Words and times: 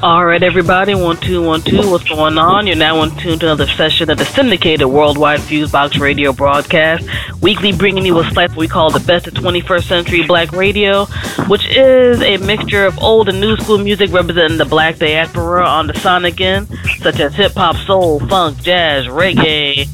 All 0.00 0.24
right, 0.24 0.44
everybody, 0.44 0.94
one 0.94 1.16
two 1.16 1.42
one 1.42 1.60
two. 1.60 1.90
What's 1.90 2.04
going 2.04 2.38
on? 2.38 2.68
You're 2.68 2.76
now 2.76 3.02
in 3.02 3.10
tune 3.16 3.40
to 3.40 3.46
another 3.46 3.66
session 3.66 4.08
of 4.10 4.18
the 4.18 4.24
syndicated 4.24 4.86
worldwide 4.86 5.40
Fusebox 5.40 5.98
radio 5.98 6.32
broadcast, 6.32 7.04
weekly 7.42 7.72
bringing 7.72 8.06
you 8.06 8.16
a 8.20 8.30
slice 8.30 8.54
we 8.54 8.68
call 8.68 8.90
the 8.90 9.00
best 9.00 9.26
of 9.26 9.34
21st 9.34 9.82
century 9.82 10.24
black 10.24 10.52
radio, 10.52 11.06
which 11.48 11.66
is 11.70 12.22
a 12.22 12.36
mixture 12.36 12.86
of 12.86 12.96
old 13.02 13.28
and 13.28 13.40
new 13.40 13.56
school 13.56 13.78
music 13.78 14.12
representing 14.12 14.56
the 14.56 14.64
black 14.64 14.98
diaspora 14.98 15.64
on 15.66 15.88
the 15.88 15.98
sonic 15.98 16.40
end, 16.40 16.68
such 17.00 17.18
as 17.18 17.34
hip 17.34 17.54
hop, 17.54 17.74
soul, 17.78 18.20
funk, 18.28 18.56
jazz, 18.62 19.06
reggae, 19.06 19.88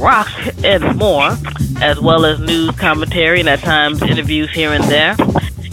rock, 0.00 0.30
and 0.64 0.96
more, 0.96 1.36
as 1.82 2.00
well 2.00 2.24
as 2.24 2.40
news 2.40 2.74
commentary 2.76 3.40
and 3.40 3.48
at 3.50 3.58
times 3.58 4.00
interviews 4.00 4.50
here 4.52 4.72
and 4.72 4.84
there 4.84 5.14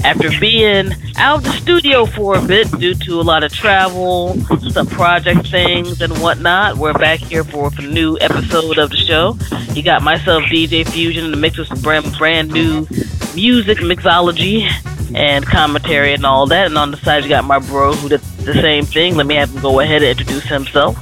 after 0.03 0.29
being 0.39 0.91
out 1.17 1.37
of 1.37 1.43
the 1.43 1.51
studio 1.53 2.05
for 2.05 2.37
a 2.37 2.41
bit 2.41 2.69
due 2.79 2.95
to 2.95 3.19
a 3.19 3.23
lot 3.23 3.43
of 3.43 3.53
travel, 3.53 4.35
some 4.71 4.87
project 4.87 5.47
things, 5.47 6.01
and 6.01 6.11
whatnot, 6.19 6.77
we're 6.77 6.93
back 6.93 7.19
here 7.19 7.43
for 7.43 7.71
a 7.77 7.81
new 7.81 8.17
episode 8.19 8.77
of 8.77 8.89
the 8.89 8.97
show. 8.97 9.37
You 9.73 9.83
got 9.83 10.01
myself, 10.01 10.43
DJ 10.43 10.87
Fusion, 10.87 11.25
in 11.25 11.31
the 11.31 11.37
mix 11.37 11.57
with 11.57 11.67
some 11.67 11.81
brand, 11.81 12.17
brand 12.17 12.51
new 12.51 12.87
music, 13.35 13.79
mixology, 13.79 14.67
and 15.15 15.45
commentary 15.45 16.13
and 16.13 16.25
all 16.25 16.47
that. 16.47 16.67
And 16.67 16.77
on 16.77 16.91
the 16.91 16.97
side, 16.97 17.23
you 17.23 17.29
got 17.29 17.45
my 17.45 17.59
bro 17.59 17.93
who 17.93 18.09
did 18.09 18.21
the 18.21 18.53
same 18.53 18.85
thing. 18.85 19.15
Let 19.15 19.27
me 19.27 19.35
have 19.35 19.53
him 19.53 19.61
go 19.61 19.79
ahead 19.79 20.03
and 20.03 20.19
introduce 20.19 20.45
himself. 20.45 20.97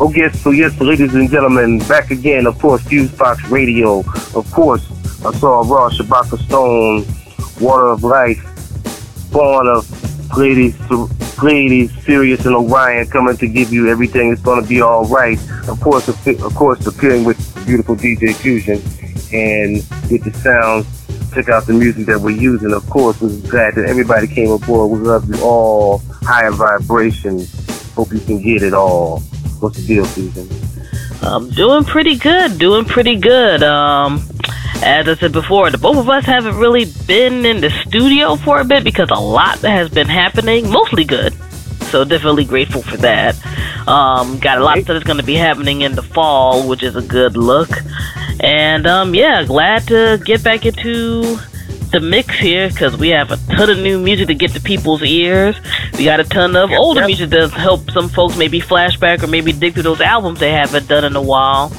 Oh, 0.00 0.12
yes, 0.14 0.40
so 0.40 0.50
yes, 0.50 0.78
ladies 0.80 1.14
and 1.14 1.30
gentlemen, 1.30 1.78
back 1.80 2.10
again, 2.10 2.46
of 2.46 2.58
course, 2.58 2.82
Fusebox 2.82 3.50
Radio, 3.50 4.00
of 4.34 4.50
course, 4.50 4.91
Ausar 5.22 5.68
Ra, 5.68 5.88
Shabaka 5.90 6.38
Stone, 6.46 7.06
Water 7.64 7.88
of 7.88 8.02
Life, 8.02 8.42
Spawn 9.28 9.68
of 9.68 9.86
Pleiades, 10.30 10.76
Pleiades, 11.36 11.92
Sirius, 12.04 12.44
and 12.46 12.54
Orion 12.54 13.06
coming 13.06 13.36
to 13.36 13.46
give 13.46 13.72
you 13.72 13.88
everything 13.88 14.34
going 14.42 14.62
to 14.62 14.68
be 14.68 14.80
all 14.80 15.04
right. 15.04 15.38
Of 15.68 15.80
course, 15.80 16.08
of 16.08 16.54
course, 16.54 16.86
appearing 16.86 17.24
with 17.24 17.38
beautiful 17.66 17.94
DJ 17.94 18.34
Fusion 18.34 18.82
and 19.32 19.76
with 20.10 20.24
the 20.24 20.32
sounds. 20.38 20.86
Check 21.34 21.48
out 21.48 21.66
the 21.66 21.72
music 21.72 22.06
that 22.06 22.20
we're 22.20 22.36
using. 22.36 22.74
Of 22.74 22.88
course, 22.90 23.20
we're 23.20 23.28
glad 23.48 23.74
that 23.76 23.86
everybody 23.86 24.26
came 24.26 24.50
aboard. 24.50 24.90
We 24.90 24.98
love 24.98 25.28
you 25.28 25.42
all. 25.42 25.98
Higher 26.22 26.50
vibrations. 26.50 27.50
Hope 27.94 28.12
you 28.12 28.20
can 28.20 28.42
get 28.42 28.62
it 28.62 28.74
all. 28.74 29.20
What's 29.60 29.78
the 29.78 29.86
deal, 29.86 30.04
Fusion? 30.04 30.48
I'm 31.22 31.48
doing 31.50 31.84
pretty 31.84 32.16
good. 32.16 32.58
Doing 32.58 32.84
pretty 32.84 33.16
good. 33.16 33.62
Um, 33.62 34.22
as 34.82 35.08
I 35.08 35.14
said 35.14 35.32
before, 35.32 35.70
the 35.70 35.78
both 35.78 35.96
of 35.96 36.08
us 36.08 36.24
haven't 36.24 36.56
really 36.56 36.86
been 37.06 37.46
in 37.46 37.60
the 37.60 37.70
studio 37.86 38.36
for 38.36 38.60
a 38.60 38.64
bit 38.64 38.84
because 38.84 39.10
a 39.10 39.20
lot 39.20 39.58
has 39.58 39.88
been 39.88 40.08
happening, 40.08 40.70
mostly 40.70 41.04
good. 41.04 41.34
So 41.84 42.04
definitely 42.04 42.44
grateful 42.44 42.82
for 42.82 42.96
that. 42.98 43.36
Um, 43.86 44.38
got 44.38 44.58
a 44.58 44.64
lot 44.64 44.78
of 44.78 44.86
that's 44.86 45.04
going 45.04 45.18
to 45.18 45.24
be 45.24 45.34
happening 45.34 45.82
in 45.82 45.94
the 45.94 46.02
fall, 46.02 46.66
which 46.68 46.82
is 46.82 46.96
a 46.96 47.02
good 47.02 47.36
look. 47.36 47.70
And 48.40 48.86
um, 48.86 49.14
yeah, 49.14 49.44
glad 49.44 49.86
to 49.88 50.20
get 50.24 50.42
back 50.42 50.66
into 50.66 51.38
the 51.92 52.00
mix 52.00 52.34
here 52.38 52.68
because 52.68 52.96
we 52.96 53.10
have 53.10 53.30
a 53.30 53.36
ton 53.54 53.68
of 53.68 53.78
new 53.78 54.00
music 54.00 54.26
to 54.26 54.34
get 54.34 54.50
to 54.52 54.60
people's 54.60 55.02
ears. 55.02 55.56
We 55.96 56.04
got 56.04 56.20
a 56.20 56.24
ton 56.24 56.56
of 56.56 56.70
older 56.72 57.06
music 57.06 57.30
to 57.30 57.48
help 57.48 57.90
some 57.90 58.08
folks 58.08 58.36
maybe 58.36 58.60
flashback 58.60 59.22
or 59.22 59.26
maybe 59.26 59.52
dig 59.52 59.74
through 59.74 59.82
those 59.84 60.00
albums 60.00 60.40
they 60.40 60.52
haven't 60.52 60.88
done 60.88 61.04
in 61.04 61.14
a 61.14 61.22
while. 61.22 61.70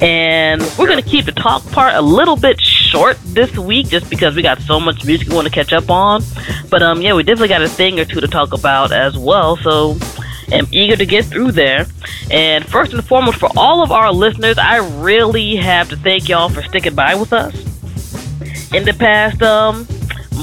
And 0.00 0.62
we're 0.78 0.88
going 0.88 1.02
to 1.02 1.08
keep 1.08 1.26
the 1.26 1.32
talk 1.32 1.64
part 1.70 1.94
a 1.94 2.00
little 2.00 2.36
bit 2.36 2.60
short 2.60 3.18
this 3.26 3.56
week 3.56 3.88
just 3.88 4.08
because 4.08 4.34
we 4.34 4.42
got 4.42 4.60
so 4.62 4.80
much 4.80 5.04
music 5.04 5.28
we 5.28 5.34
want 5.34 5.46
to 5.46 5.52
catch 5.52 5.72
up 5.72 5.90
on. 5.90 6.22
But 6.70 6.82
um, 6.82 7.02
yeah, 7.02 7.12
we 7.12 7.22
definitely 7.22 7.48
got 7.48 7.62
a 7.62 7.68
thing 7.68 8.00
or 8.00 8.06
two 8.06 8.20
to 8.20 8.28
talk 8.28 8.54
about 8.54 8.90
as 8.90 9.18
well. 9.18 9.56
So 9.58 9.98
am 10.50 10.66
eager 10.72 10.96
to 10.96 11.06
get 11.06 11.26
through 11.26 11.52
there. 11.52 11.86
And 12.30 12.66
first 12.66 12.94
and 12.94 13.04
foremost, 13.04 13.38
for 13.38 13.50
all 13.56 13.82
of 13.82 13.92
our 13.92 14.10
listeners, 14.12 14.56
I 14.56 14.78
really 15.02 15.56
have 15.56 15.90
to 15.90 15.96
thank 15.96 16.28
y'all 16.30 16.48
for 16.48 16.62
sticking 16.62 16.94
by 16.94 17.14
with 17.14 17.34
us 17.34 17.71
in 18.74 18.84
the 18.84 18.94
past 18.94 19.42
um 19.42 19.86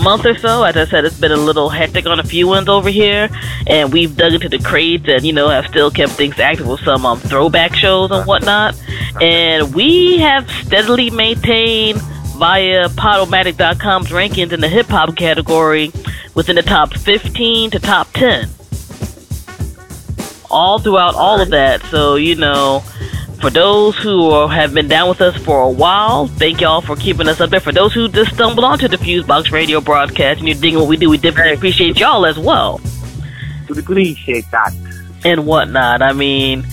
month 0.03 0.25
or 0.25 0.38
so. 0.38 0.63
As 0.63 0.75
I 0.78 0.85
said, 0.85 1.06
it's 1.06 1.19
been 1.19 1.31
a 1.31 1.38
little 1.38 1.69
hectic 1.69 2.06
on 2.06 2.19
a 2.19 2.23
few 2.23 2.47
ones 2.47 2.69
over 2.69 2.90
here, 2.90 3.29
and 3.67 3.91
we've 3.91 4.16
dug 4.16 4.34
into 4.34 4.50
the 4.50 4.59
crates 4.59 5.06
and 5.07 5.23
you 5.23 5.34
know 5.34 5.50
have 5.50 5.67
still 5.67 5.91
kept 5.91 6.13
things 6.13 6.40
active 6.40 6.67
with 6.67 6.79
some 6.81 7.06
um, 7.06 7.19
throwback 7.19 7.75
shows 7.75 8.12
and 8.12 8.25
whatnot. 8.25 8.79
And 9.22 9.73
we 9.73 10.17
have 10.17 10.50
steadily 10.50 11.09
maintained 11.09 12.01
via 12.38 12.88
Podomatic.com's 12.90 14.09
rankings 14.09 14.53
in 14.53 14.61
the 14.61 14.69
hip 14.69 14.88
hop 14.88 15.16
category 15.16 15.91
within 16.35 16.56
the 16.56 16.61
top 16.61 16.94
15 16.94 17.72
to 17.72 17.79
top 17.79 18.11
10. 18.13 18.50
All 20.50 20.79
throughout 20.79 21.16
all 21.16 21.40
of 21.40 21.50
that. 21.50 21.84
So, 21.84 22.16
you 22.16 22.35
know, 22.35 22.84
for 23.40 23.50
those 23.50 23.96
who 23.98 24.30
are, 24.30 24.50
have 24.50 24.74
been 24.74 24.88
down 24.88 25.10
with 25.10 25.22
us 25.22 25.36
for 25.38 25.62
a 25.62 25.70
while, 25.70 26.28
thank 26.28 26.62
y'all 26.62 26.82
for 26.82 26.96
keeping 26.96 27.28
us 27.28 27.40
up 27.40 27.50
there. 27.50 27.60
For 27.60 27.72
those 27.72 27.94
who 27.94 28.10
just 28.10 28.34
stumbled 28.34 28.66
onto 28.66 28.88
the 28.88 28.98
Fusebox 28.98 29.52
radio 29.52 29.80
broadcast 29.82 30.40
and 30.40 30.48
you're 30.48 30.58
digging 30.58 30.80
what 30.80 30.88
we 30.88 30.98
do, 30.98 31.10
we 31.10 31.18
definitely 31.18 31.54
appreciate 31.54 32.00
y'all 32.00 32.26
as 32.26 32.38
well. 32.38 32.82
We 33.70 33.80
appreciate 33.80 34.50
that. 34.52 34.74
And 35.24 35.46
whatnot. 35.46 36.02
I 36.02 36.14
mean, 36.14 36.66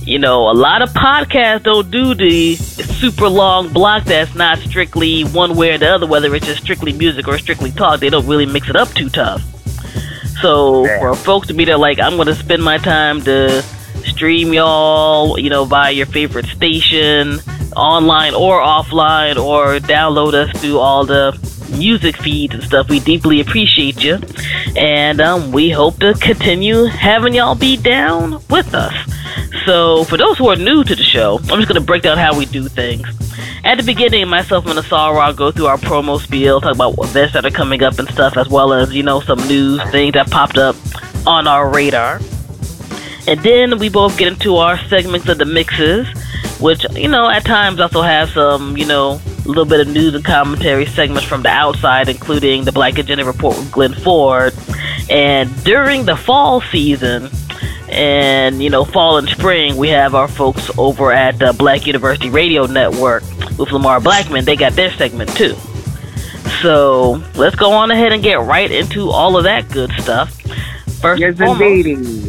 you 0.00 0.18
know, 0.18 0.50
a 0.50 0.52
lot 0.52 0.82
of 0.82 0.90
podcasts 0.90 1.64
don't 1.64 1.90
do 1.90 2.14
the 2.14 2.56
super 2.56 3.28
long 3.28 3.72
block 3.72 4.04
that's 4.04 4.34
not 4.34 4.58
strictly 4.58 5.22
one 5.24 5.56
way 5.56 5.72
or 5.72 5.78
the 5.78 5.88
other, 5.88 6.06
whether 6.06 6.34
it's 6.34 6.46
just 6.46 6.62
strictly 6.62 6.92
music 6.92 7.28
or 7.28 7.38
strictly 7.38 7.70
talk. 7.70 8.00
They 8.00 8.08
don't 8.08 8.26
really 8.26 8.46
mix 8.46 8.68
it 8.70 8.76
up 8.76 8.88
too 8.94 9.10
tough. 9.10 9.42
So 10.40 10.86
for 11.00 11.14
folks 11.14 11.48
to 11.48 11.54
be 11.54 11.64
there, 11.64 11.76
like, 11.76 11.98
I'm 11.98 12.16
going 12.16 12.28
to 12.28 12.34
spend 12.34 12.62
my 12.62 12.78
time 12.78 13.20
to 13.22 13.62
stream 14.04 14.52
y'all, 14.52 15.38
you 15.38 15.50
know, 15.50 15.64
via 15.64 15.92
your 15.92 16.06
favorite 16.06 16.46
station, 16.46 17.38
online 17.76 18.34
or 18.34 18.60
offline, 18.60 19.36
or 19.36 19.78
download 19.78 20.34
us 20.34 20.60
through 20.60 20.78
all 20.78 21.04
the 21.04 21.38
music 21.76 22.16
feeds 22.16 22.54
and 22.54 22.62
stuff. 22.62 22.88
We 22.88 23.00
deeply 23.00 23.40
appreciate 23.40 24.02
you. 24.02 24.18
And 24.76 25.20
um, 25.20 25.52
we 25.52 25.70
hope 25.70 25.98
to 26.00 26.14
continue 26.14 26.84
having 26.84 27.34
y'all 27.34 27.54
be 27.54 27.76
down 27.76 28.42
with 28.50 28.74
us. 28.74 28.94
So, 29.64 30.04
for 30.04 30.16
those 30.16 30.38
who 30.38 30.48
are 30.48 30.56
new 30.56 30.84
to 30.84 30.94
the 30.94 31.02
show, 31.02 31.38
I'm 31.44 31.58
just 31.58 31.68
going 31.68 31.80
to 31.80 31.86
break 31.86 32.02
down 32.02 32.18
how 32.18 32.36
we 32.36 32.46
do 32.46 32.68
things. 32.68 33.06
At 33.64 33.76
the 33.76 33.82
beginning, 33.82 34.28
myself 34.28 34.66
and 34.66 34.78
Asara 34.78 35.34
go 35.36 35.50
through 35.50 35.66
our 35.66 35.78
promo 35.78 36.20
spiel, 36.20 36.60
talk 36.60 36.74
about 36.74 36.94
events 36.98 37.34
that 37.34 37.44
are 37.44 37.50
coming 37.50 37.82
up 37.82 37.98
and 37.98 38.08
stuff, 38.08 38.36
as 38.36 38.48
well 38.48 38.72
as, 38.72 38.94
you 38.94 39.02
know, 39.02 39.20
some 39.20 39.38
news 39.48 39.82
things 39.90 40.14
that 40.14 40.30
popped 40.30 40.58
up 40.58 40.76
on 41.26 41.46
our 41.46 41.68
radar. 41.68 42.20
And 43.28 43.38
then 43.40 43.78
we 43.78 43.90
both 43.90 44.16
get 44.16 44.28
into 44.32 44.56
our 44.56 44.78
segments 44.88 45.28
of 45.28 45.36
the 45.36 45.44
mixes, 45.44 46.08
which, 46.60 46.82
you 46.92 47.08
know, 47.08 47.28
at 47.28 47.44
times 47.44 47.78
also 47.78 48.00
have 48.00 48.30
some, 48.30 48.74
you 48.74 48.86
know, 48.86 49.20
a 49.44 49.48
little 49.48 49.66
bit 49.66 49.80
of 49.80 49.88
news 49.88 50.14
and 50.14 50.24
commentary 50.24 50.86
segments 50.86 51.28
from 51.28 51.42
the 51.42 51.50
outside, 51.50 52.08
including 52.08 52.64
the 52.64 52.72
Black 52.72 52.96
Agenda 52.96 53.26
Report 53.26 53.54
with 53.58 53.70
Glenn 53.70 53.92
Ford. 53.92 54.54
And 55.10 55.54
during 55.62 56.06
the 56.06 56.16
fall 56.16 56.62
season, 56.62 57.28
and 57.90 58.62
you 58.62 58.70
know, 58.70 58.86
fall 58.86 59.18
and 59.18 59.28
spring, 59.28 59.76
we 59.76 59.88
have 59.88 60.14
our 60.14 60.28
folks 60.28 60.70
over 60.78 61.12
at 61.12 61.38
the 61.38 61.52
Black 61.52 61.86
University 61.86 62.30
Radio 62.30 62.64
Network 62.64 63.24
with 63.58 63.70
Lamar 63.72 64.00
Blackman. 64.00 64.46
They 64.46 64.56
got 64.56 64.72
their 64.72 64.90
segment 64.92 65.28
too. 65.36 65.54
So 66.62 67.22
let's 67.34 67.56
go 67.56 67.72
on 67.72 67.90
ahead 67.90 68.12
and 68.12 68.22
get 68.22 68.40
right 68.40 68.70
into 68.70 69.10
all 69.10 69.36
of 69.36 69.44
that 69.44 69.68
good 69.70 69.92
stuff. 69.98 70.34
First, 71.00 71.20
yes, 71.20 71.36
foremost, 71.36 71.60
indeed. 71.60 72.27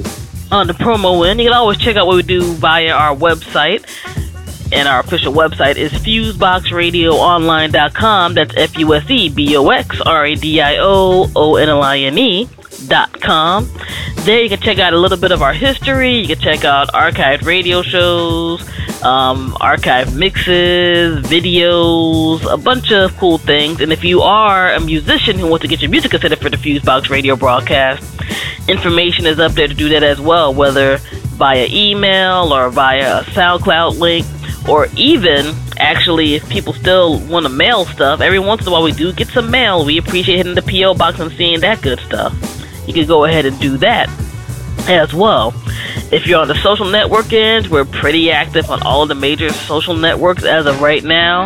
On 0.52 0.68
the 0.68 0.74
promo 0.74 1.26
end, 1.28 1.40
you 1.40 1.48
can 1.48 1.54
always 1.54 1.78
check 1.78 1.96
out 1.96 2.06
what 2.08 2.16
we 2.16 2.24
do 2.24 2.42
via 2.54 2.92
our 2.92 3.16
website. 3.16 3.86
And 4.72 4.88
our 4.88 5.00
official 5.00 5.34
website 5.34 5.78
is 5.78 5.92
fuseboxradioonline.com. 5.94 8.36
That's 8.36 8.56
F 8.56 8.78
U 8.78 8.94
S 8.94 9.10
E 9.10 9.30
B 9.30 9.58
O 9.58 9.68
X 9.70 10.00
R 10.02 10.26
A 10.26 10.36
D 10.36 10.62
I 10.62 10.78
O 10.78 11.28
O 11.36 11.56
N 11.56 11.70
L 11.70 11.82
I 11.82 11.98
N 11.98 12.20
E 12.20 12.48
dot 12.88 13.20
com. 13.20 13.68
There 14.18 14.44
you 14.44 14.50
can 14.50 14.60
check 14.60 14.78
out 14.78 14.94
a 14.94 14.98
little 14.98 15.18
bit 15.18 15.32
of 15.32 15.42
our 15.42 15.54
history. 15.54 16.20
You 16.20 16.28
can 16.28 16.38
check 16.40 16.66
out 16.66 16.90
archived 16.90 17.46
radio 17.46 17.82
shows, 17.82 18.62
um, 19.04 19.54
archived 19.54 20.16
mixes, 20.16 21.26
videos, 21.26 22.46
a 22.52 22.58
bunch 22.58 22.92
of 22.92 23.18
cool 23.18 23.40
things. 23.40 23.82
And 23.82 23.92
if 23.92 24.04
you 24.04 24.22
are 24.22 24.72
a 24.74 24.80
musician 24.80 25.40
who 25.40 25.48
wants 25.48 25.64
to 25.64 25.68
get 25.68 25.82
your 25.82 25.90
music 25.90 26.12
considered 26.12 26.38
for 26.40 26.50
the 26.50 26.58
Fusebox 26.58 27.10
radio 27.10 27.36
broadcast, 27.36 28.04
information 28.68 29.26
is 29.26 29.40
up 29.40 29.54
there 29.54 29.68
to 29.68 29.74
do 29.74 29.90
that 29.90 30.04
as 30.04 30.20
well, 30.20 30.54
whether 30.54 30.98
via 31.38 31.68
email 31.70 32.54
or 32.54 32.70
via 32.70 33.20
a 33.20 33.24
SoundCloud 33.24 34.00
link, 34.00 34.26
or 34.68 34.88
even 34.96 35.56
actually 35.78 36.36
if 36.36 36.48
people 36.50 36.74
still 36.74 37.20
want 37.28 37.46
to 37.46 37.50
mail 37.50 37.86
stuff. 37.86 38.22
Every 38.22 38.40
once 38.40 38.62
in 38.62 38.68
a 38.68 38.72
while, 38.72 38.84
we 38.84 38.92
do 38.92 39.14
get 39.14 39.28
some 39.30 39.50
mail. 39.50 39.86
We 39.86 39.98
appreciate 39.98 40.38
hitting 40.38 40.56
the 40.56 40.62
PO 40.62 40.96
box 40.96 41.20
and 41.20 41.32
seeing 41.32 41.62
that 41.62 41.82
good 41.82 42.00
stuff. 42.02 42.34
You 42.88 42.94
can 42.94 43.08
go 43.08 43.26
ahead 43.26 43.46
and 43.46 43.58
do 43.60 43.78
that 43.78 44.10
as 44.90 45.14
well. 45.14 45.54
If 46.12 46.26
you're 46.26 46.42
on 46.42 46.48
the 46.48 46.56
social 46.56 46.86
network 46.86 47.32
end, 47.32 47.68
we're 47.68 47.86
pretty 47.86 48.32
active 48.32 48.70
on 48.70 48.82
all 48.82 49.04
of 49.04 49.10
the 49.10 49.16
major 49.16 49.50
social 49.52 49.96
networks 49.96 50.44
as 50.44 50.66
of 50.66 50.82
right 50.82 51.04
now. 51.04 51.44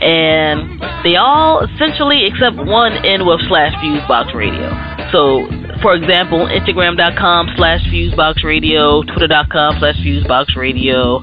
And 0.00 0.80
they 1.04 1.16
all 1.16 1.60
essentially, 1.64 2.24
except 2.26 2.56
one, 2.56 2.92
end 3.04 3.26
with 3.26 3.40
slash 3.48 3.74
Fusebox 3.74 4.34
Radio. 4.34 4.70
So, 5.12 5.46
for 5.82 5.94
example, 5.94 6.46
Instagram.com 6.46 7.54
slash 7.56 7.80
Fusebox 7.92 8.44
Radio, 8.44 9.02
Twitter.com 9.02 9.76
slash 9.78 9.96
Fusebox 9.96 10.56
Radio, 10.56 11.20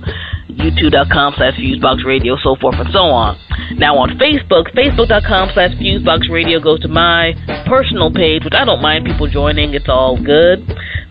youtube.com 0.53 1.33
slash 1.35 1.55
fusebox 1.57 2.05
radio 2.05 2.37
so 2.37 2.55
forth 2.59 2.75
and 2.77 2.89
so 2.93 3.09
on. 3.09 3.37
Now 3.77 3.97
on 3.97 4.17
facebook 4.19 4.69
facebook.com 4.75 5.49
slash 5.53 5.73
fusebox 5.81 6.29
radio 6.29 6.59
goes 6.59 6.79
to 6.81 6.87
my 6.87 7.33
personal 7.65 8.11
page 8.11 8.43
which 8.43 8.53
i 8.53 8.65
don't 8.65 8.81
mind 8.81 9.05
people 9.05 9.27
joining 9.27 9.73
it's 9.73 9.89
all 9.89 10.21
good. 10.21 10.61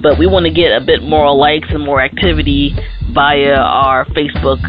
But 0.00 0.18
we 0.18 0.26
want 0.26 0.46
to 0.46 0.52
get 0.52 0.70
a 0.74 0.84
bit 0.84 1.02
more 1.02 1.34
likes 1.34 1.68
and 1.70 1.84
more 1.84 2.02
activity 2.02 2.74
via 3.12 3.54
our 3.54 4.04
Facebook 4.06 4.60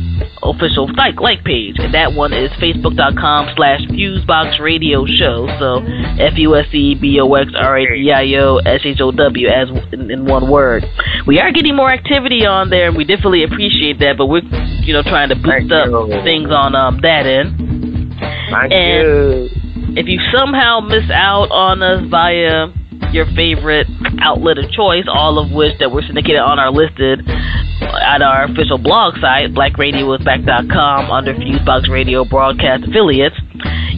official 0.43 0.91
like 0.95 1.19
like 1.19 1.43
page, 1.43 1.75
and 1.79 1.93
that 1.93 2.13
one 2.13 2.33
is 2.33 2.51
facebook.com 2.59 3.55
slash 3.55 3.81
fusebox 3.87 4.59
radio 4.59 5.05
show. 5.05 5.47
So 5.59 5.79
F 6.19 6.37
U 6.37 6.55
S 6.55 6.67
E 6.73 6.95
B 6.95 7.19
O 7.19 7.33
X 7.33 7.51
R 7.55 7.77
A 7.77 7.85
D 7.85 8.11
I 8.11 8.35
O 8.39 8.57
S 8.57 8.81
H 8.83 8.99
O 9.01 9.11
W 9.11 9.47
as 9.47 9.69
in, 9.91 10.11
in, 10.11 10.25
one 10.25 10.49
word. 10.49 10.85
We 11.25 11.39
are 11.39 11.51
getting 11.51 11.75
more 11.75 11.91
activity 11.91 12.45
on 12.45 12.69
there, 12.69 12.87
and 12.87 12.97
we 12.97 13.05
definitely 13.05 13.43
appreciate 13.43 13.99
that. 13.99 14.17
But 14.17 14.27
we're 14.27 14.43
you 14.83 14.93
know 14.93 15.03
trying 15.03 15.29
to 15.29 15.35
boost 15.35 15.71
up 15.71 15.87
things 16.23 16.49
on 16.51 16.75
um, 16.75 16.99
that 17.01 17.25
end. 17.25 18.13
Thank 18.51 18.71
and 18.71 19.07
you. 19.07 19.97
if 19.97 20.07
you 20.07 20.19
somehow 20.31 20.79
miss 20.81 21.09
out 21.09 21.49
on 21.51 21.81
us 21.81 22.05
via 22.09 22.67
your 23.13 23.25
favorite 23.35 23.87
outlet 24.19 24.57
of 24.57 24.69
choice, 24.71 25.05
all 25.07 25.37
of 25.37 25.51
which 25.51 25.77
that 25.79 25.91
were 25.91 26.01
syndicated 26.01 26.41
on 26.41 26.59
our 26.59 26.71
listed 26.71 27.21
at 27.27 28.21
our 28.21 28.45
official 28.45 28.77
blog 28.77 29.15
site, 29.21 29.53
blackradioisback.com 29.53 31.11
under 31.11 31.33
Fusebox 31.35 31.89
Radio 31.89 32.25
Broadcast 32.25 32.83
Affiliates. 32.87 33.35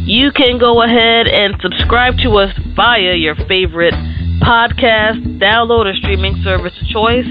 You 0.05 0.31
can 0.31 0.59
go 0.59 0.83
ahead 0.83 1.27
and 1.27 1.55
subscribe 1.61 2.17
to 2.23 2.37
us 2.37 2.53
via 2.75 3.15
your 3.15 3.35
favorite 3.47 3.93
podcast, 4.41 5.39
download, 5.39 5.85
or 5.85 5.95
streaming 5.95 6.35
service 6.43 6.73
of 6.81 6.87
choice, 6.89 7.25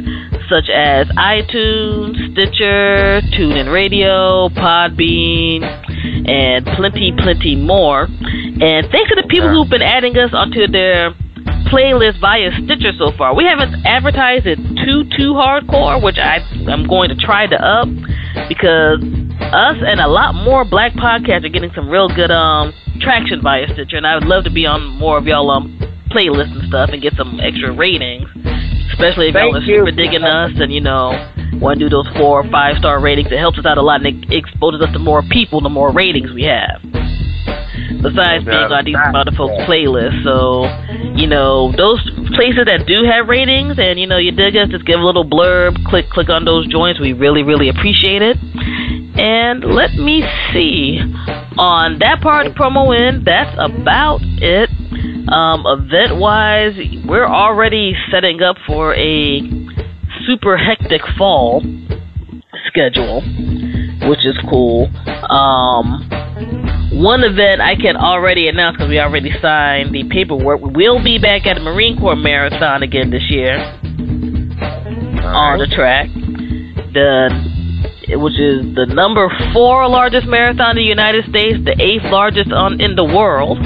such 0.49 0.69
as 0.73 1.07
iTunes, 1.15 2.33
Stitcher, 2.33 3.21
TuneIn 3.37 3.73
Radio, 3.73 4.49
Podbean, 4.49 5.63
and 6.29 6.67
plenty, 6.77 7.13
plenty 7.17 7.57
more. 7.57 8.05
And 8.05 8.89
thanks 8.91 9.11
to 9.11 9.17
the 9.17 9.27
people 9.29 9.49
who've 9.51 9.71
been 9.71 9.83
adding 9.83 10.17
us 10.17 10.31
onto 10.33 10.67
their 10.67 11.15
playlist 11.75 12.21
via 12.21 12.50
Stitcher 12.62 12.93
so 12.97 13.11
far. 13.19 13.35
We 13.35 13.44
haven't 13.44 13.85
advertised 13.85 14.47
it 14.47 14.59
too 14.59 15.03
too 15.17 15.35
hardcore, 15.35 16.00
which 16.03 16.19
I 16.19 16.38
I'm 16.71 16.87
going 16.87 17.09
to 17.11 17.17
try 17.17 17.47
to 17.47 17.56
up 17.56 17.88
because 18.49 19.03
us 19.50 19.76
and 19.82 20.00
a 20.00 20.06
lot 20.06 20.35
more 20.35 20.65
black 20.65 20.93
podcasts 20.93 21.44
are 21.44 21.50
getting 21.50 21.73
some 21.75 21.91
real 21.91 22.09
good 22.09 22.31
um 22.31 22.73
traction 23.00 23.43
via 23.43 23.67
Stitcher, 23.75 23.97
and 23.97 24.06
I 24.06 24.15
would 24.15 24.25
love 24.25 24.44
to 24.44 24.50
be 24.50 24.67
on 24.67 24.87
more 24.99 25.19
of 25.19 25.26
y'all 25.26 25.50
um 25.50 25.79
playlists 26.11 26.55
and 26.55 26.69
stuff 26.69 26.91
and 26.93 27.03
get 27.03 27.15
some 27.17 27.41
extra 27.41 27.73
ratings, 27.73 28.29
especially 28.93 29.29
if 29.29 29.35
y'all 29.35 29.56
are 29.56 29.67
super 29.67 29.91
digging 29.91 30.23
us 30.23 30.53
and 30.55 30.73
you 30.73 30.81
know 30.81 31.11
want 31.59 31.79
to 31.79 31.87
do 31.87 31.91
those 31.91 32.06
four 32.17 32.47
or 32.47 32.50
five 32.50 32.76
star 32.79 33.00
ratings. 33.00 33.29
It 33.32 33.38
helps 33.38 33.59
us 33.59 33.67
out 33.67 33.79
a 33.79 33.82
lot 33.82 34.05
and 34.05 34.25
it 34.25 34.32
exposes 34.32 34.81
us 34.81 34.93
to 34.93 35.00
more 35.00 35.23
people, 35.29 35.61
the 35.61 35.69
more 35.69 35.93
ratings 35.93 36.31
we 36.32 36.44
have 36.44 37.04
besides 38.02 38.44
being 38.44 38.70
on 38.70 38.85
these 38.85 38.96
folks' 39.37 39.55
playlists. 39.69 40.25
So, 40.25 40.67
you 41.14 41.26
know, 41.26 41.73
those 41.76 42.00
places 42.35 42.64
that 42.67 42.87
do 42.87 43.05
have 43.05 43.29
ratings 43.29 43.79
and 43.79 43.99
you 43.99 44.06
know 44.06 44.19
you 44.19 44.32
dig 44.32 44.56
us, 44.56 44.69
just 44.69 44.87
give 44.87 45.00
a 45.00 45.05
little 45.05 45.25
blurb, 45.25 45.85
click 45.87 46.08
click 46.11 46.29
on 46.29 46.44
those 46.44 46.67
joints. 46.69 47.00
We 47.00 47.12
really 47.12 47.43
really 47.43 47.69
appreciate 47.69 48.23
it. 48.23 48.37
And 49.17 49.62
let 49.64 49.94
me 49.94 50.25
see 50.52 50.99
on 51.56 51.99
that 52.00 52.20
part 52.20 52.46
of 52.46 52.55
promo 52.55 52.91
in. 52.91 53.25
That's 53.25 53.55
about 53.58 54.20
it. 54.23 54.70
Um, 55.29 55.64
event 55.67 56.19
wise, 56.19 56.75
we're 57.06 57.26
already 57.26 57.94
setting 58.11 58.43
up 58.43 58.56
for 58.67 58.94
a 58.94 59.40
super 60.26 60.56
hectic 60.56 61.02
fall 61.17 61.62
schedule, 62.67 63.23
which 64.08 64.25
is 64.25 64.37
cool. 64.50 64.90
Um, 65.31 66.74
one 66.94 67.25
event 67.25 67.61
I 67.61 67.75
can 67.75 67.96
already 67.96 68.49
announce 68.49 68.76
because 68.76 68.88
we 68.88 69.00
already 69.00 69.31
signed 69.43 69.94
the 69.94 70.05
paperwork. 70.08 70.61
We'll 70.62 71.02
be 71.02 71.19
back 71.19 71.46
at 71.46 71.55
the 71.55 71.61
Marine 71.61 71.99
Corps 71.99 72.17
Marathon 72.17 72.82
again 72.82 73.11
this 73.11 73.29
year 73.29 73.58
on 75.25 75.58
the 75.58 75.67
track. 75.67 76.08
The 76.94 77.55
which 78.08 78.38
is 78.38 78.75
the 78.75 78.87
number 78.87 79.32
four 79.52 79.88
largest 79.88 80.26
marathon 80.26 80.76
in 80.76 80.76
the 80.76 80.82
United 80.82 81.25
States, 81.25 81.58
the 81.64 81.75
eighth 81.81 82.05
largest 82.05 82.52
on 82.52 82.81
in 82.81 82.97
the 82.97 83.05
world. 83.05 83.58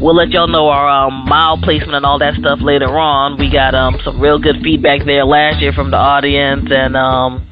We'll 0.00 0.16
let 0.16 0.30
y'all 0.30 0.48
know 0.48 0.68
our 0.68 0.88
um, 0.88 1.24
mile 1.28 1.56
placement 1.56 1.94
and 1.94 2.04
all 2.04 2.18
that 2.18 2.34
stuff 2.34 2.58
later 2.60 2.98
on. 2.98 3.38
We 3.38 3.50
got 3.50 3.74
um, 3.74 3.96
some 4.04 4.20
real 4.20 4.38
good 4.38 4.56
feedback 4.62 5.06
there 5.06 5.24
last 5.24 5.60
year 5.60 5.72
from 5.72 5.90
the 5.92 5.96
audience, 5.96 6.66
and 6.68 6.96
um, 6.96 7.46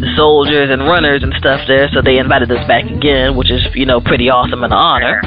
the 0.00 0.12
soldiers 0.16 0.70
and 0.70 0.82
runners 0.82 1.22
and 1.22 1.32
stuff 1.38 1.60
there, 1.66 1.88
so 1.92 2.02
they 2.02 2.18
invited 2.18 2.50
us 2.50 2.66
back 2.66 2.84
again, 2.84 3.36
which 3.36 3.50
is, 3.50 3.66
you 3.74 3.86
know, 3.86 4.00
pretty 4.00 4.28
awesome 4.28 4.62
and 4.62 4.72
an 4.72 4.78
honor. 4.78 5.20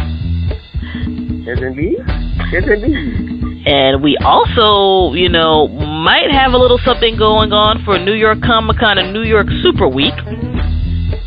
Yes, 1.46 1.58
indeed. 1.62 1.98
Yes, 2.52 2.64
indeed. 2.68 3.66
And 3.66 4.02
we 4.02 4.18
also, 4.24 5.14
you 5.16 5.30
know, 5.30 5.68
might 5.68 6.32
have 6.32 6.54
a 6.54 6.58
little 6.58 6.80
something 6.86 7.18
going 7.18 7.52
on 7.52 7.84
for 7.84 7.98
New 7.98 8.14
York 8.14 8.40
Comic 8.42 8.78
Con 8.78 8.98
and 8.98 9.12
New 9.12 9.24
York 9.24 9.48
Super 9.62 9.88
Week 9.88 10.14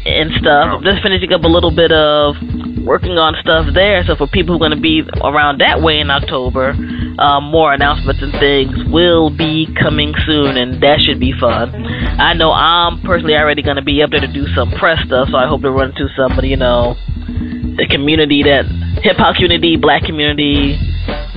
and 0.06 0.30
stuff. 0.38 0.78
Oh. 0.78 0.80
Just 0.82 1.02
finishing 1.02 1.32
up 1.32 1.42
a 1.44 1.48
little 1.48 1.70
bit 1.70 1.92
of 1.92 2.34
working 2.84 3.18
on 3.18 3.34
stuff 3.40 3.66
there. 3.74 4.04
So 4.04 4.16
for 4.16 4.26
people 4.26 4.56
who 4.56 4.62
are 4.62 4.68
going 4.68 4.76
to 4.76 4.82
be 4.82 5.02
around 5.22 5.60
that 5.60 5.80
way 5.82 6.00
in 6.00 6.10
October, 6.10 6.70
um, 7.18 7.44
more 7.44 7.72
announcements 7.72 8.22
and 8.22 8.32
things 8.32 8.74
will 8.90 9.30
be 9.30 9.68
coming 9.80 10.14
soon, 10.26 10.56
and 10.56 10.82
that 10.82 11.00
should 11.00 11.20
be 11.20 11.32
fun. 11.38 11.74
I 12.18 12.34
know 12.34 12.52
I'm 12.52 13.00
personally 13.02 13.34
already 13.34 13.62
going 13.62 13.76
to 13.76 13.82
be 13.82 14.02
up 14.02 14.10
there 14.10 14.20
to 14.20 14.32
do 14.32 14.46
some 14.54 14.70
press 14.72 14.98
stuff, 15.06 15.28
so 15.30 15.36
I 15.36 15.46
hope 15.46 15.62
to 15.62 15.70
run 15.70 15.90
into 15.90 16.08
somebody, 16.16 16.48
you 16.48 16.56
know, 16.56 16.96
the 17.76 17.86
community 17.90 18.42
that 18.42 18.66
hip 19.02 19.16
hop 19.16 19.36
community, 19.36 19.76
black 19.76 20.02
community, 20.02 20.78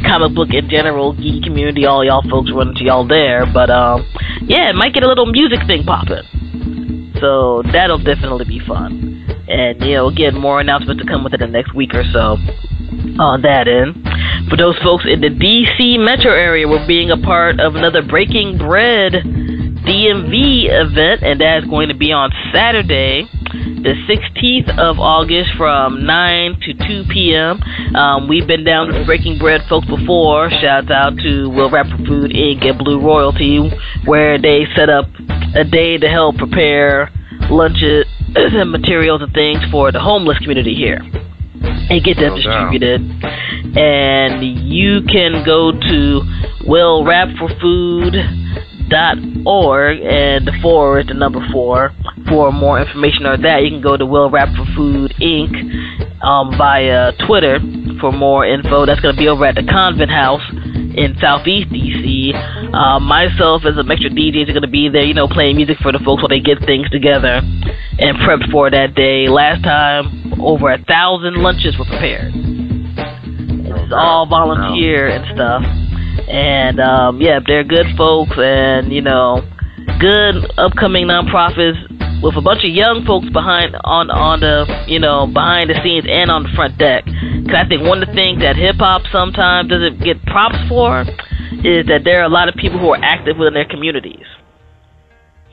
comic 0.06 0.36
book 0.36 0.50
in 0.52 0.70
general, 0.70 1.14
geek 1.14 1.44
community, 1.44 1.86
all 1.86 2.04
y'all 2.04 2.24
folks 2.30 2.52
run 2.54 2.70
into 2.70 2.84
y'all 2.84 3.08
there. 3.08 3.46
But 3.52 3.70
um, 3.70 4.06
yeah, 4.44 4.70
it 4.70 4.76
might 4.76 4.94
get 4.94 5.04
a 5.04 5.08
little 5.08 5.26
music 5.26 5.60
thing 5.68 5.84
popping. 5.84 6.24
So 7.22 7.64
that'll 7.72 8.04
definitely 8.04 8.46
be 8.46 8.60
fun. 8.60 9.25
And, 9.48 9.82
you 9.84 9.94
know, 9.96 10.08
again, 10.08 10.40
more 10.40 10.60
announcements 10.60 11.04
to 11.04 11.08
come 11.08 11.24
within 11.24 11.40
the 11.40 11.48
next 11.48 11.74
week 11.76 11.94
or 11.94 12.04
so 12.12 12.38
on 13.20 13.42
that 13.44 13.68
end. 13.68 13.96
For 14.50 14.58
those 14.58 14.78
folks 14.84 15.06
in 15.08 15.22
the 15.22 15.30
DC 15.30 16.00
metro 16.00 16.32
area, 16.32 16.68
we're 16.68 16.86
being 16.88 17.12
a 17.12 17.18
part 17.18 17.60
of 17.60 17.76
another 17.76 18.02
Breaking 18.02 18.58
Bread 18.58 19.14
DMV 19.86 20.66
event, 20.70 21.24
and 21.24 21.40
that 21.42 21.64
is 21.64 21.70
going 21.70 21.90
to 21.90 21.96
be 21.96 22.12
on 22.12 22.32
Saturday, 22.52 23.30
the 23.54 23.94
16th 24.10 24.78
of 24.78 25.00
August 25.00 25.52
from 25.58 26.06
9 26.06 26.60
to 26.62 26.74
2 26.74 27.04
p.m. 27.12 27.62
Um, 27.96 28.28
we've 28.28 28.48
been 28.48 28.64
down 28.64 28.88
to 28.88 29.06
Breaking 29.06 29.38
Bread 29.38 29.62
folks 29.70 29.88
before. 29.88 30.50
Shouts 30.50 30.90
out 30.90 31.18
to 31.18 31.50
Will 31.50 31.70
Rap 31.70 31.86
for 31.88 31.98
Food 32.06 32.32
Inc. 32.32 32.66
and 32.66 32.78
Blue 32.78 33.00
Royalty, 33.00 33.70
where 34.06 34.42
they 34.42 34.66
set 34.76 34.90
up 34.90 35.06
a 35.56 35.64
day 35.64 35.98
to 35.98 36.10
help 36.10 36.38
prepare 36.38 37.12
lunches 37.50 38.06
materials 38.66 39.22
and 39.22 39.34
things 39.34 39.60
for 39.72 39.92
the 39.92 40.00
homeless 40.00 40.38
community 40.40 40.76
here 40.76 41.00
and 41.90 42.04
get 42.04 42.18
them 42.18 42.30
no 42.30 42.36
distributed. 42.36 43.02
And 43.78 44.44
you 44.68 45.02
can 45.04 45.46
go 45.46 45.72
to 45.72 46.22
Will 46.68 47.06
Rap 47.06 47.30
for 47.38 47.50
Food 47.60 48.16
dot 48.90 49.18
org 49.46 50.00
and 50.00 50.48
the 50.48 50.54
four 50.62 51.00
is 51.00 51.08
the 51.08 51.14
number 51.14 51.40
four. 51.52 51.92
For 52.30 52.52
more 52.52 52.82
information 52.82 53.26
on 53.26 53.42
that 53.42 53.64
you 53.64 53.70
can 53.70 53.82
go 53.82 53.98
to 53.98 54.06
will 54.06 54.30
rap 54.30 54.50
for 54.56 54.66
food 54.76 55.14
inc. 55.22 55.54
um, 56.24 56.58
via 56.58 57.14
twitter 57.26 57.60
for 58.00 58.12
more 58.12 58.46
info. 58.46 58.86
That's 58.86 59.00
going 59.00 59.16
to 59.16 59.20
be 59.20 59.28
over 59.28 59.46
at 59.46 59.56
the 59.56 59.64
Covenant 59.64 60.12
House 60.12 60.42
in 60.96 61.16
southeast 61.20 61.68
dc 61.70 62.32
uh, 62.74 63.00
myself 63.02 63.64
as 63.66 63.76
a 63.76 63.84
extra 63.92 64.10
dj 64.10 64.44
is 64.44 64.50
going 64.50 64.62
to 64.62 64.72
be 64.72 64.88
there 64.88 65.04
you 65.04 65.14
know 65.14 65.28
playing 65.28 65.58
music 65.58 65.78
for 65.84 65.92
the 65.92 66.00
folks 66.00 66.24
while 66.24 66.30
they 66.30 66.40
get 66.40 66.58
things 66.66 66.90
together 66.90 67.42
and 68.00 68.18
prepped 68.18 68.52
for 68.52 68.70
that 68.70 68.96
day. 68.96 69.28
Last 69.28 69.64
time 69.64 70.40
over 70.42 70.72
a 70.72 70.84
thousand 70.84 71.36
lunches 71.36 71.78
were 71.78 71.86
prepared. 71.86 72.34
It's 72.34 73.94
all 73.94 74.26
volunteer 74.26 75.08
and 75.08 75.26
stuff 75.36 75.85
And 76.30 76.80
um, 76.80 77.22
yeah, 77.22 77.40
they're 77.46 77.64
good 77.64 77.88
folks, 77.98 78.34
and 78.38 78.92
you 78.92 79.02
know, 79.02 79.42
good 80.00 80.36
upcoming 80.58 81.08
nonprofits 81.08 81.78
with 82.22 82.36
a 82.36 82.42
bunch 82.42 82.64
of 82.64 82.72
young 82.72 83.06
folks 83.06 83.30
behind 83.30 83.76
on 83.84 84.10
on 84.10 84.40
the 84.40 84.66
you 84.88 85.00
know 85.00 85.28
behind 85.28 85.70
the 85.70 85.76
scenes 85.84 86.06
and 86.10 86.32
on 86.32 86.44
the 86.44 86.50
front 86.56 86.78
deck. 86.78 87.06
Cause 87.06 87.56
I 87.56 87.68
think 87.68 87.84
one 87.84 88.02
of 88.02 88.10
the 88.10 88.16
things 88.16 88.42
that 88.42 88.56
hip 88.56 88.78
hop 88.78 89.04
sometimes 89.12 89.70
doesn't 89.70 90.02
get 90.04 90.24
props 90.26 90.58
for 90.68 91.02
is 91.64 91.86
that 91.88 92.02
there 92.04 92.22
are 92.22 92.26
a 92.26 92.30
lot 92.30 92.50
of 92.50 92.56
people 92.56 92.80
who 92.80 92.90
are 92.90 93.02
active 93.04 93.38
within 93.38 93.54
their 93.54 93.68
communities, 93.70 94.26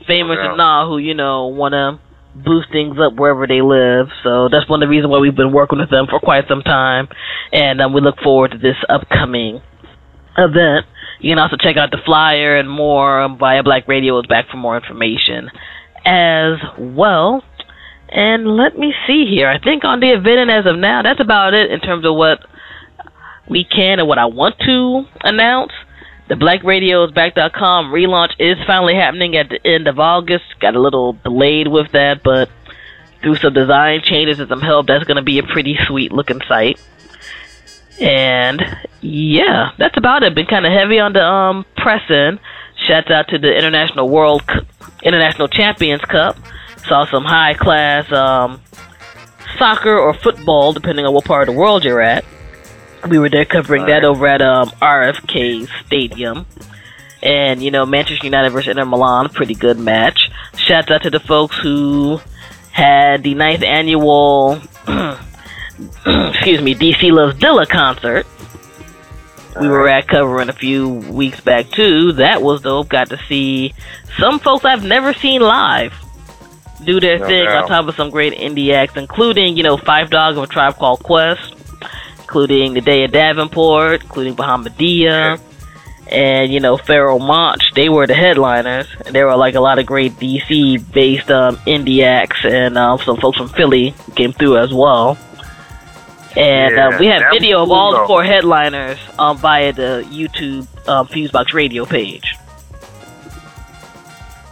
famous 0.07 0.37
Yeah. 0.41 0.49
and 0.49 0.57
not, 0.57 0.87
who 0.87 0.97
you 0.97 1.13
know 1.13 1.47
want 1.47 1.73
to 1.73 1.99
boost 2.35 2.71
things 2.71 2.97
up 2.97 3.13
wherever 3.13 3.45
they 3.45 3.61
live. 3.61 4.07
So 4.23 4.49
that's 4.49 4.67
one 4.67 4.81
of 4.81 4.87
the 4.87 4.89
reasons 4.89 5.11
why 5.11 5.19
we've 5.19 5.35
been 5.35 5.53
working 5.53 5.77
with 5.77 5.91
them 5.91 6.07
for 6.09 6.19
quite 6.19 6.47
some 6.47 6.61
time, 6.63 7.07
and 7.51 7.81
um, 7.81 7.93
we 7.93 8.01
look 8.01 8.17
forward 8.23 8.51
to 8.51 8.57
this 8.57 8.77
upcoming 8.89 9.61
event. 10.37 10.85
You 11.19 11.31
can 11.31 11.39
also 11.39 11.57
check 11.57 11.77
out 11.77 11.91
the 11.91 12.01
flyer 12.05 12.57
and 12.57 12.69
more 12.69 13.27
via 13.37 13.63
Black 13.63 13.87
Radio 13.87 14.19
is 14.19 14.25
back 14.27 14.49
for 14.49 14.57
more 14.57 14.75
information 14.75 15.49
as 16.05 16.57
well. 16.77 17.43
And 18.09 18.55
let 18.57 18.77
me 18.77 18.93
see 19.07 19.25
here. 19.25 19.47
I 19.47 19.57
think 19.59 19.83
on 19.83 19.99
the 19.99 20.11
event 20.11 20.39
and 20.39 20.51
as 20.51 20.65
of 20.65 20.77
now, 20.77 21.01
that's 21.01 21.19
about 21.19 21.53
it 21.53 21.71
in 21.71 21.79
terms 21.79 22.05
of 22.05 22.15
what 22.15 22.39
we 23.49 23.63
can 23.63 23.99
and 23.99 24.07
what 24.07 24.17
I 24.17 24.25
want 24.25 24.59
to 24.59 25.05
announce. 25.23 25.71
The 26.29 26.35
BlackRadiosBack.com 26.35 27.91
relaunch 27.91 28.33
is 28.39 28.57
finally 28.65 28.95
happening 28.95 29.35
at 29.35 29.49
the 29.49 29.59
end 29.65 29.87
of 29.87 29.99
August. 29.99 30.45
Got 30.59 30.75
a 30.75 30.79
little 30.79 31.13
delayed 31.13 31.67
with 31.67 31.91
that, 31.91 32.23
but 32.23 32.49
through 33.21 33.35
some 33.37 33.53
design 33.53 34.01
changes 34.03 34.39
and 34.39 34.47
some 34.49 34.61
help, 34.61 34.87
that's 34.87 35.03
going 35.05 35.17
to 35.17 35.23
be 35.23 35.39
a 35.39 35.43
pretty 35.43 35.77
sweet 35.87 36.11
looking 36.11 36.41
site. 36.47 36.79
And 38.03 38.61
yeah, 39.01 39.71
that's 39.77 39.97
about 39.97 40.23
it. 40.23 40.35
Been 40.35 40.45
kind 40.45 40.65
of 40.65 40.73
heavy 40.73 40.99
on 40.99 41.13
the 41.13 41.23
um 41.23 41.65
pressing. 41.77 42.39
Shouts 42.87 43.09
out 43.09 43.29
to 43.29 43.37
the 43.37 43.55
International 43.55 44.09
World 44.09 44.43
C- 44.49 44.59
International 45.03 45.47
Champions 45.47 46.01
Cup. 46.01 46.37
Saw 46.87 47.05
some 47.09 47.23
high 47.23 47.53
class 47.53 48.11
um 48.11 48.61
soccer 49.57 49.97
or 49.97 50.13
football, 50.13 50.73
depending 50.73 51.05
on 51.05 51.13
what 51.13 51.25
part 51.25 51.47
of 51.47 51.55
the 51.55 51.59
world 51.59 51.83
you're 51.85 52.01
at. 52.01 52.25
We 53.09 53.19
were 53.19 53.29
there 53.29 53.45
covering 53.45 53.85
that 53.87 54.03
over 54.03 54.27
at 54.27 54.41
um 54.41 54.69
RFK 54.81 55.67
Stadium. 55.85 56.45
And 57.21 57.63
you 57.63 57.71
know, 57.71 57.85
Manchester 57.85 58.25
United 58.25 58.49
versus 58.49 58.71
Inter 58.71 58.85
Milan, 58.85 59.29
pretty 59.29 59.55
good 59.55 59.79
match. 59.79 60.29
Shouts 60.57 60.91
out 60.91 61.03
to 61.03 61.09
the 61.09 61.21
folks 61.21 61.57
who 61.57 62.19
had 62.71 63.23
the 63.23 63.33
ninth 63.33 63.63
annual 63.63 64.59
excuse 66.05 66.61
me, 66.61 66.75
DC 66.75 67.11
Loves 67.11 67.37
Dilla 67.39 67.67
concert. 67.67 68.25
We 69.59 69.67
were 69.67 69.87
at 69.87 70.07
covering 70.07 70.49
a 70.49 70.53
few 70.53 70.89
weeks 70.89 71.39
back 71.41 71.69
too. 71.69 72.13
That 72.13 72.41
was 72.41 72.61
dope. 72.61 72.89
Got 72.89 73.09
to 73.09 73.19
see 73.27 73.73
some 74.17 74.39
folks 74.39 74.65
I've 74.65 74.83
never 74.83 75.13
seen 75.13 75.41
live 75.41 75.93
do 76.83 76.99
their 76.99 77.19
No 77.19 77.27
thing 77.27 77.45
doubt. 77.45 77.63
on 77.63 77.69
top 77.69 77.87
of 77.87 77.95
some 77.95 78.09
great 78.09 78.33
indie 78.33 78.73
acts, 78.73 78.97
including 78.97 79.55
you 79.55 79.63
know 79.63 79.77
Phife 79.77 80.09
Dawg 80.09 80.37
of 80.37 80.43
a 80.43 80.47
Tribe 80.47 80.75
Called 80.77 81.03
Quest, 81.03 81.55
including 82.19 82.73
the 82.73 82.81
Day 82.81 83.03
of 83.03 83.11
Davenport, 83.11 84.01
including 84.03 84.35
Bahamadia, 84.35 85.39
and 86.07 86.51
you 86.51 86.59
know 86.59 86.77
Pharoahe 86.77 87.19
Monch. 87.25 87.73
They 87.75 87.89
were 87.89 88.07
the 88.07 88.15
headliners, 88.15 88.87
and 89.05 89.13
there 89.15 89.27
were 89.27 89.35
like 89.35 89.53
a 89.55 89.61
lot 89.61 89.77
of 89.77 89.85
great 89.85 90.13
DC 90.13 90.91
based 90.91 91.29
um, 91.29 91.57
indie 91.57 92.03
acts, 92.03 92.43
and 92.43 92.75
um, 92.77 92.97
some 92.99 93.17
folks 93.17 93.37
from 93.37 93.49
Philly 93.49 93.93
came 94.15 94.33
through 94.33 94.57
as 94.57 94.73
well. 94.73 95.15
And 96.35 96.75
Yeah, 96.75 96.87
uh, 96.87 96.99
we 96.99 97.05
have 97.07 97.23
video 97.31 97.61
of 97.61 97.67
cool, 97.67 97.77
all 97.77 97.91
the 98.01 98.07
four 98.07 98.23
headliners 98.23 98.99
um, 99.19 99.37
via 99.37 99.71
the 99.71 100.05
YouTube 100.09 100.67
um, 100.87 101.07
Fusebox 101.07 101.53
Radio 101.53 101.85
page. 101.85 102.35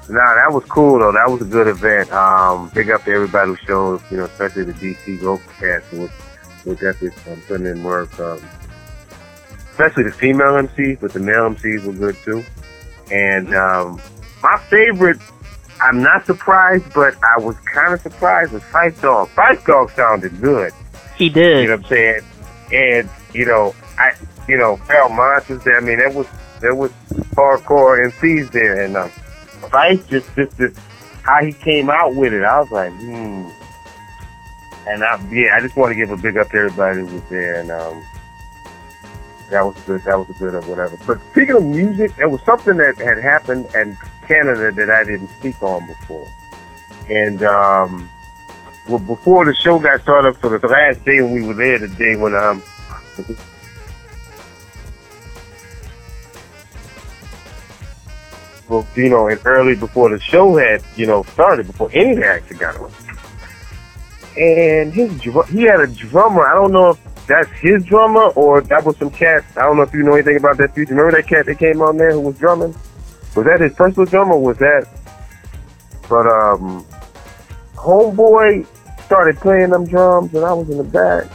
Nah, 0.10 0.36
that 0.36 0.52
was 0.52 0.64
cool 0.66 1.00
though. 1.00 1.12
That 1.12 1.30
was 1.30 1.42
a 1.42 1.46
good 1.46 1.68
event. 1.68 2.12
Um, 2.12 2.70
big 2.74 2.92
up 2.92 3.04
to 3.06 3.12
everybody 3.12 3.52
who 3.52 3.56
showed, 3.66 4.02
you 4.12 4.18
know, 4.18 4.26
especially 4.26 4.66
the 4.66 4.74
DC 4.74 5.22
Go 5.22 5.40
cast 5.60 5.92
was, 5.94 6.10
definitely 6.66 7.12
um, 7.32 7.42
putting 7.48 7.66
in 7.66 7.82
work. 7.82 8.20
Um, 8.20 8.40
especially 9.72 10.04
the 10.04 10.12
female 10.12 10.54
MCs, 10.54 11.00
but 11.00 11.14
the 11.14 11.20
male 11.20 11.50
MCs 11.50 11.86
were 11.86 11.94
good 11.94 12.16
too. 12.24 12.44
And 13.12 13.56
um, 13.56 14.00
my 14.44 14.58
favorite, 14.70 15.20
I'm 15.82 16.04
not 16.04 16.26
surprised, 16.26 16.94
but 16.94 17.16
I 17.24 17.40
was 17.40 17.56
kind 17.74 17.94
of 17.94 18.02
surprised 18.02 18.52
was 18.52 18.62
Phife 18.64 19.02
Dawg. 19.02 19.30
Phife 19.30 19.66
Dawg 19.66 19.90
sounded 19.92 20.40
good. 20.42 20.72
He 21.22 21.30
did. 21.30 21.62
You 21.62 21.68
know 21.68 21.76
what 21.76 21.86
I'm 21.86 21.90
saying? 21.90 22.22
And 22.74 23.10
you 23.32 23.46
know, 23.46 23.76
I, 24.00 24.14
you 24.48 24.58
know, 24.58 24.80
was 24.90 25.64
there. 25.64 25.78
I 25.78 25.80
mean, 25.80 26.00
there 26.00 26.10
was 26.10 26.26
there 26.62 26.74
was 26.74 26.90
hardcore 27.36 28.12
MCs 28.12 28.52
there, 28.52 28.84
and 28.84 28.98
uh, 28.98 29.08
Vice 29.70 30.04
just 30.08 30.36
just 30.36 30.58
just 30.58 30.80
how 31.22 31.44
he 31.46 31.54
came 31.54 31.92
out 31.92 32.16
with 32.16 32.34
it. 32.34 32.44
I 32.44 32.60
was 32.60 32.72
like, 32.72 32.92
hmm. 32.94 33.48
And 34.88 35.04
I, 35.04 35.24
yeah, 35.30 35.56
I 35.56 35.62
just 35.62 35.78
want 35.78 35.92
to 35.92 35.96
give 35.96 36.10
a 36.10 36.18
big 36.18 36.38
up 36.38 36.50
to 36.50 36.58
everybody 36.58 37.02
who 37.02 37.06
was 37.06 37.24
there, 37.30 37.60
and 37.60 37.70
um, 37.70 38.04
that 39.52 39.64
was 39.64 39.76
good. 39.86 40.02
That 40.06 40.18
was 40.18 40.28
a 40.28 40.34
good 40.34 40.56
or 40.56 40.62
whatever. 40.62 40.98
But 41.06 41.20
speaking 41.34 41.56
of 41.56 41.64
music, 41.64 42.16
there 42.16 42.30
was 42.30 42.42
something 42.42 42.78
that 42.78 42.98
had 42.98 43.20
happened 43.20 43.68
in 43.76 43.96
Canada 44.28 44.72
that 44.72 44.90
I 44.90 45.04
didn't 45.04 45.30
speak 45.38 45.62
on 45.62 45.86
before, 45.86 46.28
and 47.08 47.44
um, 47.44 48.10
well, 48.88 49.00
before 49.00 49.46
the 49.46 49.54
show 49.54 49.80
got 49.80 50.02
started 50.02 50.38
for 50.38 50.58
the 50.58 50.68
last 50.68 51.04
day 51.06 51.22
when 51.22 51.34
we 51.34 51.46
were 51.46 51.54
there, 51.54 51.80
the 51.80 51.88
day 51.88 52.16
when 52.16 52.36
um. 52.36 52.62
Well, 58.68 58.88
you 58.96 59.10
know, 59.10 59.28
and 59.28 59.40
early 59.44 59.76
before 59.76 60.10
the 60.10 60.20
show 60.20 60.56
had, 60.56 60.82
you 60.96 61.06
know, 61.06 61.24
started, 61.24 61.68
before 61.68 61.90
any 61.94 62.16
had 62.22 62.48
got 62.58 62.78
on. 62.78 62.92
And 64.38 64.94
his 64.94 65.20
dr- 65.20 65.50
he 65.50 65.64
had 65.64 65.82
a 65.82 65.88
drummer. 65.88 66.48
I 66.48 66.54
don't 66.54 66.72
know 66.72 66.92
if 66.92 67.28
that's 67.28 67.50
his 67.50 67.84
drummer 67.84 68.30
or 68.30 68.62
that 68.62 68.86
was 68.86 68.98
some 68.98 69.12
cat. 69.12 69.44
I 69.58 69.64
don't 69.64 69.76
know 69.76 69.84
if 69.84 69.94
you 69.94 70.04
know 70.04 70.14
anything 70.14 70.38
about 70.38 70.58
that 70.58 70.74
future. 70.74 70.96
Remember 70.96 71.18
that 71.18 71.28
cat 71.28 71.48
that 71.48 71.60
came 71.60 71.82
on 71.82 71.98
there 71.98 72.12
who 72.12 72.22
was 72.22 72.38
drumming? 72.38 72.74
Was 73.36 73.46
that 73.46 73.60
his 73.60 73.74
personal 73.74 74.06
drummer? 74.06 74.38
Was 74.38 74.58
that? 74.58 74.88
But 76.10 76.28
um, 76.28 76.86
homeboy 77.82 78.66
started 79.06 79.38
playing 79.38 79.72
them 79.72 79.86
drums, 79.86 80.34
and 80.34 80.46
I 80.46 80.54
was 80.54 80.70
in 80.70 80.78
the 80.78 80.84
back. 80.84 81.26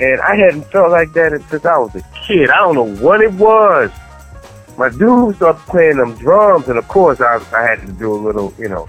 And 0.00 0.20
I 0.20 0.36
hadn't 0.36 0.64
felt 0.72 0.90
like 0.90 1.12
that 1.12 1.32
since 1.50 1.64
I 1.64 1.76
was 1.78 1.94
a 1.94 2.02
kid. 2.26 2.50
I 2.50 2.56
don't 2.56 2.74
know 2.74 2.96
what 3.04 3.20
it 3.20 3.32
was. 3.34 3.90
My 4.78 4.88
dude 4.88 5.36
started 5.36 5.60
playing 5.66 5.98
them 5.98 6.14
drums, 6.16 6.68
and 6.68 6.78
of 6.78 6.88
course 6.88 7.20
I, 7.20 7.36
I 7.54 7.62
had 7.62 7.80
to 7.86 7.92
do 7.92 8.12
a 8.12 8.16
little, 8.16 8.54
you 8.58 8.68
know, 8.68 8.88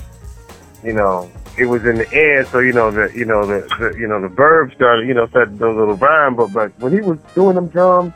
you 0.83 0.93
know, 0.93 1.29
it 1.57 1.65
was 1.65 1.85
in 1.85 1.97
the 1.97 2.11
air, 2.13 2.45
so 2.45 2.59
you 2.59 2.71
know 2.73 2.89
the, 2.89 3.11
you 3.13 3.25
know 3.25 3.45
the, 3.45 3.67
the 3.79 3.99
you 3.99 4.07
know 4.07 4.19
the 4.21 4.27
verb 4.29 4.71
started, 4.73 5.07
you 5.07 5.13
know, 5.13 5.27
started 5.27 5.61
a 5.61 5.69
little 5.69 5.95
rhyme. 5.95 6.35
But 6.35 6.53
but 6.53 6.71
when 6.79 6.93
he 6.93 7.01
was 7.01 7.19
doing 7.35 7.55
them 7.55 7.67
drums, 7.67 8.13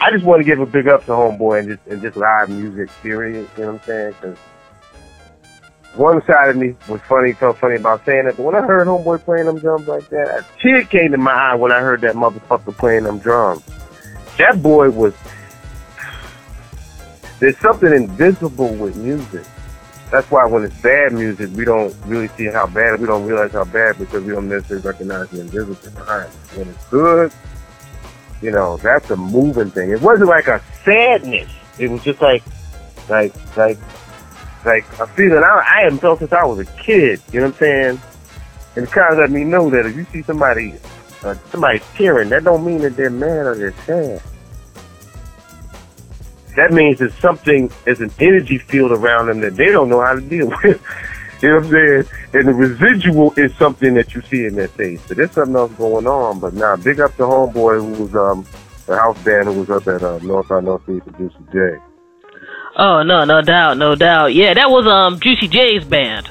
I 0.00 0.10
just 0.12 0.24
want 0.24 0.40
to 0.40 0.44
give 0.44 0.60
a 0.60 0.66
big 0.66 0.86
up 0.88 1.04
to 1.06 1.12
homeboy 1.12 1.60
and 1.60 1.68
just 1.68 1.86
and 1.88 2.02
just 2.02 2.16
live 2.16 2.48
music, 2.50 2.90
period. 3.02 3.48
You 3.56 3.64
know 3.64 3.72
what 3.72 3.80
I'm 3.80 3.86
saying? 3.86 4.12
'Cause 4.20 4.36
one 5.94 6.24
side 6.24 6.50
of 6.50 6.56
me 6.56 6.74
was 6.88 7.00
funny, 7.02 7.32
felt 7.32 7.58
funny 7.58 7.76
about 7.76 8.04
saying 8.04 8.26
it, 8.26 8.36
but 8.36 8.44
when 8.44 8.54
I 8.54 8.60
heard 8.60 8.86
homeboy 8.86 9.24
playing 9.24 9.46
them 9.46 9.58
drums 9.58 9.88
like 9.88 10.08
that, 10.10 10.40
a 10.40 10.46
tear 10.62 10.84
came 10.84 11.12
to 11.12 11.18
my 11.18 11.32
eye 11.32 11.54
when 11.54 11.72
I 11.72 11.80
heard 11.80 12.00
that 12.02 12.14
motherfucker 12.14 12.76
playing 12.76 13.04
them 13.04 13.18
drums. 13.18 13.62
That 14.38 14.62
boy 14.62 14.90
was. 14.90 15.14
There's 17.40 17.58
something 17.58 17.92
invisible 17.92 18.74
with 18.74 18.96
music. 18.96 19.44
That's 20.10 20.30
why 20.30 20.44
when 20.44 20.64
it's 20.64 20.80
bad 20.80 21.12
music, 21.12 21.50
we 21.54 21.64
don't 21.64 21.94
really 22.04 22.28
see 22.28 22.46
how 22.46 22.66
bad. 22.66 23.00
We 23.00 23.06
don't 23.06 23.26
realize 23.26 23.52
how 23.52 23.64
bad 23.64 23.98
because 23.98 24.24
we 24.24 24.32
don't 24.32 24.48
necessarily 24.48 24.86
recognize 24.86 25.28
the 25.30 25.40
invisible 25.40 25.90
behind. 25.92 26.30
it. 26.30 26.58
When 26.58 26.68
it's 26.68 26.86
good, 26.86 27.32
you 28.42 28.50
know, 28.50 28.76
that's 28.78 29.10
a 29.10 29.16
moving 29.16 29.70
thing. 29.70 29.90
It 29.90 30.02
wasn't 30.02 30.28
like 30.28 30.48
a 30.48 30.62
sadness. 30.84 31.50
It 31.78 31.90
was 31.90 32.02
just 32.02 32.20
like, 32.20 32.42
like, 33.08 33.34
like 33.56 33.78
like 34.64 34.84
a 34.98 35.06
feeling 35.06 35.42
I, 35.42 35.62
I 35.66 35.82
haven't 35.82 35.98
felt 35.98 36.18
since 36.18 36.32
I 36.32 36.44
was 36.44 36.58
a 36.58 36.64
kid. 36.64 37.20
You 37.32 37.40
know 37.40 37.46
what 37.46 37.54
I'm 37.54 37.58
saying? 37.58 38.00
And 38.76 38.86
it 38.86 38.90
kind 38.90 39.12
of 39.12 39.18
let 39.18 39.30
me 39.30 39.44
know 39.44 39.70
that 39.70 39.86
if 39.86 39.96
you 39.96 40.04
see 40.12 40.22
somebody, 40.22 40.74
uh, 41.24 41.34
somebody 41.50 41.80
tearing, 41.94 42.28
that 42.30 42.44
don't 42.44 42.64
mean 42.64 42.78
that 42.82 42.96
they're 42.96 43.10
mad 43.10 43.46
or 43.46 43.54
they're 43.54 43.74
sad. 43.84 44.22
That 46.56 46.72
means 46.72 46.98
that 46.98 47.12
something 47.14 47.70
is 47.86 48.00
an 48.00 48.10
energy 48.18 48.58
field 48.58 48.92
around 48.92 49.28
them 49.28 49.40
that 49.40 49.56
they 49.56 49.66
don't 49.66 49.88
know 49.88 50.00
how 50.00 50.14
to 50.14 50.20
deal 50.20 50.48
with. 50.64 50.82
you 51.42 51.48
know 51.48 51.56
what 51.56 51.64
I'm 51.64 51.70
saying? 51.70 52.04
And 52.34 52.48
the 52.48 52.54
residual 52.54 53.32
is 53.36 53.54
something 53.56 53.94
that 53.94 54.14
you 54.14 54.22
see 54.22 54.44
in 54.44 54.54
their 54.54 54.68
face. 54.68 55.00
So 55.06 55.14
there's 55.14 55.30
something 55.32 55.56
else 55.56 55.72
going 55.72 56.06
on. 56.06 56.40
But 56.40 56.54
now, 56.54 56.76
big 56.76 57.00
up 57.00 57.16
to 57.16 57.22
homeboy 57.22 57.96
who 57.96 58.04
was 58.04 58.14
um 58.14 58.46
the 58.86 58.96
house 58.96 59.22
band 59.22 59.46
who 59.46 59.60
was 59.60 59.70
up 59.70 59.86
at 59.86 60.02
uh, 60.02 60.18
North 60.18 60.48
by 60.48 60.60
Northeast 60.60 61.06
producer 61.06 61.38
Jay. 61.52 61.89
Oh 62.80 63.02
no, 63.02 63.26
no 63.26 63.42
doubt, 63.42 63.76
no 63.76 63.94
doubt. 63.94 64.32
Yeah, 64.34 64.54
that 64.54 64.70
was 64.70 64.86
um 64.86 65.20
Juicy 65.20 65.48
J's 65.48 65.84
band. 65.84 66.30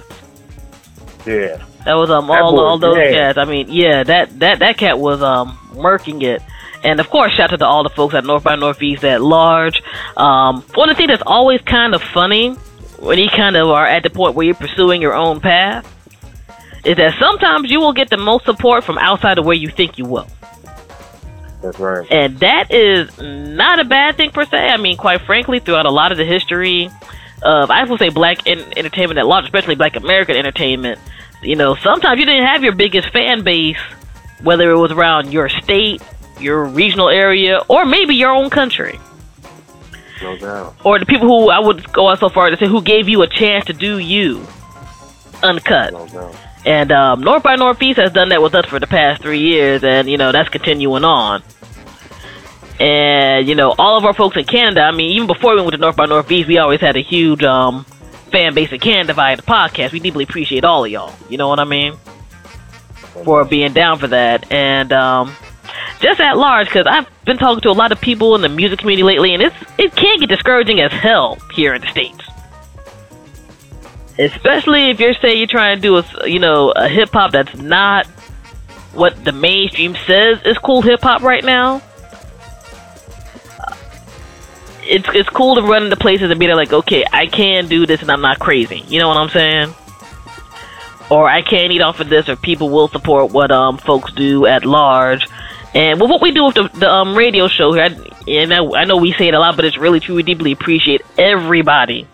Yeah. 1.23 1.63
That 1.85 1.93
was 1.93 2.09
um 2.09 2.25
That 2.25 2.41
all 2.41 2.55
boy, 2.55 2.61
all 2.63 2.79
those 2.79 2.97
yeah. 2.97 3.11
cats. 3.11 3.37
I 3.37 3.45
mean, 3.45 3.67
yeah, 3.69 4.03
that 4.03 4.39
that 4.39 4.57
that 4.57 4.77
cat 4.79 4.97
was 4.97 5.21
um 5.21 5.55
working 5.75 6.23
it. 6.23 6.41
And 6.83 6.99
of 6.99 7.07
course, 7.11 7.33
shout 7.33 7.53
out 7.53 7.59
to 7.59 7.67
all 7.67 7.83
the 7.83 7.89
folks 7.89 8.15
at 8.15 8.25
North 8.25 8.43
by 8.43 8.55
Northeast 8.55 9.03
at 9.03 9.21
large. 9.21 9.79
Um, 10.17 10.63
one 10.73 10.89
of 10.89 10.95
the 10.95 10.97
things 10.97 11.09
that's 11.09 11.23
always 11.23 11.61
kind 11.61 11.93
of 11.93 12.01
funny 12.01 12.53
when 12.97 13.19
you 13.19 13.29
kind 13.29 13.55
of 13.55 13.67
are 13.67 13.85
at 13.85 14.01
the 14.01 14.09
point 14.09 14.33
where 14.33 14.47
you're 14.47 14.55
pursuing 14.55 15.03
your 15.03 15.13
own 15.13 15.41
path 15.41 15.85
is 16.83 16.97
that 16.97 17.13
sometimes 17.19 17.69
you 17.69 17.79
will 17.79 17.93
get 17.93 18.09
the 18.09 18.17
most 18.17 18.45
support 18.45 18.83
from 18.83 18.97
outside 18.97 19.37
of 19.37 19.45
where 19.45 19.55
you 19.55 19.69
think 19.69 19.99
you 19.99 20.05
will. 20.05 20.27
That's 21.61 21.79
right. 21.79 22.07
And 22.09 22.39
that 22.39 22.71
is 22.71 23.17
not 23.17 23.79
a 23.79 23.85
bad 23.85 24.15
thing 24.15 24.31
per 24.31 24.45
se. 24.45 24.69
I 24.69 24.77
mean, 24.77 24.97
quite 24.97 25.21
frankly, 25.21 25.59
throughout 25.59 25.85
a 25.85 25.91
lot 25.91 26.11
of 26.11 26.17
the 26.17 26.25
history 26.25 26.89
of, 27.41 27.69
I 27.69 27.83
would 27.83 27.99
say, 27.99 28.09
black 28.09 28.47
en- 28.47 28.73
entertainment 28.77 29.19
at 29.19 29.25
large, 29.25 29.45
especially 29.45 29.75
black 29.75 29.95
American 29.95 30.35
entertainment, 30.35 30.99
you 31.41 31.55
know, 31.55 31.75
sometimes 31.75 32.19
you 32.19 32.25
didn't 32.25 32.45
have 32.45 32.63
your 32.63 32.73
biggest 32.73 33.09
fan 33.11 33.43
base, 33.43 33.77
whether 34.41 34.71
it 34.71 34.77
was 34.77 34.91
around 34.91 35.31
your 35.33 35.49
state, 35.49 36.01
your 36.39 36.65
regional 36.65 37.09
area, 37.09 37.59
or 37.67 37.85
maybe 37.85 38.15
your 38.15 38.31
own 38.31 38.49
country. 38.49 38.99
No 40.21 40.37
doubt. 40.37 40.75
Or 40.83 40.99
the 40.99 41.05
people 41.05 41.27
who 41.27 41.49
I 41.49 41.59
would 41.59 41.91
go 41.93 42.09
out 42.09 42.19
so 42.19 42.29
far 42.29 42.49
to 42.49 42.57
say 42.57 42.67
who 42.67 42.81
gave 42.81 43.07
you 43.07 43.21
a 43.21 43.27
chance 43.27 43.65
to 43.65 43.73
do 43.73 43.97
you 43.99 44.45
uncut. 45.43 45.93
No 45.93 46.07
doubt. 46.07 46.35
And 46.65 46.91
um, 46.91 47.21
North 47.21 47.43
by 47.43 47.55
Northeast 47.55 47.99
has 47.99 48.11
done 48.11 48.29
that 48.29 48.41
with 48.41 48.53
us 48.53 48.65
for 48.65 48.79
the 48.79 48.87
past 48.87 49.21
three 49.21 49.39
years, 49.39 49.83
and 49.83 50.09
you 50.09 50.17
know 50.17 50.31
that's 50.31 50.49
continuing 50.49 51.05
on. 51.05 51.41
And 52.79 53.47
you 53.47 53.55
know 53.55 53.73
all 53.77 53.97
of 53.97 54.05
our 54.05 54.13
folks 54.13 54.35
in 54.35 54.43
Canada. 54.45 54.81
I 54.81 54.91
mean, 54.91 55.11
even 55.11 55.27
before 55.27 55.55
we 55.55 55.61
went 55.61 55.71
to 55.71 55.77
North 55.77 55.95
by 55.95 56.05
Northeast, 56.05 56.47
we 56.47 56.57
always 56.57 56.81
had 56.81 56.97
a 56.97 57.01
huge 57.01 57.43
um, 57.43 57.85
fan 58.31 58.53
base 58.53 58.71
in 58.71 58.79
Canada 58.79 59.13
via 59.13 59.37
the 59.37 59.43
podcast. 59.43 59.93
We 59.93 59.99
deeply 59.99 60.25
appreciate 60.25 60.65
all 60.65 60.83
of 60.83 60.91
y'all. 60.91 61.13
You 61.29 61.37
know 61.37 61.47
what 61.47 61.59
I 61.59 61.65
mean? 61.65 61.93
For 63.23 63.45
being 63.45 63.73
down 63.73 63.97
for 63.97 64.07
that, 64.07 64.51
and 64.51 64.91
um, 64.91 65.33
just 66.01 66.19
at 66.19 66.37
large, 66.37 66.67
because 66.67 66.87
I've 66.87 67.07
been 67.25 67.37
talking 67.37 67.61
to 67.61 67.69
a 67.69 67.71
lot 67.71 67.91
of 67.91 68.01
people 68.01 68.35
in 68.35 68.41
the 68.41 68.49
music 68.49 68.79
community 68.79 69.03
lately, 69.03 69.33
and 69.33 69.43
it's 69.43 69.55
it 69.77 69.95
can 69.95 70.19
get 70.19 70.27
discouraging 70.27 70.81
as 70.81 70.91
hell 70.91 71.37
here 71.53 71.73
in 71.73 71.81
the 71.81 71.87
states 71.87 72.28
especially 74.19 74.89
if 74.91 74.99
you're 74.99 75.13
say 75.13 75.35
you're 75.35 75.47
trying 75.47 75.77
to 75.77 75.81
do 75.81 75.95
a 75.97 76.29
you 76.29 76.39
know 76.39 76.71
a 76.71 76.87
hip 76.89 77.09
hop 77.11 77.31
that's 77.31 77.55
not 77.55 78.05
what 78.93 79.23
the 79.23 79.31
mainstream 79.31 79.95
says 80.05 80.41
is 80.45 80.57
cool 80.57 80.81
hip 80.81 81.01
hop 81.01 81.21
right 81.21 81.43
now. 81.43 81.81
It's 84.83 85.07
it's 85.13 85.29
cool 85.29 85.55
to 85.55 85.61
run 85.61 85.83
into 85.85 85.95
places 85.95 86.29
and 86.31 86.39
be 86.39 86.51
like, 86.53 86.73
okay, 86.73 87.05
I 87.11 87.27
can 87.27 87.67
do 87.67 87.85
this 87.85 88.01
and 88.01 88.11
I'm 88.11 88.21
not 88.21 88.39
crazy. 88.39 88.83
You 88.87 88.99
know 88.99 89.07
what 89.07 89.17
I'm 89.17 89.29
saying? 89.29 89.73
Or 91.09 91.27
I 91.27 91.41
can 91.41 91.71
eat 91.71 91.81
off 91.81 91.99
of 91.99 92.09
this, 92.09 92.29
or 92.29 92.35
people 92.35 92.69
will 92.69 92.87
support 92.87 93.31
what 93.31 93.51
um 93.51 93.77
folks 93.77 94.11
do 94.13 94.45
at 94.45 94.65
large. 94.65 95.27
And 95.73 96.01
with 96.01 96.09
what 96.09 96.21
we 96.21 96.31
do 96.31 96.45
with 96.45 96.55
the, 96.55 96.67
the 96.73 96.91
um 96.91 97.15
radio 97.15 97.47
show 97.47 97.71
here, 97.71 97.83
I, 97.83 97.87
and 98.27 98.53
I, 98.53 98.65
I 98.81 98.85
know 98.85 98.97
we 98.97 99.13
say 99.13 99.27
it 99.27 99.33
a 99.33 99.39
lot, 99.39 99.55
but 99.55 99.65
it's 99.65 99.77
really 99.77 99.99
true. 99.99 100.15
We 100.15 100.23
deeply 100.23 100.51
appreciate 100.51 101.01
everybody 101.17 102.07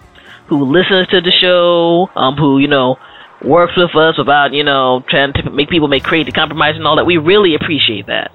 who 0.47 0.65
listens 0.71 1.07
to 1.07 1.21
the 1.21 1.31
show, 1.31 2.09
um, 2.15 2.35
who 2.35 2.59
you 2.59 2.67
know 2.67 2.97
works 3.43 3.73
with 3.77 3.95
us 3.95 4.15
about 4.17 4.53
you 4.53 4.63
know 4.63 5.03
trying 5.09 5.33
to 5.33 5.49
make 5.49 5.69
people 5.69 5.87
make 5.87 6.03
crazy 6.03 6.31
compromises 6.31 6.77
and 6.77 6.87
all 6.87 6.95
that. 6.95 7.05
We 7.05 7.17
really 7.17 7.55
appreciate 7.55 8.07
that. 8.07 8.31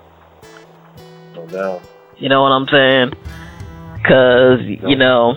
No 1.35 1.47
doubt. 1.47 1.83
You 2.19 2.29
know 2.29 2.43
what 2.43 2.53
I'm 2.53 2.67
saying? 2.69 3.13
Because 3.97 4.61
you 4.63 4.97
know, 4.97 5.35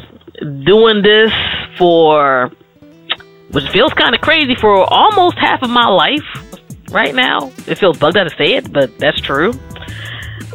doing 0.65 1.01
this 1.01 1.31
for 1.77 2.51
which 3.51 3.69
feels 3.69 3.93
kind 3.93 4.15
of 4.15 4.21
crazy 4.21 4.55
for 4.55 4.83
almost 4.91 5.37
half 5.37 5.61
of 5.61 5.69
my 5.69 5.87
life 5.87 6.23
right 6.89 7.13
now. 7.13 7.51
It 7.67 7.75
feels 7.77 7.97
bugged 7.97 8.17
out 8.17 8.23
to 8.23 8.35
say 8.35 8.55
it, 8.55 8.73
but 8.73 8.97
that's 8.97 9.21
true. 9.21 9.53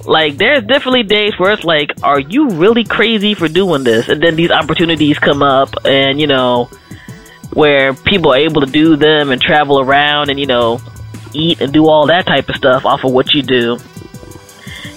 Like, 0.08 0.38
there's 0.38 0.64
definitely 0.64 1.02
days 1.02 1.38
where 1.38 1.52
it's 1.52 1.64
like, 1.64 1.92
are 2.02 2.18
you 2.18 2.48
really 2.48 2.82
crazy 2.82 3.34
for 3.34 3.46
doing 3.46 3.84
this? 3.84 4.08
And 4.08 4.22
then 4.22 4.36
these 4.36 4.50
opportunities 4.50 5.18
come 5.18 5.42
up, 5.42 5.68
and 5.84 6.18
you 6.18 6.26
know, 6.26 6.70
where 7.52 7.92
people 7.92 8.32
are 8.32 8.38
able 8.38 8.62
to 8.62 8.66
do 8.72 8.96
them 8.96 9.30
and 9.30 9.38
travel 9.38 9.80
around 9.80 10.30
and 10.30 10.40
you 10.40 10.46
know, 10.46 10.80
eat 11.34 11.60
and 11.60 11.74
do 11.74 11.88
all 11.88 12.06
that 12.06 12.26
type 12.26 12.48
of 12.48 12.56
stuff 12.56 12.86
off 12.86 13.04
of 13.04 13.12
what 13.12 13.34
you 13.34 13.42
do. 13.42 13.78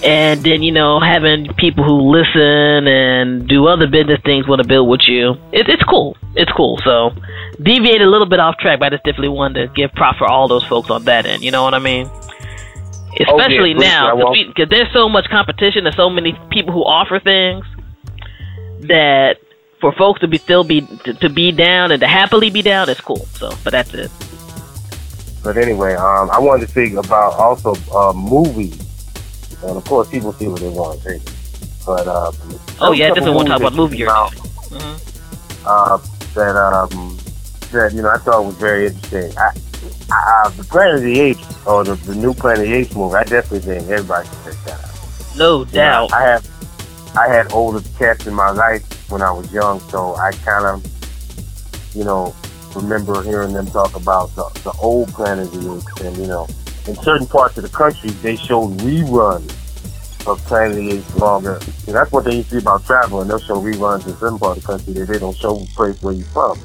And 0.01 0.41
then 0.43 0.63
you 0.63 0.71
know, 0.71 1.01
having 1.01 1.53
people 1.55 1.83
who 1.83 2.09
listen 2.09 2.88
and 2.88 3.49
do 3.49 3.67
other 3.67 3.88
business 3.88 4.21
things 4.23 4.47
want 4.47 4.62
to 4.62 4.67
build 4.67 4.88
with 4.88 5.01
you. 5.09 5.31
It, 5.51 5.67
it's 5.67 5.83
cool. 5.83 6.15
It's 6.36 6.51
cool. 6.53 6.79
So, 6.86 7.12
deviate 7.62 8.01
a 8.01 8.09
little 8.09 8.27
bit 8.27 8.39
off 8.39 8.57
track, 8.59 8.79
but 8.79 8.86
I 8.86 8.95
just 8.95 9.03
definitely 9.03 9.36
wanted 9.36 9.67
to 9.67 9.73
give 9.73 9.91
props 9.91 10.19
for 10.19 10.27
all 10.27 10.47
those 10.47 10.63
folks 10.63 10.89
on 10.89 11.03
that 11.03 11.25
end. 11.25 11.43
You 11.43 11.51
know 11.51 11.63
what 11.63 11.73
I 11.73 11.79
mean? 11.79 12.09
Especially 13.19 13.74
Oh, 13.76 13.82
yeah, 13.82 14.13
now 14.13 14.34
because 14.47 14.69
there's 14.69 14.91
so 14.93 15.10
much 15.10 15.30
competition 15.30 15.86
and 15.86 15.95
so 15.95 16.10
many 16.10 16.38
people 16.50 16.74
who 16.74 16.84
offer 16.84 17.19
things 17.19 17.65
that 18.82 19.38
for 19.80 19.91
folks 19.93 20.19
to 20.21 20.28
be 20.28 20.38
still 20.38 20.63
be 20.63 20.82
to, 20.82 21.13
to 21.15 21.30
be 21.30 21.52
down 21.52 21.91
and 21.91 22.02
to 22.02 22.08
happily 22.08 22.50
be 22.50 22.62
down 22.62 22.89
is 22.89 23.00
cool. 23.02 23.26
So, 23.34 23.52
but 23.63 23.71
that's 23.71 23.93
it. 23.93 24.12
But 25.43 25.58
anyway, 25.58 25.95
um, 25.95 26.30
I 26.32 26.39
wanted 26.39 26.65
to 26.67 26.71
speak 26.71 26.93
about 26.93 27.34
also 27.34 27.74
uh, 27.93 28.13
movies, 28.13 28.78
and 29.63 29.76
of 29.76 29.84
course, 29.86 30.08
people 30.10 30.32
see 30.34 30.47
what 30.47 30.60
they 30.60 30.69
want 30.69 31.02
to 31.02 31.19
see. 31.19 31.32
But 31.86 32.08
um, 32.08 32.36
Oh 32.80 32.91
yeah, 32.91 33.08
definitely 33.08 33.32
want 33.32 33.47
to 33.47 33.54
talk 33.54 33.62
about 33.62 33.74
movie 33.74 33.97
movies 33.97 34.00
you're 34.00 34.12
out. 34.12 34.32
Mhm. 34.34 35.65
uh, 35.65 35.97
that 36.36 36.56
um, 36.56 37.17
that 37.71 37.93
you 37.93 38.02
know 38.04 38.10
I 38.10 38.17
thought 38.17 38.45
was 38.45 38.56
very 38.56 38.88
interesting. 38.88 39.36
I, 39.38 39.50
uh, 40.11 40.49
the 40.49 40.63
Planet 40.63 40.95
of 40.95 41.01
the 41.03 41.19
Apes 41.19 41.65
or 41.65 41.83
the, 41.83 41.95
the 41.95 42.15
new 42.15 42.33
Planet 42.33 42.59
of 42.63 42.69
the 42.69 42.73
Apes 42.75 42.95
movie, 42.95 43.15
I 43.15 43.23
definitely 43.23 43.59
think 43.59 43.89
everybody 43.89 44.27
should 44.27 44.43
check 44.55 44.65
that 44.65 44.83
out. 44.83 45.37
No 45.37 45.59
You 45.59 45.65
know, 45.65 45.71
doubt. 45.71 46.13
I 46.13 46.21
have 46.23 46.47
I 47.17 47.27
had 47.27 47.51
older 47.51 47.81
cats 47.97 48.25
in 48.27 48.33
my 48.33 48.51
life 48.51 48.83
when 49.11 49.21
I 49.21 49.31
was 49.31 49.51
young, 49.51 49.79
so 49.89 50.15
I 50.15 50.31
kind 50.31 50.65
of, 50.65 50.85
you 51.93 52.05
know, 52.05 52.33
remember 52.75 53.21
hearing 53.21 53.51
them 53.53 53.67
talk 53.67 53.95
about 53.95 54.33
the, 54.35 54.43
the 54.63 54.71
old 54.79 55.09
Planet 55.09 55.47
of 55.53 55.63
the 55.63 55.75
Apes, 55.75 56.01
and 56.01 56.17
you 56.17 56.27
know, 56.27 56.47
in 56.87 56.95
certain 56.95 57.27
parts 57.27 57.57
of 57.57 57.63
the 57.63 57.69
country, 57.69 58.09
they 58.21 58.35
showed 58.35 58.77
reruns 58.79 59.51
of 60.27 60.39
Planet 60.45 60.77
of 60.77 60.85
the 60.85 60.91
Apes 60.97 61.15
longer. 61.15 61.59
And 61.87 61.95
that's 61.95 62.11
what 62.11 62.23
they 62.25 62.35
used 62.37 62.49
to 62.49 62.55
do 62.55 62.59
about 62.59 62.85
traveling. 62.85 63.27
They'll 63.27 63.39
show 63.39 63.61
reruns 63.61 64.07
in 64.07 64.15
certain 64.17 64.39
part 64.39 64.57
of 64.57 64.63
the 64.63 64.67
country 64.67 64.93
that 64.93 65.05
they 65.07 65.19
don't 65.19 65.35
show 65.35 65.55
the 65.55 65.65
place 65.75 66.01
where 66.01 66.13
you're 66.13 66.25
from. 66.27 66.57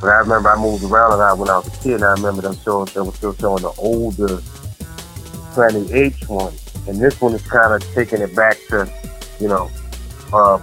But 0.00 0.08
I 0.08 0.18
remember 0.18 0.50
I 0.50 0.60
moved 0.60 0.84
around 0.84 1.12
a 1.12 1.16
lot 1.16 1.38
when 1.38 1.50
I 1.50 1.58
was 1.58 1.68
a 1.68 1.82
kid, 1.82 1.94
and 1.94 2.04
I 2.04 2.12
remember 2.12 2.42
them 2.42 2.56
showing, 2.64 2.86
they 2.94 3.00
were 3.00 3.12
still 3.12 3.34
showing 3.34 3.62
the 3.62 3.72
older 3.78 4.40
Planet 5.52 5.90
Apes 5.90 6.28
one. 6.28 6.54
And 6.88 6.98
this 6.98 7.20
one 7.20 7.34
is 7.34 7.46
kind 7.46 7.74
of 7.74 7.82
taking 7.94 8.20
it 8.22 8.34
back 8.34 8.56
to, 8.68 8.90
you 9.38 9.48
know, 9.48 9.70
uh, 10.32 10.58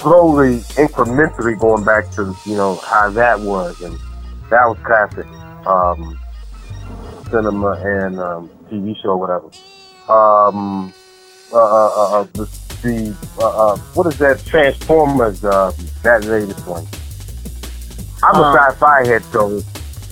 slowly, 0.00 0.58
incrementally 0.74 1.58
going 1.58 1.84
back 1.84 2.10
to, 2.12 2.34
you 2.44 2.56
know, 2.56 2.76
how 2.76 3.08
that 3.10 3.38
was. 3.40 3.80
And 3.80 3.96
that 4.50 4.66
was 4.66 4.78
classic 4.84 5.26
um, 5.66 6.18
cinema 7.30 7.72
and 7.84 8.18
um, 8.18 8.50
TV 8.70 9.00
show, 9.00 9.16
whatever. 9.16 9.46
Um, 10.08 10.92
uh, 11.52 11.56
uh, 11.56 11.88
uh, 11.88 12.20
uh, 12.20 12.24
the, 12.32 12.44
the 12.82 13.16
uh, 13.38 13.72
uh, 13.72 13.76
what 13.94 14.06
is 14.08 14.18
that? 14.18 14.44
Transformers, 14.44 15.44
uh, 15.44 15.72
that 16.02 16.24
latest 16.24 16.66
one. 16.66 16.86
I'm 18.26 18.40
a 18.40 18.42
Um, 18.42 18.56
sci-fi 18.56 19.06
head, 19.06 19.24
so 19.26 19.62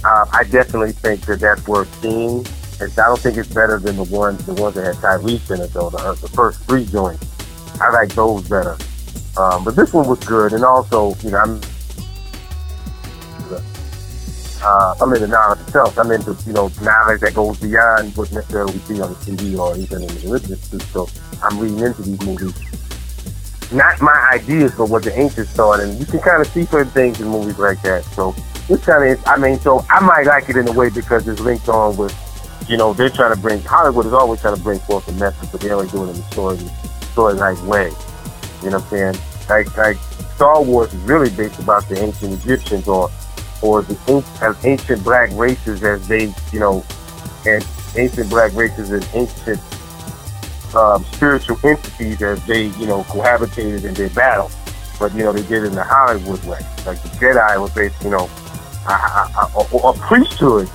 uh, 0.05 0.27
I 0.33 0.45
definitely 0.45 0.93
think 0.93 1.23
that 1.27 1.41
that's 1.41 1.67
worth 1.67 1.91
seeing. 2.01 2.47
And 2.81 2.93
I 2.99 3.07
don't 3.07 3.19
think 3.21 3.37
it's 3.37 3.53
better 3.53 3.79
than 3.79 3.97
the 3.97 4.05
ones 4.05 4.45
the 4.47 4.55
ones 4.55 4.75
that 4.77 4.85
had 4.85 4.97
Tyrese 4.97 5.51
in 5.51 5.61
it 5.61 5.73
though. 5.73 5.91
The, 5.91 5.99
uh, 5.99 6.15
the 6.15 6.29
first 6.29 6.61
three 6.65 6.85
joints, 6.85 7.27
I 7.81 7.91
like 7.91 8.11
those 8.15 8.49
better. 8.49 8.77
Um, 9.37 9.65
but 9.65 9.75
this 9.77 9.93
one 9.93 10.09
was 10.09 10.19
good, 10.21 10.53
and 10.53 10.65
also 10.65 11.15
you 11.23 11.31
know 11.31 11.39
I'm 11.39 11.61
uh, 14.63 14.95
I'm 15.01 15.13
into 15.13 15.27
knowledge 15.29 15.61
itself. 15.61 15.99
I'm 15.99 16.11
into 16.11 16.37
you 16.47 16.53
know 16.53 16.71
knowledge 16.83 17.21
that 17.21 17.35
goes 17.35 17.59
beyond 17.61 18.17
what 18.17 18.33
necessarily 18.33 18.73
we 18.75 18.79
see 18.81 19.01
on 19.01 19.11
the 19.11 19.19
TV 19.19 19.59
or 19.59 19.77
even 19.77 20.03
in 20.03 20.09
the 20.09 20.21
religious 20.25 20.63
stuff. 20.63 20.83
So 20.93 21.09
I'm 21.43 21.59
reading 21.59 21.81
into 21.81 22.03
these 22.03 22.21
movies. 22.23 22.55
Not 23.75 24.01
my 24.01 24.31
ideas, 24.33 24.73
but 24.77 24.89
what 24.89 25.03
the 25.03 25.19
ancients 25.19 25.51
thought, 25.51 25.81
and 25.81 25.99
you 25.99 26.07
can 26.07 26.21
kind 26.21 26.41
of 26.41 26.47
see 26.47 26.65
certain 26.65 26.93
things 26.93 27.21
in 27.21 27.27
movies 27.27 27.59
like 27.59 27.83
that. 27.83 28.05
So 28.05 28.33
it's 28.69 28.85
kind 28.87 29.11
of, 29.11 29.27
I 29.27 29.37
mean, 29.37 29.59
so 29.59 29.85
I 29.91 29.99
might 29.99 30.27
like 30.27 30.49
it 30.49 30.57
in 30.57 30.69
a 30.69 30.73
way 30.73 30.91
because 30.91 31.27
it's 31.27 31.41
linked 31.41 31.69
on 31.69 31.97
with, 31.97 32.15
you 32.69 32.77
know, 32.77 32.93
they're 32.93 33.11
trying 33.11 33.35
to 33.35 33.41
bring 33.41 33.61
Hollywood 33.63 34.07
is 34.07 34.13
always 34.13 34.41
trying 34.41 34.55
to 34.57 34.63
bring 34.63 34.79
forth 34.79 35.09
a 35.09 35.13
message, 35.15 35.51
but 35.51 35.61
they're 35.61 35.75
only 35.75 35.89
doing 35.89 36.09
it 36.09 36.15
in 36.15 36.23
a 36.23 36.31
story, 36.31 36.59
story 37.11 37.35
like 37.35 37.61
way. 37.67 37.91
You 38.63 38.71
know 38.71 38.79
what 38.79 38.85
I'm 38.85 39.15
saying? 39.15 39.17
Like, 39.49 39.77
like 39.77 39.97
Star 40.37 40.63
Wars 40.63 40.95
is 40.95 41.01
really 41.03 41.31
based 41.31 41.59
about 41.59 41.89
the 41.89 42.01
ancient 42.01 42.33
Egyptians 42.45 42.87
or, 42.87 43.11
or 43.61 43.83
the 43.83 44.25
as 44.41 44.65
ancient 44.65 45.03
black 45.03 45.31
races 45.33 45.83
as 45.83 46.07
they, 46.07 46.33
you 46.53 46.61
know, 46.61 46.85
and 47.45 47.67
ancient 47.97 48.31
black 48.31 48.55
races 48.55 48.93
and 48.93 49.05
ancient 49.15 49.61
um, 50.77 51.05
spiritual 51.13 51.59
entities 51.65 52.23
as 52.23 52.45
they, 52.47 52.67
you 52.67 52.87
know, 52.87 53.03
cohabitated 53.05 53.85
in 53.85 53.95
their 53.95 54.11
battle. 54.11 54.51
But, 54.99 55.15
you 55.15 55.25
know, 55.25 55.33
they 55.33 55.43
did 55.43 55.65
it 55.65 55.67
in 55.67 55.75
the 55.75 55.85
Hollywood 55.85 56.43
way. 56.45 56.61
Like 56.87 57.03
the 57.03 57.09
Jedi 57.21 57.61
was 57.61 57.75
basically, 57.75 58.11
you 58.11 58.17
know, 58.17 58.31
a, 58.89 58.93
a, 58.93 59.51
a, 59.57 59.77
a 59.77 59.93
priesthood 59.99 60.69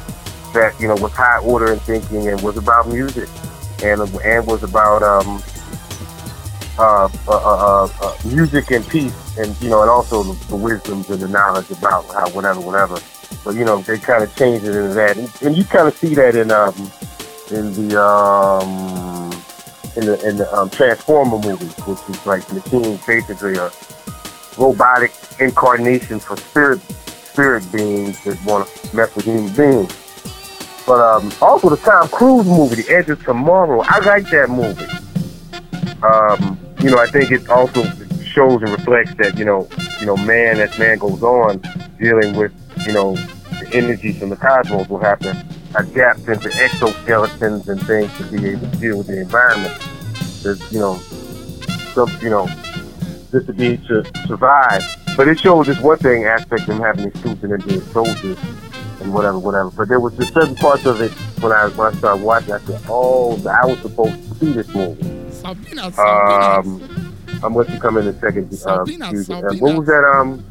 that, 0.54 0.76
you 0.80 0.88
know, 0.88 0.96
was 0.96 1.12
high 1.14 1.40
order 1.40 1.74
in 1.74 1.80
thinking 1.80 2.28
and 2.28 2.42
was 2.42 2.58
about 2.58 2.88
music 2.88 3.30
and, 3.84 4.02
and 4.02 4.48
was 4.48 4.64
about, 4.64 5.04
um, 5.04 5.42
uh, 6.80 7.10
uh, 7.28 7.32
uh, 7.32 7.90
uh, 8.02 8.18
music 8.26 8.72
and 8.72 8.88
peace, 8.88 9.38
and 9.38 9.54
you 9.62 9.70
know, 9.70 9.82
and 9.82 9.90
also 9.90 10.24
the, 10.24 10.48
the 10.48 10.56
wisdoms 10.56 11.10
and 11.10 11.20
the 11.20 11.28
knowledge 11.28 11.70
about 11.72 12.06
how 12.14 12.30
whatever, 12.30 12.62
whatever. 12.62 12.98
But 13.44 13.56
you 13.56 13.66
know, 13.66 13.82
they 13.82 13.98
kind 13.98 14.24
of 14.24 14.34
changed 14.38 14.66
it 14.66 14.76
into 14.76 14.94
that, 14.94 15.18
and, 15.18 15.30
and 15.42 15.58
you 15.58 15.66
kind 15.66 15.90
of 15.90 15.98
see 15.98 16.16
that 16.16 16.36
in 16.36 16.52
um, 16.52 16.74
in 17.52 17.90
the 17.90 18.02
um, 18.02 19.29
in 19.96 20.06
the 20.06 20.28
in 20.28 20.38
the 20.38 20.54
um, 20.54 20.70
Transformer 20.70 21.40
movies, 21.40 21.76
which 21.86 22.00
is 22.10 22.26
like 22.26 22.52
machines 22.52 23.06
basically 23.06 23.56
a 23.56 23.72
robotic 24.58 25.12
incarnation 25.40 26.20
for 26.20 26.38
spirit 26.38 26.80
spirit 26.82 27.64
beings 27.72 28.24
that 28.24 28.44
want 28.46 28.68
to 28.68 28.96
mess 28.96 29.16
with 29.16 29.26
human 29.26 29.54
beings. 29.56 29.96
But 30.86 31.02
um, 31.02 31.32
also 31.42 31.70
the 31.70 31.78
Tom 31.78 32.08
Cruise 32.10 32.48
movie, 32.48 32.82
The 32.82 32.94
Edge 32.94 33.10
of 33.10 33.24
Tomorrow, 33.24 33.84
I 33.86 34.00
like 34.00 34.30
that 34.32 34.50
movie. 34.50 34.86
Um, 36.04 36.60
you 36.82 36.90
know, 36.90 36.98
I 36.98 37.08
think 37.08 37.32
it 37.32 37.48
also 37.50 37.84
shows 38.24 38.62
and 38.62 38.72
reflects 38.72 39.14
that 39.16 39.38
you 39.38 39.46
know, 39.46 39.68
you 40.00 40.06
know, 40.06 40.18
man 40.18 40.60
as 40.60 40.78
man 40.80 40.98
goes 40.98 41.22
on, 41.24 41.62
dealing 42.00 42.36
with 42.36 42.52
you 42.86 42.94
know 42.94 43.16
the 43.16 43.70
energies 43.74 44.18
from 44.20 44.30
the 44.30 44.36
cosmos 44.36 44.88
will 44.90 45.00
to 45.00 45.46
adapt 45.76 46.20
into 46.20 46.50
exoskeletons 46.50 47.68
and 47.68 47.86
things 47.86 48.16
to 48.18 48.24
be 48.26 48.50
able 48.50 48.70
to 48.70 48.78
deal 48.78 48.98
with 48.98 49.08
the 49.08 49.22
environment. 49.22 49.78
There's 50.44 50.72
you 50.72 50.80
know, 50.80 50.96
some 51.94 52.10
you 52.22 52.30
know, 52.30 52.48
just 53.32 53.48
to 53.48 53.54
be 53.54 53.78
to 53.88 54.06
survive. 54.28 54.84
But 55.16 55.28
it 55.28 55.40
shows 55.40 55.68
this 55.68 55.80
one 55.80 55.98
thing 55.98 56.26
aspect 56.26 56.62
of 56.62 56.68
them 56.68 56.80
having 56.80 57.10
these 57.10 57.22
suits 57.22 57.44
and 57.44 57.66
being 57.66 57.82
soldiers 57.82 58.38
and 59.02 59.14
whatever, 59.14 59.38
whatever. 59.38 59.70
But 59.70 59.90
there 59.90 60.00
was 60.00 60.16
just 60.16 60.34
certain 60.34 60.56
parts 60.56 60.86
of 60.86 61.02
it 61.02 61.12
when 61.42 61.52
I 61.52 61.68
when 61.70 61.94
I 61.94 61.98
started 61.98 62.24
watching. 62.24 62.54
I 62.54 62.60
said, 62.60 62.82
"Oh, 62.88 63.34
I 63.48 63.66
was 63.66 63.80
supposed 63.80 64.16
to 64.30 64.36
see 64.36 64.54
this 64.54 64.74
movie." 64.74 65.04
Sabina, 65.32 65.92
Sabina. 65.92 66.04
Um, 66.04 67.00
I'm 67.44 67.56
let 67.56 67.70
you 67.70 67.80
come 67.80 67.98
in 67.98 68.08
a 68.08 68.20
second. 68.20 68.52
Uh, 68.54 68.86
Sabina, 68.86 69.24
Sabina. 69.24 69.54
what 69.60 69.76
was 69.78 69.88
that? 69.88 70.04
Um, 70.04 70.44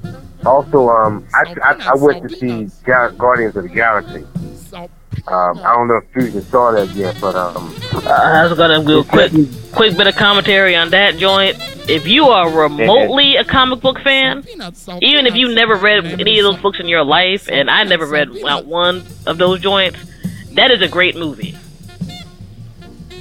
also, 0.47 0.89
um, 0.89 1.27
I, 1.35 1.55
I, 1.63 1.91
I 1.91 1.95
went 1.95 2.29
to 2.29 2.37
see 2.37 2.69
Guardians 2.85 3.57
of 3.57 3.65
the 3.65 3.69
Galaxy. 3.69 4.25
Sabina. 5.29 5.37
Um, 5.37 5.59
I 5.59 5.75
don't 5.75 5.89
know 5.89 5.97
if 5.97 6.05
Fusion 6.13 6.43
saw 6.43 6.73
that 6.73 6.89
yet, 6.95 7.17
but 7.21 7.35
um, 7.35 7.75
I 8.07 8.47
was 8.47 8.57
gonna 8.57 8.85
do 8.85 9.01
a 9.01 9.05
quick, 9.05 9.33
quick 9.73 9.97
bit 9.97 10.07
of 10.07 10.17
commentary 10.17 10.75
on 10.77 10.91
that 10.91 11.17
joint. 11.17 11.57
If 11.89 12.07
you 12.07 12.25
are 12.27 12.51
remotely 12.51 13.37
a 13.37 13.45
comic 13.45 13.81
book 13.81 13.99
fan, 14.01 14.43
Sabina, 14.43 14.75
Sabina, 14.75 15.07
even 15.07 15.27
if 15.27 15.35
you 15.35 15.55
never 15.55 15.75
read 15.77 16.05
any 16.21 16.39
of 16.39 16.45
those 16.45 16.59
books 16.61 16.81
in 16.81 16.87
your 16.89 17.05
life, 17.05 17.49
and 17.51 17.71
I 17.71 17.85
never 17.85 18.07
read 18.07 18.29
not 18.35 18.67
one 18.67 19.05
of 19.27 19.39
those 19.39 19.61
joints, 19.61 19.99
that 20.53 20.71
is 20.71 20.83
a 20.83 20.89
great 20.89 21.17
movie. 21.17 21.57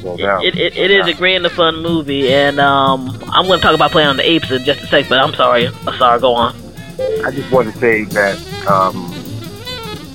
no 0.04 0.17
doubt. 0.17 0.43
It, 0.43 0.58
it, 0.58 0.76
it 0.76 0.91
is 0.91 1.08
a 1.08 1.13
grand 1.13 1.46
and 1.46 1.46
a 1.46 1.50
fun 1.50 1.82
movie, 1.82 2.34
and 2.34 2.60
um, 2.60 3.10
I'm 3.30 3.46
going 3.48 3.60
to 3.60 3.63
talk 3.63 3.74
about 3.76 3.91
Planet 3.91 4.12
of 4.12 4.17
the 4.17 4.30
Apes 4.30 4.52
in 4.52 4.63
just 4.65 4.82
a 4.82 4.88
sec. 4.88 5.08
But 5.08 5.20
I'm 5.20 5.34
sorry, 5.34 5.67
I'm 5.67 5.98
sorry. 5.98 6.20
Go 6.20 6.34
on. 6.34 6.56
I 7.24 7.32
just 7.32 7.50
want 7.52 7.72
to 7.72 7.80
say 7.80 8.04
that 8.06 8.38
um, 8.67 9.13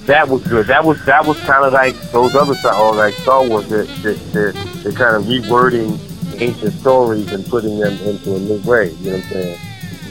that 0.07 0.29
was 0.29 0.43
good. 0.47 0.67
That 0.67 0.85
was 0.85 1.05
that 1.05 1.25
was 1.27 1.39
kind 1.41 1.65
of 1.65 1.73
like 1.73 1.95
those 2.11 2.35
other 2.35 2.55
or 2.77 2.95
like 2.95 3.15
Star 3.15 3.47
Wars. 3.47 3.69
That 3.69 3.87
that 4.03 4.19
they're, 4.33 4.53
they're 4.53 4.93
kind 4.93 5.17
of 5.17 5.25
rewording 5.25 5.99
ancient 6.41 6.73
stories 6.75 7.33
and 7.33 7.47
putting 7.47 7.79
them 7.79 7.93
into 8.03 8.35
a 8.35 8.39
new 8.39 8.61
way. 8.63 8.91
You 8.95 9.13
know 9.13 9.17
what 9.17 9.25
I'm 9.25 9.31
saying? 9.31 9.59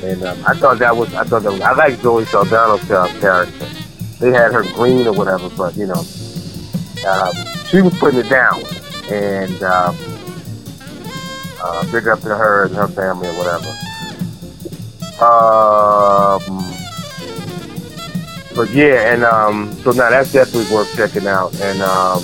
And 0.04 0.24
um, 0.24 0.44
I 0.48 0.54
thought 0.54 0.80
that 0.80 0.96
was 0.96 1.14
I 1.14 1.24
thought 1.24 1.44
that 1.44 1.52
was, 1.52 1.62
I 1.62 1.74
like 1.74 2.00
Zoe 2.00 2.24
Saldana's 2.26 2.90
uh, 2.90 3.08
character. 3.20 3.68
They 4.20 4.32
had 4.32 4.54
her 4.54 4.64
green 4.74 5.08
or 5.08 5.14
whatever, 5.14 5.50
but 5.50 5.76
you 5.76 5.88
know, 5.88 6.06
um, 7.08 7.34
she 7.68 7.82
was 7.82 7.98
putting 8.00 8.20
it 8.20 8.30
down. 8.30 8.64
And 9.10 9.62
um, 9.64 9.98
uh, 11.64 11.92
big 11.92 12.08
up 12.08 12.20
to 12.22 12.30
her 12.30 12.66
and 12.66 12.76
her 12.76 12.88
family 12.88 13.28
or 13.28 13.34
whatever. 13.34 13.70
Um, 15.22 16.71
but 18.62 18.70
yeah, 18.76 19.12
and 19.12 19.24
um, 19.24 19.74
so 19.78 19.90
now 19.90 20.12
that's 20.12 20.32
definitely 20.32 20.72
worth 20.72 20.96
checking 20.96 21.26
out. 21.26 21.52
And 21.62 21.82
um, 21.82 22.22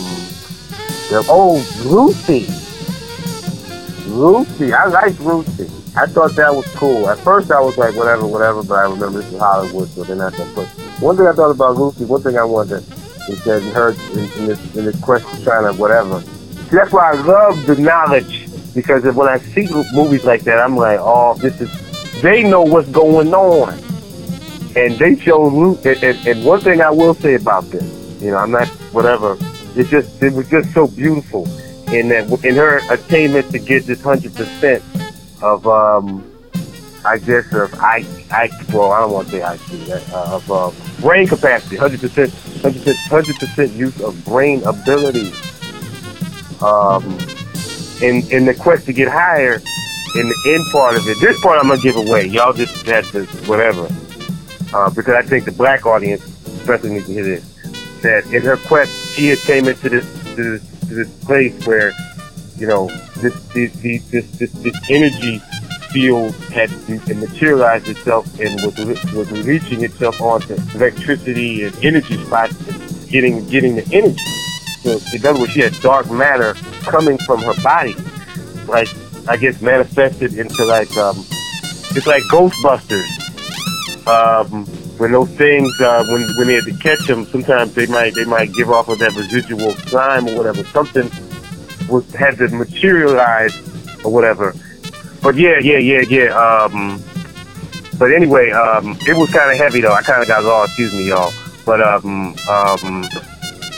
the, 1.09 1.25
oh, 1.27 1.57
Lucy, 1.83 2.45
Lucy, 4.07 4.71
I 4.71 4.85
like 4.85 5.19
Lucy. 5.19 5.63
I 5.95 6.05
thought 6.05 6.35
that 6.35 6.53
was 6.53 6.67
cool. 6.75 7.09
At 7.09 7.17
first, 7.17 7.49
I 7.49 7.59
was 7.59 7.75
like, 7.79 7.95
whatever, 7.95 8.27
whatever. 8.27 8.61
But 8.61 8.75
I 8.75 8.83
remember 8.83 9.21
this 9.21 9.33
is 9.33 9.39
Hollywood, 9.39 9.89
so 9.89 10.03
then 10.03 10.21
I 10.21 10.29
said, 10.29 10.53
but 10.53 10.67
one 10.99 11.17
thing 11.17 11.25
I 11.25 11.33
thought 11.33 11.49
about 11.49 11.75
Lucy, 11.75 12.05
one 12.05 12.21
thing 12.21 12.37
I 12.37 12.43
wondered 12.43 12.83
is 13.29 13.43
that 13.45 13.63
her 13.73 13.93
in, 14.13 14.39
in 14.39 14.45
this 14.45 14.75
in 14.75 14.85
this 14.85 15.01
quest 15.01 15.25
to 15.43 15.73
whatever. 15.75 16.21
See, 16.21 16.75
that's 16.75 16.93
why 16.93 17.13
I 17.13 17.15
love 17.15 17.65
the 17.65 17.77
knowledge 17.77 18.47
because 18.75 19.03
when 19.15 19.27
I 19.27 19.39
see 19.39 19.67
movies 19.91 20.23
like 20.23 20.43
that, 20.43 20.59
I'm 20.59 20.77
like, 20.77 20.99
oh, 21.01 21.35
this 21.39 21.59
is. 21.59 22.21
They 22.21 22.43
know 22.43 22.61
what's 22.61 22.89
going 22.89 23.33
on 23.33 23.86
and 24.77 24.93
they 24.99 25.17
show 25.17 25.47
Luke. 25.47 25.83
And, 25.85 26.01
and, 26.03 26.27
and 26.27 26.45
one 26.45 26.61
thing 26.61 26.81
I 26.81 26.91
will 26.91 27.15
say 27.15 27.33
about 27.35 27.63
this, 27.71 27.83
you 28.21 28.31
know, 28.31 28.37
I'm 28.37 28.51
not 28.51 28.67
whatever. 28.93 29.37
It's 29.75 29.89
just 29.89 30.21
it 30.21 30.33
was 30.33 30.47
just 30.49 30.71
so 30.73 30.87
beautiful 30.87 31.47
in 31.91 32.09
that 32.09 32.29
in 32.43 32.55
her 32.55 32.79
attainment 32.93 33.49
to 33.51 33.59
get 33.59 33.85
this 33.85 34.01
hundred 34.01 34.35
percent 34.35 34.83
of 35.41 35.67
um, 35.67 36.31
I 37.05 37.17
guess 37.17 37.51
of 37.53 37.73
I 37.75 38.05
I 38.31 38.49
well 38.73 38.91
I 38.91 39.01
don't 39.01 39.11
want 39.11 39.29
to 39.29 39.33
say 39.33 39.39
IQ 39.39 40.13
uh, 40.13 40.35
of 40.35 40.51
uh, 40.51 40.71
brain 41.01 41.27
capacity, 41.27 41.75
hundred 41.75 42.01
percent, 42.01 42.33
hundred 42.61 42.83
percent, 42.83 42.97
hundred 43.09 43.35
percent 43.37 43.71
use 43.73 43.99
of 44.01 44.23
brain 44.25 44.63
ability. 44.63 45.31
Um, 46.61 47.03
in 48.01 48.25
in 48.31 48.45
the 48.45 48.55
quest 48.57 48.85
to 48.85 48.93
get 48.93 49.07
higher, 49.07 49.55
in 49.55 50.29
the 50.29 50.43
end 50.47 50.65
part 50.71 50.95
of 50.95 51.07
it, 51.07 51.17
this 51.19 51.39
part 51.41 51.59
I'm 51.59 51.69
gonna 51.69 51.81
give 51.81 51.95
away. 51.95 52.27
Y'all 52.27 52.53
just 52.53 52.85
to 52.85 53.25
whatever 53.45 53.87
uh, 54.73 54.89
because 54.89 55.15
I 55.15 55.21
think 55.21 55.45
the 55.45 55.51
black 55.51 55.85
audience 55.85 56.23
especially 56.23 56.91
needs 56.91 57.07
to 57.07 57.13
hear 57.13 57.23
this. 57.23 57.53
That 58.01 58.25
in 58.33 58.43
her 58.43 58.57
quest, 58.57 58.91
she 59.13 59.27
had 59.27 59.39
came 59.39 59.67
into 59.67 59.89
this 59.89 60.05
to 60.35 60.59
this, 60.59 60.79
to 60.81 60.95
this 60.95 61.23
place 61.25 61.65
where, 61.65 61.91
you 62.57 62.67
know, 62.67 62.87
this 63.17 63.33
this 63.53 63.73
this 63.81 64.31
this, 64.37 64.51
this, 64.51 64.75
energy 64.89 65.39
field 65.91 66.35
had 66.53 66.69
materialized 66.89 67.87
itself 67.87 68.27
and 68.39 68.61
was 68.61 68.77
was 69.13 69.31
reaching 69.45 69.83
itself 69.83 70.21
onto 70.21 70.55
electricity 70.75 71.63
and 71.63 71.75
energy 71.83 72.23
spots, 72.25 72.55
and 72.67 73.09
getting 73.09 73.47
getting 73.47 73.75
the 73.75 73.87
energy. 73.91 74.23
So 74.83 74.99
in 75.15 75.25
other 75.25 75.39
words, 75.39 75.53
she 75.53 75.61
had 75.61 75.73
dark 75.81 76.11
matter 76.11 76.53
coming 76.83 77.17
from 77.19 77.41
her 77.41 77.55
body, 77.63 77.95
like 78.67 78.89
I 79.27 79.37
guess 79.37 79.61
manifested 79.61 80.35
into 80.35 80.65
like 80.65 80.95
um, 80.97 81.17
it's 81.95 82.05
like 82.05 82.21
Ghostbusters 82.23 83.26
um, 84.07 84.65
when 84.97 85.11
those 85.11 85.29
things 85.31 85.69
uh, 85.81 86.05
when 86.07 86.21
when 86.37 86.47
they 86.47 86.55
had 86.55 86.65
to 86.65 86.77
catch 86.77 87.05
them, 87.07 87.25
sometimes 87.25 87.73
they 87.73 87.85
might 87.87 88.13
they 88.15 88.25
might 88.25 88.53
give 88.53 88.69
off 88.69 88.89
of 88.89 88.99
that 88.99 89.13
residual 89.15 89.73
slime 89.87 90.27
or 90.27 90.37
whatever. 90.37 90.63
Something 90.65 91.09
was 91.89 92.09
had 92.13 92.37
to 92.37 92.47
materialize 92.49 93.55
or 94.03 94.11
whatever. 94.11 94.53
But 95.21 95.35
yeah, 95.35 95.59
yeah, 95.61 95.77
yeah, 95.77 96.01
yeah. 96.07 96.29
Um, 96.37 97.01
but 97.97 98.11
anyway, 98.13 98.51
um, 98.51 98.97
it 99.01 99.17
was 99.17 99.29
kind 99.31 99.51
of 99.51 99.57
heavy 99.57 99.81
though. 99.81 99.93
I 99.93 100.01
kind 100.01 100.21
of 100.21 100.27
got 100.27 100.43
lost. 100.43 100.71
Excuse 100.71 100.93
me, 100.93 101.09
y'all. 101.09 101.33
But 101.65 101.81
um, 101.81 102.35
um, 102.49 103.01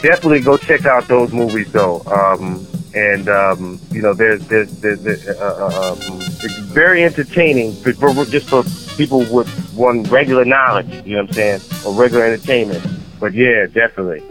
definitely 0.02 0.42
go 0.42 0.58
check 0.58 0.86
out 0.86 1.08
those 1.08 1.32
movies 1.32 1.72
though. 1.72 2.02
Um, 2.02 2.68
and 2.94 3.30
um, 3.30 3.80
you 3.92 4.02
know, 4.02 4.14
there's 4.14 4.46
there's, 4.48 4.72
there's, 4.80 5.02
there's 5.02 5.28
uh, 5.28 5.70
uh, 5.72 5.92
um, 5.92 6.20
it's 6.22 6.58
very 6.60 7.04
entertaining 7.04 7.74
for 7.74 7.94
just 8.26 8.50
for 8.50 8.64
people 9.00 9.20
with 9.32 9.48
one 9.74 10.04
regular 10.04 10.44
knowledge. 10.44 10.90
You 11.06 11.16
know 11.16 11.22
what 11.22 11.30
I'm 11.30 11.34
saying, 11.34 11.62
or 11.86 11.94
regular 11.94 12.26
entertainment. 12.26 12.86
But 13.20 13.34
yeah, 13.34 13.66
definitely. 13.66 14.22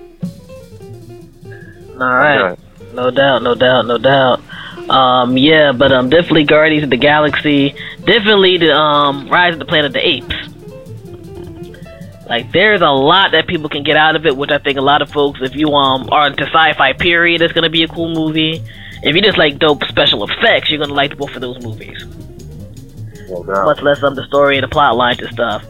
All 1.93 1.97
right. 1.99 2.59
No 2.93 3.11
doubt, 3.11 3.43
no 3.43 3.55
doubt, 3.55 3.87
no 3.87 3.99
doubt. 3.99 4.41
Um, 4.91 5.37
yeah, 5.39 5.73
but 5.73 5.91
um, 5.91 6.11
definitely 6.11 6.45
Guardians 6.45 6.85
of 6.85 6.91
the 6.91 6.97
Galaxy. 6.99 7.75
Definitely 8.05 8.59
the 8.59 8.73
um, 8.73 9.29
Rise 9.31 9.55
of 9.55 9.59
the 9.59 9.65
Planet 9.65 9.87
of 9.87 9.93
the 9.95 10.07
Apes. 10.07 10.37
Like, 12.29 12.53
there's 12.53 12.83
a 12.83 12.91
lot 12.91 13.33
that 13.33 13.47
people 13.47 13.71
can 13.71 13.83
get 13.83 13.97
out 13.97 14.17
of 14.17 14.27
it, 14.27 14.37
which 14.37 14.51
I 14.51 14.59
think 14.59 14.77
a 14.77 14.83
lot 14.83 15.01
of 15.01 15.11
folks, 15.11 15.41
if 15.43 15.55
you 15.55 15.69
um 15.73 16.11
are 16.13 16.27
into 16.27 16.45
sci-fi 16.45 16.93
period, 16.93 17.41
it's 17.41 17.55
gonna 17.55 17.71
be 17.71 17.85
a 17.85 17.89
cool 17.89 18.15
movie. 18.15 18.63
If 19.03 19.17
you 19.17 19.23
just 19.23 19.39
like 19.39 19.59
dope 19.59 19.83
special 19.85 20.25
effects, 20.25 20.71
you're 20.71 20.79
gonna 20.79 20.93
like 20.93 21.17
both 21.17 21.35
of 21.35 21.41
those 21.41 21.63
movies 21.65 22.07
No 23.29 23.65
much 23.65 23.83
less 23.83 24.03
of 24.03 24.17
the 24.17 24.25
story 24.25 24.57
and 24.57 24.65
the 24.65 24.69
plot 24.69 24.97
lines 24.97 25.21
and 25.21 25.31
stuff. 25.31 25.65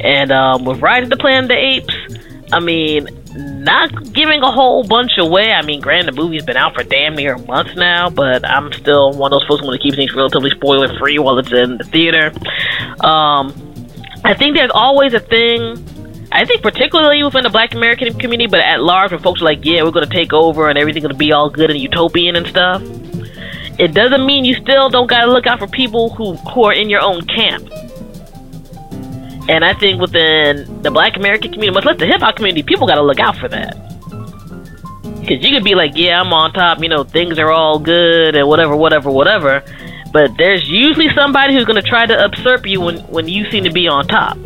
And 0.00 0.32
um, 0.32 0.64
with 0.64 0.82
of 0.82 1.10
the 1.10 1.16
Planet 1.16 1.44
of 1.44 1.48
the 1.48 1.56
Apes, 1.56 1.94
I 2.52 2.60
mean, 2.60 3.08
not 3.34 4.12
giving 4.12 4.42
a 4.42 4.50
whole 4.50 4.84
bunch 4.84 5.18
away. 5.18 5.52
I 5.52 5.62
mean, 5.62 5.80
granted, 5.80 6.14
the 6.14 6.20
movie's 6.20 6.44
been 6.44 6.56
out 6.56 6.74
for 6.74 6.82
damn 6.82 7.14
near 7.14 7.36
months 7.38 7.74
now, 7.76 8.10
but 8.10 8.46
I'm 8.46 8.72
still 8.72 9.12
one 9.12 9.32
of 9.32 9.40
those 9.40 9.48
folks 9.48 9.60
who 9.60 9.66
want 9.66 9.80
to 9.80 9.82
keep 9.82 9.94
things 9.94 10.14
relatively 10.14 10.50
spoiler 10.50 10.96
free 10.98 11.18
while 11.18 11.38
it's 11.38 11.52
in 11.52 11.78
the 11.78 11.84
theater. 11.84 12.32
Um, 13.04 13.52
I 14.24 14.34
think 14.34 14.56
there's 14.56 14.70
always 14.74 15.14
a 15.14 15.20
thing. 15.20 15.82
I 16.32 16.44
think 16.44 16.62
particularly 16.62 17.22
within 17.22 17.44
the 17.44 17.50
Black 17.50 17.74
American 17.74 18.12
community, 18.18 18.48
but 18.48 18.60
at 18.60 18.82
large, 18.82 19.12
when 19.12 19.20
folks 19.20 19.40
are 19.40 19.44
like, 19.44 19.64
"Yeah, 19.64 19.82
we're 19.84 19.92
going 19.92 20.08
to 20.08 20.14
take 20.14 20.32
over 20.32 20.68
and 20.68 20.78
everything's 20.78 21.04
going 21.04 21.14
to 21.14 21.18
be 21.18 21.32
all 21.32 21.48
good 21.48 21.70
and 21.70 21.78
utopian 21.78 22.34
and 22.34 22.46
stuff," 22.46 22.82
it 23.78 23.92
doesn't 23.92 24.24
mean 24.24 24.44
you 24.44 24.54
still 24.54 24.88
don't 24.88 25.08
gotta 25.08 25.30
look 25.30 25.46
out 25.46 25.58
for 25.58 25.66
people 25.66 26.10
who 26.10 26.34
who 26.36 26.64
are 26.64 26.72
in 26.72 26.88
your 26.88 27.00
own 27.00 27.22
camp. 27.22 27.68
And 29.48 29.64
I 29.64 29.74
think 29.74 30.00
within 30.00 30.82
the 30.82 30.90
Black 30.90 31.16
American 31.16 31.52
community, 31.52 31.74
much 31.74 31.84
less 31.84 31.98
the 31.98 32.06
hip 32.06 32.20
hop 32.20 32.36
community, 32.36 32.62
people 32.62 32.86
gotta 32.86 33.02
look 33.02 33.20
out 33.20 33.36
for 33.36 33.48
that. 33.48 33.76
Because 35.20 35.42
you 35.44 35.54
could 35.54 35.64
be 35.64 35.74
like, 35.74 35.92
yeah, 35.94 36.20
I'm 36.20 36.32
on 36.32 36.52
top, 36.52 36.82
you 36.82 36.88
know, 36.88 37.02
things 37.02 37.38
are 37.38 37.50
all 37.50 37.78
good 37.78 38.36
and 38.36 38.46
whatever, 38.46 38.76
whatever, 38.76 39.10
whatever. 39.10 39.62
But 40.12 40.36
there's 40.38 40.68
usually 40.68 41.08
somebody 41.14 41.54
who's 41.54 41.64
gonna 41.64 41.82
try 41.82 42.06
to 42.06 42.30
usurp 42.32 42.66
you 42.66 42.80
when 42.80 42.98
when 43.08 43.28
you 43.28 43.50
seem 43.50 43.64
to 43.64 43.72
be 43.72 43.88
on 43.88 44.06
top. 44.06 44.36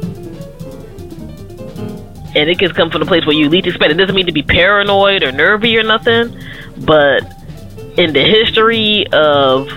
And 2.34 2.48
it 2.48 2.58
can 2.58 2.72
come 2.72 2.90
from 2.90 3.02
a 3.02 3.06
place 3.06 3.26
where 3.26 3.36
you 3.36 3.48
least 3.48 3.66
expect. 3.66 3.90
It 3.90 3.94
doesn't 3.94 4.14
mean 4.14 4.26
to 4.26 4.32
be 4.32 4.42
paranoid 4.42 5.22
or 5.22 5.32
nervy 5.32 5.76
or 5.76 5.82
nothing, 5.82 6.36
but 6.78 7.37
in 7.98 8.12
the 8.12 8.22
history 8.22 9.06
of 9.12 9.68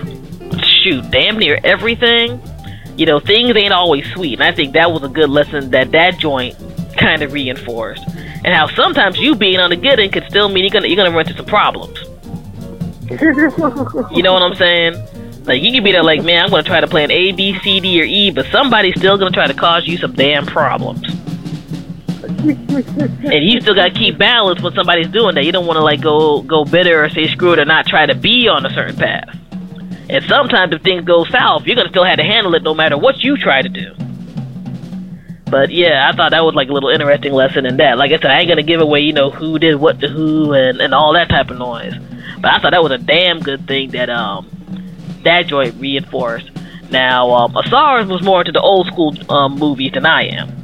shoot, 0.62 1.10
damn 1.10 1.38
near 1.38 1.58
everything, 1.64 2.40
you 2.96 3.04
know, 3.04 3.18
things 3.18 3.56
ain't 3.56 3.72
always 3.72 4.06
sweet. 4.12 4.34
And 4.34 4.44
I 4.44 4.52
think 4.52 4.74
that 4.74 4.92
was 4.92 5.02
a 5.02 5.08
good 5.08 5.28
lesson 5.28 5.70
that 5.72 5.90
that 5.90 6.18
joint 6.18 6.56
kind 6.96 7.22
of 7.22 7.32
reinforced. 7.32 8.06
And 8.44 8.54
how 8.54 8.68
sometimes 8.68 9.18
you 9.18 9.34
being 9.34 9.58
on 9.58 9.70
the 9.70 9.76
good 9.76 9.98
end 9.98 10.12
could 10.12 10.24
still 10.28 10.48
mean 10.48 10.64
you're 10.64 10.70
gonna 10.70 10.86
you're 10.86 10.96
gonna 10.96 11.10
run 11.10 11.26
into 11.26 11.36
some 11.36 11.46
problems. 11.46 11.98
you 14.16 14.22
know 14.22 14.32
what 14.32 14.42
I'm 14.42 14.54
saying? 14.54 14.94
Like 15.44 15.60
you 15.60 15.72
can 15.72 15.82
be 15.82 15.90
there 15.90 16.04
like, 16.04 16.22
man, 16.22 16.44
I'm 16.44 16.50
gonna 16.50 16.62
try 16.62 16.80
to 16.80 16.86
plan 16.86 17.10
A, 17.10 17.32
B, 17.32 17.58
C, 17.58 17.80
D, 17.80 18.00
or 18.00 18.04
E, 18.04 18.30
but 18.30 18.46
somebody's 18.46 18.94
still 18.96 19.18
gonna 19.18 19.32
try 19.32 19.48
to 19.48 19.54
cause 19.54 19.86
you 19.86 19.98
some 19.98 20.12
damn 20.12 20.46
problems. 20.46 21.11
And 22.42 23.44
you 23.44 23.60
still 23.60 23.74
gotta 23.74 23.92
keep 23.92 24.18
balance 24.18 24.60
when 24.60 24.74
somebody's 24.74 25.08
doing 25.08 25.34
that. 25.34 25.44
You 25.44 25.52
don't 25.52 25.66
want 25.66 25.76
to 25.76 25.82
like 25.82 26.00
go 26.00 26.42
go 26.42 26.64
bitter 26.64 27.04
or 27.04 27.08
say 27.08 27.28
screw 27.28 27.52
it 27.52 27.58
or 27.58 27.64
not 27.64 27.86
try 27.86 28.06
to 28.06 28.14
be 28.14 28.48
on 28.48 28.66
a 28.66 28.70
certain 28.70 28.96
path. 28.96 29.36
And 30.10 30.24
sometimes 30.24 30.72
if 30.74 30.82
things 30.82 31.04
go 31.04 31.24
south, 31.24 31.66
you're 31.66 31.76
gonna 31.76 31.88
still 31.90 32.04
have 32.04 32.16
to 32.18 32.24
handle 32.24 32.54
it 32.54 32.62
no 32.62 32.74
matter 32.74 32.98
what 32.98 33.22
you 33.22 33.36
try 33.36 33.62
to 33.62 33.68
do. 33.68 33.94
But 35.50 35.70
yeah, 35.70 36.08
I 36.10 36.16
thought 36.16 36.30
that 36.30 36.44
was 36.44 36.54
like 36.54 36.68
a 36.68 36.72
little 36.72 36.88
interesting 36.88 37.32
lesson 37.32 37.66
in 37.66 37.76
that. 37.76 37.98
Like 37.98 38.10
I 38.10 38.16
said, 38.16 38.30
I 38.30 38.40
ain't 38.40 38.48
gonna 38.48 38.62
give 38.62 38.80
away, 38.80 39.00
you 39.00 39.12
know, 39.12 39.30
who 39.30 39.58
did 39.58 39.76
what 39.76 40.00
to 40.00 40.08
who 40.08 40.52
and, 40.54 40.80
and 40.80 40.94
all 40.94 41.12
that 41.12 41.28
type 41.28 41.50
of 41.50 41.58
noise. 41.58 41.94
But 42.40 42.54
I 42.54 42.58
thought 42.58 42.72
that 42.72 42.82
was 42.82 42.92
a 42.92 42.98
damn 42.98 43.38
good 43.40 43.68
thing 43.68 43.90
that 43.90 44.10
um 44.10 44.48
that 45.24 45.46
joint 45.46 45.74
reinforced. 45.78 46.50
Now, 46.90 47.30
um, 47.30 47.56
Asar's 47.56 48.06
was 48.06 48.22
more 48.22 48.40
into 48.40 48.52
the 48.52 48.60
old 48.60 48.86
school 48.88 49.14
um, 49.30 49.54
movies 49.54 49.92
than 49.92 50.04
I 50.04 50.24
am. 50.24 50.61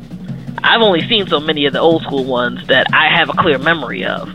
I've 0.63 0.81
only 0.83 1.07
seen 1.09 1.27
so 1.27 1.41
many 1.41 1.67
of 1.67 1.73
the 1.73 1.81
old 1.81 2.03
school 2.03 2.25
ones 2.25 2.67
that 2.69 2.87
I 2.93 3.09
have 3.09 3.29
a 3.29 3.33
clear 3.33 3.59
memory 3.59 4.05
of. 4.05 4.29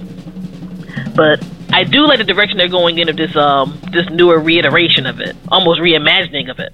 But 1.15 1.45
I 1.71 1.83
do 1.83 2.05
like 2.05 2.19
the 2.19 2.23
direction 2.23 2.57
they're 2.57 2.67
going 2.67 2.99
in 2.99 3.09
of 3.09 3.17
this 3.17 3.36
um 3.36 3.79
this 3.91 4.09
newer 4.09 4.39
reiteration 4.39 5.05
of 5.05 5.19
it, 5.19 5.36
almost 5.49 5.79
reimagining 5.79 6.49
of 6.49 6.59
it. 6.59 6.73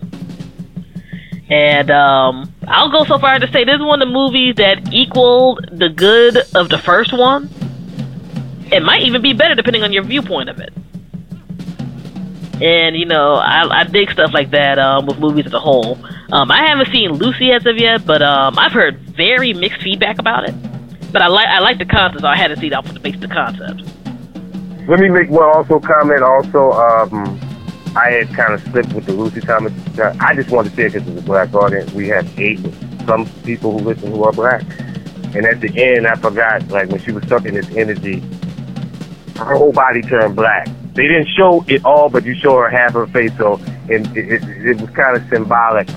And 1.49 1.89
um, 1.89 2.53
I'll 2.67 2.91
go 2.91 3.03
so 3.05 3.17
far 3.17 3.33
as 3.33 3.41
to 3.41 3.51
say 3.51 3.63
this 3.63 3.75
is 3.75 3.81
one 3.81 4.01
of 4.01 4.07
the 4.07 4.13
movies 4.13 4.55
that 4.57 4.93
equaled 4.93 5.67
the 5.71 5.89
good 5.89 6.37
of 6.53 6.69
the 6.69 6.77
first 6.77 7.11
one. 7.11 7.49
It 8.71 8.83
might 8.83 9.01
even 9.01 9.21
be 9.21 9.33
better 9.33 9.55
depending 9.55 9.81
on 9.81 9.91
your 9.91 10.03
viewpoint 10.03 10.49
of 10.49 10.59
it. 10.59 10.71
And 12.61 12.95
you 12.95 13.05
know, 13.05 13.35
I, 13.35 13.79
I 13.79 13.83
dig 13.85 14.11
stuff 14.11 14.31
like 14.33 14.51
that 14.51 14.77
um, 14.77 15.05
with 15.05 15.17
movies 15.17 15.47
as 15.47 15.53
a 15.53 15.59
whole. 15.59 15.97
Um, 16.31 16.51
I 16.51 16.67
haven't 16.67 16.91
seen 16.91 17.13
Lucy 17.13 17.51
as 17.51 17.65
of 17.65 17.77
yet, 17.77 18.05
but 18.05 18.21
um, 18.21 18.59
I've 18.59 18.73
heard 18.73 19.08
very 19.19 19.53
mixed 19.53 19.81
feedback 19.81 20.17
about 20.17 20.47
it. 20.47 20.55
But 21.11 21.21
I 21.21 21.27
like 21.27 21.47
I 21.47 21.59
like 21.59 21.77
the 21.77 21.85
concept, 21.85 22.21
so 22.21 22.27
I 22.27 22.37
had 22.37 22.47
to 22.49 22.57
see 22.57 22.67
it 22.67 22.73
off 22.73 22.87
the 22.87 22.99
base 22.99 23.15
of 23.15 23.21
the 23.21 23.27
concept. 23.27 23.83
Let 24.87 24.99
me 24.99 25.09
make 25.09 25.29
one 25.29 25.43
also 25.43 25.79
comment. 25.79 26.23
Also, 26.23 26.71
um, 26.71 27.39
I 27.95 28.11
had 28.11 28.33
kind 28.33 28.53
of 28.53 28.61
slipped 28.71 28.93
with 28.93 29.05
the 29.05 29.13
Lucy 29.13 29.41
comment. 29.41 29.73
I 29.99 30.33
just 30.35 30.49
wanted 30.49 30.69
to 30.69 30.75
say 30.75 30.87
because 30.87 31.07
it's 31.07 31.19
a 31.19 31.23
black 31.23 31.53
audience. 31.53 31.91
We 31.91 32.07
have 32.07 32.25
eight 32.39 32.59
some 33.05 33.25
people 33.43 33.77
who 33.77 33.79
listen 33.79 34.11
who 34.11 34.23
are 34.23 34.31
black. 34.31 34.63
And 35.35 35.45
at 35.45 35.59
the 35.59 35.71
end, 35.75 36.07
I 36.07 36.15
forgot, 36.15 36.67
like 36.69 36.89
when 36.89 37.01
she 37.01 37.11
was 37.11 37.27
sucking 37.27 37.53
this 37.53 37.69
energy, 37.75 38.23
her 39.37 39.55
whole 39.55 39.73
body 39.73 40.01
turned 40.01 40.35
black. 40.35 40.67
They 40.93 41.07
didn't 41.07 41.27
show 41.35 41.63
it 41.67 41.83
all, 41.83 42.09
but 42.09 42.23
you 42.25 42.35
show 42.35 42.55
her 42.57 42.69
half 42.69 42.93
her 42.93 43.07
face. 43.07 43.35
So 43.37 43.59
and 43.89 44.05
it, 44.15 44.31
it, 44.31 44.43
it 44.43 44.81
was 44.81 44.89
kind 44.91 45.17
of 45.17 45.27
symbolic 45.29 45.87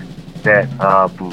that 0.42 0.68
um, 0.80 1.30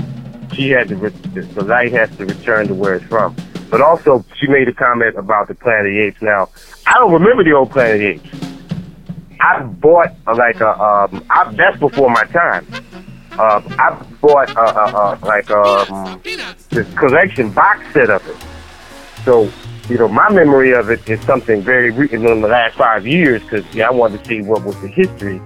she 0.60 0.70
had 0.72 0.90
to, 0.90 0.96
re- 0.98 1.10
the 1.10 1.64
light 1.64 1.94
has 1.94 2.16
to 2.18 2.26
return 2.26 2.68
to 2.68 2.74
where 2.74 2.96
it's 2.96 3.06
from. 3.06 3.36
But 3.70 3.82
also, 3.82 4.26
she 4.36 4.48
made 4.48 4.68
a 4.68 4.74
comment 4.74 5.16
about 5.16 5.48
the 5.48 5.56
Planet 5.56 5.86
of 5.86 5.92
the 5.94 6.00
Apes. 6.00 6.22
Now, 6.22 6.50
I 6.86 6.94
don't 6.96 7.14
remember 7.14 7.44
the 7.44 7.54
old 7.54 7.72
Planet 7.72 7.96
of 7.96 8.00
the 8.00 8.08
Apes. 8.08 8.50
I 9.40 9.64
bought 9.64 10.14
like 10.36 10.60
a 10.60 10.70
um, 10.70 11.26
I, 11.30 11.50
that's 11.54 11.80
before 11.80 12.10
my 12.10 12.24
time. 12.26 12.68
Uh, 13.32 13.62
I 13.80 14.06
bought 14.20 14.54
like 15.22 15.50
um, 15.50 16.22
this 16.70 16.94
collection 16.96 17.50
box 17.52 17.86
set 17.94 18.10
of 18.10 18.28
it. 18.28 18.36
So 19.24 19.50
you 19.88 19.98
know, 19.98 20.10
my 20.10 20.30
memory 20.30 20.74
of 20.74 20.90
it 20.90 21.08
is 21.10 21.22
something 21.22 21.62
very 21.62 21.90
recent 21.92 22.26
in 22.26 22.42
the 22.42 22.48
last 22.50 22.76
five 22.76 23.08
years 23.08 23.42
because 23.44 23.66
yeah, 23.74 23.88
I 23.88 23.92
wanted 23.92 24.24
to 24.24 24.30
see 24.30 24.42
what 24.42 24.66
was 24.66 24.80
the 24.82 24.90
history, 24.90 25.42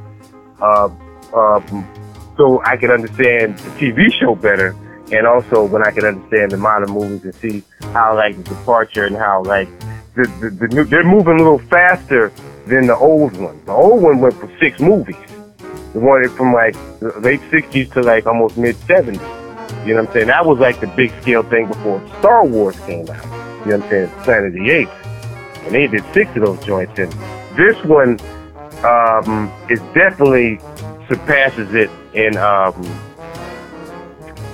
uh, 0.60 0.89
um, 1.36 1.88
so 2.36 2.63
I 2.65 2.78
could 2.78 2.89
understand 2.89 3.60
the 3.60 3.69
TV 3.71 4.12
show 4.12 4.34
better, 4.34 4.76
and 5.13 5.28
also 5.28 5.65
when 5.65 5.86
I 5.86 5.91
can 5.91 6.06
understand 6.06 6.52
the 6.52 6.58
modern 6.58 6.91
movies 6.91 7.23
and 7.23 7.36
see 7.36 7.63
how 7.93 8.15
like 8.15 8.36
the 8.38 8.43
departure 8.43 9.06
and 9.06 9.15
how 9.15 9.43
like 9.43 9.67
the 10.15 10.23
the, 10.41 10.49
the 10.49 10.67
new, 10.69 10.84
they're 10.84 11.04
moving 11.04 11.36
a 11.36 11.43
little 11.43 11.60
faster 11.60 12.32
than 12.65 12.88
the 12.88 12.95
old 12.95 13.38
one. 13.38 13.63
The 13.65 13.71
old 13.71 14.02
one 14.02 14.19
went 14.19 14.36
for 14.36 14.49
six 14.60 14.80
movies. 14.80 15.15
The 15.93 15.99
one 15.99 16.28
from 16.30 16.54
like 16.54 16.73
the 16.99 17.13
late 17.19 17.41
'60s 17.52 17.93
to 17.93 18.02
like 18.02 18.26
almost 18.26 18.58
mid 18.58 18.76
'70s. 18.76 19.13
You 19.86 19.93
know 19.93 20.02
what 20.02 20.08
I'm 20.08 20.13
saying? 20.13 20.28
That 20.28 20.45
was 20.45 20.60
like 20.60 20.80
the 20.80 20.88
big 20.88 21.12
scale 21.21 21.43
thing 21.43 21.67
before 21.67 22.02
Star 22.19 22.45
Wars 22.45 22.80
came 22.82 23.10
out. 23.10 23.23
You 23.65 23.71
know 23.71 23.78
what 23.78 23.84
I'm 23.84 23.89
saying? 23.89 24.10
Planet 24.23 24.47
of 24.47 24.54
the 24.54 24.69
Apes. 24.69 24.91
And 25.65 25.76
they 25.76 25.88
did 25.88 26.04
six 26.13 26.36
of 26.36 26.41
those 26.41 26.65
joints. 26.65 26.97
And 26.97 27.12
this 27.58 27.82
one 27.86 28.19
um, 28.84 29.52
is 29.69 29.80
definitely 29.93 30.60
surpasses 31.08 31.73
it 31.73 31.89
in 32.13 32.38
um, 32.38 32.73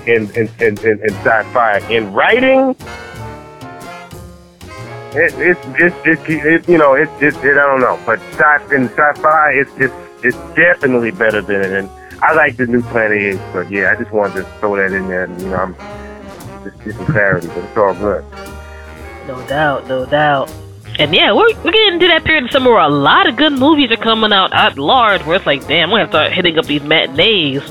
in, 0.10 0.30
in, 0.32 0.50
in, 0.60 0.78
in, 0.80 1.00
in 1.04 1.14
sci-fi. 1.24 1.80
In 1.90 2.12
writing, 2.14 2.76
it, 5.12 5.34
it's 5.38 5.60
it's 5.80 5.96
it's 6.06 6.22
it, 6.30 6.70
you 6.70 6.78
know 6.78 6.94
it's 6.94 7.12
it, 7.22 7.36
it, 7.44 7.58
I 7.58 7.66
don't 7.66 7.82
know, 7.82 8.00
but 8.06 8.20
sci 8.20 8.76
in 8.76 8.90
sci-fi 8.90 9.52
it's 9.54 9.72
it's 9.78 9.94
it's 10.24 10.38
definitely 10.56 11.12
better 11.12 11.42
than 11.42 11.62
it. 11.62 11.72
And 11.72 11.90
I 12.22 12.34
like 12.34 12.58
the 12.58 12.68
new 12.68 12.82
Planet 12.82 13.18
Apes, 13.18 13.42
but 13.54 13.72
yeah, 13.72 13.92
I 13.92 13.96
just 13.96 14.12
wanted 14.12 14.36
to 14.36 14.44
throw 14.60 14.76
that 14.76 14.92
in 14.94 15.08
there. 15.08 15.28
You 15.40 15.50
know, 15.50 15.56
I'm 15.56 15.76
just 16.64 16.84
get 16.84 16.96
some 16.96 17.06
clarity, 17.06 17.48
but 17.48 17.58
it's 17.58 17.78
all 17.78 17.94
good. 17.94 18.26
No 19.28 19.48
doubt, 19.48 19.88
no 19.88 20.06
doubt. 20.06 20.54
And 20.98 21.16
yeah, 21.16 21.32
we're, 21.32 21.56
we're 21.64 21.72
getting 21.72 21.94
into 21.94 22.08
that 22.08 22.26
period 22.26 22.44
of 22.44 22.52
summer 22.52 22.72
where 22.72 22.82
a 22.82 22.90
lot 22.90 23.28
of 23.28 23.38
good 23.38 23.54
movies 23.54 23.90
are 23.90 23.96
coming 23.96 24.34
out 24.34 24.54
at 24.54 24.78
large. 24.78 25.26
Where 25.26 25.38
it's 25.38 25.46
like, 25.46 25.66
damn, 25.66 25.92
we're 25.92 26.00
gonna 26.00 26.10
start 26.10 26.34
hitting 26.34 26.58
up 26.58 26.66
these 26.66 26.84
matinees, 26.84 27.64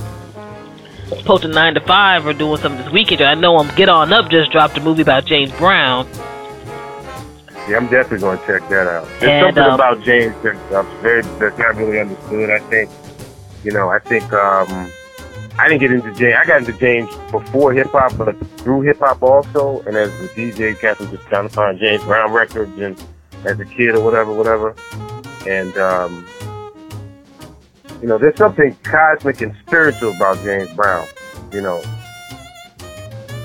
posting 1.25 1.51
nine 1.51 1.75
to 1.75 1.81
five, 1.81 2.27
or 2.27 2.33
doing 2.33 2.61
something 2.61 2.83
this 2.83 2.92
weekend. 2.92 3.23
I 3.23 3.35
know 3.35 3.59
I'm 3.59 3.75
Get 3.77 3.88
On 3.88 4.12
Up 4.12 4.31
just 4.31 4.51
dropped 4.51 4.77
a 4.77 4.81
movie 4.81 5.03
about 5.03 5.25
James 5.25 5.53
Brown. 5.53 6.09
Yeah, 7.68 7.77
I'm 7.77 7.88
definitely 7.88 8.18
going 8.21 8.38
to 8.38 8.47
check 8.47 8.68
that 8.71 8.87
out. 8.87 9.07
There's 9.21 9.23
And, 9.25 9.47
something 9.47 9.62
um, 9.62 9.75
about 9.75 10.03
James 10.03 10.35
that's 10.42 10.73
uh, 10.73 10.83
very 11.03 11.23
that's 11.23 11.59
not 11.59 11.77
really 11.77 12.01
understood. 12.01 12.51
I 12.51 12.61
think, 12.71 12.90
you 13.62 13.73
know, 13.73 13.90
I 13.90 13.99
think 13.99 14.33
um, 14.33 14.90
I 15.59 15.68
didn't 15.68 15.81
get 15.81 15.92
into 15.92 16.12
James. 16.14 16.37
I 16.40 16.47
got 16.47 16.61
into 16.61 16.73
James 16.79 17.14
before 17.31 17.75
hip 17.75 17.88
hop, 17.88 18.16
but 18.16 18.35
through 18.59 18.83
hip 18.83 19.01
hop 19.01 19.23
also. 19.23 19.81
And 19.83 19.97
as 19.97 20.09
a 20.09 20.29
DJ, 20.29 20.79
Captain 20.79 21.11
just 21.11 21.27
trying 21.27 21.47
to 21.47 21.55
find 21.55 21.79
James 21.79 22.03
Brown 22.05 22.33
records, 22.33 22.73
and 22.79 22.97
as 23.44 23.61
a 23.61 23.64
kid 23.66 23.94
or 23.94 24.03
whatever, 24.03 24.33
whatever. 24.33 24.75
And 25.47 25.77
um, 25.77 26.27
you 28.00 28.08
know, 28.08 28.18
there's 28.18 28.37
something 28.37 28.76
cosmic 28.82 29.40
and 29.40 29.54
spiritual 29.66 30.14
about 30.14 30.37
James 30.44 30.70
Brown. 30.72 31.06
You 31.52 31.62
know, 31.62 31.82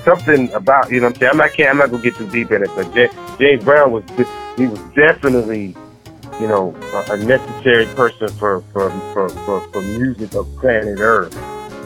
something 0.04 0.52
about 0.52 0.90
you 0.90 1.00
know 1.00 1.08
what 1.08 1.16
I'm 1.16 1.20
saying. 1.20 1.30
I'm 1.32 1.38
not 1.38 1.52
can't, 1.52 1.70
I'm 1.70 1.78
not 1.78 1.90
gonna 1.90 2.02
get 2.02 2.16
too 2.16 2.30
deep 2.30 2.50
in 2.52 2.62
it, 2.62 2.70
but 2.76 2.92
J- 2.94 3.10
James 3.38 3.64
Brown 3.64 3.90
was 3.90 4.04
he 4.56 4.66
was 4.66 4.78
definitely 4.94 5.74
you 6.40 6.46
know 6.46 6.74
a, 7.08 7.12
a 7.12 7.16
necessary 7.16 7.86
person 7.94 8.28
for 8.28 8.60
for, 8.72 8.90
for 9.12 9.28
for 9.28 9.60
for 9.72 9.82
music 9.82 10.34
of 10.34 10.46
planet 10.56 11.00
Earth. 11.00 11.32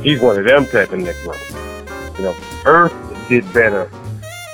He's 0.03 0.21
one 0.21 0.39
of 0.39 0.45
them 0.45 0.67
type 0.67 0.93
of 0.93 1.01
Negro. 1.01 2.19
You 2.19 2.25
know, 2.25 2.37
Earth 2.67 3.29
did 3.29 3.51
better 3.53 3.87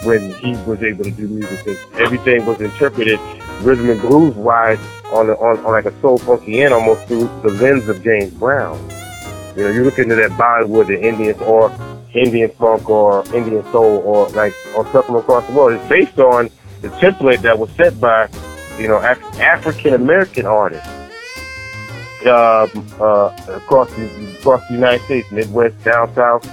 when 0.04 0.34
he 0.34 0.52
was 0.68 0.82
able 0.82 1.04
to 1.04 1.10
do 1.10 1.26
music 1.26 1.64
because 1.64 1.78
everything 1.94 2.44
was 2.44 2.60
interpreted 2.60 3.18
rhythm 3.62 3.90
and 3.90 4.00
blues 4.00 4.34
wise 4.34 4.78
on, 5.12 5.30
on 5.30 5.58
on 5.64 5.72
like 5.72 5.86
a 5.86 6.00
soul 6.00 6.18
funky 6.18 6.62
end 6.62 6.74
almost 6.74 7.06
through 7.06 7.28
the 7.42 7.50
lens 7.50 7.88
of 7.88 8.02
James 8.02 8.32
Brown. 8.34 8.78
You 9.56 9.64
know, 9.64 9.70
you 9.70 9.84
look 9.84 9.98
into 9.98 10.14
that 10.16 10.32
Bollywood, 10.32 10.86
the 10.88 11.00
Indians 11.00 11.40
or 11.42 11.72
Indian 12.14 12.50
funk 12.50 12.88
or 12.88 13.24
Indian 13.34 13.62
soul 13.72 13.98
or 14.04 14.28
like 14.30 14.54
or 14.76 14.84
from 14.86 15.16
across 15.16 15.46
the 15.46 15.52
world. 15.52 15.72
It's 15.74 15.88
based 15.88 16.18
on 16.18 16.50
the 16.82 16.88
template 16.90 17.40
that 17.42 17.58
was 17.58 17.70
set 17.72 18.00
by, 18.00 18.28
you 18.78 18.88
know, 18.88 18.98
Af- 18.98 19.40
African 19.40 19.94
American 19.94 20.46
artists. 20.46 20.88
uh, 22.26 22.66
uh, 23.00 23.36
across 23.48 23.90
the 23.94 24.06
across 24.38 24.66
the 24.68 24.74
United 24.74 25.04
States, 25.04 25.30
Midwest, 25.30 25.82
down 25.84 26.12
south, 26.14 26.46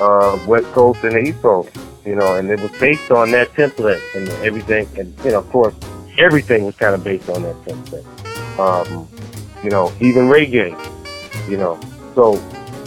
uh, 0.00 0.38
West 0.46 0.66
Coast, 0.72 1.02
and 1.04 1.12
the 1.14 1.20
East 1.20 1.42
Coast. 1.42 1.70
You 2.04 2.16
know, 2.16 2.36
and 2.36 2.50
it 2.50 2.60
was 2.60 2.72
based 2.80 3.10
on 3.10 3.30
that 3.32 3.48
template 3.54 4.00
and 4.16 4.28
everything. 4.44 4.88
And 4.98 5.14
you 5.24 5.32
know, 5.32 5.38
of 5.38 5.48
course, 5.50 5.74
everything 6.18 6.64
was 6.64 6.76
kind 6.76 6.94
of 6.94 7.04
based 7.04 7.28
on 7.28 7.42
that 7.42 7.56
template. 7.64 8.58
Um, 8.58 9.08
you 9.62 9.70
know, 9.70 9.92
even 10.00 10.26
reggae. 10.28 10.70
You 11.48 11.56
know, 11.56 11.80
so 12.14 12.34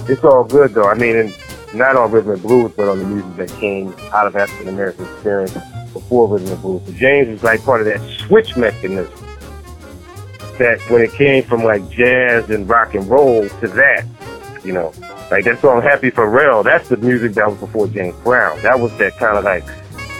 it's 0.07 0.23
all 0.23 0.43
good 0.43 0.73
though. 0.73 0.89
I 0.89 0.93
mean, 0.93 1.15
and 1.15 1.35
not 1.73 1.95
on 1.95 2.11
rhythm 2.11 2.31
and 2.31 2.41
blues, 2.41 2.71
but 2.75 2.87
on 2.87 2.99
the 2.99 3.05
music 3.05 3.35
that 3.35 3.59
came 3.59 3.93
out 4.13 4.27
of 4.27 4.35
African 4.35 4.69
American 4.69 5.05
experience 5.05 5.53
before 5.93 6.27
rhythm 6.27 6.53
and 6.53 6.61
blues. 6.61 6.81
So 6.85 6.93
James 6.93 7.29
was 7.29 7.43
like 7.43 7.63
part 7.63 7.81
of 7.81 7.87
that 7.87 8.01
switch 8.19 8.55
mechanism 8.55 9.13
that 10.57 10.79
when 10.89 11.01
it 11.01 11.11
came 11.11 11.43
from 11.43 11.63
like 11.63 11.87
jazz 11.89 12.49
and 12.49 12.67
rock 12.67 12.95
and 12.95 13.05
roll 13.07 13.47
to 13.49 13.67
that, 13.67 14.05
you 14.63 14.71
know, 14.71 14.93
like 15.29 15.43
that 15.45 15.59
song 15.59 15.81
"Happy 15.81 16.11
Pharrell," 16.11 16.63
that's 16.63 16.87
the 16.89 16.97
music 16.97 17.33
that 17.33 17.49
was 17.49 17.59
before 17.59 17.87
James 17.87 18.15
Brown. 18.23 18.61
That 18.61 18.79
was 18.79 18.95
that 18.97 19.17
kind 19.17 19.37
of 19.37 19.43
like, 19.43 19.65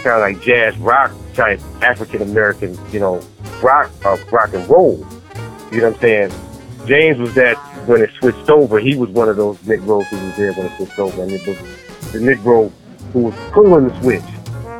kind 0.02 0.16
of 0.16 0.20
like 0.20 0.40
jazz 0.40 0.76
rock 0.78 1.12
type 1.36 1.60
African 1.82 2.22
American, 2.22 2.76
you 2.92 3.00
know, 3.00 3.20
rock 3.62 3.90
uh, 4.04 4.16
rock 4.32 4.54
and 4.54 4.68
roll. 4.68 5.06
You 5.70 5.80
know 5.80 5.90
what 5.90 5.94
I'm 5.94 6.00
saying? 6.00 6.32
James 6.86 7.18
was 7.18 7.34
that 7.34 7.56
when 7.86 8.00
it 8.00 8.10
switched 8.18 8.48
over. 8.48 8.78
He 8.78 8.96
was 8.96 9.10
one 9.10 9.28
of 9.28 9.36
those 9.36 9.64
Negroes 9.66 10.06
who 10.08 10.16
was 10.16 10.36
there 10.36 10.52
when 10.54 10.66
it 10.66 10.76
switched 10.76 10.98
over, 10.98 11.22
and 11.22 11.30
it 11.30 11.46
was 11.46 11.58
the 12.12 12.18
Negro 12.18 12.72
who 13.12 13.20
was 13.20 13.34
pulling 13.52 13.88
the 13.88 14.00
switch. 14.00 14.22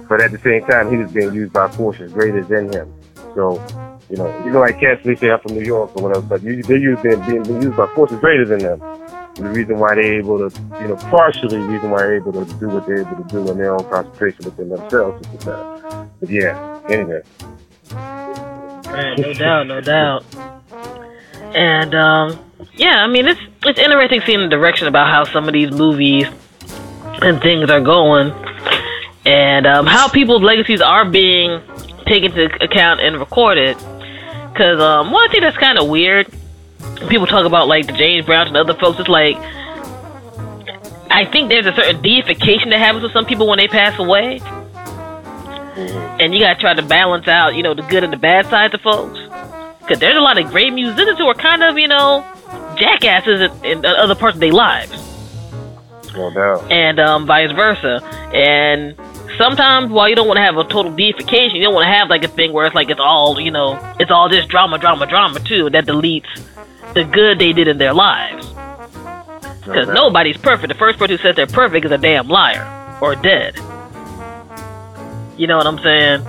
But 0.09 0.21
at 0.21 0.31
the 0.31 0.39
same 0.39 0.65
time, 0.67 0.91
he 0.91 0.97
was 0.97 1.11
being 1.13 1.35
used 1.35 1.53
by 1.53 1.69
forces 1.69 2.13
greater 2.13 2.43
than 2.45 2.73
him. 2.73 2.93
So 3.35 3.61
you 4.09 4.17
know, 4.17 4.45
you 4.45 4.51
know, 4.51 4.61
like 4.61 4.79
cats, 4.79 5.03
they 5.05 5.17
say 5.17 5.31
I'm 5.31 5.41
from 5.41 5.55
New 5.55 5.65
York 5.65 5.91
or 5.97 6.05
whatever, 6.05 6.25
but 6.25 6.43
you, 6.43 6.63
they're 6.63 6.77
used, 6.77 7.03
being, 7.03 7.21
being 7.23 7.63
used 7.63 7.77
by 7.77 7.87
forces 7.89 8.21
greater 8.21 8.45
than 8.45 8.61
them. 8.61 8.81
The 9.37 9.51
reason 9.51 9.79
why 9.79 9.95
they're 9.95 10.19
able 10.19 10.39
to, 10.39 10.61
you 10.81 10.89
know, 10.89 10.97
partially 10.97 11.59
the 11.59 11.67
reason 11.67 11.91
why 11.91 11.99
they're 11.99 12.17
able 12.17 12.33
to 12.33 12.55
do 12.55 12.69
what 12.69 12.87
they're 12.87 13.01
able 13.01 13.23
to 13.23 13.29
do 13.31 13.51
in 13.51 13.59
their 13.59 13.75
own 13.75 13.85
concentration 13.91 14.47
within 14.47 14.71
themselves 14.71 15.27
is 15.29 15.45
that. 15.45 16.09
But 16.21 16.31
yeah, 16.31 16.81
anyway. 16.89 17.21
No 17.93 19.33
doubt, 19.35 19.67
no 19.67 19.81
doubt. 19.83 20.25
And 21.55 21.95
um, 21.95 22.39
yeah, 22.75 23.05
I 23.05 23.09
mean 23.09 23.27
it's 23.27 23.41
it's 23.65 23.79
interesting 23.79 24.23
seeing 24.25 24.41
the 24.41 24.49
direction 24.49 24.89
about 24.89 25.09
how 25.09 25.25
some 25.25 25.47
of 25.47 25.53
these 25.53 25.71
movies 25.71 26.27
and 27.23 27.41
things 27.41 27.69
are 27.71 27.81
going, 27.81 28.33
and 29.27 29.67
um, 29.67 29.87
how 29.87 30.09
people's 30.09 30.43
legacies 30.43 30.81
are 30.81 31.05
being 31.05 31.61
taken 32.07 32.33
into 32.33 32.65
account 32.65 33.01
and 33.01 33.19
recorded. 33.19 33.77
Because 34.53 34.81
um, 34.81 35.13
one 35.13 35.31
thing 35.31 35.43
that's 35.43 35.57
kind 35.59 35.79
of 35.79 35.89
weird, 35.89 36.33
people 37.09 37.27
talk 37.27 37.47
about 37.47 37.69
like 37.69 37.87
the 37.87 37.93
James 37.93 38.27
Browns 38.27 38.49
and 38.49 38.57
other 38.57 38.75
folks. 38.75 38.99
It's 38.99 39.09
like 39.09 39.37
I 41.11 41.25
think 41.25 41.49
there's 41.49 41.67
a 41.67 41.73
certain 41.73 42.03
deification 42.03 42.71
that 42.71 42.79
happens 42.79 43.03
with 43.03 43.13
some 43.13 43.25
people 43.25 43.47
when 43.47 43.59
they 43.59 43.69
pass 43.69 43.99
away, 43.99 44.41
and 46.21 46.35
you 46.35 46.41
gotta 46.41 46.61
try 46.61 46.75
to 46.75 46.83
balance 46.83 47.27
out, 47.27 47.55
you 47.55 47.63
know, 47.63 47.75
the 47.75 47.83
good 47.83 48.05
and 48.05 48.13
the 48.13 48.19
bad 48.19 48.47
sides 48.47 48.75
of 48.75 48.81
folks. 48.83 49.19
Because 49.81 49.99
there's 49.99 50.17
a 50.17 50.21
lot 50.21 50.37
of 50.37 50.51
great 50.51 50.73
musicians 50.73 51.17
who 51.17 51.27
are 51.27 51.35
kind 51.35 51.63
of, 51.63 51.79
you 51.79 51.89
know, 51.89 52.25
jackasses 52.77 53.41
in, 53.41 53.79
in 53.79 53.87
other 53.87 54.15
parts 54.15 54.35
of 54.35 54.41
their 54.41 54.53
lives. 54.53 54.93
No 56.13 56.31
doubt. 56.35 56.71
And 56.73 56.99
um, 56.99 57.25
vice 57.25 57.53
versa. 57.53 58.03
And 58.35 58.97
sometimes 59.39 59.91
while 59.91 60.09
you 60.09 60.17
don't 60.17 60.27
want 60.27 60.39
to 60.39 60.43
have 60.43 60.57
a 60.57 60.65
total 60.65 60.93
deification, 60.93 61.57
you 61.57 61.63
don't 61.63 61.75
want 61.75 61.87
to 61.87 61.93
have 61.93 62.11
like 62.11 62.25
a 62.25 62.29
thing 62.29 62.53
where 62.53 62.67
it's 62.67 62.75
like 62.75 62.91
it's 62.91 63.01
all 63.01 63.41
you 63.41 63.51
know, 63.51 63.79
it's 64.01 64.11
all 64.11 64.29
just 64.29 64.49
drama, 64.49 64.79
drama, 64.79 65.07
drama 65.07 65.41
too. 65.41 65.71
That 65.71 65.87
deletes 65.87 66.27
the 66.97 67.05
good 67.05 67.39
they 67.39 67.53
did 67.53 67.69
in 67.69 67.79
their 67.79 67.93
lives. 67.93 68.49
Because 69.61 69.89
nobody's 69.89 70.39
perfect. 70.39 70.69
The 70.69 70.79
first 70.79 70.99
person 70.99 71.17
who 71.17 71.23
says 71.23 71.37
they're 71.37 71.47
perfect 71.47 71.85
is 71.85 71.93
a 71.93 71.99
damn 71.99 72.27
liar 72.27 72.65
or 73.03 73.15
dead. 73.15 73.55
You 75.37 75.47
know 75.47 75.59
what 75.59 75.67
I'm 75.67 75.79
saying? 75.79 76.23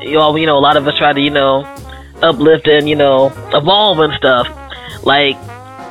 You 0.00 0.14
know, 0.14 0.36
you 0.36 0.46
know, 0.46 0.56
a 0.56 0.60
lot 0.60 0.76
of 0.76 0.86
us 0.86 0.96
try 0.96 1.12
to 1.12 1.20
you 1.20 1.30
know 1.30 1.64
uplift 2.22 2.68
and 2.68 2.88
you 2.88 2.94
know 2.94 3.32
evolve 3.52 3.98
and 3.98 4.14
stuff. 4.14 4.46
Like 5.02 5.36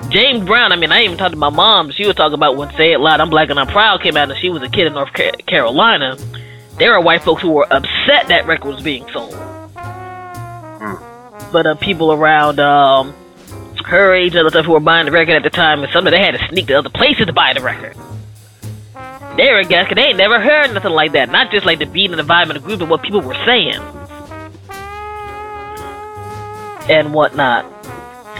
James 0.10 0.46
Brown, 0.46 0.72
I 0.72 0.78
mean, 0.78 0.91
I 0.91 1.04
even 1.04 1.17
talked 1.17 1.34
to 1.34 1.38
my 1.38 1.50
mom. 1.50 1.91
She 1.91 2.08
was 2.08 2.15
talking 2.15 2.36
about 2.36 2.56
when 2.56 2.72
"Say 2.78 2.93
It 2.93 3.00
Loud, 3.00 3.20
I'm 3.20 3.30
Black 3.30 3.50
and 3.50 3.60
I'm 3.60 3.67
Proud" 3.67 4.02
came 4.02 4.15
out, 4.15 4.32
and 4.32 4.39
she 4.39 4.50
was 4.50 4.63
a 4.63 4.70
kid 4.70 4.88
in 4.88 4.93
North 4.93 5.12
Carolina. 5.13 6.17
There 6.78 6.93
are 6.93 7.02
white 7.02 7.24
folks 7.24 7.41
who 7.41 7.52
were 7.52 7.65
upset 7.65 8.30
that 8.30 8.48
record 8.48 8.76
was 8.76 8.84
being 8.84 9.06
sold. 9.12 9.34
Hmm. 9.34 10.96
But 11.52 11.65
uh, 11.65 11.76
people 11.76 12.13
around 12.13 12.60
um, 12.60 13.13
her 13.88 14.13
age 14.13 14.36
and 14.36 14.41
other 14.41 14.50
stuff 14.50 14.65
who 14.65 14.73
were 14.73 14.80
buying 14.82 15.06
the 15.06 15.12
record 15.12 15.36
at 15.36 15.43
the 15.43 15.50
time, 15.50 15.82
and 15.82 15.91
some 15.93 16.06
of 16.06 16.12
they 16.12 16.19
had 16.19 16.32
to 16.32 16.47
sneak 16.50 16.67
to 16.67 16.73
other 16.73 16.89
places 16.89 17.26
to 17.26 17.34
buy 17.34 17.54
the 17.54 17.62
record. 17.62 17.95
They 19.38 19.52
were 19.54 19.63
cause 19.63 19.95
they 19.95 20.02
ain't 20.02 20.17
never 20.17 20.41
heard 20.41 20.73
nothing 20.73 20.91
like 20.91 21.13
that. 21.13 21.30
Not 21.30 21.52
just 21.52 21.65
like 21.65 21.80
the 21.80 21.86
beat 21.86 22.12
and 22.12 22.19
the 22.19 22.23
vibe 22.23 22.50
and 22.50 22.56
the 22.56 22.60
group, 22.60 22.80
but 22.80 22.89
what 22.89 23.02
people 23.04 23.21
were 23.21 23.38
saying 23.45 23.80
and 26.89 27.13
whatnot. 27.13 27.65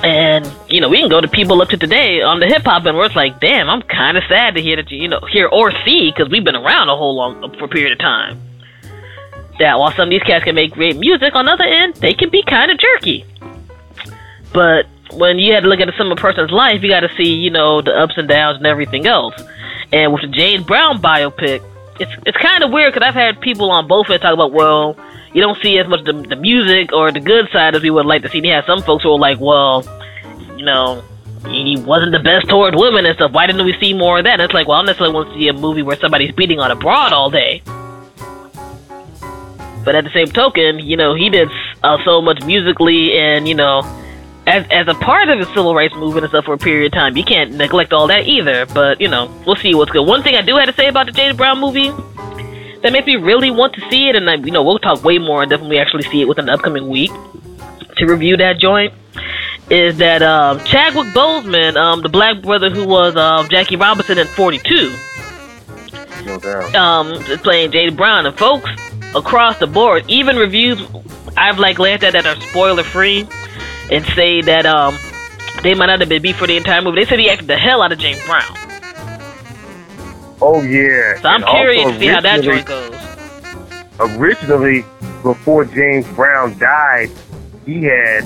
And 0.04 0.52
you 0.70 0.82
know, 0.82 0.90
we 0.90 0.98
can 0.98 1.10
go 1.10 1.22
to 1.22 1.28
people 1.28 1.62
up 1.62 1.70
to 1.70 1.78
today 1.78 2.22
on 2.22 2.40
the 2.40 2.48
hip 2.48 2.64
hop, 2.64 2.86
and 2.86 2.98
where 2.98 3.06
it's 3.06 3.16
like, 3.16 3.40
damn, 3.40 3.70
I'm 3.70 3.82
kind 3.84 4.18
of 4.18 4.24
sad 4.28 4.56
to 4.56 4.62
hear 4.62 4.76
that 4.76 4.92
you, 4.92 5.02
you 5.02 5.08
know, 5.08 5.20
hear 5.32 5.48
or 5.48 5.72
see 5.86 6.12
because 6.12 6.30
we've 6.30 6.44
been 6.44 6.56
around 6.56 6.90
a 6.90 6.96
whole 6.96 7.16
long 7.16 7.56
for 7.58 7.66
a 7.66 7.68
period 7.68 7.94
of 7.94 8.00
time. 8.00 8.42
That 9.60 9.80
while 9.80 9.92
some 9.92 10.04
of 10.04 10.10
these 10.10 10.24
cats 10.24 10.44
can 10.44 10.56
make 10.56 10.74
great 10.74 10.98
music, 10.98 11.34
on 11.36 11.46
the 11.46 11.52
other 11.52 11.64
end, 11.64 11.96
they 11.96 12.14
can 12.14 12.30
be 12.30 12.44
kind 12.44 12.70
of 12.70 12.78
jerky. 12.78 13.26
But 14.54 14.86
when 15.12 15.40
you 15.40 15.54
had 15.54 15.64
to 15.64 15.70
look 15.70 15.80
at 15.80 15.94
some 15.98 16.14
person's 16.16 16.52
life, 16.52 16.82
you 16.82 16.90
got 16.90 17.02
to 17.02 17.10
see, 17.16 17.34
you 17.34 17.50
know, 17.50 17.82
the 17.82 17.92
ups 17.92 18.14
and 18.18 18.28
downs 18.28 18.58
and 18.58 18.66
everything 18.66 19.08
else. 19.08 19.36
And 19.92 20.12
with 20.14 20.22
the 20.22 20.28
James 20.28 20.66
Brown 20.66 21.02
biopic, 21.02 21.64
it's 22.00 22.12
it's 22.26 22.38
kind 22.38 22.64
of 22.64 22.72
weird 22.72 22.94
because 22.94 23.08
I've 23.08 23.14
had 23.14 23.42
people 23.42 23.72
on 23.72 23.88
both 23.88 24.10
ends 24.10 24.22
talk 24.22 24.34
about, 24.34 24.52
well, 24.52 24.98
you 25.34 25.42
don't 25.42 25.58
see 25.62 25.78
as 25.80 25.88
much 25.88 26.04
the, 26.06 26.14
the 26.14 26.36
music 26.36 26.94
or 26.94 27.12
the 27.12 27.20
good 27.20 27.50
side 27.52 27.76
as 27.76 27.82
we 27.82 27.90
would 27.90 28.06
like 28.06 28.22
to 28.24 28.30
see. 28.30 28.40
And 28.40 28.48
you 28.48 28.54
have 28.54 28.66
some 28.66 28.82
folks 28.82 29.04
who 29.04 29.12
are 29.12 29.20
like, 29.20 29.40
well, 29.40 29.84
you 30.58 30.66
know, 30.66 31.04
he 31.46 31.78
wasn't 31.80 32.12
the 32.12 32.20
best 32.20 32.50
toward 32.50 32.76
women 32.76 33.06
and 33.06 33.16
stuff. 33.16 33.32
Why 33.32 33.48
didn't 33.48 33.66
we 33.66 33.78
see 33.80 33.94
more 33.94 34.20
of 34.20 34.26
that? 34.26 34.34
And 34.34 34.42
it's 34.42 34.54
like, 34.54 34.68
well, 34.68 34.78
I 34.78 34.80
don't 34.80 34.88
necessarily 34.88 35.16
want 35.16 35.30
to 35.30 35.40
see 35.40 35.48
a 35.48 35.54
movie 35.54 35.82
where 35.82 35.98
somebody's 35.98 36.34
beating 36.34 36.60
on 36.60 36.72
a 36.72 36.76
broad 36.76 37.14
all 37.14 37.30
day. 37.30 37.62
But 39.86 39.96
at 39.96 40.04
the 40.04 40.12
same 40.14 40.28
token, 40.28 40.80
you 40.80 40.98
know, 40.98 41.16
he 41.16 41.30
did 41.30 41.50
uh, 41.84 41.98
so 42.04 42.22
much 42.22 42.44
musically 42.44 43.18
and, 43.18 43.48
you 43.48 43.56
know, 43.56 43.82
as, 44.48 44.66
as 44.72 44.88
a 44.88 44.94
part 44.96 45.30
of 45.30 45.40
the 45.40 45.46
civil 45.48 45.76
rights 45.76 45.94
movement 45.94 46.24
and 46.24 46.32
stuff 46.32 46.46
for 46.46 46.54
a 46.54 46.58
period 46.58 46.88
of 46.88 46.94
time. 46.94 47.18
You 47.18 47.24
can't 47.24 47.54
neglect 47.54 47.92
all 47.92 48.08
that 48.08 48.28
either. 48.28 48.66
But, 48.66 49.02
you 49.02 49.10
know, 49.10 49.30
we'll 49.46 49.58
see 49.58 49.76
what's 49.76 49.92
good. 49.92 50.08
One 50.08 50.24
thing 50.24 50.36
I 50.36 50.42
do 50.42 50.56
have 50.56 50.68
to 50.68 50.74
say 50.74 50.88
about 50.88 51.06
the 51.06 51.12
James 51.12 51.36
Brown 51.36 51.60
movie 51.60 51.92
that 52.82 52.92
makes 52.94 53.06
me 53.06 53.18
really 53.18 53.52
want 53.52 53.74
to 53.74 53.82
see 53.90 54.08
it, 54.08 54.16
and 54.16 54.30
I, 54.30 54.36
you 54.36 54.52
know, 54.52 54.64
we'll 54.64 54.80
talk 54.80 55.04
way 55.04 55.18
more 55.18 55.42
and 55.42 55.50
definitely 55.50 55.80
actually 55.80 56.04
see 56.04 56.22
it 56.22 56.28
within 56.28 56.46
the 56.46 56.54
upcoming 56.54 56.88
week 56.88 57.12
to 57.98 58.06
review 58.06 58.38
that 58.38 58.60
joint. 58.60 58.94
Is 59.70 59.98
that 59.98 60.22
um, 60.22 60.64
Chadwick 60.64 61.08
Boseman, 61.08 61.76
um, 61.76 62.02
the 62.02 62.10
black 62.10 62.42
brother 62.42 62.70
who 62.70 62.88
was 62.88 63.16
uh, 63.18 63.46
Jackie 63.50 63.76
Robinson 63.76 64.18
in 64.18 64.28
42, 64.28 64.96
um, 66.78 67.12
is 67.12 67.42
playing 67.42 67.72
James 67.72 67.96
Brown, 67.96 68.26
and 68.26 68.38
folks 68.38 68.70
across 69.14 69.60
the 69.60 69.68
board, 69.68 70.06
even 70.08 70.38
reviews 70.38 70.82
I've 71.36 71.60
like 71.60 71.80
laughed 71.80 72.04
at 72.04 72.14
that 72.14 72.26
are 72.26 72.40
spoiler 72.42 72.84
free, 72.84 73.28
and 73.92 74.06
say 74.16 74.42
that 74.42 74.66
um, 74.66 74.98
they 75.64 75.74
might 75.74 75.88
not 75.88 76.00
have 76.00 76.10
been 76.10 76.22
beat 76.22 76.36
for 76.36 76.48
the 76.48 76.58
entire 76.58 76.82
movie. 76.82 77.02
They 77.02 77.06
said 77.10 77.20
he 77.20 77.30
acted 77.30 77.48
the 77.48 77.58
hell 77.58 77.82
out 77.82 77.92
of 77.92 78.00
James 78.00 78.24
Brown. 78.26 78.44
Oh 80.42 80.62
yeah. 80.62 81.20
So 81.22 81.30
I'm 81.30 81.42
And 81.44 81.50
curious 81.50 81.92
to 81.92 82.00
see 82.00 82.06
how 82.08 82.22
that 82.22 82.44
joint 82.44 82.66
goes. 82.66 82.96
originally 84.00 84.86
before 85.24 85.66
James 85.66 86.08
Brown 86.10 86.58
died, 86.60 87.10
he 87.66 87.84
had 87.84 88.24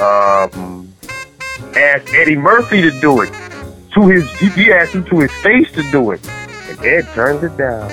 um, 0.00 0.92
asked 1.76 2.14
Eddie 2.14 2.36
Murphy 2.36 2.80
to 2.82 2.90
do 3.00 3.22
it. 3.22 3.32
To 3.94 4.06
his, 4.08 4.30
he 4.54 4.70
asked 4.70 4.92
him 4.94 5.04
to 5.06 5.20
his 5.20 5.32
face 5.42 5.72
to 5.72 5.82
do 5.90 6.10
it, 6.10 6.20
and 6.28 6.78
Ed 6.84 7.06
turned 7.14 7.42
it 7.42 7.56
down. 7.56 7.90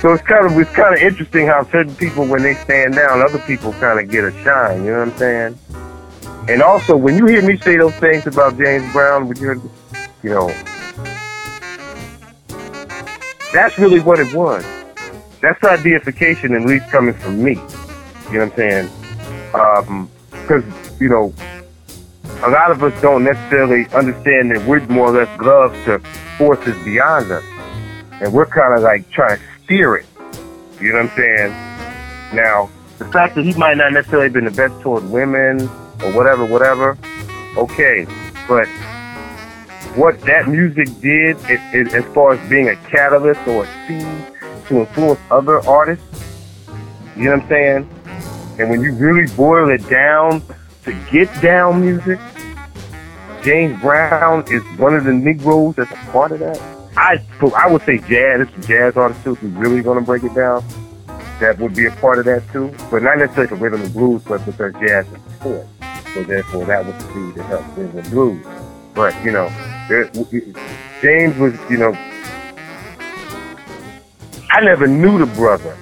So 0.00 0.12
it's 0.12 0.22
kind 0.22 0.46
of 0.46 0.58
it's 0.58 0.70
kind 0.72 0.94
of 0.94 1.00
interesting 1.00 1.46
how 1.46 1.64
certain 1.70 1.94
people, 1.96 2.26
when 2.26 2.42
they 2.42 2.54
stand 2.54 2.94
down, 2.94 3.20
other 3.22 3.38
people 3.40 3.72
kind 3.74 3.98
of 3.98 4.10
get 4.10 4.24
a 4.24 4.32
shine. 4.44 4.84
You 4.84 4.92
know 4.92 4.98
what 4.98 5.08
I'm 5.08 5.16
saying? 5.16 5.58
And 6.48 6.62
also, 6.62 6.96
when 6.96 7.16
you 7.16 7.26
hear 7.26 7.42
me 7.42 7.56
say 7.56 7.76
those 7.76 7.94
things 7.94 8.26
about 8.26 8.56
James 8.56 8.90
Brown, 8.92 9.28
when 9.28 9.36
you're, 9.38 9.60
you 10.22 10.30
know, 10.30 10.48
that's 13.52 13.78
really 13.78 14.00
what 14.00 14.20
it 14.20 14.32
was 14.34 14.64
that's 15.46 15.62
not 15.62 15.82
deification, 15.82 16.54
at 16.54 16.62
least 16.62 16.88
coming 16.90 17.14
from 17.14 17.42
me. 17.42 17.52
You 17.52 17.58
know 17.58 18.46
what 18.46 18.52
I'm 18.52 18.56
saying? 18.56 18.90
Um, 19.54 20.10
because, 20.30 20.64
you 21.00 21.08
know, 21.08 21.32
a 22.42 22.50
lot 22.50 22.70
of 22.70 22.82
us 22.82 23.00
don't 23.00 23.24
necessarily 23.24 23.86
understand 23.94 24.50
that 24.50 24.66
we're 24.66 24.84
more 24.86 25.08
or 25.08 25.24
less 25.24 25.38
gloves 25.38 25.74
to 25.84 26.00
forces 26.36 26.76
beyond 26.84 27.30
us. 27.30 27.44
And 28.20 28.32
we're 28.32 28.46
kind 28.46 28.74
of 28.74 28.82
like 28.82 29.08
trying 29.10 29.38
to 29.38 29.44
steer 29.66 29.96
it. 29.96 30.06
You 30.80 30.92
know 30.92 31.02
what 31.02 31.10
I'm 31.10 31.16
saying? 31.16 31.50
Now, 32.34 32.70
the 32.98 33.04
fact 33.06 33.34
that 33.34 33.44
he 33.44 33.52
might 33.54 33.76
not 33.76 33.92
necessarily 33.92 34.28
been 34.28 34.44
the 34.44 34.50
best 34.52 34.80
toward 34.80 35.04
women 35.10 35.62
or 36.02 36.12
whatever, 36.12 36.46
whatever, 36.46 36.96
okay, 37.56 38.06
but 38.48 38.66
what 39.96 40.20
that 40.22 40.48
music 40.48 40.86
did, 41.00 41.36
it, 41.50 41.60
it, 41.74 41.94
as 41.94 42.04
far 42.14 42.32
as 42.32 42.48
being 42.48 42.68
a 42.68 42.76
catalyst 42.76 43.40
or 43.48 43.64
a 43.64 43.88
seed 43.88 44.66
to 44.68 44.80
influence 44.80 45.20
other 45.30 45.66
artists, 45.66 46.04
you 47.16 47.24
know 47.24 47.32
what 47.32 47.42
I'm 47.42 47.48
saying? 47.48 47.90
And 48.58 48.70
when 48.70 48.82
you 48.82 48.92
really 48.92 49.30
boil 49.34 49.68
it 49.70 49.86
down 49.88 50.42
to 50.84 50.92
get 51.10 51.28
down 51.42 51.80
music, 51.80 52.20
James 53.42 53.80
Brown 53.80 54.44
is 54.48 54.62
one 54.78 54.94
of 54.94 55.04
the 55.04 55.12
Negroes 55.12 55.74
that's 55.74 55.90
a 55.90 56.12
part 56.12 56.32
of 56.32 56.38
that. 56.38 56.75
I 56.96 57.22
I 57.56 57.70
would 57.70 57.82
say 57.82 57.98
jazz. 57.98 58.48
It's 58.48 58.64
a 58.64 58.68
jazz 58.68 58.96
artist 58.96 59.22
too. 59.22 59.32
If 59.32 59.42
you're 59.42 59.50
really 59.52 59.82
to 59.82 60.00
break 60.00 60.24
it 60.24 60.34
down, 60.34 60.64
that 61.40 61.58
would 61.58 61.74
be 61.74 61.86
a 61.86 61.90
part 61.92 62.18
of 62.18 62.24
that 62.24 62.42
too. 62.52 62.74
But 62.90 63.02
not 63.02 63.18
necessarily 63.18 63.48
for 63.48 63.56
rhythm 63.56 63.82
and 63.82 63.92
blues, 63.92 64.22
but 64.24 64.44
because 64.46 64.72
jazz 64.74 65.06
is 65.06 65.20
sport. 65.34 65.66
So 66.14 66.24
therefore, 66.24 66.64
that 66.64 66.86
the 66.86 66.98
seed 67.12 67.34
to 67.34 67.42
help 67.44 67.64
rhythm 67.76 67.98
and 67.98 68.10
blues. 68.10 68.46
But 68.94 69.14
you 69.24 69.30
know, 69.30 69.48
James 71.02 71.36
was, 71.38 71.54
you 71.70 71.76
know, 71.76 71.92
I 74.50 74.60
never 74.62 74.86
knew 74.86 75.18
the 75.18 75.26
brother, 75.26 75.76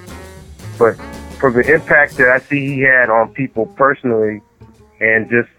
but 0.77 0.95
from 1.39 1.53
the 1.53 1.73
impact 1.73 2.17
that 2.17 2.27
I 2.27 2.39
see 2.39 2.75
he 2.75 2.81
had 2.81 3.09
on 3.09 3.33
people 3.33 3.67
personally, 3.67 4.41
and 4.99 5.29
just 5.29 5.49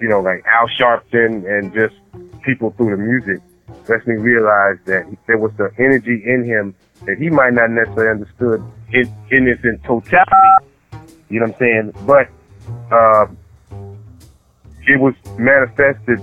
you 0.00 0.08
know, 0.08 0.20
like 0.20 0.44
Al 0.46 0.68
Sharpton 0.68 1.44
and 1.50 1.74
just 1.74 1.96
people 2.42 2.70
through 2.70 2.96
the 2.96 3.02
music, 3.02 3.40
lets 3.88 4.06
me 4.06 4.14
realize 4.14 4.78
that 4.86 5.06
there 5.26 5.38
was 5.38 5.52
the 5.56 5.70
energy 5.78 6.22
in 6.24 6.44
him 6.44 6.74
that 7.06 7.18
he 7.18 7.30
might 7.30 7.54
not 7.54 7.70
necessarily 7.70 8.10
understood 8.10 8.62
in, 8.92 9.12
in 9.30 9.48
its 9.48 9.64
in 9.64 9.78
totality. 9.80 10.66
You 11.28 11.40
know 11.40 11.46
what 11.46 11.54
I'm 11.54 11.58
saying? 11.58 11.92
But 12.06 12.28
uh, 12.92 13.26
it 14.86 15.00
was 15.00 15.14
manifested. 15.38 16.20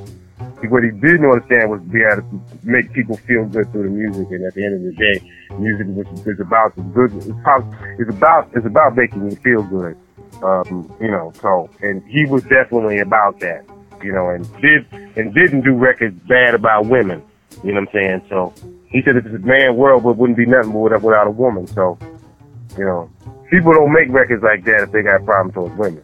What 0.70 0.84
he 0.84 0.92
didn't 0.92 1.26
understand 1.26 1.70
was 1.70 1.82
be 1.82 2.02
able 2.02 2.24
to 2.24 2.42
make 2.64 2.92
people 2.92 3.16
feel 3.16 3.46
good 3.46 3.72
through 3.72 3.84
the 3.84 3.90
music, 3.90 4.28
and 4.32 4.44
at 4.46 4.54
the 4.54 4.66
end 4.66 4.76
of 4.76 4.82
the 4.84 4.94
day, 4.94 5.32
music 5.58 5.88
was 5.88 6.28
is 6.28 6.40
about 6.40 6.76
the 6.76 6.82
good. 6.82 7.14
It's 7.16 8.10
about 8.10 8.50
it's 8.54 8.66
about 8.66 8.96
making 8.96 9.30
you 9.30 9.36
feel 9.38 9.64
good. 9.64 9.96
Um, 10.44 10.94
you 11.00 11.10
know, 11.10 11.32
so 11.42 11.70
and 11.82 12.04
he 12.08 12.26
was 12.26 12.44
definitely 12.44 13.00
about 13.00 13.40
that. 13.40 13.66
You 14.04 14.12
know, 14.12 14.30
and 14.30 14.44
did 14.62 14.86
and 15.16 15.34
didn't 15.34 15.62
do 15.62 15.74
records 15.74 16.20
bad 16.28 16.54
about 16.54 16.88
women. 16.88 17.24
You 17.64 17.74
know 17.74 17.82
what 17.82 17.90
I'm 17.90 17.94
saying? 17.94 18.22
So 18.30 18.54
he 18.90 19.02
said 19.04 19.18
if 19.18 19.26
it's 19.26 19.36
a 19.36 19.40
man 19.40 19.76
world, 19.76 20.06
it 20.06 20.16
wouldn't 20.16 20.38
be 20.38 20.46
nothing 20.46 20.72
but 20.72 21.02
without 21.02 21.28
a 21.28 21.32
woman. 21.32 21.68
So, 21.68 21.98
you 22.78 22.86
know, 22.86 23.10
people 23.50 23.74
don't 23.74 23.92
make 23.92 24.10
records 24.10 24.44
like 24.44 24.64
that 24.66 24.84
if 24.84 24.92
they 24.92 25.02
got 25.02 25.26
problems 25.26 25.56
with 25.56 25.78
women. 25.78 26.04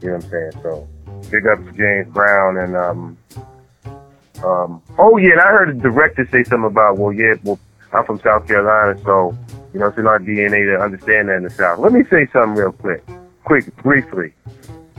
You 0.00 0.08
know 0.08 0.16
what 0.16 0.24
I'm 0.24 0.30
saying? 0.30 0.52
So, 0.62 0.88
big 1.30 1.46
up 1.46 1.58
to 1.64 1.72
James 1.72 2.12
Brown 2.12 2.58
and 2.58 2.76
um 2.76 3.18
um 4.44 4.82
oh 4.98 5.16
yeah, 5.16 5.32
and 5.32 5.40
I 5.40 5.46
heard 5.46 5.76
the 5.76 5.80
director 5.80 6.28
say 6.30 6.44
something 6.44 6.70
about 6.70 6.98
well 6.98 7.12
yeah, 7.12 7.34
well 7.42 7.58
I'm 7.92 8.04
from 8.04 8.20
South 8.20 8.46
Carolina, 8.46 9.00
so 9.04 9.36
you 9.72 9.80
know 9.80 9.86
it's 9.86 9.98
in 9.98 10.06
our 10.06 10.18
DNA 10.18 10.76
to 10.76 10.82
understand 10.82 11.28
that 11.28 11.36
in 11.36 11.44
the 11.44 11.50
South. 11.50 11.78
Let 11.78 11.92
me 11.92 12.02
say 12.10 12.26
something 12.32 12.54
real 12.54 12.72
quick, 12.72 13.04
quick, 13.44 13.74
briefly. 13.76 14.32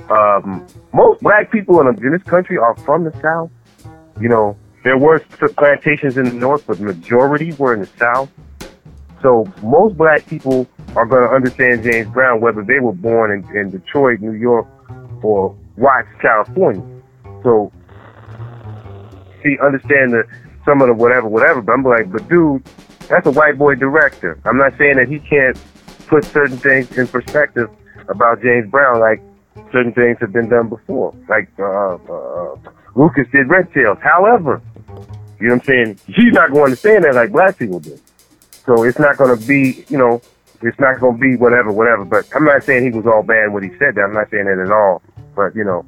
Um, 0.10 0.66
most 0.94 1.22
black 1.22 1.52
people 1.52 1.80
in 1.82 2.12
this 2.12 2.24
country 2.24 2.58
are 2.58 2.76
from 2.78 3.04
the 3.04 3.12
South. 3.22 3.52
You 4.20 4.30
know, 4.30 4.58
there 4.86 5.00
were 5.00 5.18
plantations 5.58 6.16
in 6.16 6.26
the 6.26 6.34
north, 6.34 6.68
but 6.68 6.80
majority 6.80 7.52
were 7.54 7.74
in 7.74 7.80
the 7.80 7.90
south. 7.98 8.30
So 9.24 9.52
most 9.64 9.98
black 9.98 10.28
people 10.28 10.68
are 10.96 11.08
going 11.08 11.28
to 11.28 11.36
understand 11.36 11.82
James 11.82 12.08
Brown 12.14 12.40
whether 12.40 12.64
they 12.64 12.80
were 12.80 12.94
born 12.94 13.32
in, 13.32 13.58
in 13.58 13.72
Detroit, 13.72 14.22
New 14.22 14.34
York, 14.34 14.68
or 15.24 15.58
Watts, 15.76 16.08
California. 16.22 16.84
So 17.42 17.72
see, 19.42 19.58
understand 19.60 20.14
the 20.14 20.24
some 20.66 20.82
of 20.82 20.88
the 20.88 20.94
whatever, 20.94 21.28
whatever. 21.28 21.64
But 21.64 21.72
I'm 21.74 21.84
like, 21.84 22.12
but 22.12 22.30
dude, 22.30 22.64
that's 23.10 23.26
a 23.26 23.32
white 23.32 23.58
boy 23.58 23.74
director. 23.74 24.40
I'm 24.46 24.58
not 24.58 24.78
saying 24.78 24.98
that 24.98 25.08
he 25.08 25.18
can't 25.18 25.60
put 26.06 26.26
certain 26.26 26.58
things 26.58 26.96
in 26.96 27.08
perspective 27.08 27.72
about 28.08 28.40
James 28.44 28.70
Brown, 28.70 29.00
like 29.00 29.20
certain 29.72 29.94
things 29.94 30.18
have 30.22 30.32
been 30.32 30.48
done 30.48 30.70
before. 30.70 31.12
Like 31.28 31.50
uh, 31.58 31.96
uh, 31.96 32.56
Lucas 32.94 33.26
did 33.32 33.50
Red 33.50 33.74
Tails. 33.74 33.98
However, 34.04 34.62
you 35.40 35.48
know 35.48 35.56
what 35.56 35.62
I'm 35.62 35.66
saying? 35.66 36.00
He's 36.08 36.34
not 36.34 36.50
going 36.50 36.60
to 36.60 36.64
understand 36.66 37.04
that 37.04 37.16
like 37.16 37.32
black 37.32 37.58
people 37.58 37.80
do. 37.80 38.00
So 38.66 38.84
it's 38.84 39.00
not 39.00 39.18
going 39.18 39.38
to 39.38 39.48
be, 39.48 39.86
you 39.90 39.98
know, 39.98 40.22
it's 40.62 40.80
not 40.80 41.00
going 41.00 41.18
to 41.18 41.22
be 41.22 41.36
whatever, 41.36 41.72
whatever. 41.72 42.06
But 42.06 42.28
I'm 42.36 42.46
not 42.46 42.64
saying 42.64 42.84
he 42.84 42.98
was 42.98 43.06
all 43.06 43.22
bad 43.22 43.52
when 43.54 43.64
he 43.64 43.70
said 43.78 43.96
that. 43.96 44.02
I'm 44.02 44.14
not 44.14 44.30
saying 44.30 44.46
that 44.46 44.60
at 44.60 44.72
all. 44.72 45.02
But 45.36 45.56
you 45.56 45.64
know, 45.64 45.86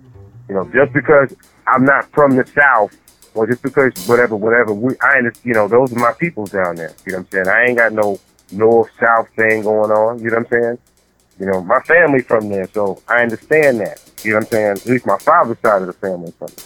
you 0.50 0.56
know, 0.56 0.66
just 0.74 0.94
because 0.94 1.34
I'm 1.66 1.86
not 1.86 2.12
from 2.12 2.36
the 2.36 2.46
South, 2.46 2.96
or 3.34 3.48
just 3.48 3.62
because 3.62 3.94
whatever, 4.08 4.36
whatever, 4.36 4.74
we, 4.74 4.96
I, 5.02 5.22
you 5.44 5.54
know, 5.54 5.68
those 5.68 5.94
are 5.94 6.00
my 6.00 6.14
peoples 6.14 6.52
down 6.52 6.76
there. 6.76 6.94
You 7.06 7.14
know 7.14 7.20
what 7.20 7.28
I'm 7.28 7.32
saying? 7.32 7.48
I 7.48 7.66
ain't 7.66 7.78
got 7.78 7.94
no 7.94 8.20
North 8.52 8.92
South 9.00 9.30
thing 9.36 9.64
going 9.64 9.92
on. 9.92 10.20
You 10.20 10.30
know 10.30 10.38
what 10.38 10.54
I'm 10.54 10.62
saying? 10.62 10.78
You 11.40 11.46
know, 11.46 11.64
my 11.64 11.80
family 11.82 12.22
from 12.22 12.50
there, 12.50 12.68
so 12.74 13.02
I 13.08 13.22
understand 13.22 13.80
that. 13.80 14.02
You 14.24 14.32
know 14.32 14.38
what 14.38 14.46
I'm 14.46 14.52
saying? 14.52 14.72
At 14.72 14.86
least 14.86 15.06
my 15.06 15.18
father's 15.20 15.60
side 15.60 15.82
of 15.82 15.88
the 15.88 15.94
family 15.94 16.32
from 16.32 16.48
there. 16.48 16.66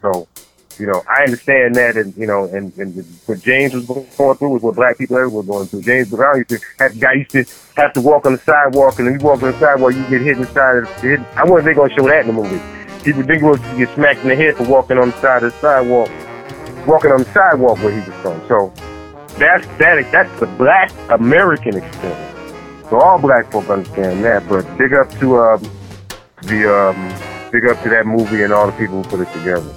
So 0.00 0.28
you 0.78 0.86
know, 0.86 1.02
I 1.08 1.22
understand 1.24 1.74
that, 1.76 1.96
and 1.96 2.16
you 2.16 2.26
know, 2.26 2.44
and, 2.44 2.76
and 2.78 3.04
what 3.26 3.40
James 3.40 3.74
was 3.74 3.86
going 3.86 4.36
through 4.36 4.48
was 4.48 4.62
what 4.62 4.74
black 4.74 4.98
people 4.98 5.16
everywhere 5.16 5.42
were 5.42 5.46
going 5.46 5.66
through. 5.66 5.82
James 5.82 6.10
Brown 6.10 6.38
used 6.38 6.48
to 6.50 6.60
have 6.78 6.98
guy 6.98 7.12
used 7.14 7.30
to 7.30 7.44
have 7.76 7.92
to 7.94 8.00
walk 8.00 8.26
on 8.26 8.32
the 8.32 8.38
sidewalk, 8.38 8.98
and 8.98 9.08
if 9.08 9.20
you 9.20 9.26
walk 9.26 9.42
on 9.42 9.52
the 9.52 9.58
sidewalk, 9.58 9.94
you 9.94 10.02
get 10.08 10.22
hit 10.22 10.36
in 10.36 10.42
the 10.42 10.46
side 10.48 10.78
of 10.78 10.84
the. 11.02 11.26
I 11.36 11.44
wasn't 11.44 11.66
they 11.66 11.74
gonna 11.74 11.94
show 11.94 12.06
that 12.08 12.26
in 12.26 12.28
the 12.28 12.32
movie. 12.32 12.60
People 13.04 13.22
think 13.24 13.42
was 13.42 13.60
to 13.60 13.76
get 13.76 13.94
smacked 13.94 14.20
in 14.20 14.28
the 14.28 14.36
head 14.36 14.56
for 14.56 14.64
walking 14.64 14.98
on 14.98 15.10
the 15.10 15.20
side 15.20 15.42
of 15.42 15.52
the 15.52 15.58
sidewalk, 15.58 16.08
walking 16.86 17.10
on 17.12 17.18
the 17.18 17.32
sidewalk 17.32 17.78
where 17.78 17.92
he 17.92 18.08
was 18.08 18.18
from. 18.22 18.40
So 18.48 18.72
that's 19.38 19.66
that. 19.78 20.10
That's 20.10 20.40
the 20.40 20.46
black 20.46 20.92
American 21.10 21.76
experience. 21.76 22.88
So 22.88 23.00
all 23.00 23.18
black 23.18 23.50
folk 23.50 23.68
understand 23.68 24.24
that. 24.24 24.48
But 24.48 24.66
big 24.78 24.94
up 24.94 25.10
to 25.18 25.38
um, 25.38 25.62
the 26.42 26.70
um, 26.72 27.50
big 27.50 27.66
up 27.66 27.82
to 27.82 27.90
that 27.90 28.06
movie 28.06 28.42
and 28.42 28.52
all 28.52 28.66
the 28.66 28.78
people 28.78 29.02
who 29.02 29.08
put 29.08 29.20
it 29.20 29.32
together 29.32 29.74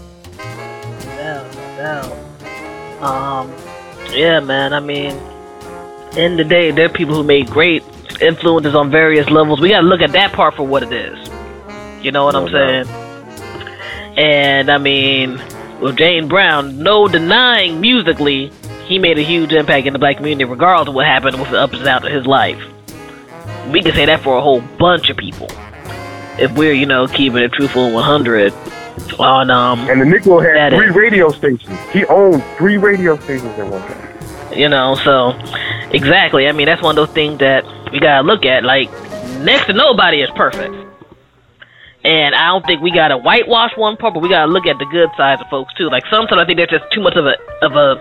down. 1.85 2.11
Um, 3.01 3.53
yeah, 4.11 4.39
man. 4.39 4.73
I 4.73 4.79
mean, 4.79 5.11
in 6.17 6.37
the 6.37 6.43
day, 6.43 6.71
there 6.71 6.85
are 6.85 6.89
people 6.89 7.15
who 7.15 7.23
made 7.23 7.49
great 7.49 7.83
influences 8.21 8.75
on 8.75 8.89
various 8.89 9.29
levels. 9.29 9.59
We 9.59 9.69
got 9.69 9.81
to 9.81 9.87
look 9.87 10.01
at 10.01 10.11
that 10.13 10.33
part 10.33 10.55
for 10.55 10.63
what 10.63 10.83
it 10.83 10.93
is. 10.93 11.29
You 12.03 12.11
know 12.11 12.25
what 12.25 12.35
I'm 12.35 12.49
saying? 12.49 12.87
And 14.17 14.69
I 14.69 14.77
mean, 14.77 15.41
with 15.81 15.97
James 15.97 16.29
Brown, 16.29 16.81
no 16.81 17.07
denying 17.07 17.81
musically, 17.81 18.51
he 18.85 18.99
made 18.99 19.17
a 19.17 19.23
huge 19.23 19.51
impact 19.51 19.87
in 19.87 19.93
the 19.93 19.99
black 19.99 20.17
community, 20.17 20.45
regardless 20.45 20.89
of 20.89 20.95
what 20.95 21.05
happened 21.05 21.39
with 21.39 21.49
the 21.49 21.59
ups 21.59 21.73
and 21.73 21.83
downs 21.83 22.05
of 22.05 22.11
his 22.11 22.25
life. 22.25 22.61
We 23.71 23.81
can 23.81 23.93
say 23.93 24.05
that 24.05 24.21
for 24.21 24.37
a 24.37 24.41
whole 24.41 24.61
bunch 24.61 25.09
of 25.09 25.17
people. 25.17 25.47
If 26.37 26.51
we're, 26.55 26.73
you 26.73 26.85
know, 26.85 27.07
keeping 27.07 27.43
it 27.43 27.51
truthful 27.53 27.91
100 27.91 28.53
on 29.19 29.49
um. 29.49 29.79
And 29.89 30.01
the 30.01 30.05
Negro 30.05 30.43
had 30.43 30.73
three 30.73 30.89
is. 30.89 30.95
radio 30.95 31.29
stations. 31.31 31.79
He 31.91 32.05
owned 32.05 32.43
three 32.57 32.77
radio 32.77 33.17
stations 33.17 33.57
at 33.57 33.69
one 33.69 33.81
time. 33.81 34.57
You 34.57 34.69
know, 34.69 34.95
so 34.95 35.31
exactly. 35.91 36.47
I 36.47 36.51
mean, 36.51 36.65
that's 36.67 36.81
one 36.81 36.97
of 36.97 37.07
those 37.07 37.13
things 37.13 37.39
that 37.39 37.65
we 37.91 37.99
gotta 37.99 38.25
look 38.25 38.45
at. 38.45 38.63
Like, 38.63 38.89
next 39.41 39.65
to 39.67 39.73
nobody 39.73 40.21
is 40.21 40.29
perfect. 40.35 40.73
And 42.05 42.35
I 42.35 42.47
don't 42.47 42.65
think 42.65 42.81
we 42.81 42.91
gotta 42.91 43.17
whitewash 43.17 43.75
one 43.77 43.97
part, 43.97 44.13
but 44.13 44.21
we 44.21 44.29
gotta 44.29 44.51
look 44.51 44.67
at 44.67 44.77
the 44.77 44.85
good 44.85 45.09
sides 45.17 45.41
of 45.41 45.49
folks 45.49 45.73
too. 45.73 45.89
Like 45.89 46.03
sometimes 46.09 46.39
I 46.39 46.45
think 46.45 46.57
there's 46.57 46.69
just 46.69 46.85
too 46.93 47.01
much 47.01 47.15
of 47.15 47.25
a 47.25 47.35
of 47.65 47.73
a 47.73 47.97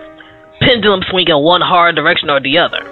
pendulum 0.61 1.01
swing 1.09 1.27
in 1.27 1.37
one 1.39 1.61
hard 1.61 1.95
direction 1.95 2.29
or 2.29 2.39
the 2.39 2.59
other. 2.59 2.85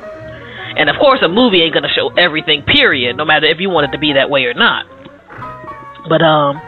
And 0.76 0.90
of 0.90 0.96
course, 0.98 1.20
a 1.22 1.30
movie 1.30 1.62
ain't 1.62 1.74
gonna 1.74 1.94
show 1.94 2.10
everything. 2.18 2.64
Period. 2.64 3.16
No 3.16 3.26
matter 3.26 3.46
if 3.46 3.60
you 3.60 3.70
want 3.70 3.86
it 3.86 3.92
to 3.92 4.00
be 4.00 4.14
that 4.14 4.32
way 4.32 4.46
or 4.46 4.56
not. 4.56 4.88
But 6.10 6.24
um, 6.24 6.60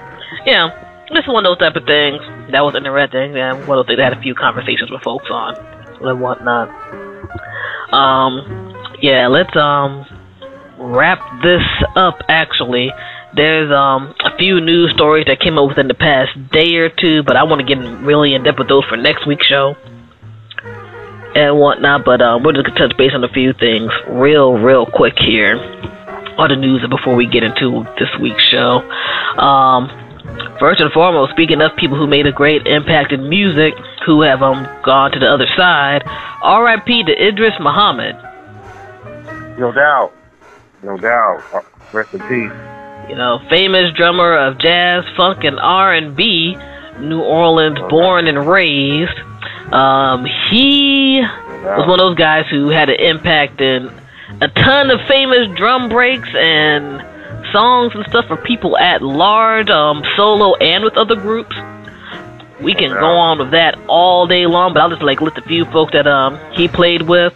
yeah, 0.46 0.85
this 1.16 1.28
one 1.28 1.46
of 1.46 1.50
those 1.50 1.60
type 1.60 1.76
of 1.76 1.86
things 1.86 2.20
that 2.52 2.64
was 2.64 2.76
interesting. 2.76 3.36
And 3.38 3.68
one 3.68 3.78
of 3.80 3.86
those 3.86 3.96
things 3.96 4.00
I 4.00 4.04
had 4.04 4.18
a 4.18 4.22
few 4.22 4.36
conversations 4.36 4.92
with 4.92 5.02
folks 5.02 5.26
on 5.32 5.56
and 6.02 6.22
whatnot. 6.22 6.70
Um, 7.94 8.76
yeah, 9.02 9.28
let's 9.28 9.56
um 9.56 10.06
wrap 10.78 11.20
this 11.42 11.64
up. 11.96 12.20
Actually, 12.28 12.92
there's 13.36 13.72
um 13.72 14.14
a 14.24 14.36
few 14.38 14.60
news 14.62 14.92
stories 14.94 15.26
that 15.28 15.40
came 15.40 15.58
up 15.58 15.70
within 15.70 15.88
the 15.88 15.94
past 15.94 16.32
day 16.52 16.76
or 16.76 16.90
two, 16.90 17.24
but 17.24 17.36
I 17.36 17.44
want 17.44 17.66
to 17.66 17.68
get 17.68 17.82
really 18.02 18.34
in 18.34 18.44
depth 18.44 18.60
with 18.60 18.68
those 18.68 18.86
for 18.86 18.98
next 18.98 19.26
week's 19.26 19.46
show 19.46 19.76
and 21.36 21.60
whatnot. 21.60 22.06
But 22.06 22.22
um, 22.22 22.44
we're 22.44 22.54
just 22.54 22.68
gonna 22.68 22.88
touch 22.88 22.98
base 22.98 23.12
on 23.14 23.24
a 23.24 23.30
few 23.30 23.54
things 23.54 23.92
real, 24.08 24.54
real 24.54 24.86
quick 24.86 25.16
here 25.18 25.58
on 26.38 26.50
the 26.50 26.56
news 26.56 26.86
before 26.90 27.16
we 27.16 27.26
get 27.26 27.44
into 27.44 27.86
this 27.98 28.10
week's 28.20 28.44
show. 28.44 28.82
Um, 29.40 30.05
First 30.60 30.80
and 30.80 30.92
foremost, 30.94 31.32
speaking 31.32 31.62
of 31.62 31.76
people 31.76 31.98
who 31.98 32.08
made 32.08 32.26
a 32.26 32.32
great 32.32 32.66
impact 32.66 33.12
in 33.12 33.28
music, 33.28 33.74
who 34.06 34.22
have 34.22 34.42
um 34.42 34.68
gone 34.84 35.12
to 35.12 35.20
the 35.20 35.28
other 35.28 35.48
side, 35.58 36.04
R.I.P. 36.42 37.04
to 37.04 37.28
Idris 37.28 37.54
Muhammad. 37.60 38.16
No 39.60 39.72
doubt, 39.72 40.14
no 40.84 40.98
doubt. 40.98 41.44
Rest 41.92 42.14
in 42.14 42.22
peace. 42.22 43.10
You 43.10 43.16
know, 43.16 43.40
famous 43.50 43.92
drummer 43.94 44.36
of 44.36 44.58
jazz, 44.58 45.04
funk, 45.16 45.44
and 45.44 45.60
R&B, 45.60 46.58
New 47.00 47.22
Orleans, 47.22 47.78
born 47.90 48.28
and 48.28 48.48
raised. 48.48 49.18
Um, 49.72 50.26
he 50.50 51.22
was 51.22 51.88
one 51.88 52.00
of 52.00 52.06
those 52.06 52.18
guys 52.18 52.46
who 52.50 52.70
had 52.70 52.90
an 52.90 53.00
impact 53.00 53.62
in 53.62 53.92
a 54.42 54.48
ton 54.48 54.90
of 54.90 55.00
famous 55.08 55.48
drum 55.56 55.90
breaks 55.90 56.30
and 56.36 57.02
songs 57.56 57.94
and 57.96 58.06
stuff 58.08 58.26
for 58.28 58.36
people 58.36 58.78
at 58.78 59.02
large, 59.02 59.70
um, 59.70 60.04
solo 60.18 60.56
and 60.56 60.84
with 60.84 60.98
other 60.98 61.16
groups. 61.16 61.56
We 62.62 62.74
can 62.74 62.90
go 62.92 63.06
on 63.18 63.40
with 63.40 63.52
that 63.52 63.78
all 63.88 64.28
day 64.28 64.46
long, 64.46 64.74
but 64.74 64.82
I'll 64.82 64.90
just 64.90 65.02
like 65.02 65.22
list 65.22 65.38
a 65.38 65.42
few 65.42 65.66
folks 65.66 65.94
that 65.94 66.08
um 66.08 66.38
he 66.54 66.68
played 66.68 67.04
with. 67.04 67.34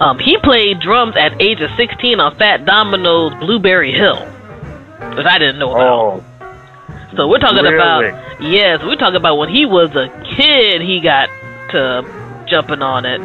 Um, 0.00 0.18
he 0.18 0.36
played 0.38 0.80
drums 0.80 1.14
at 1.16 1.40
age 1.40 1.60
of 1.60 1.70
16 1.76 2.18
on 2.20 2.34
Fats 2.36 2.64
Domino's 2.64 3.32
Blueberry 3.34 3.92
Hill, 3.92 4.16
which 5.16 5.26
I 5.26 5.38
didn't 5.38 5.58
know 5.58 5.70
about. 5.70 5.88
Oh, 5.88 6.24
So 7.16 7.28
we're 7.28 7.38
talking 7.38 7.62
Really? 7.62 7.76
about 7.76 8.42
yes, 8.42 8.80
we're 8.82 8.96
talking 8.96 9.16
about 9.16 9.36
when 9.36 9.48
he 9.50 9.64
was 9.66 9.90
a 9.94 10.08
kid, 10.36 10.82
he 10.82 11.00
got 11.00 11.28
to 11.70 12.02
jumping 12.48 12.82
on 12.82 13.04
it, 13.06 13.20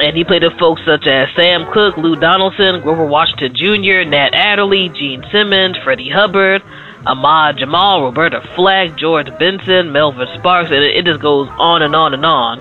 and 0.00 0.16
he 0.16 0.24
played 0.24 0.42
with 0.42 0.58
folks 0.58 0.82
such 0.84 1.06
as 1.06 1.28
Sam 1.36 1.70
Cooke, 1.72 1.96
Lou 1.96 2.16
Donaldson, 2.16 2.80
Grover 2.80 3.06
Washington 3.06 3.54
Jr., 3.54 4.08
Nat 4.08 4.30
Adderley, 4.34 4.88
Gene 4.88 5.22
Ammons, 5.22 5.82
Freddie 5.82 6.10
Hubbard, 6.10 6.62
Ahmad 7.06 7.58
Jamal, 7.58 8.02
Roberta 8.02 8.40
Flack, 8.54 8.96
George 8.96 9.28
Benson, 9.38 9.92
Melvin 9.92 10.28
Sparks, 10.38 10.70
and 10.70 10.82
it, 10.82 11.04
just 11.04 11.20
goes 11.20 11.48
on 11.58 11.82
and 11.82 11.94
on 11.94 12.14
and 12.14 12.24
on. 12.24 12.58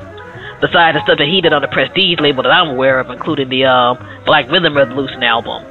Besides 0.61 0.97
the 0.97 1.03
stuff 1.03 1.17
that 1.17 1.27
he 1.27 1.41
did 1.41 1.53
on 1.53 1.61
the 1.61 1.67
Prestige 1.67 2.19
label 2.19 2.43
that 2.43 2.51
I'm 2.51 2.69
aware 2.69 2.99
of, 2.99 3.09
including 3.09 3.49
the 3.49 3.65
um, 3.65 3.97
Black 4.25 4.49
Rhythm 4.49 4.75
Revolution 4.75 5.21
album 5.23 5.65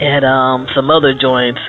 and 0.00 0.24
um, 0.24 0.66
some 0.74 0.90
other 0.90 1.14
joints. 1.14 1.60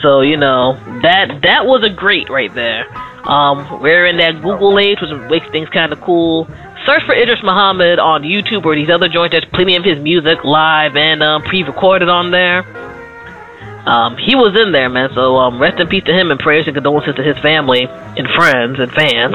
So 0.00 0.20
you 0.20 0.36
know 0.36 0.74
that 1.02 1.40
that 1.42 1.66
was 1.66 1.84
a 1.84 1.90
great 1.90 2.28
right 2.30 2.52
there. 2.54 2.86
Um, 3.28 3.80
we're 3.80 4.06
in 4.06 4.16
that 4.16 4.42
Google 4.42 4.78
age, 4.78 4.98
which 5.00 5.12
makes 5.30 5.48
things 5.50 5.68
kind 5.68 5.92
of 5.92 6.00
cool. 6.00 6.48
Search 6.86 7.02
for 7.06 7.14
Idris 7.14 7.40
Muhammad 7.42 7.98
on 7.98 8.22
YouTube 8.22 8.64
or 8.64 8.74
these 8.74 8.90
other 8.90 9.08
joints. 9.08 9.32
There's 9.32 9.44
plenty 9.52 9.76
of 9.76 9.84
his 9.84 9.98
music 10.00 10.42
live 10.44 10.96
and 10.96 11.22
um, 11.22 11.42
pre-recorded 11.42 12.08
on 12.08 12.30
there. 12.30 12.64
Um, 13.88 14.16
he 14.16 14.34
was 14.34 14.54
in 14.60 14.72
there, 14.72 14.88
man. 14.88 15.10
So 15.14 15.36
um, 15.36 15.60
rest 15.60 15.78
in 15.80 15.88
peace 15.88 16.04
to 16.04 16.12
him 16.12 16.30
and 16.30 16.38
prayers 16.40 16.66
and 16.66 16.74
condolences 16.74 17.14
to 17.16 17.22
his 17.22 17.38
family 17.38 17.84
and 17.86 18.28
friends 18.30 18.78
and 18.78 18.90
fans. 18.92 19.34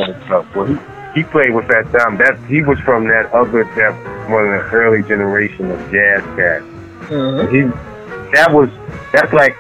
well, 0.56 0.66
he, 0.66 0.76
he 1.16 1.24
played 1.24 1.54
with 1.54 1.68
that 1.68 1.86
time. 1.98 2.18
That 2.18 2.38
he 2.48 2.62
was 2.62 2.80
from 2.80 3.08
that 3.08 3.32
other 3.34 3.64
that 3.64 4.30
one 4.30 4.44
of 4.46 4.52
the 4.52 4.70
early 4.76 5.02
generation 5.08 5.72
of 5.72 5.80
jazz 5.92 6.22
cats. 6.36 6.66
Mhm. 7.12 7.52
He 7.52 7.62
that 8.36 8.52
was 8.52 8.70
that's 9.12 9.34
like 9.34 9.56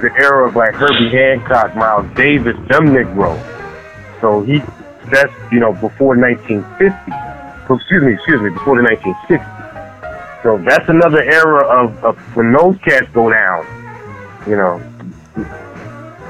the 0.00 0.10
era 0.18 0.48
of 0.48 0.56
like 0.56 0.74
Herbie 0.74 1.10
Hancock, 1.10 1.74
Miles 1.76 2.06
Davis, 2.14 2.56
them 2.68 2.86
Negro. 2.88 3.38
So 4.20 4.42
he 4.42 4.60
that's 5.12 5.52
you 5.52 5.60
know 5.60 5.72
before 5.72 6.16
1950. 6.16 6.96
Oh, 7.68 7.76
Excuse 7.76 8.02
me, 8.02 8.14
excuse 8.14 8.40
me, 8.40 8.50
before 8.50 8.76
the 8.82 8.88
1960s. 8.88 10.42
So 10.42 10.58
that's 10.58 10.88
another 10.88 11.22
era 11.22 11.64
of, 11.64 12.04
of 12.04 12.18
when 12.36 12.52
those 12.52 12.76
cats 12.78 13.06
go 13.14 13.30
down. 13.30 13.64
You 14.48 14.56
know, 14.56 14.82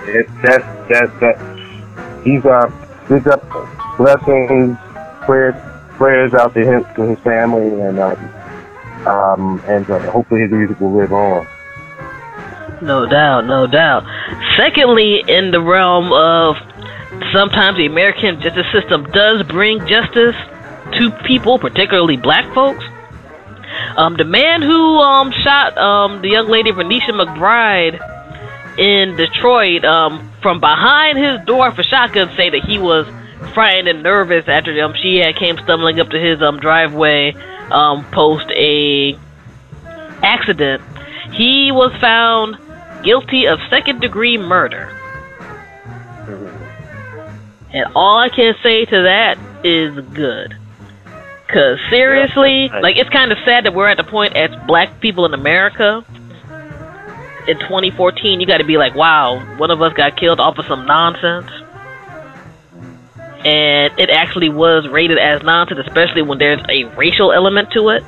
it, 0.04 0.26
that's 0.42 0.64
that's 0.88 1.20
that. 1.20 2.20
He's 2.22 2.44
uh, 2.44 2.70
big 3.08 3.26
up 3.26 3.42
blessings, 3.96 4.76
prayers, 5.24 5.54
prayers 5.92 6.34
out 6.34 6.52
to 6.54 6.60
him, 6.60 6.84
to 6.94 7.02
his 7.02 7.18
family, 7.20 7.80
and 7.80 7.98
um, 7.98 9.06
um, 9.06 9.62
and 9.66 9.88
uh, 9.90 9.98
hopefully 10.10 10.42
his 10.42 10.50
music 10.50 10.78
will 10.80 10.92
live 10.92 11.12
on. 11.12 11.46
No 12.82 13.06
doubt, 13.06 13.46
no 13.46 13.66
doubt. 13.66 14.04
Secondly, 14.56 15.22
in 15.26 15.52
the 15.52 15.60
realm 15.60 16.12
of 16.12 16.56
sometimes 17.32 17.76
the 17.76 17.86
American 17.86 18.40
justice 18.40 18.66
system 18.72 19.04
does 19.10 19.42
bring 19.44 19.86
justice 19.86 20.36
to 20.98 21.10
people, 21.26 21.58
particularly 21.58 22.16
black 22.16 22.52
folks. 22.54 22.84
Um, 23.96 24.16
the 24.16 24.24
man 24.24 24.62
who 24.62 24.98
um, 24.98 25.32
shot 25.32 25.76
um, 25.78 26.22
the 26.22 26.28
young 26.28 26.48
lady 26.48 26.72
Renisha 26.72 27.10
McBride 27.10 27.98
in 28.78 29.16
Detroit 29.16 29.84
um, 29.84 30.30
from 30.42 30.60
behind 30.60 31.18
his 31.18 31.44
door 31.46 31.72
for 31.72 31.82
shotgun 31.82 32.34
say 32.36 32.50
that 32.50 32.64
he 32.64 32.78
was 32.78 33.06
frightened 33.54 33.88
and 33.88 34.02
nervous 34.02 34.46
after 34.48 34.80
um, 34.82 34.94
she 34.94 35.16
had 35.16 35.36
came 35.36 35.58
stumbling 35.58 36.00
up 36.00 36.10
to 36.10 36.18
his 36.18 36.40
um, 36.42 36.58
driveway 36.58 37.34
post 38.12 38.50
a 38.50 39.18
accident. 40.22 40.82
He 41.32 41.72
was 41.72 41.92
found 42.00 42.58
guilty 43.02 43.46
of 43.46 43.58
second 43.70 44.00
degree 44.00 44.38
murder. 44.38 44.98
And 47.72 47.86
all 47.94 48.18
I 48.18 48.28
can 48.28 48.54
say 48.62 48.84
to 48.84 49.02
that 49.02 49.38
is 49.64 49.98
good. 50.12 50.56
Cause 51.48 51.78
seriously, 51.90 52.66
Yeah. 52.72 52.80
like 52.80 52.96
it's 52.96 53.10
kind 53.10 53.30
of 53.30 53.38
sad 53.44 53.64
that 53.66 53.74
we're 53.74 53.88
at 53.88 53.96
the 53.98 54.04
point 54.04 54.36
as 54.36 54.50
black 54.66 55.00
people 55.00 55.26
in 55.26 55.34
America 55.34 56.02
in 57.46 57.58
2014. 57.58 58.40
You 58.40 58.46
got 58.46 58.58
to 58.58 58.64
be 58.64 58.78
like, 58.78 58.94
wow, 58.94 59.38
one 59.58 59.70
of 59.70 59.82
us 59.82 59.92
got 59.92 60.16
killed 60.16 60.40
off 60.40 60.58
of 60.58 60.64
some 60.66 60.86
nonsense, 60.86 61.50
and 63.44 63.92
it 63.98 64.08
actually 64.08 64.48
was 64.48 64.88
rated 64.88 65.18
as 65.18 65.42
nonsense, 65.42 65.80
especially 65.86 66.22
when 66.22 66.38
there's 66.38 66.60
a 66.70 66.84
racial 66.96 67.32
element 67.32 67.70
to 67.72 67.90
it. 67.90 68.02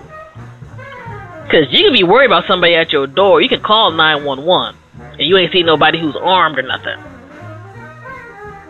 Cause 1.51 1.67
you 1.71 1.85
can 1.85 1.93
be 1.93 2.03
worried 2.03 2.27
about 2.27 2.47
somebody 2.47 2.75
at 2.75 2.93
your 2.93 3.07
door. 3.07 3.43
You 3.43 3.51
can 3.51 3.61
call 3.61 3.91
911, 3.91 4.75
and 4.99 5.21
you 5.21 5.37
ain't 5.37 5.53
see 5.53 5.63
nobody 5.63 6.01
who's 6.01 6.17
armed 6.17 6.59
or 6.59 6.63
nothing 6.63 6.99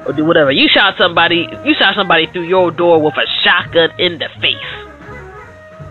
or 0.06 0.12
do 0.12 0.24
whatever. 0.24 0.50
You 0.52 0.68
shot 0.68 0.96
somebody. 0.98 1.48
You 1.64 1.74
shot 1.74 1.94
somebody 1.94 2.26
through 2.26 2.44
your 2.48 2.70
door 2.70 3.00
with 3.00 3.14
a 3.16 3.26
shotgun 3.42 3.90
in 3.98 4.18
the 4.18 4.28
face, 4.40 4.56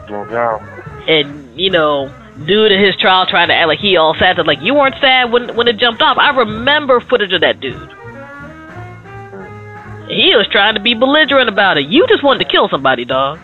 No 0.09 0.26
doubt. 0.30 0.61
and 1.07 1.59
you 1.59 1.70
know, 1.70 2.09
dude 2.45 2.72
in 2.72 2.80
his 2.84 2.95
trial 2.97 3.26
trying 3.28 3.47
to 3.49 3.53
act 3.53 3.68
like 3.68 3.80
he 3.80 3.97
all 3.97 4.14
sad. 4.16 4.38
that 4.38 4.45
Like 4.47 4.61
you 4.61 4.74
weren't 4.76 4.95
sad 4.99 5.32
when 5.32 5.55
when 5.55 5.68
it 5.68 5.78
jumped 5.78 6.01
off. 6.01 6.18
I 6.18 6.30
remember 6.38 6.99
footage 6.99 7.32
of 7.34 7.41
that 7.41 7.59
dude. 7.59 7.74
Mm-hmm. 9.34 10.09
He 10.09 10.36
was 10.36 10.47
trying 10.51 10.76
to 10.76 10.82
be 10.82 10.93
belligerent 10.93 11.49
about 11.49 11.78
it. 11.78 11.88
You 11.88 12.05
just 12.07 12.24
wanted 12.24 12.43
to 12.45 12.51
kill 12.51 12.68
somebody, 12.70 13.05
dog. 13.05 13.39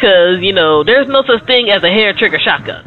Cause 0.00 0.40
you 0.40 0.52
know, 0.52 0.84
there's 0.84 1.08
no 1.08 1.22
such 1.22 1.44
thing 1.46 1.70
as 1.70 1.82
a 1.82 1.88
hair 1.90 2.12
trigger 2.12 2.38
shotgun. 2.38 2.84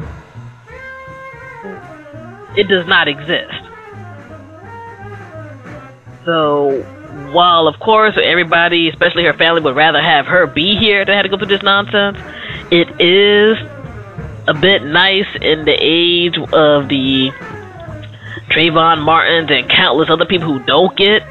Mm-hmm. 1.62 2.58
It 2.58 2.68
does 2.68 2.86
not 2.86 3.08
exist. 3.08 3.52
So, 6.24 6.82
while 7.32 7.66
of 7.66 7.78
course 7.80 8.16
everybody, 8.22 8.88
especially 8.88 9.24
her 9.24 9.32
family, 9.32 9.62
would 9.62 9.76
rather 9.76 10.00
have 10.00 10.26
her 10.26 10.46
be 10.46 10.76
here 10.76 11.04
than 11.04 11.14
had 11.14 11.22
to 11.22 11.28
go 11.28 11.38
through 11.38 11.46
this 11.46 11.62
nonsense, 11.62 12.18
it 12.70 13.00
is 13.00 13.56
a 14.46 14.54
bit 14.54 14.82
nice 14.82 15.26
in 15.40 15.64
the 15.64 15.76
age 15.78 16.36
of 16.36 16.88
the 16.88 17.30
Trayvon 18.50 19.02
Martins 19.02 19.50
and 19.50 19.68
countless 19.70 20.10
other 20.10 20.26
people 20.26 20.52
who 20.52 20.64
don't 20.64 20.96
get 20.96 21.22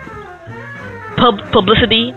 pub- 1.18 1.52
publicity 1.52 2.14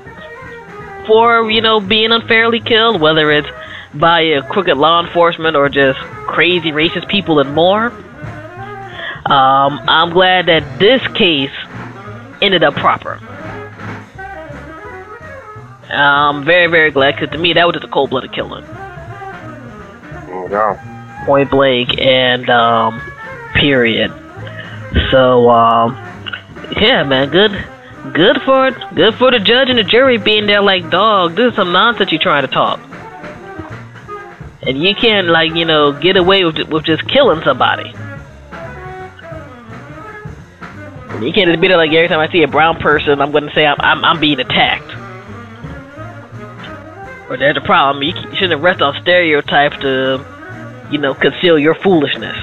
for 1.07 1.51
you 1.51 1.61
know 1.61 1.81
being 1.81 2.13
unfairly 2.13 2.61
killed, 2.61 3.01
whether 3.01 3.31
it's 3.31 3.49
by 3.95 4.21
a 4.21 4.43
crooked 4.43 4.77
law 4.77 5.05
enforcement 5.05 5.57
or 5.57 5.69
just 5.69 5.99
crazy 6.27 6.71
racist 6.71 7.09
people 7.09 7.39
and 7.41 7.55
more. 7.55 7.87
Um, 9.27 9.81
I'm 9.87 10.11
glad 10.11 10.47
that 10.47 10.79
this 10.79 11.07
case 11.15 11.53
ended 12.43 12.63
up 12.65 12.75
proper. 12.75 13.19
I'm 15.91 16.45
very, 16.45 16.69
very 16.69 16.91
glad 16.91 17.17
because 17.17 17.31
to 17.31 17.39
me 17.39 17.53
that 17.55 17.67
was 17.67 17.75
just 17.75 17.85
a 17.85 17.89
cold-blooded 17.89 18.33
killing, 18.33 18.65
No 20.29 20.49
doubt. 20.49 20.79
point 21.27 21.51
blank, 21.51 21.99
and 22.01 22.49
um, 22.49 23.01
period. 23.55 24.11
So, 25.11 25.51
um, 25.51 25.95
yeah, 26.81 27.03
man, 27.05 27.29
good, 27.31 27.53
good 28.15 28.41
for 28.43 28.71
good 28.95 29.15
for 29.17 29.31
the 29.31 29.39
judge 29.39 29.69
and 29.69 29.79
the 29.79 29.85
jury 29.85 30.17
being 30.19 30.47
there. 30.47 30.63
Like, 30.63 30.89
dog, 30.91 31.35
this 31.37 31.51
is 31.51 31.57
some 31.57 31.73
nonsense 31.73 32.11
you're 32.11 32.21
trying 32.23 32.47
to 32.47 32.53
talk, 32.53 32.81
and 34.63 34.83
you 34.83 34.95
can't 34.95 35.27
like 35.29 35.55
you 35.55 35.67
know 35.67 35.93
get 35.93 36.17
away 36.17 36.45
with 36.45 36.57
with 36.69 36.85
just 36.85 37.07
killing 37.09 37.43
somebody. 37.45 37.93
You 41.21 41.33
can't 41.33 41.49
just 41.49 41.61
be 41.61 41.69
like 41.69 41.93
every 41.93 42.09
time 42.09 42.21
I 42.21 42.31
see 42.31 42.43
a 42.43 42.49
brown 42.49 42.79
person, 42.79 43.21
I'm 43.21 43.33
to 43.33 43.53
say 43.55 43.67
I'm, 43.67 43.81
I'm 43.81 44.05
I'm 44.05 44.21
being 44.21 44.41
attacked. 44.41 44.91
Or 47.31 47.37
there's 47.37 47.57
a 47.57 47.61
problem. 47.61 48.03
You, 48.03 48.15
you 48.15 48.37
shouldn't 48.37 48.61
rest 48.63 48.83
on 48.83 49.01
stereotypes 49.03 49.79
to, 49.79 50.25
you 50.91 50.99
know, 50.99 51.15
conceal 51.15 51.59
your 51.59 51.75
foolishness 51.75 52.37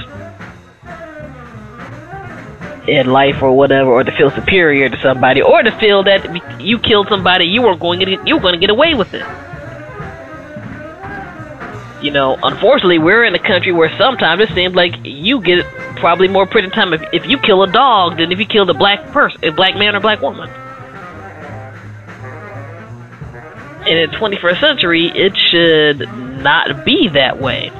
in 2.87 3.07
life 3.11 3.41
or 3.41 3.55
whatever, 3.55 3.91
or 3.91 4.03
to 4.03 4.11
feel 4.11 4.31
superior 4.31 4.89
to 4.89 5.01
somebody, 5.01 5.41
or 5.41 5.61
to 5.61 5.71
feel 5.79 6.03
that 6.03 6.61
you 6.61 6.79
killed 6.79 7.07
somebody, 7.09 7.45
you 7.45 7.61
were 7.61 7.75
going 7.75 7.99
to 7.99 8.21
you 8.25 8.35
were 8.35 8.41
going 8.41 8.53
to 8.53 8.59
get 8.59 8.69
away 8.69 8.95
with 8.95 9.13
it. 9.13 9.25
You 12.03 12.11
know, 12.11 12.37
unfortunately, 12.41 12.97
we're 12.97 13.25
in 13.25 13.35
a 13.35 13.39
country 13.39 13.73
where 13.73 13.95
sometimes 13.97 14.41
it 14.41 14.49
seems 14.55 14.73
like 14.73 14.95
you 15.03 15.41
get 15.41 15.65
probably 15.99 16.27
more 16.27 16.45
prison 16.45 16.71
time 16.71 16.93
if, 16.93 17.01
if 17.13 17.25
you 17.25 17.37
kill 17.37 17.63
a 17.63 17.71
dog 17.71 18.17
than 18.17 18.31
if 18.31 18.39
you 18.39 18.45
kill 18.45 18.69
a 18.69 18.73
black 18.73 19.11
person, 19.11 19.43
a 19.43 19.51
black 19.51 19.75
man 19.75 19.95
or 19.95 19.99
black 19.99 20.21
woman. 20.21 20.49
In 23.87 24.09
the 24.09 24.17
21st 24.17 24.59
century, 24.59 25.07
it 25.07 25.35
should 25.37 25.99
not 26.43 26.85
be 26.85 27.07
that 27.09 27.39
way. 27.39 27.71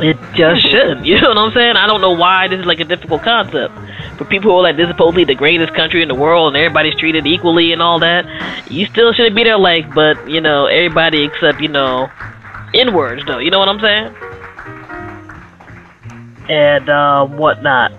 It 0.00 0.16
just 0.34 0.62
hmm. 0.62 0.68
shouldn't. 0.68 1.06
You 1.12 1.20
know 1.20 1.28
what 1.28 1.38
I'm 1.38 1.52
saying? 1.52 1.76
I 1.76 1.86
don't 1.86 2.00
know 2.00 2.12
why 2.12 2.48
this 2.48 2.60
is 2.60 2.66
like 2.66 2.80
a 2.80 2.84
difficult 2.84 3.22
concept. 3.22 3.74
For 4.18 4.24
people 4.24 4.50
who 4.50 4.58
are 4.58 4.62
like, 4.62 4.76
this 4.76 4.84
is 4.84 4.90
supposedly 4.90 5.24
the 5.24 5.34
greatest 5.34 5.74
country 5.74 6.02
in 6.02 6.08
the 6.08 6.14
world 6.14 6.48
and 6.48 6.56
everybody's 6.56 6.94
treated 6.96 7.26
equally 7.26 7.72
and 7.72 7.82
all 7.82 7.98
that, 8.00 8.26
you 8.70 8.86
still 8.86 9.12
shouldn't 9.12 9.34
be 9.34 9.44
there 9.44 9.58
like, 9.58 9.92
but, 9.94 10.28
you 10.28 10.40
know, 10.40 10.66
everybody 10.66 11.24
except, 11.24 11.60
you 11.60 11.68
know, 11.68 12.10
inwards, 12.74 13.24
though. 13.26 13.38
You 13.38 13.50
know 13.50 13.58
what 13.58 13.68
I'm 13.68 13.80
saying? 13.80 14.31
And 16.48 16.88
um, 16.88 17.36
whatnot. 17.38 17.92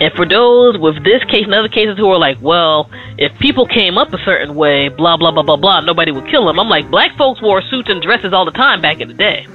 And 0.00 0.12
for 0.14 0.26
those 0.26 0.76
with 0.76 1.04
this 1.04 1.22
case 1.24 1.44
and 1.44 1.54
other 1.54 1.68
cases 1.68 1.96
who 1.96 2.08
are 2.08 2.18
like, 2.18 2.38
well, 2.40 2.90
if 3.16 3.36
people 3.38 3.64
came 3.66 3.96
up 3.96 4.12
a 4.12 4.18
certain 4.24 4.56
way, 4.56 4.88
blah, 4.88 5.16
blah, 5.16 5.30
blah, 5.30 5.44
blah, 5.44 5.56
blah, 5.56 5.80
nobody 5.80 6.10
would 6.10 6.26
kill 6.26 6.46
them. 6.46 6.58
I'm 6.58 6.68
like, 6.68 6.90
black 6.90 7.16
folks 7.16 7.40
wore 7.40 7.62
suits 7.62 7.88
and 7.88 8.02
dresses 8.02 8.32
all 8.32 8.44
the 8.44 8.50
time 8.50 8.82
back 8.82 9.00
in 9.00 9.06
the 9.06 9.14
day. 9.14 9.46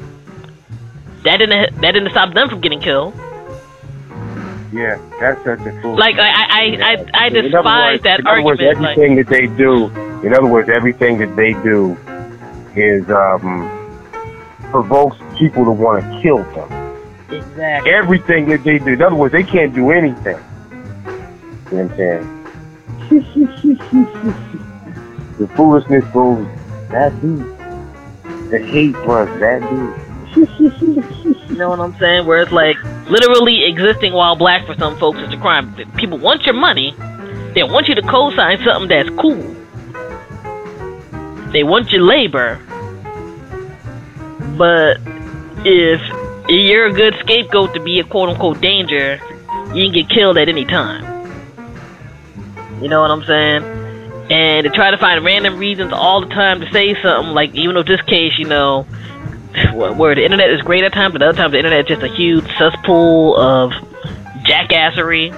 That 1.24 1.38
didn't 1.38 1.82
that 1.82 1.92
didn't 1.92 2.12
stop 2.12 2.34
them 2.34 2.48
from 2.48 2.62
getting 2.62 2.80
killed. 2.80 3.14
Yeah, 4.72 4.98
that's 5.20 5.44
such 5.44 5.60
a 5.60 5.82
fool. 5.82 5.98
Like 5.98 6.16
I 6.16 6.30
I 6.30 6.78
I, 6.82 7.26
I 7.26 7.30
despise 7.30 7.92
words, 7.92 8.04
that 8.04 8.20
in 8.22 8.28
other 8.28 8.42
words, 8.42 8.62
argument. 8.62 8.98
everything 8.98 9.18
like, 9.18 9.28
that 9.28 9.36
they 9.36 9.48
do, 9.58 9.88
in 10.26 10.34
other 10.34 10.48
words, 10.48 10.70
everything 10.70 11.18
that 11.18 11.36
they 11.36 11.52
do 11.62 11.98
is 12.76 13.10
um 13.10 13.68
provokes 14.72 15.18
people 15.38 15.66
to 15.66 15.72
want 15.72 16.02
to 16.02 16.22
kill 16.22 16.44
them. 16.54 16.79
Exactly. 17.32 17.92
Everything 17.92 18.50
that 18.50 18.64
they 18.64 18.80
do, 18.80 18.94
in 18.94 19.02
other 19.02 19.16
words, 19.16 19.32
they 19.32 19.44
can't 19.44 19.74
do 19.74 19.92
anything. 19.92 20.38
You 21.72 21.78
know 21.78 21.80
what 21.86 21.92
I'm 21.92 21.98
saying? 21.98 22.36
the 25.40 25.48
foolishness 25.56 26.04
goes 26.14 26.46
that 26.90 27.14
deep. 27.22 27.46
The 28.50 28.60
hate 28.60 28.96
runs 29.06 29.40
that 29.40 29.62
deep. 29.62 29.96
You 30.36 30.46
know 31.58 31.70
what 31.70 31.80
I'm 31.80 31.96
saying? 31.98 32.26
Where 32.26 32.42
it's 32.42 32.52
like 32.52 32.76
literally 33.10 33.64
existing 33.66 34.14
while 34.14 34.36
black 34.36 34.66
for 34.66 34.76
some 34.76 34.98
folks 35.00 35.20
is 35.20 35.32
a 35.34 35.38
crime. 35.38 35.74
People 35.96 36.18
want 36.18 36.46
your 36.46 36.56
money. 36.56 36.94
They 37.56 37.64
want 37.64 37.88
you 37.88 37.96
to 37.96 38.02
co-sign 38.04 38.60
something 38.64 38.90
that's 38.90 39.10
cool. 39.20 39.56
They 41.52 41.64
want 41.64 41.92
your 41.92 42.04
labor. 42.04 42.60
But 44.56 45.00
if 45.66 46.00
you're 46.56 46.88
a 46.88 46.94
good 46.94 47.16
scapegoat 47.20 47.74
to 47.74 47.80
be 47.80 48.00
a 48.00 48.04
quote 48.04 48.30
unquote 48.30 48.62
danger, 48.62 49.20
you 49.74 49.86
can 49.86 49.94
get 49.94 50.10
killed 50.10 50.38
at 50.38 50.50
any 50.50 50.66
time. 50.66 51.04
You 52.82 52.88
know 52.88 53.02
what 53.02 53.12
I'm 53.12 53.24
saying? 53.24 53.64
And 54.32 54.64
to 54.64 54.70
try 54.70 54.92
to 54.92 54.98
find 54.98 55.24
random 55.26 55.58
reasons 55.58 55.92
all 55.92 56.22
the 56.22 56.28
time 56.28 56.62
to 56.62 56.72
say 56.72 56.96
something, 57.02 57.34
like 57.34 57.54
even 57.56 57.76
though 57.76 57.84
this 57.84 58.02
case, 58.02 58.38
you 58.38 58.46
know, 58.46 58.84
where 59.74 60.16
the 60.16 60.24
internet 60.24 60.50
is 60.50 60.62
great 60.62 60.84
at 60.84 60.94
times, 60.94 61.14
but 61.14 61.22
other 61.22 61.36
times 61.36 61.52
the 61.52 61.58
internet 61.58 61.82
is 61.82 61.98
just 61.98 62.04
a 62.04 62.16
huge 62.16 62.46
cesspool 62.58 63.38
of 63.38 63.72
jackassery. 64.46 65.34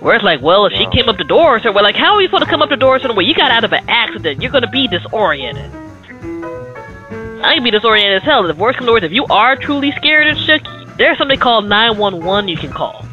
Where 0.00 0.16
it's 0.16 0.24
like, 0.24 0.42
well, 0.42 0.66
if 0.66 0.72
she 0.72 0.86
came 0.90 1.08
up 1.08 1.16
the 1.16 1.24
door, 1.24 1.60
or 1.64 1.72
we're 1.72 1.82
like, 1.82 1.94
how 1.94 2.14
are 2.14 2.20
you 2.20 2.26
supposed 2.26 2.44
to 2.44 2.50
come 2.50 2.60
up 2.60 2.70
the 2.70 2.76
doors 2.76 3.04
in 3.04 3.10
a 3.10 3.14
way? 3.14 3.22
You 3.22 3.34
got 3.34 3.52
out 3.52 3.62
of 3.62 3.72
an 3.72 3.84
accident. 3.88 4.42
You're 4.42 4.50
gonna 4.50 4.70
be 4.70 4.88
disoriented. 4.88 5.70
I 7.42 7.54
can 7.54 7.64
be 7.64 7.70
disoriented 7.70 8.18
as 8.18 8.22
hell. 8.22 8.48
If 8.48 8.56
worst 8.56 8.78
comes 8.78 8.88
to 8.88 8.92
worst, 8.92 9.04
if 9.04 9.12
you 9.12 9.26
are 9.26 9.56
truly 9.56 9.92
scared 9.92 10.28
and 10.28 10.38
shook, 10.38 10.62
there's 10.96 11.18
something 11.18 11.38
called 11.38 11.68
911 11.68 12.48
you 12.48 12.56
can 12.56 12.70
call. 12.70 13.04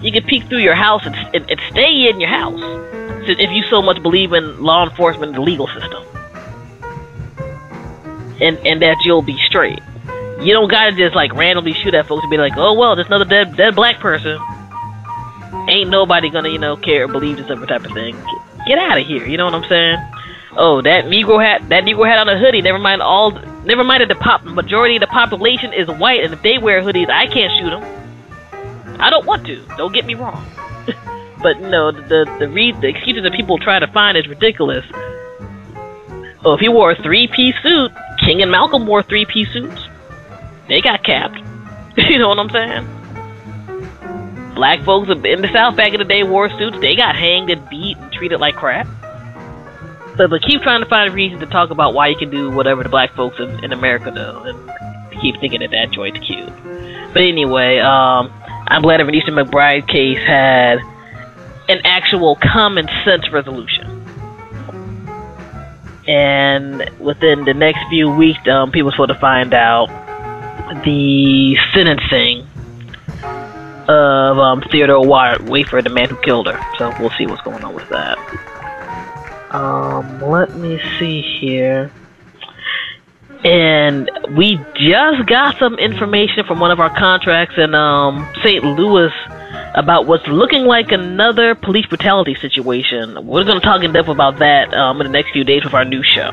You 0.00 0.10
can 0.10 0.24
peek 0.24 0.44
through 0.44 0.58
your 0.58 0.74
house 0.74 1.06
and, 1.06 1.14
and, 1.34 1.48
and 1.50 1.60
stay 1.70 2.08
in 2.08 2.20
your 2.20 2.30
house 2.30 2.60
if 3.28 3.50
you 3.50 3.62
so 3.64 3.82
much 3.82 4.02
believe 4.02 4.32
in 4.32 4.62
law 4.62 4.88
enforcement 4.88 5.30
and 5.30 5.36
the 5.36 5.42
legal 5.42 5.68
system. 5.68 6.04
And 8.40 8.58
and 8.66 8.82
that 8.82 8.96
you'll 9.04 9.22
be 9.22 9.38
straight. 9.46 9.80
You 10.40 10.52
don't 10.52 10.68
gotta 10.68 10.92
just 10.92 11.14
like 11.14 11.32
randomly 11.34 11.72
shoot 11.72 11.94
at 11.94 12.08
folks 12.08 12.22
and 12.22 12.30
be 12.30 12.38
like, 12.38 12.54
oh 12.56 12.74
well, 12.74 12.96
there's 12.96 13.06
another 13.06 13.24
dead 13.24 13.56
dead 13.56 13.76
black 13.76 14.00
person. 14.00 14.40
Ain't 15.68 15.90
nobody 15.90 16.30
gonna 16.30 16.48
you 16.48 16.58
know 16.58 16.76
care 16.76 17.04
or 17.04 17.08
believe 17.08 17.36
this 17.36 17.46
type 17.46 17.84
of 17.84 17.92
thing. 17.92 18.16
Get, 18.16 18.66
get 18.66 18.78
out 18.78 18.98
of 18.98 19.06
here. 19.06 19.24
You 19.26 19.36
know 19.36 19.44
what 19.44 19.54
I'm 19.54 19.68
saying? 19.68 19.98
Oh, 20.56 20.82
that 20.82 21.06
Negro 21.06 21.42
hat 21.42 21.66
that 21.70 21.84
Negro 21.84 22.06
hat 22.06 22.18
on 22.18 22.28
a 22.28 22.38
hoodie. 22.38 22.60
Never 22.60 22.78
mind 22.78 23.00
all. 23.00 23.30
Never 23.64 23.84
mind 23.84 24.02
that 24.02 24.08
the 24.08 24.16
pop 24.16 24.44
majority 24.44 24.96
of 24.96 25.00
the 25.00 25.06
population 25.06 25.72
is 25.72 25.88
white, 25.88 26.22
and 26.22 26.34
if 26.34 26.42
they 26.42 26.58
wear 26.58 26.82
hoodies, 26.82 27.08
I 27.08 27.26
can't 27.26 27.52
shoot 27.58 27.70
them. 27.70 29.00
I 29.00 29.08
don't 29.08 29.24
want 29.24 29.46
to. 29.46 29.64
Don't 29.78 29.94
get 29.94 30.04
me 30.04 30.14
wrong. 30.14 30.44
but 31.42 31.58
no, 31.60 31.90
the 31.90 32.02
the 32.02 32.36
the, 32.40 32.48
re- 32.48 32.72
the 32.72 32.88
excuses 32.88 33.22
that 33.22 33.32
people 33.32 33.58
try 33.58 33.78
to 33.78 33.86
find 33.86 34.18
is 34.18 34.28
ridiculous. 34.28 34.84
Oh, 36.44 36.54
if 36.54 36.60
he 36.60 36.68
wore 36.68 36.90
a 36.90 37.02
three 37.02 37.28
piece 37.28 37.54
suit, 37.62 37.92
King 38.18 38.42
and 38.42 38.50
Malcolm 38.50 38.86
wore 38.86 39.02
three 39.02 39.24
piece 39.24 39.50
suits. 39.52 39.88
They 40.68 40.82
got 40.82 41.02
capped. 41.02 41.38
you 41.96 42.18
know 42.18 42.28
what 42.28 42.38
I'm 42.38 42.50
saying? 42.50 42.86
Black 44.54 44.84
folks 44.84 45.08
in 45.08 45.40
the 45.40 45.50
South 45.50 45.76
back 45.76 45.94
in 45.94 45.98
the 45.98 46.04
day 46.04 46.24
wore 46.24 46.50
suits. 46.58 46.78
They 46.80 46.94
got 46.94 47.16
hanged 47.16 47.48
and 47.48 47.66
beat 47.70 47.96
and 47.96 48.12
treated 48.12 48.38
like 48.38 48.54
crap. 48.54 48.86
But, 50.16 50.30
but 50.30 50.42
keep 50.42 50.62
trying 50.62 50.82
to 50.82 50.88
find 50.88 51.10
a 51.10 51.12
reason 51.12 51.40
to 51.40 51.46
talk 51.46 51.70
about 51.70 51.94
why 51.94 52.08
you 52.08 52.16
can 52.16 52.30
do 52.30 52.50
whatever 52.50 52.82
the 52.82 52.88
black 52.88 53.14
folks 53.14 53.38
in, 53.40 53.64
in 53.64 53.72
America 53.72 54.10
do, 54.10 54.20
and 54.20 55.20
keep 55.20 55.40
thinking 55.40 55.60
that 55.60 55.70
that 55.70 55.90
joint's 55.90 56.20
cute. 56.26 56.52
But 57.12 57.22
anyway, 57.22 57.78
um, 57.78 58.32
I'm 58.68 58.82
glad 58.82 59.00
that 59.00 59.06
Renisha 59.06 59.30
McBride 59.30 59.88
case 59.88 60.18
had 60.18 60.78
an 61.68 61.80
actual 61.84 62.36
common 62.36 62.88
sense 63.04 63.30
resolution. 63.30 64.00
And 66.06 66.90
within 66.98 67.44
the 67.44 67.54
next 67.54 67.88
few 67.88 68.10
weeks, 68.10 68.46
um, 68.48 68.72
people 68.72 68.88
are 68.88 68.92
supposed 68.92 69.12
to 69.12 69.18
find 69.18 69.54
out 69.54 69.86
the 70.84 71.56
sentencing 71.72 72.46
of 73.88 74.38
um, 74.38 74.62
Theodore 74.62 75.06
Wa- 75.06 75.38
Wafer, 75.42 75.80
the 75.82 75.90
man 75.90 76.08
who 76.08 76.16
killed 76.16 76.46
her. 76.48 76.60
So 76.78 76.92
we'll 76.98 77.10
see 77.10 77.26
what's 77.26 77.42
going 77.42 77.62
on 77.62 77.74
with 77.74 77.88
that. 77.90 78.18
Um, 79.52 80.22
let 80.22 80.56
me 80.56 80.80
see 80.98 81.20
here. 81.20 81.92
And 83.44 84.10
we 84.36 84.56
just 84.74 85.26
got 85.26 85.58
some 85.58 85.78
information 85.78 86.44
from 86.46 86.60
one 86.60 86.70
of 86.70 86.80
our 86.80 86.96
contracts 86.96 87.56
in 87.58 87.74
um, 87.74 88.26
St. 88.42 88.64
Louis 88.64 89.12
about 89.74 90.06
what's 90.06 90.26
looking 90.26 90.64
like 90.64 90.92
another 90.92 91.54
police 91.54 91.86
brutality 91.86 92.34
situation. 92.36 93.26
We're 93.26 93.44
going 93.44 93.60
to 93.60 93.66
talk 93.66 93.82
in 93.82 93.92
depth 93.92 94.08
about 94.08 94.38
that 94.38 94.72
um, 94.72 95.00
in 95.00 95.06
the 95.06 95.12
next 95.12 95.32
few 95.32 95.44
days 95.44 95.64
with 95.64 95.74
our 95.74 95.84
new 95.84 96.02
show 96.02 96.30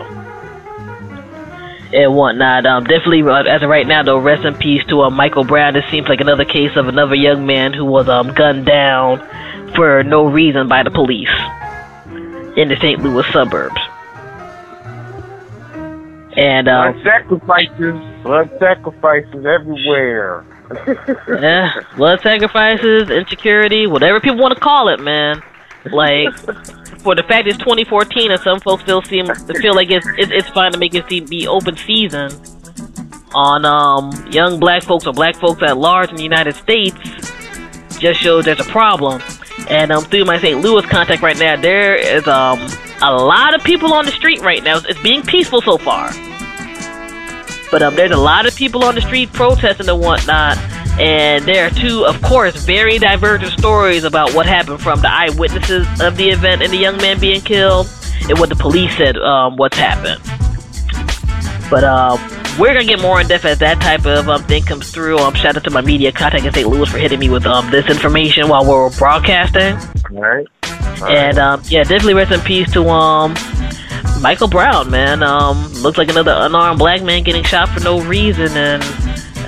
and 1.92 2.16
whatnot. 2.16 2.66
Um, 2.66 2.84
definitely, 2.84 3.24
uh, 3.24 3.44
as 3.44 3.64
of 3.64 3.70
right 3.70 3.88
now, 3.88 4.04
though, 4.04 4.20
rest 4.20 4.46
in 4.46 4.54
peace 4.56 4.86
to 4.86 5.02
uh, 5.02 5.10
Michael 5.10 5.44
Brown. 5.44 5.74
This 5.74 5.90
seems 5.90 6.08
like 6.08 6.22
another 6.22 6.46
case 6.46 6.78
of 6.78 6.88
another 6.88 7.16
young 7.16 7.46
man 7.46 7.74
who 7.74 7.86
was 7.86 8.08
um, 8.08 8.34
gunned 8.34 8.66
down 8.66 9.20
for 9.76 10.04
no 10.04 10.28
reason 10.28 10.68
by 10.68 10.84
the 10.84 10.92
police 10.92 11.30
in 12.58 12.68
the 12.68 12.76
St. 12.78 13.02
Louis 13.02 13.26
suburbs. 13.32 13.80
And 16.38 16.68
um, 16.68 16.94
Blood 16.94 17.04
sacrifices, 17.04 18.24
blood 18.24 18.50
sacrifices 18.60 19.46
everywhere. 19.46 20.46
yeah, 21.42 21.82
blood 21.98 22.22
sacrifices, 22.22 23.10
insecurity, 23.10 23.88
whatever 23.88 24.20
people 24.20 24.38
want 24.38 24.54
to 24.54 24.60
call 24.60 24.90
it, 24.90 25.00
man. 25.00 25.42
Like, 25.92 26.38
for 27.00 27.16
the 27.16 27.24
fact 27.24 27.48
it's 27.48 27.58
2014 27.58 28.32
and 28.32 28.42
some 28.42 28.60
folks 28.60 28.84
still 28.84 29.02
seem 29.02 29.26
to 29.26 29.54
feel 29.62 29.74
like 29.74 29.90
it's 29.90 30.06
it's, 30.18 30.32
it's 30.32 30.50
fine 30.50 30.72
to 30.72 30.78
make 30.78 30.94
it 30.94 31.08
see, 31.10 31.22
be 31.22 31.48
open 31.48 31.76
season 31.78 32.32
on 33.34 33.64
um 33.66 34.12
young 34.32 34.60
black 34.60 34.84
folks 34.84 35.06
or 35.08 35.14
black 35.14 35.36
folks 35.36 35.62
at 35.64 35.78
large 35.78 36.10
in 36.10 36.16
the 36.16 36.24
United 36.24 36.56
States 36.56 36.98
just 38.00 38.20
shows 38.20 38.46
there's 38.46 38.60
a 38.60 38.64
problem. 38.66 39.22
And 39.70 39.92
um 39.92 40.04
through 40.04 40.26
my 40.26 40.40
St. 40.40 40.60
Louis 40.62 40.86
contact 40.86 41.22
right 41.22 41.38
now, 41.38 41.56
there 41.56 41.96
is 41.96 42.28
um 42.28 42.60
a 43.02 43.14
lot 43.14 43.56
of 43.56 43.64
people 43.64 43.94
on 43.94 44.06
the 44.06 44.12
street 44.12 44.42
right 44.42 44.64
now. 44.64 44.78
It's, 44.78 45.00
being 45.02 45.24
peaceful 45.24 45.62
so 45.62 45.78
far. 45.78 46.12
But 47.72 47.84
um, 47.84 47.96
there's 47.96 48.12
a 48.12 48.18
lot 48.18 48.48
of 48.48 48.56
people 48.56 48.84
on 48.84 48.96
the 48.96 49.02
street 49.02 49.32
protesting 49.32 49.88
and 49.88 50.00
whatnot, 50.00 50.58
and 51.00 51.46
there 51.46 51.68
are 51.68 51.70
two, 51.70 52.04
of 52.04 52.20
course, 52.24 52.66
very 52.66 52.98
divergent 52.98 53.54
stories 53.54 54.04
about 54.04 54.34
what 54.34 54.48
happened 54.48 54.82
from 54.82 55.02
the 55.02 55.12
eyewitnesses 55.12 55.88
of 56.02 56.18
the 56.18 56.30
event 56.30 56.64
and 56.64 56.74
the 56.74 56.78
young 56.78 56.98
man 56.98 57.20
being 57.20 57.42
killed, 57.42 57.88
and 58.28 58.40
what 58.40 58.50
the 58.50 58.56
police 58.56 58.98
said 58.98 59.18
um, 59.18 59.56
what's 59.56 59.78
happened. 59.78 60.20
But 61.70 61.84
um, 61.84 62.20
we're 62.58 62.74
gonna 62.74 62.86
get 62.86 63.02
more 63.02 63.22
in 63.22 63.28
depth 63.28 63.46
as 63.46 63.60
that 63.60 63.80
type 63.80 64.06
of 64.06 64.28
um, 64.28 64.44
thing 64.44 64.64
comes 64.64 64.92
through. 64.92 65.20
Um, 65.20 65.34
shout 65.34 65.56
out 65.56 65.64
to 65.64 65.70
my 65.70 65.82
media 65.82 66.12
contact 66.12 66.46
in 66.46 66.54
St. 66.54 66.68
Louis 66.68 66.90
for 66.90 66.98
hitting 66.98 67.20
me 67.20 67.30
with 67.30 67.46
um, 67.46 67.70
this 67.70 67.88
information 67.90 68.48
while 68.48 68.66
we're 68.66 68.90
broadcasting. 68.98 69.76
All 70.16 70.22
right. 70.22 70.48
And 71.08 71.38
um, 71.38 71.62
yeah, 71.66 71.84
definitely 71.84 72.16
rest 72.16 72.32
in 72.32 72.42
peace 72.42 72.72
to 72.74 72.88
um 72.90 73.36
Michael 74.22 74.48
Brown, 74.48 74.90
man. 74.90 75.24
Um, 75.24 75.72
looks 75.76 75.98
like 75.98 76.10
another 76.10 76.34
unarmed 76.36 76.80
black 76.80 77.02
man 77.04 77.24
getting 77.24 77.44
shot 77.44 77.70
for 77.70 77.80
no 77.82 78.02
reason, 78.02 78.50
and 78.58 78.84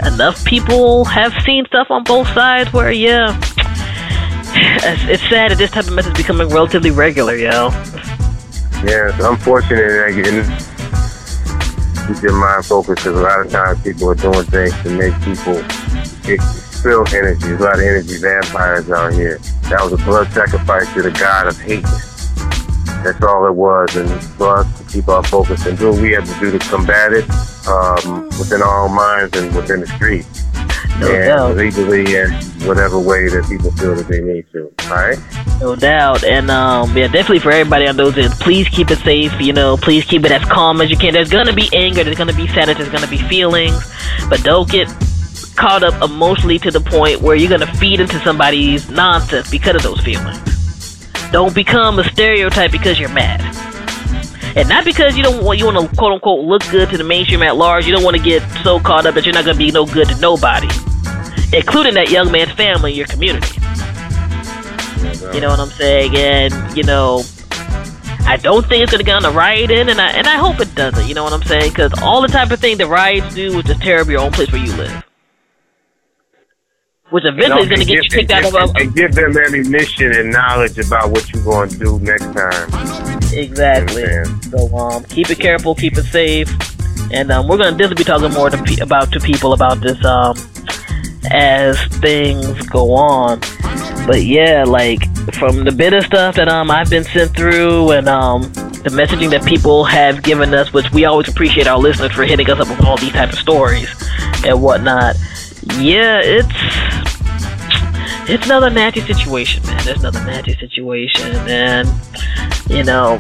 enough 0.06 0.44
people 0.46 1.06
have 1.06 1.34
seen 1.44 1.66
stuff 1.66 1.92
on 1.92 2.04
both 2.04 2.28
sides 2.30 2.72
where, 2.72 2.92
yeah, 2.92 3.38
it's, 4.54 5.04
it's 5.04 5.30
sad 5.30 5.52
that 5.52 5.58
this 5.58 5.72
type 5.72 5.88
of 5.88 5.94
mess 5.94 6.08
is 6.08 6.14
becoming 6.14 6.48
relatively 6.50 6.92
regular, 6.92 7.36
yo. 7.36 7.70
Yeah, 8.84 9.10
it's 9.10 9.24
unfortunate 9.24 9.78
that 9.78 10.14
getting 10.16 10.71
keep 12.14 12.24
your 12.24 12.34
mind 12.34 12.66
focused 12.66 13.04
because 13.04 13.18
a 13.18 13.22
lot 13.22 13.46
of 13.46 13.52
times 13.52 13.82
people 13.84 14.10
are 14.10 14.16
doing 14.16 14.44
things 14.46 14.74
to 14.84 14.90
make 14.90 15.14
people 15.22 15.58
expel 16.30 17.08
energy. 17.14 17.48
There's 17.48 17.62
a 17.62 17.64
lot 17.64 17.76
of 17.76 17.82
energy 17.82 18.18
vampires 18.18 18.90
out 18.90 19.14
here. 19.14 19.38
That 19.70 19.82
was 19.84 19.94
a 19.94 19.98
blood 19.98 20.32
sacrifice 20.32 20.92
to 20.94 21.02
the 21.02 21.12
god 21.12 21.48
of 21.48 21.60
hate. 21.60 21.86
That's 23.04 23.24
all 23.24 23.46
it 23.48 23.56
was. 23.56 23.96
And 23.96 24.10
for 24.36 24.58
us 24.58 24.78
to 24.80 24.84
keep 24.92 25.08
our 25.08 25.24
focus 25.24 25.66
and 25.66 25.78
do 25.78 25.92
what 25.92 26.02
we 26.02 26.12
have 26.12 26.26
to 26.32 26.40
do 26.40 26.52
to 26.52 26.60
combat 26.60 27.14
it 27.14 27.30
um, 27.68 28.26
within 28.40 28.62
our 28.62 28.86
own 28.86 28.96
minds 28.96 29.38
and 29.38 29.56
within 29.56 29.82
the 29.82 29.88
streets. 29.88 30.46
No 31.00 31.12
and 31.12 31.26
doubt. 31.26 31.56
legally 31.58 32.16
and 32.16 32.32
whatever 32.68 33.00
way 33.00 33.28
that 33.28 33.48
people 33.50 33.72
feel 33.72 33.96
that 33.96 34.08
they 34.08 34.22
need 34.22 34.46
to. 34.52 34.72
All 34.84 34.96
right? 34.96 35.18
No 35.60 35.76
doubt. 35.76 36.24
And 36.24 36.52
um, 36.52 36.96
yeah, 36.96 37.08
definitely 37.08 37.40
for 37.40 37.52
everybody 37.52 37.88
on 37.88 37.98
those 37.98 38.18
ends, 38.18 38.38
please 38.40 38.68
keep 38.68 38.92
it 38.92 39.00
safe. 39.00 39.34
You 39.40 39.54
know, 39.54 39.78
please 39.78 40.06
keep 40.06 40.26
it 40.26 40.32
as 40.32 40.44
calm 40.46 40.82
as 40.82 40.92
you 40.92 40.98
can. 40.98 41.14
There's 41.14 41.30
gonna 41.30 41.54
be 41.54 41.70
anger, 41.74 42.04
there's 42.04 42.18
gonna 42.18 42.34
be 42.34 42.48
sadness, 42.48 42.78
there's 42.78 42.90
gonna 42.90 43.08
be 43.08 43.18
feelings, 43.18 43.92
but 44.30 44.44
don't 44.44 44.70
get 44.70 44.88
caught 45.56 45.84
up 45.84 46.02
emotionally 46.04 46.60
to 46.60 46.72
the 46.72 46.82
point 46.82 47.22
where 47.22 47.36
you're 47.36 47.50
gonna 47.50 47.74
feed 47.76 48.00
into 48.00 48.20
somebody's 48.20 48.90
nonsense 48.90 49.50
because 49.50 49.76
of 49.76 49.84
those 49.84 50.02
feelings. 50.02 50.61
Don't 51.32 51.56
become 51.56 52.00
a 52.00 52.04
stereotype 52.04 52.72
because 52.72 53.00
you're 53.00 53.10
mad. 53.10 53.40
And 54.56 54.68
not 54.68 54.84
because 54.84 55.16
you 55.16 55.24
don't 55.24 55.44
want 55.44 55.60
you 55.60 55.66
want 55.66 55.90
to 55.90 55.96
quote 55.96 56.12
unquote 56.12 56.46
look 56.46 56.62
good 56.72 56.90
to 56.90 56.98
the 56.98 57.06
mainstream 57.06 57.42
at 57.42 57.56
large. 57.56 57.86
You 57.86 57.94
don't 57.94 58.04
want 58.04 58.18
to 58.18 58.24
get 58.24 58.42
so 58.64 58.80
caught 58.80 59.06
up 59.06 59.16
that 59.16 59.26
you're 59.26 59.34
not 59.34 59.46
going 59.46 59.56
to 59.56 59.64
be 59.64 59.72
no 59.72 59.86
good 59.86 60.10
to 60.10 60.20
nobody, 60.20 60.68
including 61.54 61.94
that 61.94 62.10
young 62.10 62.32
man's 62.32 62.52
family, 62.52 62.94
your 62.94 63.08
community. 63.08 63.62
You 65.34 65.40
know 65.40 65.48
what 65.48 65.60
I'm 65.60 65.70
saying? 65.70 66.16
And 66.18 66.78
you 66.78 66.84
know, 66.84 67.24
I 68.26 68.38
don't 68.38 68.66
think 68.66 68.84
it's 68.84 68.92
gonna 68.92 69.04
get 69.04 69.16
on 69.16 69.24
the 69.24 69.32
riot 69.32 69.72
end, 69.72 69.90
and 69.90 70.00
I 70.00 70.12
and 70.12 70.28
I 70.28 70.36
hope 70.36 70.60
it 70.60 70.76
doesn't. 70.76 71.08
You 71.08 71.16
know 71.16 71.24
what 71.24 71.34
I'm 71.34 71.44
saying? 71.44 71.72
Because 71.72 71.94
all 72.02 72.22
the 72.22 72.28
type 72.28 72.52
of 72.52 72.60
thing 72.60 72.78
the 72.78 72.88
riots 72.88 73.34
do 73.34 73.58
is 73.58 73.64
just 73.64 73.82
tear 73.82 74.02
up 74.02 74.08
your 74.08 74.20
own 74.20 74.32
place 74.32 74.52
where 74.52 74.64
you 74.64 74.74
live, 74.76 75.04
which 77.12 77.26
eventually 77.26 77.64
is 77.64 77.70
gonna 77.70 77.86
get 77.86 78.04
you 78.04 78.10
kicked 78.10 78.32
out 78.32 78.46
of 78.46 78.54
a. 78.56 78.80
and 78.82 78.96
give 78.96 79.14
them 79.14 79.38
ammunition 79.38 80.12
and 80.14 80.32
knowledge 80.32 80.78
about 80.80 81.12
what 81.12 81.32
you're 81.32 81.44
going 81.44 81.70
to 81.70 81.78
do 81.78 82.00
next 82.00 82.26
time. 82.34 82.70
Exactly. 83.34 84.04
So 84.50 84.76
um, 84.78 85.04
keep 85.06 85.30
it 85.30 85.40
careful, 85.40 85.76
keep 85.76 85.98
it 85.98 86.04
safe, 86.04 86.50
and 87.12 87.32
um, 87.32 87.48
we're 87.48 87.58
gonna 87.58 87.78
definitely 87.78 87.96
be 87.98 88.04
talking 88.04 88.32
more 88.32 88.50
to 88.50 88.62
pe- 88.64 88.82
about 88.82 89.12
to 89.12 89.20
people 89.20 89.54
about 89.54 89.82
this 89.82 90.04
um 90.06 90.36
as 91.32 91.80
things 92.00 92.66
go 92.68 92.92
on. 92.94 93.40
But 94.08 94.24
yeah, 94.24 94.64
like 94.66 95.04
from 95.36 95.64
the 95.64 95.72
bit 95.72 95.94
of 95.94 96.06
stuff 96.06 96.36
that 96.36 96.48
um 96.50 96.72
I've 96.72 96.90
been 96.90 97.04
sent 97.04 97.36
through 97.36 97.92
and 97.92 98.08
um 98.10 98.42
the 98.84 98.90
messaging 98.90 99.30
that 99.30 99.46
people 99.46 99.84
have 99.84 100.24
given 100.24 100.54
us, 100.54 100.74
which 100.74 100.92
we 100.92 101.06
always 101.06 101.28
appreciate 101.30 101.68
our 101.68 101.78
listeners 101.78 102.12
for 102.12 102.24
hitting 102.24 102.50
us 102.50 102.60
up 102.60 102.68
with 102.70 102.84
all 102.86 102.98
these 102.98 103.12
type 103.12 103.32
of 103.32 103.38
stories 103.38 103.90
and 104.46 104.62
whatnot. 104.62 105.16
Yeah, 105.78 106.20
it's 106.24 106.48
it's 108.30 108.46
another 108.46 108.70
nasty 108.70 109.02
situation, 109.02 109.64
man. 109.66 109.88
It's 109.88 110.00
another 110.00 110.24
nasty 110.26 110.56
situation, 110.56 111.36
and 111.48 111.88
you 112.70 112.84
know, 112.84 113.18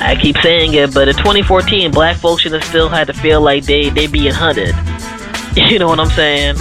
I 0.00 0.16
keep 0.20 0.36
saying 0.38 0.74
it, 0.74 0.94
but 0.94 1.08
in 1.08 1.14
2014, 1.16 1.90
black 1.90 2.16
folks 2.16 2.42
should 2.42 2.52
have 2.52 2.64
still 2.64 2.88
had 2.88 3.06
to 3.08 3.12
feel 3.12 3.40
like 3.40 3.64
they 3.64 3.90
they 3.90 4.06
being 4.06 4.32
hunted. 4.32 4.74
You 5.54 5.78
know 5.78 5.86
what 5.86 6.00
I'm 6.00 6.08
saying? 6.08 6.56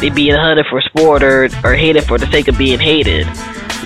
They 0.00 0.10
being 0.10 0.34
hunted 0.34 0.66
for 0.66 0.80
sport 0.80 1.22
or 1.22 1.44
or 1.62 1.74
hated 1.74 2.02
for 2.02 2.18
the 2.18 2.26
sake 2.32 2.48
of 2.48 2.58
being 2.58 2.80
hated. 2.80 3.28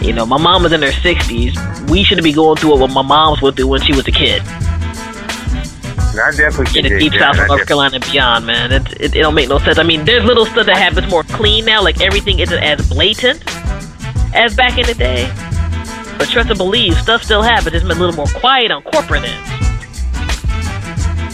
You 0.00 0.14
know, 0.14 0.24
my 0.24 0.38
mom 0.38 0.62
was 0.62 0.72
in 0.72 0.80
her 0.80 0.88
60s. 0.88 1.90
We 1.90 2.02
shouldn't 2.02 2.24
be 2.24 2.32
going 2.32 2.56
through 2.56 2.78
what 2.78 2.90
my 2.90 3.02
mom's 3.02 3.42
went 3.42 3.56
through 3.56 3.66
when 3.66 3.82
she 3.82 3.92
was 3.92 4.08
a 4.08 4.12
kid 4.12 4.42
I 6.18 6.30
definitely 6.30 6.80
in 6.80 6.92
the 6.92 6.98
deep 6.98 7.12
south 7.14 7.38
of 7.38 7.48
North 7.48 7.66
Carolina 7.66 7.96
and 7.96 8.04
beyond, 8.10 8.46
man. 8.46 8.72
It, 8.72 8.92
it, 9.00 9.16
it 9.16 9.20
don't 9.20 9.34
make 9.34 9.48
no 9.48 9.58
sense. 9.58 9.78
I 9.78 9.82
mean, 9.82 10.04
there's 10.04 10.24
little 10.24 10.46
stuff 10.46 10.66
that 10.66 10.76
happens 10.76 11.10
more 11.10 11.22
clean 11.24 11.64
now, 11.64 11.82
like 11.82 12.00
everything 12.00 12.38
isn't 12.38 12.62
as 12.62 12.88
blatant 12.88 13.42
as 14.34 14.54
back 14.54 14.78
in 14.78 14.86
the 14.86 14.94
day. 14.94 15.30
But 16.18 16.28
trust 16.28 16.48
and 16.48 16.58
believe, 16.58 16.96
stuff 16.98 17.22
still 17.22 17.42
happens. 17.42 17.74
It's 17.74 17.84
been 17.84 17.96
a 17.96 18.00
little 18.00 18.14
more 18.16 18.26
quiet 18.40 18.70
on 18.70 18.82
corporate 18.82 19.24
ends. 19.24 19.50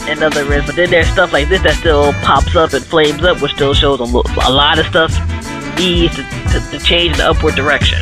In 0.08 0.22
other 0.22 0.46
words, 0.48 0.66
but 0.66 0.74
then 0.74 0.90
there's 0.90 1.06
stuff 1.08 1.32
like 1.32 1.48
this 1.48 1.62
that 1.62 1.76
still 1.78 2.12
pops 2.24 2.56
up 2.56 2.72
and 2.72 2.84
flames 2.84 3.22
up, 3.22 3.40
which 3.40 3.52
still 3.52 3.74
shows 3.74 4.00
a, 4.00 4.04
lo- 4.04 4.24
a 4.44 4.52
lot 4.52 4.78
of 4.78 4.86
stuff 4.86 5.12
needs 5.78 6.16
to, 6.16 6.22
to, 6.22 6.60
to 6.70 6.78
change 6.84 7.12
in 7.12 7.18
the 7.18 7.30
upward 7.30 7.54
direction. 7.54 8.00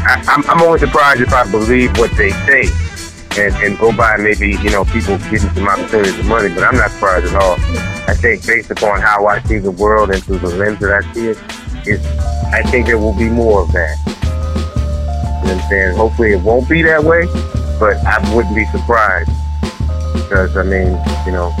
I, 0.00 0.24
I'm, 0.26 0.50
I'm 0.50 0.62
only 0.62 0.80
surprised 0.80 1.20
if 1.20 1.32
I 1.32 1.48
believe 1.50 1.96
what 1.98 2.10
they 2.16 2.30
say 2.30 2.68
and, 3.38 3.54
and 3.62 3.78
go 3.78 3.96
by 3.96 4.16
maybe, 4.16 4.48
you 4.48 4.70
know, 4.70 4.84
people 4.84 5.16
getting 5.30 5.50
some 5.54 5.68
opportunities 5.68 6.18
and 6.18 6.28
money, 6.28 6.48
but 6.52 6.64
I'm 6.64 6.74
not 6.74 6.90
surprised 6.90 7.26
at 7.26 7.40
all. 7.40 7.54
I 8.08 8.14
think 8.14 8.44
based 8.44 8.70
upon 8.70 9.00
how 9.00 9.26
I 9.26 9.40
see 9.42 9.58
the 9.58 9.70
world 9.70 10.10
and 10.10 10.22
through 10.22 10.38
the 10.38 10.48
lens 10.48 10.80
that 10.80 10.92
I 10.92 11.12
see 11.12 11.28
it, 11.28 11.38
is 11.86 12.04
I 12.52 12.62
think 12.70 12.86
there 12.86 12.98
will 12.98 13.16
be 13.16 13.28
more 13.28 13.62
of 13.62 13.72
that. 13.72 13.96
You 14.06 14.12
know 14.14 15.54
what 15.54 15.62
I'm 15.62 15.70
saying? 15.70 15.96
Hopefully 15.96 16.32
it 16.32 16.42
won't 16.42 16.68
be 16.68 16.82
that 16.82 17.02
way, 17.04 17.26
but 17.78 17.96
I 18.04 18.18
wouldn't 18.34 18.56
be 18.56 18.64
surprised. 18.66 19.30
Because, 20.14 20.56
I 20.56 20.64
mean, 20.64 20.98
you 21.24 21.32
know, 21.32 21.54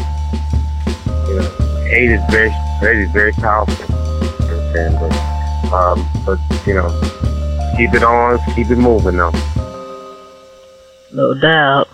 you 1.28 1.36
know, 1.36 1.84
hate 1.88 2.10
is 2.10 2.22
very, 2.30 2.50
hate 2.80 2.98
is 2.98 3.10
very 3.12 3.32
powerful. 3.32 3.74
You 3.86 4.50
know 4.50 4.56
what 4.56 4.66
I'm 4.66 4.74
saying? 4.74 4.98
But, 4.98 5.72
um, 5.72 6.08
but, 6.26 6.66
you 6.66 6.74
know, 6.74 6.90
keep 7.76 7.94
it 7.94 8.02
on, 8.02 8.38
keep 8.56 8.68
it 8.70 8.76
moving 8.76 9.16
though. 9.16 9.32
No 11.12 11.32
doubt. 11.32 11.88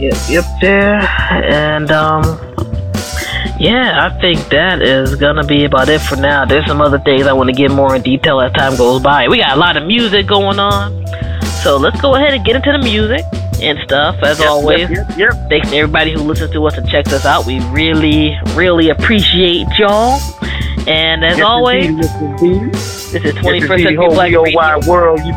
Yep, 0.00 0.14
yep, 0.28 0.44
there. 0.60 1.00
And, 1.30 1.90
um, 1.92 2.22
yeah, 3.58 4.04
I 4.04 4.20
think 4.20 4.48
that 4.48 4.82
is 4.82 5.14
gonna 5.14 5.44
be 5.44 5.64
about 5.64 5.88
it 5.88 6.00
for 6.00 6.16
now. 6.16 6.44
There's 6.44 6.66
some 6.66 6.80
other 6.80 6.98
things 6.98 7.26
I 7.26 7.32
want 7.32 7.50
to 7.50 7.54
get 7.54 7.70
more 7.70 7.94
in 7.94 8.02
detail 8.02 8.40
as 8.40 8.52
time 8.52 8.76
goes 8.76 9.00
by. 9.00 9.28
We 9.28 9.38
got 9.38 9.56
a 9.56 9.60
lot 9.60 9.76
of 9.76 9.86
music 9.86 10.26
going 10.26 10.58
on. 10.58 11.06
So 11.62 11.76
let's 11.76 12.00
go 12.00 12.16
ahead 12.16 12.34
and 12.34 12.44
get 12.44 12.56
into 12.56 12.72
the 12.72 12.78
music 12.78 13.24
and 13.62 13.78
stuff, 13.84 14.16
as 14.22 14.40
always. 14.40 14.90
Yep, 14.90 14.90
yep, 14.90 15.18
yep. 15.18 15.48
Thanks 15.48 15.70
to 15.70 15.76
everybody 15.76 16.12
who 16.12 16.20
listens 16.20 16.50
to 16.50 16.66
us 16.66 16.76
and 16.76 16.88
checks 16.88 17.12
us 17.12 17.24
out. 17.24 17.46
We 17.46 17.60
really, 17.70 18.36
really 18.54 18.90
appreciate 18.90 19.68
y'all. 19.78 20.18
And 20.86 21.24
as 21.24 21.38
Yes, 21.38 21.46
always, 21.46 21.86
indeed, 21.86 22.02
yes, 22.04 22.20
indeed. 22.20 22.72
this 22.72 23.14
is 23.14 23.24
Yes, 23.24 23.34
21st 23.44 23.54
indeed, 23.54 23.68
Century 23.68 23.94
whole 23.96 24.14
Black 24.14 24.24
Radio. 24.32 24.42
wide 24.54 24.84
world. 24.86 25.20
You, 25.24 25.32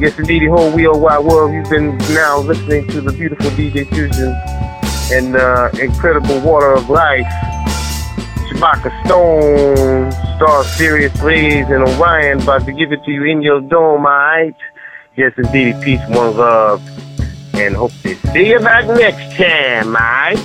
yes, 0.00 0.18
indeed, 0.18 0.42
the 0.42 0.46
whole 0.46 0.70
wide 1.00 1.18
world. 1.24 1.52
You've 1.52 1.68
been 1.70 1.98
now 2.14 2.38
listening 2.40 2.86
to 2.88 3.00
the 3.02 3.12
beautiful 3.12 3.50
DJ 3.50 3.86
Fusion 3.92 4.34
and 5.12 5.36
uh, 5.36 5.70
incredible 5.80 6.40
Water 6.40 6.72
of 6.72 6.88
Life. 6.88 7.26
Shabaka 8.48 8.90
Stone, 9.04 10.12
Star 10.36 10.64
Sirius 10.64 11.12
Blaze, 11.20 11.66
and 11.68 11.82
Orion 11.84 12.40
about 12.42 12.64
to 12.64 12.72
give 12.72 12.92
it 12.92 13.04
to 13.04 13.10
you 13.10 13.24
in 13.24 13.42
your 13.42 13.60
dome, 13.60 14.06
alright? 14.06 14.56
Yes, 15.16 15.32
indeed, 15.36 15.76
peace, 15.82 16.00
one 16.08 16.36
love, 16.36 16.80
and 17.54 17.76
hope 17.76 17.92
to 18.04 18.14
see 18.32 18.48
you 18.48 18.58
back 18.60 18.86
next 18.86 19.36
time, 19.36 19.88
alright? 19.94 20.38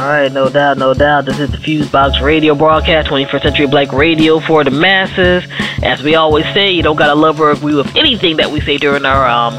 All 0.00 0.06
right, 0.06 0.32
no 0.32 0.48
doubt, 0.48 0.78
no 0.78 0.94
doubt. 0.94 1.26
This 1.26 1.38
is 1.38 1.50
the 1.50 1.58
Fusebox 1.58 2.22
Radio 2.22 2.54
broadcast, 2.54 3.10
21st 3.10 3.42
Century 3.42 3.66
Black 3.66 3.92
Radio 3.92 4.40
for 4.40 4.64
the 4.64 4.70
masses. 4.70 5.44
As 5.82 6.02
we 6.02 6.14
always 6.14 6.46
say, 6.54 6.70
you 6.70 6.82
don't 6.82 6.96
gotta 6.96 7.14
love 7.14 7.38
or 7.38 7.50
agree 7.50 7.74
with 7.74 7.94
anything 7.94 8.38
that 8.38 8.50
we 8.50 8.62
say 8.62 8.78
during 8.78 9.04
our 9.04 9.28
um, 9.28 9.52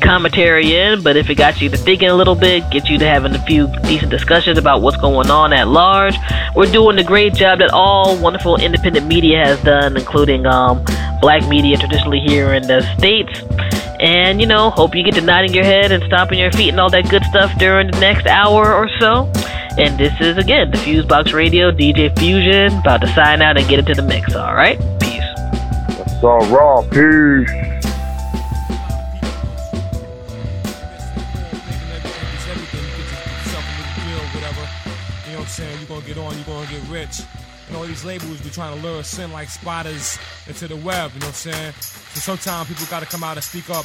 commentary 0.00 0.74
in, 0.74 1.02
but 1.02 1.18
if 1.18 1.28
it 1.28 1.34
got 1.34 1.60
you 1.60 1.68
to 1.68 1.76
thinking 1.76 2.08
a 2.08 2.14
little 2.14 2.34
bit, 2.34 2.64
get 2.70 2.88
you 2.88 2.96
to 2.96 3.06
having 3.06 3.34
a 3.34 3.44
few 3.44 3.66
decent 3.82 4.10
discussions 4.10 4.56
about 4.56 4.80
what's 4.80 4.96
going 4.96 5.30
on 5.30 5.52
at 5.52 5.68
large, 5.68 6.16
we're 6.54 6.72
doing 6.72 6.96
the 6.96 7.04
great 7.04 7.34
job 7.34 7.58
that 7.58 7.68
all 7.68 8.18
wonderful 8.18 8.56
independent 8.56 9.06
media 9.06 9.44
has 9.44 9.62
done, 9.62 9.94
including 9.94 10.46
um, 10.46 10.82
black 11.20 11.46
media 11.48 11.76
traditionally 11.76 12.20
here 12.20 12.54
in 12.54 12.62
the 12.66 12.80
States. 12.96 13.42
And, 14.00 14.40
you 14.40 14.46
know, 14.46 14.70
hope 14.70 14.94
you 14.94 15.02
get 15.02 15.14
to 15.14 15.20
nodding 15.20 15.54
your 15.54 15.64
head 15.64 15.90
and 15.90 16.02
stomping 16.04 16.38
your 16.38 16.52
feet 16.52 16.68
and 16.68 16.78
all 16.78 16.90
that 16.90 17.08
good 17.08 17.24
stuff 17.24 17.56
during 17.58 17.90
the 17.90 17.98
next 17.98 18.26
hour 18.26 18.74
or 18.74 18.88
so. 19.00 19.30
And 19.78 19.98
this 19.98 20.12
is, 20.20 20.38
again, 20.38 20.70
the 20.70 20.78
Fusebox 20.78 21.32
Radio, 21.32 21.70
DJ 21.70 22.16
Fusion, 22.18 22.78
about 22.78 23.00
to 23.02 23.08
sign 23.08 23.42
out 23.42 23.58
and 23.58 23.68
get 23.68 23.78
into 23.78 23.94
the 23.94 24.02
mix, 24.02 24.34
alright? 24.34 24.78
Peace. 25.00 25.22
That's 25.96 26.24
all 26.24 26.46
raw, 26.46 26.82
peace. 26.82 27.50
It's 32.32 32.48
everything. 32.48 32.84
You 32.84 32.96
get 32.96 33.10
yourself 33.26 33.64
a 33.64 33.72
little 33.76 33.94
deal, 34.02 34.22
whatever. 34.34 34.64
You 35.26 35.32
know 35.32 35.38
what 35.38 35.40
I'm 35.40 35.46
saying? 35.46 35.78
You're 35.78 35.88
gonna 35.88 36.06
get 36.06 36.18
on, 36.18 36.34
you're 36.34 36.44
gonna 36.44 36.66
get 36.70 36.82
rich. 36.88 37.20
All 37.76 37.84
these 37.84 38.04
labels 38.04 38.40
be 38.40 38.48
trying 38.50 38.74
to 38.74 38.82
lure 38.86 39.00
us 39.00 39.18
in 39.18 39.30
like 39.32 39.48
spiders 39.50 40.18
into 40.48 40.66
the 40.66 40.76
web, 40.76 41.12
you 41.14 41.20
know 41.20 41.26
what 41.26 41.46
I'm 41.46 41.52
saying? 41.52 41.72
So 42.14 42.20
sometimes 42.20 42.68
people 42.68 42.86
gotta 42.90 43.04
come 43.06 43.22
out 43.22 43.36
and 43.36 43.44
speak 43.44 43.68
up 43.70 43.84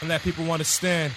and 0.00 0.08
let 0.08 0.22
people 0.22 0.50
understand. 0.50 1.12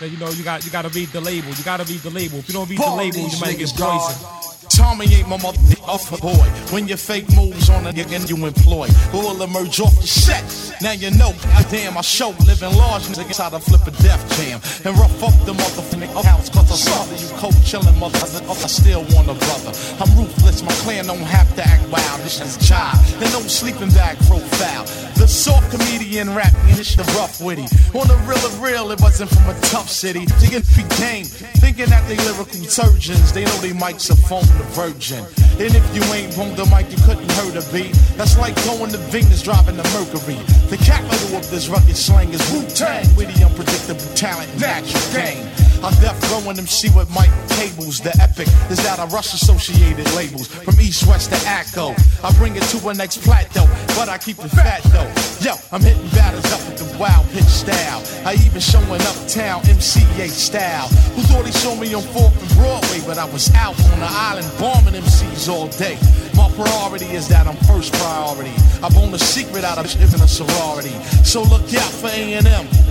that 0.00 0.08
you 0.08 0.16
know 0.18 0.30
you 0.30 0.42
got 0.44 0.64
you 0.64 0.70
got 0.70 0.82
to 0.82 0.88
read 0.90 1.08
the 1.08 1.20
label. 1.20 1.50
You 1.50 1.64
got 1.64 1.78
to 1.80 1.84
read 1.92 2.00
the 2.00 2.10
label. 2.10 2.38
If 2.38 2.48
you 2.48 2.54
don't 2.54 2.68
read 2.68 2.78
the 2.78 2.94
label, 2.94 3.18
you 3.18 3.40
might 3.40 3.58
get 3.58 3.70
poisoned. 3.74 4.61
Tommy 4.76 5.06
ain't 5.14 5.28
my 5.28 5.36
mother 5.36 5.58
off 5.84 6.12
a 6.12 6.18
boy. 6.18 6.46
When 6.72 6.88
your 6.88 6.96
fake 6.96 7.28
moves 7.36 7.68
on 7.68 7.86
a 7.86 7.92
nigga 7.92 8.28
you 8.28 8.36
employ, 8.46 8.88
who 9.12 9.18
will 9.18 9.42
emerge 9.42 9.80
off 9.80 9.94
the 10.00 10.06
set? 10.06 10.44
Now 10.80 10.92
you 10.92 11.10
know, 11.10 11.32
damn, 11.70 11.98
I 11.98 12.00
show 12.00 12.30
living 12.46 12.74
large 12.76 13.04
niggas 13.04 13.38
how 13.38 13.50
to 13.50 13.60
flip 13.60 13.86
a 13.86 13.90
Def 14.02 14.20
Jam 14.36 14.60
and 14.84 14.98
rough 14.98 15.22
up 15.22 15.34
the 15.44 15.52
motherfucking 15.52 16.24
house. 16.24 16.48
Cause 16.48 16.70
I 16.72 16.76
saw 16.76 17.04
that 17.04 17.20
you 17.20 17.28
cold 17.36 17.54
chillin' 17.62 17.98
mothers, 17.98 18.40
I 18.40 18.54
still 18.66 19.02
want 19.12 19.28
a 19.28 19.34
brother. 19.34 19.72
I'm 20.00 20.10
ruthless, 20.16 20.62
my 20.62 20.72
clan 20.84 21.06
don't 21.06 21.18
have 21.18 21.54
to 21.56 21.62
act 21.66 21.88
wild. 21.88 22.20
This 22.22 22.40
is 22.40 22.56
job 22.66 22.96
and 23.20 23.32
no 23.32 23.40
sleeping 23.40 23.90
bag 23.90 24.16
profile. 24.26 24.84
The 25.16 25.28
soft 25.28 25.70
comedian 25.70 26.34
rap, 26.34 26.54
and 26.66 26.80
it's 26.80 26.96
the 26.96 27.04
rough 27.18 27.40
witty. 27.40 27.68
On 27.94 28.08
the 28.08 28.16
real 28.26 28.42
of 28.42 28.60
real, 28.62 28.90
it 28.90 29.00
wasn't 29.00 29.30
from 29.30 29.48
a 29.48 29.60
tough 29.60 29.88
city. 29.88 30.26
Digging 30.40 30.64
game, 30.98 31.26
thinking 31.60 31.86
that 31.86 32.08
they 32.08 32.16
lyrical 32.16 32.64
surgeons, 32.66 33.32
they 33.32 33.44
know 33.44 33.56
they 33.60 33.70
mics 33.70 34.10
are 34.10 34.16
phone 34.16 34.61
the 34.62 34.70
virgin. 34.74 35.24
And 35.58 35.74
if 35.74 35.84
you 35.94 36.02
ain't 36.14 36.36
on 36.38 36.54
the 36.56 36.66
mic, 36.66 36.90
you 36.90 36.98
couldn't 37.04 37.30
hurt 37.32 37.56
a 37.56 37.64
beat. 37.72 37.92
That's 38.16 38.38
like 38.38 38.54
going 38.64 38.90
to 38.92 38.98
Venus 39.10 39.42
driving 39.42 39.76
the 39.76 39.84
Mercury. 39.94 40.38
The 40.70 40.78
capital 40.78 41.36
of 41.36 41.50
this 41.50 41.68
rugged 41.68 41.96
slang 41.96 42.32
is 42.32 42.42
Wu 42.52 42.62
Tang, 42.68 43.04
witty, 43.16 43.42
unpredictable 43.44 44.00
talent, 44.14 44.48
natural 44.58 45.02
game. 45.12 45.46
I'm 45.84 45.94
deaf 46.00 46.14
rowing 46.30 46.54
them 46.54 46.66
see 46.66 46.90
with 46.90 47.10
Mike 47.10 47.32
Cables. 47.58 47.98
The 48.00 48.14
epic 48.22 48.46
is 48.70 48.78
that 48.84 49.00
I 49.00 49.06
rush 49.06 49.34
associated 49.34 50.06
labels 50.14 50.46
from 50.46 50.78
east 50.80 51.06
west 51.08 51.30
to 51.30 51.36
Atco. 51.42 51.90
I 52.22 52.30
bring 52.38 52.54
it 52.54 52.62
to 52.70 52.88
a 52.88 52.94
next 52.94 53.22
plateau, 53.22 53.66
but 53.98 54.08
I 54.08 54.16
keep 54.18 54.38
it 54.38 54.48
fat 54.48 54.82
though. 54.94 55.10
Yo, 55.42 55.58
I'm 55.72 55.82
hitting 55.82 56.06
batters 56.14 56.46
up 56.52 56.62
with 56.70 56.78
the 56.78 56.86
wild 56.98 57.26
pitch 57.30 57.50
style. 57.50 58.00
I 58.24 58.34
even 58.46 58.60
showing 58.60 59.02
uptown 59.10 59.62
MCA 59.62 60.28
style. 60.28 60.86
Who 61.18 61.22
thought 61.22 61.46
he 61.46 61.52
saw 61.52 61.74
me 61.74 61.92
on 61.94 62.02
4th 62.14 62.40
and 62.40 62.54
Broadway, 62.54 63.02
but 63.04 63.18
I 63.18 63.24
was 63.26 63.52
out 63.54 63.74
on 63.90 63.98
the 63.98 64.06
island 64.06 64.46
bombing 64.60 64.94
MCs 64.94 65.48
all 65.48 65.66
day. 65.66 65.98
My 66.36 66.48
priority 66.54 67.06
is 67.06 67.26
that 67.28 67.48
I'm 67.48 67.56
first 67.66 67.92
priority. 67.94 68.54
I 68.82 68.88
bone 68.90 69.12
a 69.14 69.18
secret 69.18 69.64
out 69.64 69.78
of 69.78 69.86
living 69.98 70.22
a 70.22 70.28
sorority. 70.28 70.94
So 71.24 71.42
look 71.42 71.66
out 71.74 71.90
for 71.90 72.06
A&M, 72.06 72.42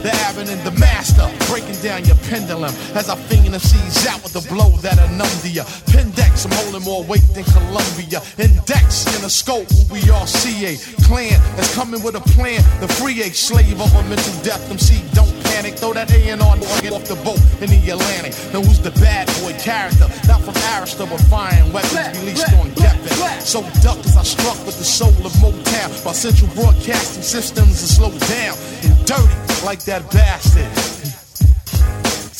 the 0.03 0.11
Abbott 0.27 0.49
and 0.49 0.61
the 0.67 0.71
Master, 0.77 1.31
breaking 1.47 1.79
down 1.81 2.03
your 2.03 2.17
pendulum 2.27 2.73
as 2.95 3.09
I 3.09 3.15
finger 3.15 3.51
MCs 3.51 4.07
out 4.07 4.23
with 4.23 4.35
a 4.35 4.43
blow 4.47 4.69
that'll 4.81 5.09
numb 5.15 5.31
to 5.41 5.49
ya. 5.49 5.63
Pendex, 5.91 6.45
I'm 6.45 6.51
holding 6.63 6.83
more 6.83 7.03
weight 7.03 7.25
than 7.33 7.43
Columbia. 7.45 8.21
Index 8.37 9.05
in 9.17 9.25
a 9.25 9.29
scope, 9.29 9.67
we 9.91 10.09
all 10.09 10.27
see 10.27 10.65
a 10.65 10.77
Clan 11.07 11.39
that's 11.55 11.73
coming 11.75 12.01
with 12.03 12.15
a 12.15 12.25
plan. 12.35 12.63
The 12.79 12.87
free 12.87 13.21
A 13.21 13.29
slave 13.33 13.79
of 13.79 13.93
a 13.95 14.03
mental 14.09 14.33
death. 14.43 14.69
MC, 14.71 15.03
don't 15.13 15.31
panic. 15.51 15.75
Throw 15.75 15.93
that 15.93 16.11
A&R 16.11 16.57
get 16.81 16.93
off 16.93 17.05
the 17.05 17.15
boat 17.23 17.39
in 17.61 17.69
the 17.69 17.81
Atlantic. 17.91 18.33
Now 18.53 18.61
who's 18.61 18.79
the 18.79 18.91
bad 18.99 19.27
boy 19.41 19.53
character? 19.59 20.07
Not 20.27 20.41
from 20.41 20.55
Arista, 20.73 21.09
but 21.09 21.21
firing 21.29 21.71
weapons 21.71 22.19
released 22.19 22.51
on 22.53 22.71
Geffen. 22.71 23.41
So 23.41 23.61
duck 23.81 23.99
as 24.05 24.17
I 24.17 24.23
struck 24.23 24.57
with 24.65 24.77
the 24.77 24.83
soul 24.83 25.13
of 25.25 25.33
Motown. 25.43 25.89
While 26.05 26.13
central 26.13 26.49
broadcasting 26.55 27.23
systems 27.23 27.83
are 27.83 27.93
slowed 27.97 28.19
down 28.27 28.57
and 28.83 29.05
dirty 29.05 29.65
like 29.65 29.83
that 29.85 30.09
bastard. 30.11 30.71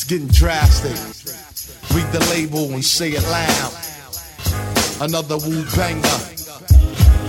It's 0.02 0.10
getting 0.10 0.26
drastic. 0.26 0.98
Read 1.94 2.10
the 2.10 2.18
label 2.30 2.74
and 2.74 2.84
say 2.84 3.10
it 3.10 3.22
loud. 3.22 3.72
Another 5.00 5.36
Wu 5.36 5.64
banger. 5.76 6.18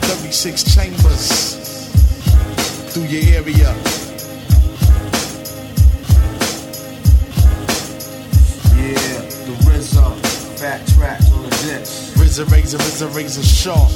36 0.09 0.73
chambers 0.73 1.53
through 2.91 3.03
your 3.03 3.21
area. 3.35 3.69
Yeah, 8.73 9.21
the 9.45 9.53
RZA, 9.69 10.57
fat 10.57 10.87
tracks 10.95 11.31
on 11.31 11.43
the 11.43 11.49
disc. 11.49 12.17
Razor, 12.17 12.45
razor, 12.45 12.77
razor, 12.79 13.07
razor 13.09 13.43
sharp. 13.43 13.91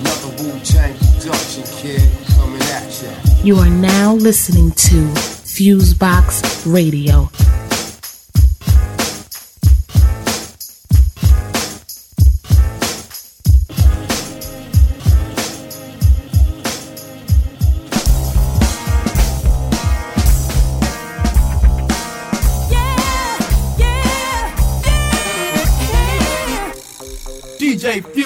Another 0.00 0.42
Wu 0.42 0.58
Tang 0.64 0.96
production, 1.20 1.64
kid, 1.76 2.08
coming 2.30 2.62
at 2.62 3.02
ya. 3.02 3.10
You 3.44 3.56
are 3.56 3.68
now 3.68 4.14
listening 4.14 4.70
to 4.70 5.35
Fusebox 5.56 6.66
Radio. 6.66 7.30
DJ 27.58 28.02
Fusion. 28.12 28.25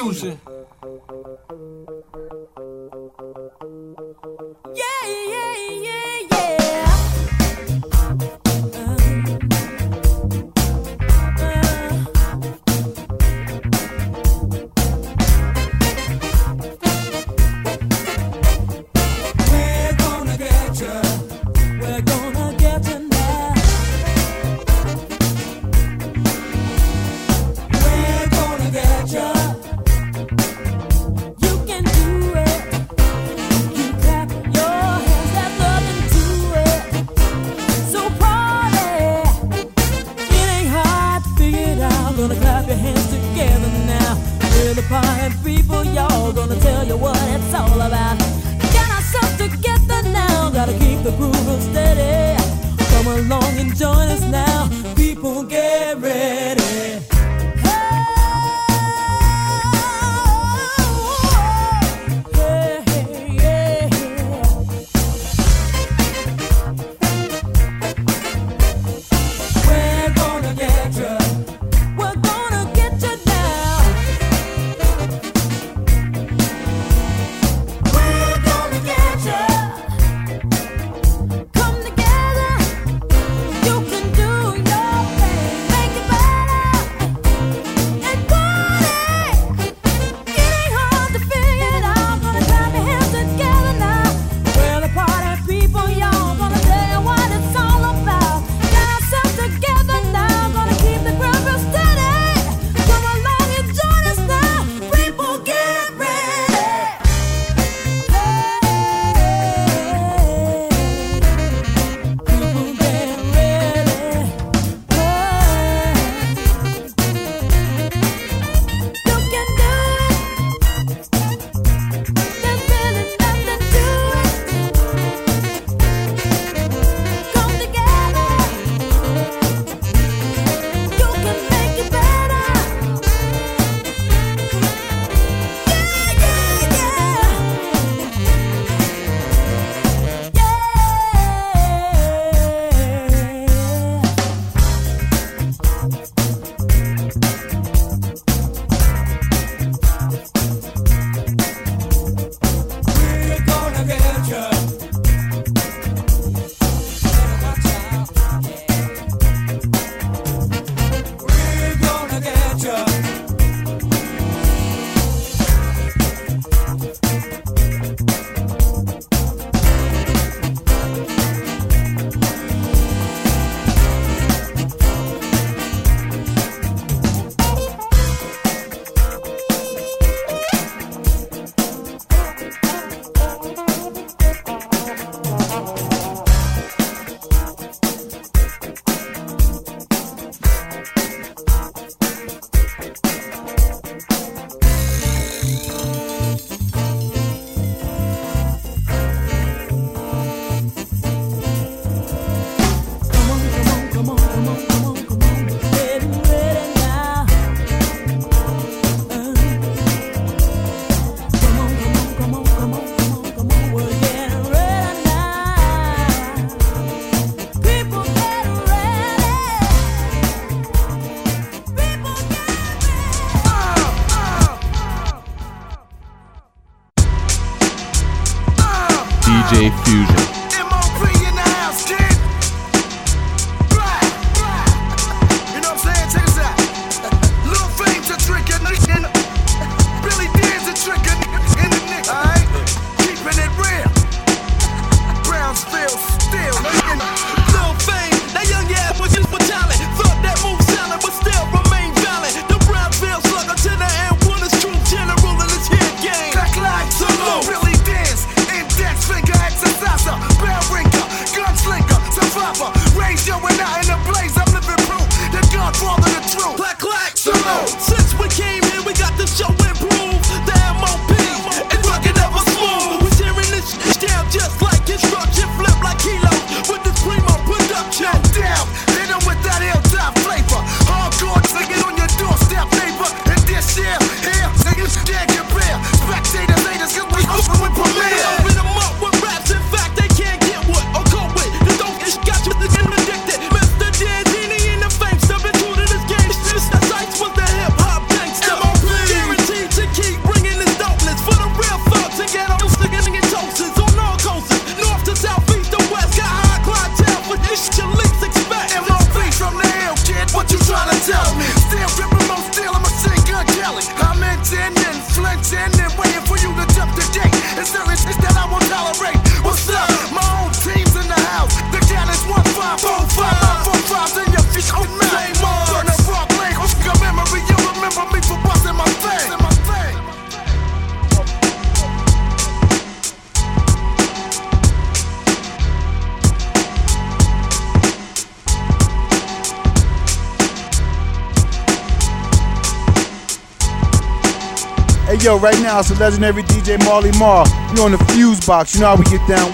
Right 345.41 345.59
now 345.63 345.81
it's 345.81 345.89
the 345.89 345.99
legendary 345.99 346.43
DJ 346.43 346.79
Marley 346.85 347.13
Marl. 347.19 347.47
You 347.75 347.83
on 347.83 347.93
the 347.93 348.03
fuse 348.13 348.45
box, 348.47 348.75
you 348.75 348.81
know 348.81 348.95
how 348.95 348.97
we 348.97 349.05
get 349.05 349.25
down. 349.27 349.49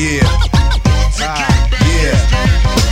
Yeah. 0.00 0.24
Ah, 1.20 1.44
yeah. 1.84 2.16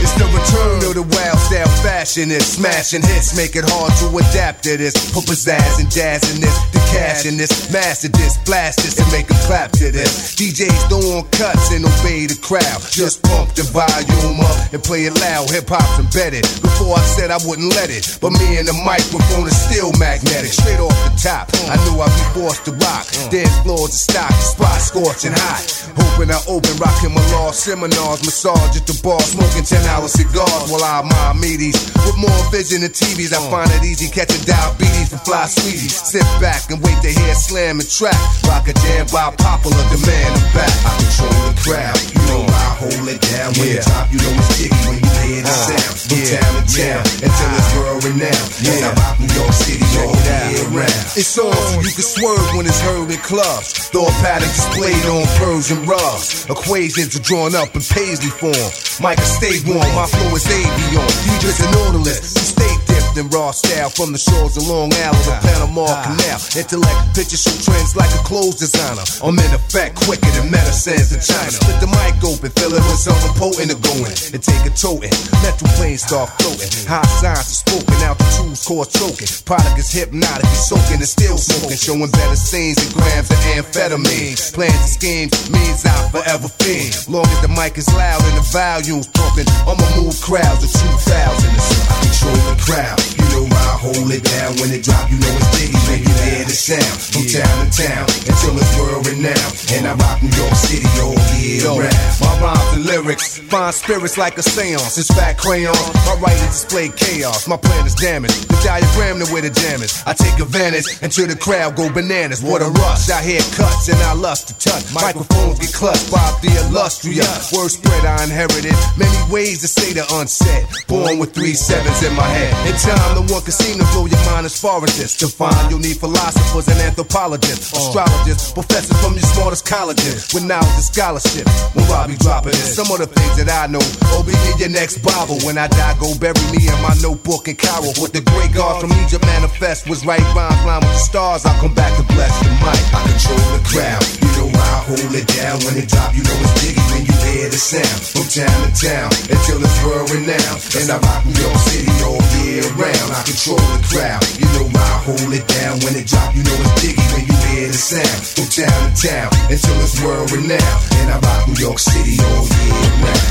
It's 0.03 0.13
the 0.21 0.29
return 0.29 0.85
of 0.85 0.95
the 0.95 1.07
wild 1.17 1.39
style 1.39 1.69
fashion. 1.81 2.31
It's 2.31 2.61
smashing 2.61 3.03
hits, 3.03 3.37
make 3.37 3.57
it 3.57 3.65
hard 3.65 3.93
to 4.01 4.07
adapt 4.19 4.65
to 4.65 4.77
this. 4.77 4.93
Put 5.13 5.25
pizzazz 5.25 5.81
and 5.81 5.91
jazz 5.91 6.23
in 6.35 6.41
this, 6.41 6.57
the 6.73 6.81
cash 6.93 7.25
in 7.25 7.37
this, 7.37 7.73
master 7.73 8.09
this, 8.09 8.37
blast 8.45 8.83
this, 8.85 8.99
and 8.99 9.11
make 9.13 9.31
a 9.31 9.39
clap 9.47 9.73
to 9.81 9.91
this. 9.91 10.35
DJs 10.37 10.89
don't 10.91 11.05
want 11.09 11.31
cuts 11.33 11.73
and 11.73 11.85
obey 11.85 12.27
the 12.27 12.39
crowd. 12.43 12.81
Just 12.91 13.23
pump 13.23 13.46
the 13.57 13.65
volume 13.73 14.41
up 14.45 14.73
and 14.73 14.83
play 14.85 15.09
it 15.09 15.15
loud. 15.17 15.49
Hip 15.51 15.69
hop's 15.69 15.99
embedded. 15.99 16.45
Before 16.61 16.95
I 16.95 17.05
said 17.17 17.33
I 17.33 17.41
wouldn't 17.49 17.73
let 17.73 17.89
it, 17.89 18.05
but 18.21 18.31
me 18.37 18.61
and 18.61 18.69
the 18.69 18.77
microphone 18.85 19.49
is 19.49 19.57
still 19.57 19.91
magnetic. 19.99 20.53
Straight 20.53 20.79
off 20.79 20.93
the 20.93 21.13
top, 21.17 21.49
I 21.73 21.81
knew 21.89 21.97
I'd 21.97 22.13
be 22.13 22.25
forced 22.37 22.65
to 22.69 22.73
rock. 22.77 23.09
Mm. 23.09 23.31
Dance 23.33 23.57
floors 23.65 23.91
to 23.91 23.99
stock, 24.13 24.33
spot 24.45 24.81
scorching 24.81 25.33
hot. 25.33 25.76
Hoping 26.17 26.33
I 26.33 26.41
open, 26.49 26.73
rocking 26.81 27.13
my 27.13 27.21
law 27.37 27.53
seminars, 27.53 28.25
massage 28.25 28.73
at 28.73 28.89
the 28.89 28.97
bar, 29.05 29.21
smoking 29.21 29.69
10 29.69 29.85
hour 29.93 30.09
cigars 30.09 30.65
while 30.73 30.81
I 30.81 31.05
admire 31.05 31.37
meaties. 31.37 31.77
With 32.09 32.17
more 32.17 32.41
vision 32.49 32.81
than 32.81 32.89
TVs, 32.89 33.37
I 33.37 33.41
find 33.53 33.69
it 33.77 33.85
easy 33.85 34.09
catching 34.09 34.41
diabetes 34.49 35.13
from 35.13 35.21
fly 35.29 35.45
sweeties. 35.45 35.93
Sit 35.93 36.25
back 36.41 36.73
and 36.73 36.81
wait 36.81 36.97
to 37.05 37.13
hear 37.13 37.37
slam 37.37 37.85
and 37.85 37.89
track. 37.93 38.17
Rock 38.49 38.65
a 38.65 38.73
jam 38.81 39.05
by 39.13 39.29
popular 39.37 39.85
demand. 39.93 40.33
I'm 40.41 40.57
back. 40.57 40.73
I 40.89 40.91
control 41.05 41.37
the 41.53 41.57
crowd. 41.61 42.01
You 42.09 42.23
know 42.33 42.49
I 42.49 42.65
hold 42.81 43.09
it 43.13 43.21
down. 43.21 43.53
When 43.61 43.77
you 43.77 43.85
top, 43.85 44.09
you 44.09 44.17
know 44.17 44.41
it's 44.41 44.57
jiggy 44.57 44.81
when 44.89 44.97
you 44.97 45.13
hear 45.21 45.45
the 45.45 45.53
sound. 45.53 46.01
From 46.01 46.17
town 46.33 46.51
to 46.57 46.65
town 46.65 47.03
until 47.29 47.51
it's 47.61 47.71
world 47.77 48.01
renowned. 48.09 48.51
And 48.65 48.89
I 48.89 48.91
rock 49.05 49.21
New 49.21 49.33
York 49.37 49.53
City 49.53 49.85
all 50.01 50.17
year 50.49 50.65
round. 50.73 50.97
It's 51.13 51.37
on 51.37 51.53
so 51.53 51.77
you 51.85 51.93
can 51.93 52.09
swerve 52.09 52.49
when 52.57 52.65
it's 52.65 52.81
heard 52.81 53.13
in 53.13 53.21
clubs. 53.21 53.93
Thought 53.93 54.17
pattern 54.25 54.49
displayed 54.49 55.05
on 55.13 55.29
Persian 55.37 55.85
Uh, 56.07 56.13
rugs. 56.13 56.47
Equations 56.49 57.17
are 57.17 57.23
drawn 57.23 57.55
up 57.55 57.75
in 57.75 57.83
paisley 57.83 58.31
form. 58.31 58.71
Micah 59.03 59.27
stay 59.27 59.59
warm, 59.67 59.91
my 59.95 60.07
flow 60.07 60.31
is 60.35 60.47
avion. 60.47 61.07
Deidre's 61.27 61.61
an 61.61 61.75
orderless. 61.87 62.35
You 62.35 62.47
stay 62.47 62.75
dipped 62.87 63.17
in 63.19 63.29
raw 63.29 63.51
style 63.51 63.91
from 63.91 64.13
the 64.13 64.19
shores 64.19 64.57
of 64.57 64.67
Long 64.69 64.93
Island 64.95 65.25
to 65.27 65.35
Panama 65.43 65.87
ah. 65.89 66.03
Canal. 66.07 66.39
Intellect 66.57 67.01
pictures 67.15 67.43
show 67.43 67.57
trends 67.61 67.97
like 67.97 68.11
a 68.15 68.23
clothes 68.23 68.57
designer. 68.57 69.05
I'm 69.23 69.37
in 69.39 69.53
effect 69.53 69.97
quicker 70.07 70.31
than 70.39 70.51
medicines 70.51 71.13
in 71.13 71.21
China. 71.21 71.51
Split 71.51 71.79
the 71.83 71.91
mic 71.91 72.17
open, 72.23 72.51
fill 72.55 72.73
it 72.73 72.83
with 72.87 73.01
something 73.03 73.35
potent 73.37 73.75
to 73.75 73.79
go 73.83 73.95
in. 74.07 74.15
And 74.33 74.43
take 74.43 74.65
a 74.65 74.73
toting. 74.73 75.13
Metal 75.43 75.69
planes 75.77 76.07
start 76.07 76.31
floating. 76.39 76.71
High 76.87 77.05
signs 77.21 77.51
are 77.51 77.59
spoken 77.67 77.99
out, 78.07 78.17
the 78.19 78.29
tools 78.39 78.63
cause 78.65 78.89
choking. 78.95 79.29
Product 79.45 79.77
is 79.77 79.91
hypnotic, 79.91 80.47
he's 80.47 80.71
soaking 80.71 81.03
and 81.03 81.11
still 81.11 81.37
smoking. 81.37 81.77
Showing 81.77 82.11
better 82.15 82.39
scenes 82.39 82.79
and 82.81 82.91
grams 82.95 83.29
of 83.29 83.41
amphetamine. 83.53 84.39
Plans 84.55 84.73
and 84.73 84.89
schemes 84.89 85.35
means 85.51 85.85
I 85.85 85.96
forever 86.11 86.49
fiend. 86.61 86.95
Long 87.09 87.27
as 87.27 87.41
the 87.43 87.49
mic 87.49 87.79
is 87.79 87.89
loud 87.95 88.23
and 88.25 88.37
the 88.37 88.47
volume's 88.53 89.09
pumping, 89.09 89.49
I'ma 89.67 89.87
move 89.99 90.17
crowds 90.21 90.63
of 90.65 90.71
2,000. 90.73 91.07
I 91.13 91.95
control 92.03 92.41
the 92.51 92.57
crowd. 92.61 92.99
You 93.17 93.27
know 93.33 93.45
I 93.49 93.77
hold 93.81 94.11
it 94.13 94.25
down 94.25 94.57
when 94.61 94.73
it 94.73 94.83
drop. 94.83 95.11
You 95.11 95.19
know 95.19 95.33
it's 95.37 95.51
biggie 95.55 95.83
when 95.89 96.01
you 96.03 96.15
hear 96.27 96.45
the 96.45 96.57
sound. 96.57 96.99
From 97.13 97.25
town 97.29 97.55
to 97.63 97.69
town 97.71 98.07
until 98.27 98.55
it's 98.59 98.73
world 98.79 99.07
renowned. 99.07 99.55
And 99.73 99.87
I 99.87 99.95
rock 99.95 100.23
New 100.23 100.33
York 100.33 100.57
City 100.57 100.89
all 101.01 101.17
year 101.39 101.65
round. 101.67 102.17
My 102.21 102.33
rhymes 102.41 102.71
and 102.77 102.85
lyrics 102.87 103.39
find 103.39 103.75
spirits 103.75 104.17
like 104.19 104.39
a 104.39 104.43
seance. 104.43 104.99
It's 104.99 105.13
fat 105.13 105.39
crayon. 105.39 105.77
My 106.07 106.17
writing 106.21 106.51
display 106.51 106.89
chaos. 106.91 107.47
My 107.49 107.57
plan 107.57 107.87
is 107.87 107.95
damaged. 107.95 108.49
The 108.49 108.59
diagram 108.65 109.19
to 109.21 109.27
where 109.33 109.43
the 109.43 109.51
jam 109.51 109.83
is. 109.83 110.03
I 110.07 110.13
take 110.13 110.39
advantage 110.39 110.87
until 111.03 111.27
the 111.27 111.37
crowd 111.37 111.77
go 111.77 111.93
bananas. 111.93 112.43
What 112.43 112.63
a 112.63 112.71
rush. 112.71 113.11
I 113.11 113.23
hear 113.23 113.41
cuts 113.55 113.89
and 113.89 113.99
I 114.03 114.13
lust 114.15 114.49
to 114.49 114.55
touch. 114.59 114.93
My 114.95 115.03
microphones 115.03 115.59
get 115.59 115.73
clutched 115.87 116.11
by 116.11 116.27
the 116.43 116.51
illustrious. 116.67 117.55
Word 117.55 117.71
spread 117.71 118.03
I 118.03 118.19
inherited. 118.27 118.75
Many 118.99 119.21
ways 119.31 119.63
to 119.63 119.69
say 119.71 119.95
the 119.95 120.03
unsaid. 120.19 120.67
Born 120.91 121.19
with 121.23 121.31
three 121.31 121.55
sevens 121.55 122.03
in 122.03 122.11
my 122.19 122.27
head. 122.27 122.51
In 122.67 122.75
time, 122.75 123.15
no 123.15 123.23
one 123.31 123.43
can 123.47 123.55
seem 123.55 123.79
to 123.79 123.87
blow 123.95 124.11
your 124.11 124.19
mind 124.27 124.47
as 124.47 124.59
far 124.59 124.83
as 124.83 124.99
this. 124.99 125.15
To 125.23 125.29
find 125.31 125.55
you'll 125.71 125.79
need 125.79 125.99
philosophers 126.03 126.67
and 126.67 126.79
anthropologists, 126.83 127.71
astrologists, 127.71 128.51
professors 128.51 128.99
from 128.99 129.15
your 129.15 129.29
smartest 129.31 129.65
colleges 129.67 130.35
with 130.35 130.43
knowledge 130.43 130.75
and 130.75 130.89
scholarship. 130.91 131.47
When 131.79 131.87
Robbie 131.87 132.19
dropping 132.19 132.59
it, 132.59 132.67
some 132.67 132.91
of 132.91 132.99
the 132.99 133.07
things 133.07 133.39
that 133.39 133.47
I 133.47 133.71
know. 133.71 133.83
Oh, 134.11 134.27
be 134.27 134.35
in 134.51 134.59
your 134.59 134.73
next 134.75 135.07
Bible. 135.07 135.39
When 135.47 135.55
I 135.55 135.71
die, 135.71 135.95
go 136.03 136.11
bury 136.19 136.43
me 136.51 136.67
in 136.67 136.79
my 136.83 136.99
notebook 136.99 137.47
in 137.47 137.55
Cairo. 137.55 137.95
What 138.03 138.11
the 138.11 138.27
great 138.35 138.51
God 138.51 138.83
from 138.83 138.91
Egypt 139.07 139.23
manifest 139.23 139.87
was 139.87 140.03
right 140.03 140.23
rhymes, 140.35 140.59
line 140.67 140.83
with 140.83 140.99
the 140.99 141.05
stars. 141.07 141.47
I'll 141.47 141.55
come 141.63 141.75
back 141.79 141.95
to 141.95 142.03
bless 142.11 142.35
the 142.43 142.51
mic. 142.59 142.83
I 142.91 142.99
control 143.07 143.45
the 143.55 143.63
crowd. 143.71 144.03
You 144.19 144.31
know 144.35 144.51
I 144.51 144.83
hold 144.91 145.15
it 145.15 145.31
down 145.31 145.63
when 145.63 145.76
it 145.77 145.89
drop. 145.89 146.15
You 146.17 146.23
know 146.25 146.37
it's 146.41 146.57
diggy 146.65 146.81
when 146.93 147.05
you 147.05 147.13
hear 147.29 147.49
the 147.53 147.61
sound. 147.61 148.01
From 148.01 148.25
town 148.29 148.57
to 148.65 148.73
town 148.73 149.13
until 149.29 149.61
it's 149.61 149.77
world 149.85 150.09
renowned. 150.11 150.61
And 150.77 150.89
I 150.89 150.97
rock 151.01 151.25
New 151.29 151.37
York 151.37 151.59
City 151.69 151.93
all 152.05 152.21
year 152.41 152.65
round. 152.81 153.13
I 153.13 153.21
control 153.25 153.61
the 153.61 153.81
crowd. 153.93 154.25
You 154.41 154.49
know 154.57 154.65
I 154.73 154.89
hold 155.05 155.29
it 155.33 155.47
down 155.47 155.81
when 155.85 155.95
it 155.97 156.07
drop. 156.09 156.33
You 156.33 156.43
know 156.43 156.57
it's 156.57 156.73
diggy 156.81 157.05
when 157.13 157.29
you 157.29 157.37
hear 157.53 157.69
the 157.69 157.77
sound. 157.77 158.25
From 158.25 158.49
town 158.49 158.73
to 158.73 158.89
town 158.97 159.29
until 159.53 159.77
it's 159.85 160.01
world 160.01 160.33
renowned. 160.33 160.81
And 161.05 161.13
I 161.13 161.21
rock 161.21 161.45
New 161.49 161.61
York 161.61 161.79
City 161.79 162.17
all 162.25 162.47
year 162.47 162.89
round. 163.05 163.29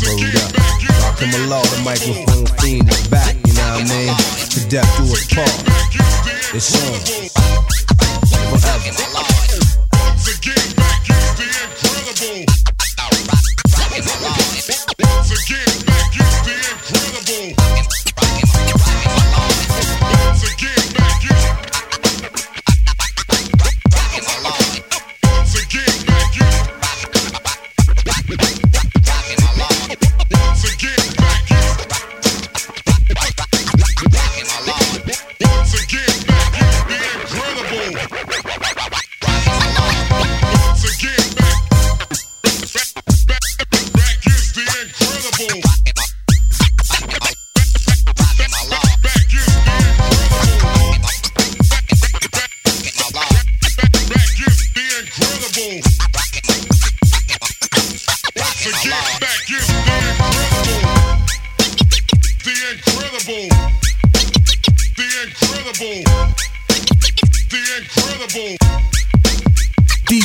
Word 0.00 0.32
up. 0.42 0.50
Rockin' 1.06 1.30
my 1.30 1.38
law, 1.46 1.62
the 1.62 1.78
microphone 1.84 2.46
fiend 2.58 2.88
is 2.88 3.06
back, 3.08 3.36
you 3.46 3.52
know 3.52 3.76
what 3.76 3.84
I 3.84 3.88
mean? 3.94 4.14
To 4.52 4.60
death 4.68 4.88
do 4.96 5.04
us 5.12 5.26
part. 5.28 5.60
It's 6.52 6.72
on. 6.72 7.00
Forever 8.58 8.90
be 11.40 11.46
incredible. 11.46 12.44
Once 15.00 15.32
again, 15.32 15.86
back 15.86 16.12
is 16.20 16.36
the 16.44 16.52
incredible. 16.70 17.56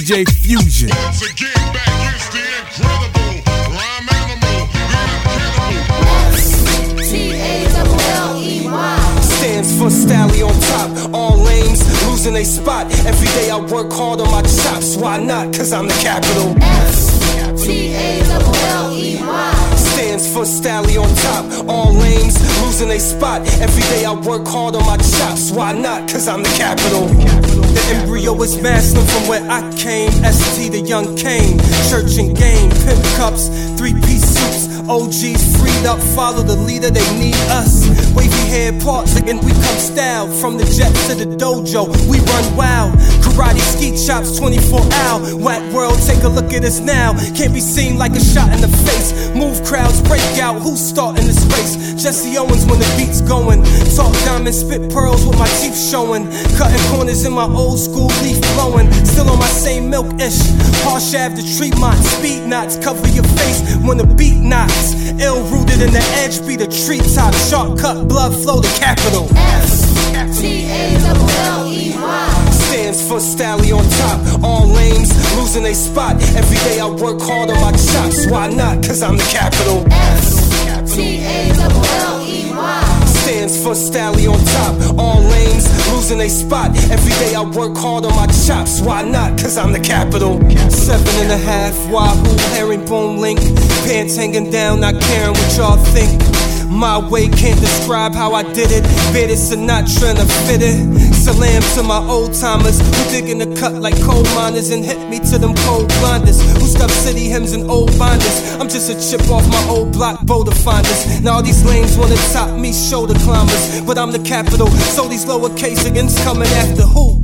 DJ 0.06 0.24
Fusion. 0.30 0.90
Stands 9.24 9.80
for 9.80 9.90
Stally 9.90 10.46
on 10.46 10.54
top. 10.62 11.12
All 11.12 11.38
lanes 11.38 11.82
losing 12.06 12.36
they 12.36 12.44
spot. 12.44 12.86
Every 13.08 13.28
day 13.30 13.50
I 13.50 13.58
work 13.58 13.92
hard 13.92 14.22
on 14.22 14.30
my 14.30 14.44
chops. 14.44 14.96
Why 14.96 15.18
not? 15.18 15.52
Cause 15.56 15.74
I'm 15.74 15.88
the 15.88 15.94
capital. 15.96 16.54
Stands 19.76 20.32
for 20.32 20.44
Stally 20.44 21.02
on 21.02 21.10
top. 21.16 21.68
All 21.68 21.94
lanes 21.94 22.38
losing 22.62 22.90
they 22.90 23.00
spot. 23.00 23.42
Every 23.60 23.82
day 23.82 24.06
I 24.06 24.14
work 24.14 24.46
hard 24.46 24.76
on 24.76 24.86
my 24.86 24.98
chops. 24.98 25.50
Why 25.50 25.74
not? 25.74 26.08
Cause 26.08 26.28
I'm 26.28 26.44
the 26.44 26.50
capital. 26.50 27.08
The 27.74 27.75
embryo 27.88 28.34
is 28.42 28.62
masculine 28.62 29.08
from 29.08 29.28
where 29.28 29.44
I 29.50 29.62
came. 29.76 30.12
ST 30.24 30.72
the 30.72 30.82
young 30.82 31.16
Kane. 31.16 31.60
Church 31.90 32.18
and 32.18 32.36
game. 32.36 32.70
Pimp 32.86 33.04
cups. 33.18 33.48
Three 33.78 33.94
piece 33.94 34.26
suits. 34.26 34.88
OGs 34.90 35.58
freed 35.58 35.86
up. 35.86 36.00
Follow 36.16 36.44
the 36.44 36.56
leader. 36.56 36.90
They 36.90 37.06
need 37.18 37.36
us. 37.50 37.88
Wavy 38.16 38.44
hair 38.50 38.74
parts. 38.80 39.16
And 39.16 39.44
we 39.44 39.52
come 39.52 39.80
style. 39.80 40.28
From 40.40 40.58
the 40.58 40.66
jet 40.66 40.94
to 41.08 41.16
the 41.16 41.36
dojo. 41.36 41.88
We 42.10 42.20
run 42.20 42.56
wild. 42.56 42.94
Karate 43.36 43.60
ski 43.60 43.92
chops 44.08 44.40
24 44.40 44.80
hour. 44.80 45.20
Whack 45.36 45.62
world. 45.74 46.00
Take 46.08 46.24
a 46.24 46.30
look 46.30 46.54
at 46.54 46.64
us 46.64 46.80
now. 46.80 47.12
Can't 47.36 47.54
be 47.54 47.60
seen 47.60 47.98
like 47.98 48.14
a 48.14 48.20
shot 48.24 48.50
in 48.54 48.62
the 48.62 48.72
face. 48.88 49.12
Move 49.36 49.62
crowds. 49.66 50.02
Break 50.02 50.24
out. 50.40 50.62
Who's 50.62 50.80
starting 50.80 51.28
this 51.28 51.44
race? 51.52 52.02
Jesse 52.02 52.38
Owens 52.38 52.66
when 52.66 52.80
the 52.80 52.88
beat's 52.96 53.20
going. 53.20 53.62
Talk 53.94 54.14
diamonds, 54.24 54.62
Spit 54.62 54.90
pearls 54.90 55.26
with 55.28 55.38
my 55.38 55.48
teeth 55.60 55.76
showing. 55.76 56.32
Cutting 56.56 56.80
corners 56.96 57.26
in 57.26 57.34
my 57.34 57.44
old 57.44 57.78
school 57.78 58.08
leaf 58.24 58.40
blowing. 58.56 58.90
Still 59.04 59.30
on 59.30 59.38
my 59.38 59.52
same 59.52 59.90
milk 59.90 60.08
ish. 60.16 60.40
Harsh 60.88 61.14
Ave, 61.14 61.36
the 61.36 61.44
Tremont. 61.58 62.00
Speed 62.16 62.48
knots. 62.48 62.78
Cover 62.78 63.08
your 63.10 63.28
face 63.36 63.76
when 63.84 63.98
the 63.98 64.08
beat 64.16 64.40
knocks. 64.40 64.96
Ill 65.20 65.44
rooted 65.52 65.82
in 65.82 65.92
the 65.92 66.06
edge. 66.24 66.40
Be 66.48 66.56
the 66.56 66.68
treetop. 66.72 67.34
Sharp 67.36 67.78
cut. 67.80 68.08
Blood 68.08 68.32
flow. 68.32 68.62
to 68.62 68.70
capital. 68.80 69.28
Stands 72.76 73.08
for 73.08 73.20
Stally 73.20 73.72
on 73.72 73.90
top. 74.02 74.44
All 74.44 74.68
lanes 74.68 75.10
losing 75.38 75.64
they 75.64 75.74
spot. 75.74 76.22
Every 76.36 76.58
day 76.58 76.82
I 76.82 76.90
work 76.90 77.22
hard 77.22 77.50
on 77.50 77.62
my 77.62 77.72
chops. 77.72 78.28
Why 78.28 78.50
not? 78.50 78.84
Cause 78.84 79.02
I'm 79.02 79.16
the 79.16 79.24
capital. 79.32 79.80
Stands 83.08 83.64
for 83.64 83.76
Stally 83.76 84.28
on 84.28 84.44
top. 84.58 85.00
All 85.00 85.22
lanes 85.22 85.66
losing 85.94 86.18
they 86.18 86.28
spot. 86.28 86.76
Every 86.92 87.14
day 87.14 87.34
I 87.34 87.44
work 87.44 87.78
hard 87.78 88.04
on 88.04 88.14
my 88.14 88.28
chops. 88.46 88.82
Why 88.82 89.04
not? 89.04 89.40
Cause 89.40 89.58
I'm 89.58 89.72
the 89.72 89.80
capital. 89.80 90.42
Seven 90.70 91.16
and 91.24 91.32
a 91.32 91.38
half. 91.38 91.74
Wahoo, 91.90 92.38
herringbone 92.56 93.22
link. 93.22 93.40
Pants 93.88 94.18
hanging 94.18 94.52
down, 94.52 94.82
not 94.82 95.02
caring 95.02 95.32
what 95.32 95.58
y'all 95.58 95.78
think. 95.78 96.35
My 96.68 96.98
way 96.98 97.28
can't 97.28 97.60
describe 97.60 98.14
how 98.14 98.34
I 98.34 98.44
did 98.44 98.72
it. 98.72 98.84
Better 99.14 99.34
Sinatra 99.34 100.10
and 100.10 100.20
a 100.20 100.26
fit 100.46 100.62
it. 100.62 101.14
Salam 101.14 101.62
to 101.76 101.84
my 101.84 102.00
old 102.10 102.34
timers 102.34 102.80
who 102.80 103.12
dig 103.12 103.30
in 103.30 103.38
the 103.38 103.60
cut 103.60 103.74
like 103.74 103.96
coal 104.04 104.24
miners 104.36 104.70
and 104.70 104.84
hit 104.84 105.00
me 105.10 105.20
to 105.32 105.38
them 105.38 105.56
cold 105.66 105.88
blinders 106.00 106.42
who 106.54 106.68
stuff 106.68 106.92
city 106.92 107.28
hymns 107.30 107.54
and 107.54 107.70
old 107.70 107.98
binders. 107.98 108.56
I'm 108.60 108.70
just 108.70 108.90
a 108.90 108.96
chip 108.96 109.28
off 109.30 109.48
my 109.50 109.64
old 109.70 109.94
block 109.94 110.26
boulder 110.26 110.54
finders. 110.54 111.22
Now 111.22 111.36
all 111.36 111.44
these 111.44 111.64
lanes 111.66 111.98
wanna 111.98 112.18
top 112.34 112.52
me 112.58 112.74
shoulder 112.74 113.18
climbers, 113.26 113.82
but 113.82 113.98
I'm 113.98 114.12
the 114.12 114.20
capital. 114.20 114.68
So 114.68 115.08
these 115.08 115.26
lowercase 115.26 115.86
against 115.86 116.20
coming 116.24 116.50
after 116.64 116.84
who? 116.84 117.24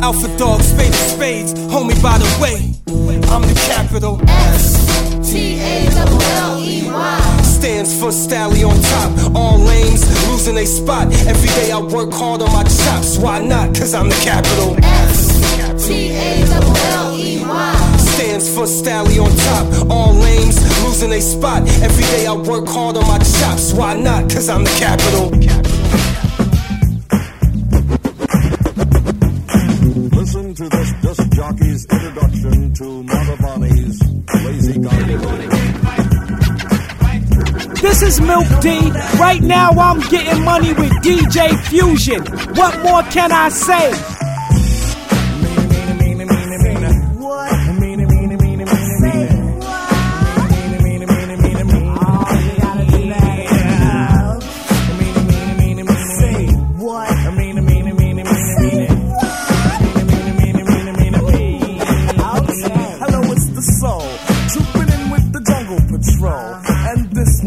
Alpha 0.00 0.28
dogs, 0.36 0.66
spade 0.66 0.94
spades, 0.94 1.54
homie 1.70 2.00
by 2.02 2.18
the 2.18 2.28
way. 2.42 2.74
I'm 3.30 3.42
the 3.42 3.54
capital. 3.66 4.20
Stands 7.62 7.94
for 8.00 8.08
Stally 8.08 8.68
on 8.68 8.74
top. 8.82 9.36
All 9.36 9.56
lanes 9.56 10.02
losing 10.26 10.56
they 10.56 10.66
spot. 10.66 11.06
Every 11.28 11.48
day 11.50 11.70
I 11.70 11.78
work 11.78 12.12
hard 12.12 12.42
on 12.42 12.52
my 12.52 12.64
chops. 12.64 13.18
Why 13.18 13.38
not? 13.38 13.68
Cause 13.68 13.94
I'm 13.94 14.08
the 14.08 14.16
capital. 14.16 14.74
Stands 18.02 18.52
for 18.52 18.66
Stally 18.66 19.22
on 19.22 19.30
top. 19.46 19.90
All 19.92 20.12
lanes 20.12 20.58
losing 20.82 21.10
they 21.10 21.20
spot. 21.20 21.62
Every 21.80 22.02
day 22.02 22.26
I 22.26 22.32
work 22.32 22.66
hard 22.66 22.96
on 22.96 23.06
my 23.06 23.18
chops. 23.18 23.72
Why 23.72 23.94
not? 23.94 24.28
Cause 24.28 24.48
I'm 24.48 24.64
the 24.64 24.70
capital. 24.80 25.30
Listen 30.18 30.52
to 30.52 30.68
this 30.68 30.92
disc 31.00 31.30
jockey's 31.30 31.86
introduction 31.86 32.74
to 32.74 33.04
Mother 33.04 33.36
Bunny's 33.40 34.02
Lazy 34.42 34.80
Garden. 34.80 35.51
This 37.82 38.00
is 38.00 38.20
Milk 38.20 38.46
D. 38.60 38.92
Right 39.18 39.42
now 39.42 39.72
I'm 39.72 39.98
getting 40.08 40.44
money 40.44 40.72
with 40.72 40.92
DJ 41.02 41.58
Fusion. 41.66 42.22
What 42.54 42.80
more 42.84 43.02
can 43.02 43.32
I 43.32 43.48
say? 43.48 44.31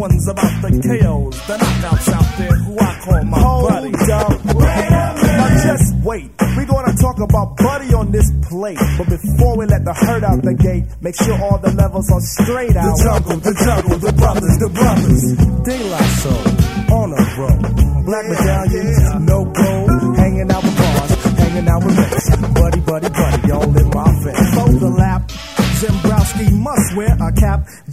One's 0.06 0.28
about 0.28 0.62
the 0.62 0.70
KOs, 0.70 1.48
the 1.48 1.58
knockouts 1.58 2.10
out 2.14 2.38
there 2.38 2.58
who 2.62 2.78
I 2.78 3.00
call 3.02 3.24
my 3.26 3.42
buddy. 3.42 3.92
Now 4.06 5.50
just 5.66 5.96
wait. 6.06 6.30
We're 6.56 6.66
gonna 6.66 6.96
talk 6.96 7.18
about 7.20 7.58
Buddy 7.58 7.94
on 7.94 8.12
this 8.12 8.30
plate. 8.48 8.78
But 8.98 9.10
before 9.10 9.58
we 9.58 9.66
let 9.66 9.84
the 9.84 9.94
herd 9.94 10.24
out 10.24 10.42
the 10.44 10.54
gate, 10.54 10.86
make 11.02 11.16
sure 11.16 11.34
all 11.42 11.58
the 11.58 11.72
levels 11.74 12.12
are 12.12 12.22
straight 12.22 12.76
out. 12.78 12.98
The 12.98 13.04
jungle, 13.04 13.38
the 13.42 13.54
jungle, 13.66 13.98
the 13.98 14.14
brothers, 14.14 14.58
the 14.62 14.70
brothers. 14.70 15.24
De 15.66 15.78
La 15.90 16.02
Soul, 16.22 16.46
on 16.94 17.10
a 17.14 17.24
roll. 17.42 17.60
Black 18.06 18.26
medallions, 18.30 18.95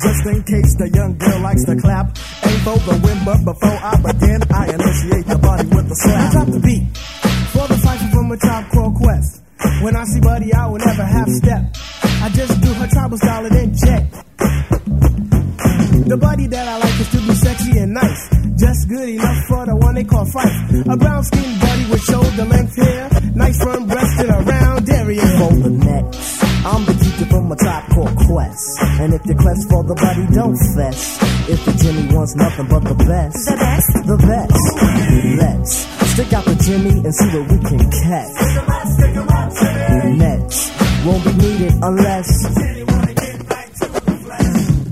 just 0.02 0.26
in 0.26 0.42
case 0.42 0.74
the 0.74 0.90
young 0.90 1.16
girl 1.16 1.40
likes 1.40 1.64
to 1.64 1.76
clap. 1.76 2.06
Ain't 2.42 2.62
for 2.66 2.76
the 2.82 2.98
win, 3.02 3.18
but 3.24 3.38
before 3.44 3.78
I 3.78 3.94
begin, 4.02 4.40
I 4.50 4.62
initiate 4.74 5.26
the 5.26 5.38
body 5.38 5.68
with 5.70 5.90
a 5.90 5.96
slap. 5.96 6.18
I 6.18 6.32
drop 6.32 6.48
the 6.50 6.60
beat 6.60 6.84
for 7.54 7.66
the 7.68 7.78
cipher 7.78 8.10
from 8.10 8.32
a 8.32 8.36
tribe 8.36 8.66
called 8.72 8.94
Quest. 8.96 9.42
When 9.82 9.94
I 9.94 10.04
see 10.04 10.20
Buddy, 10.20 10.52
I 10.52 10.66
will 10.66 10.78
never 10.78 11.04
half 11.04 11.28
step. 11.28 11.62
I 12.22 12.28
just 12.34 12.60
do 12.60 12.72
her 12.74 12.88
tribal 12.88 13.18
style 13.18 13.46
and 13.46 13.54
then 13.54 13.70
check. 13.78 14.02
The 16.02 16.16
body 16.16 16.46
that 16.48 16.66
I 16.66 16.78
like 16.78 17.00
is 17.00 17.08
to 17.10 17.18
be 17.22 17.34
sexy 17.34 17.78
and 17.78 17.94
nice. 17.94 18.28
Just 18.58 18.88
good 18.88 19.08
enough 19.08 19.46
for 19.46 19.66
the 19.66 19.76
one 19.76 19.94
they 19.94 20.04
call 20.04 20.26
Phife. 20.26 20.92
A 20.92 20.96
brown 20.96 21.22
skinned 21.24 21.60
body 21.60 21.84
with 21.90 22.02
shoulder 22.02 22.44
length 22.44 22.76
hair. 22.76 23.08
Nice 23.34 23.62
firm 23.62 23.86
breast 23.86 24.18
and 24.18 24.30
a 24.30 24.38
round 24.42 24.90
area. 24.90 25.26
For 25.38 25.52
the 25.62 25.70
next, 25.70 26.44
I'm 26.66 26.84
the 26.84 26.94
teacher 26.94 27.26
from 27.26 27.52
a 27.52 27.56
called 27.56 27.91
Quest. 28.32 28.80
And 28.80 29.12
if 29.12 29.26
you 29.26 29.34
quest 29.34 29.68
for 29.68 29.84
the 29.84 29.94
body, 29.94 30.26
don't 30.32 30.56
fess. 30.72 31.20
If 31.50 31.64
the 31.66 31.72
Jimmy 31.84 32.14
wants 32.14 32.34
nothing 32.34 32.66
but 32.66 32.80
the 32.80 32.94
best, 32.94 33.44
the 33.44 33.56
best, 33.60 33.92
the 34.08 34.16
best. 34.24 34.56
Let's 35.36 35.72
stick 36.12 36.32
out 36.32 36.44
the 36.46 36.56
Jimmy 36.64 36.96
and 37.04 37.14
see 37.14 37.28
what 37.28 37.44
we 37.52 37.58
can 37.68 37.84
catch. 38.08 38.32
Next 40.16 40.72
won't 41.04 41.24
be 41.24 41.32
needed 41.44 41.74
unless. 41.82 42.30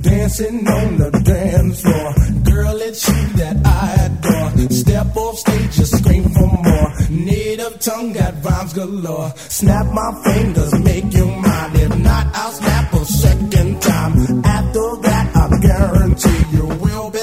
Dancing 0.03 0.69
on 0.69 0.99
the 0.99 1.11
dance 1.25 1.81
floor. 1.81 2.13
Girl, 2.45 2.77
it's 2.83 3.09
you 3.09 3.27
that 3.41 3.57
I 3.65 4.05
adore. 4.05 4.69
Step 4.69 5.17
off 5.17 5.39
stage, 5.39 5.77
just 5.77 5.97
scream 5.97 6.29
for 6.29 6.47
more. 6.47 6.93
Native 7.09 7.81
tongue 7.81 8.13
got 8.13 8.45
rhymes 8.45 8.75
galore. 8.75 9.33
Snap 9.37 9.87
my 9.95 10.13
fingers, 10.25 10.75
make 10.85 11.13
you 11.15 11.30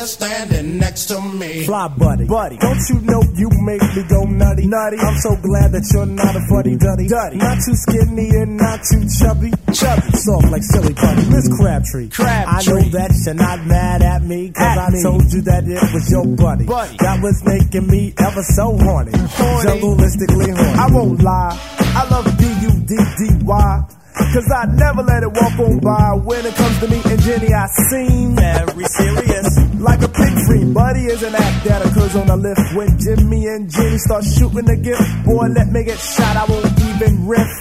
will 0.08 0.20
be 0.20 0.26
standing 0.26 0.78
next 0.78 1.06
to 1.08 1.22
me. 1.22 1.66
Fly 1.66 1.88
buddy, 1.90 2.26
buddy. 2.26 2.58
Don't 2.58 2.80
you 2.90 3.02
know 3.02 3.22
you 3.36 3.50
make 3.66 3.82
me 3.82 4.04
go 4.10 4.24
nutty, 4.24 4.68
nutty? 4.68 4.98
I'm 4.98 5.18
so 5.20 5.36
glad 5.38 5.72
that 5.72 5.84
you're 5.94 6.06
not 6.06 6.36
a 6.36 6.42
fuddy 6.48 6.76
duddy, 6.78 7.08
duddy. 7.08 7.38
Not 7.38 7.58
too 7.64 7.76
skinny 7.76 8.30
and 8.30 8.58
not 8.58 8.84
too 8.84 9.04
chubby, 9.20 9.52
chubby. 9.74 10.08
Soft 10.18 10.48
like 10.52 10.64
silly 10.64 10.94
putty. 10.94 11.26
Miss 11.30 11.48
Crabtree, 11.60 12.10
Crabtree. 12.10 12.48
I 12.48 12.60
know 12.64 12.90
that 12.98 13.12
you're 13.26 13.34
not 13.36 13.66
mad 13.66 14.02
at 14.02 14.24
me, 14.24 14.52
cause 14.52 14.64
At 14.64 14.78
I 14.78 14.90
me. 14.92 15.04
told 15.04 15.32
you 15.34 15.42
that 15.44 15.64
it 15.68 15.94
was 15.94 16.10
your 16.12 16.26
buddy. 16.26 16.66
Buddy. 16.66 16.98
That 16.98 17.22
was 17.22 17.44
making 17.46 17.88
me 17.88 18.14
ever 18.18 18.44
so 18.44 18.78
horny. 18.78 19.12
Horny. 19.16 19.64
Jungleistically 19.68 20.56
horny. 20.56 20.80
I 20.80 20.88
won't 20.92 21.22
lie, 21.22 21.58
I 21.80 22.08
love 22.10 22.26
D-U-D-D-Y. 22.38 23.84
Cause 24.18 24.52
I 24.52 24.66
never 24.66 25.04
let 25.04 25.24
it 25.24 25.32
walk 25.34 25.60
on 25.60 25.80
by. 25.80 26.14
When 26.26 26.46
it 26.46 26.56
comes 26.56 26.80
to 26.80 26.88
me 26.88 27.02
and 27.06 27.22
Jenny, 27.22 27.54
I 27.54 27.68
seem 27.90 28.36
very 28.36 28.86
serious. 28.86 29.50
Like 29.80 30.02
a 30.02 30.10
pig 30.10 30.34
free, 30.46 30.66
buddy 30.74 31.06
is 31.06 31.24
an 31.24 31.36
act 31.36 31.66
that 31.66 31.86
occurs 31.86 32.16
on 32.16 32.28
the 32.28 32.38
lift. 32.38 32.76
When 32.76 33.00
Jimmy 33.00 33.48
and 33.48 33.70
Jenny 33.70 33.98
start 33.98 34.24
shooting 34.26 34.66
the 34.66 34.78
gift, 34.78 35.26
boy, 35.26 35.48
let 35.48 35.68
me 35.68 35.84
get 35.84 36.00
shot, 36.00 36.36
I 36.36 36.46
won't 36.46 36.66
even 36.66 37.28
riff. 37.28 37.54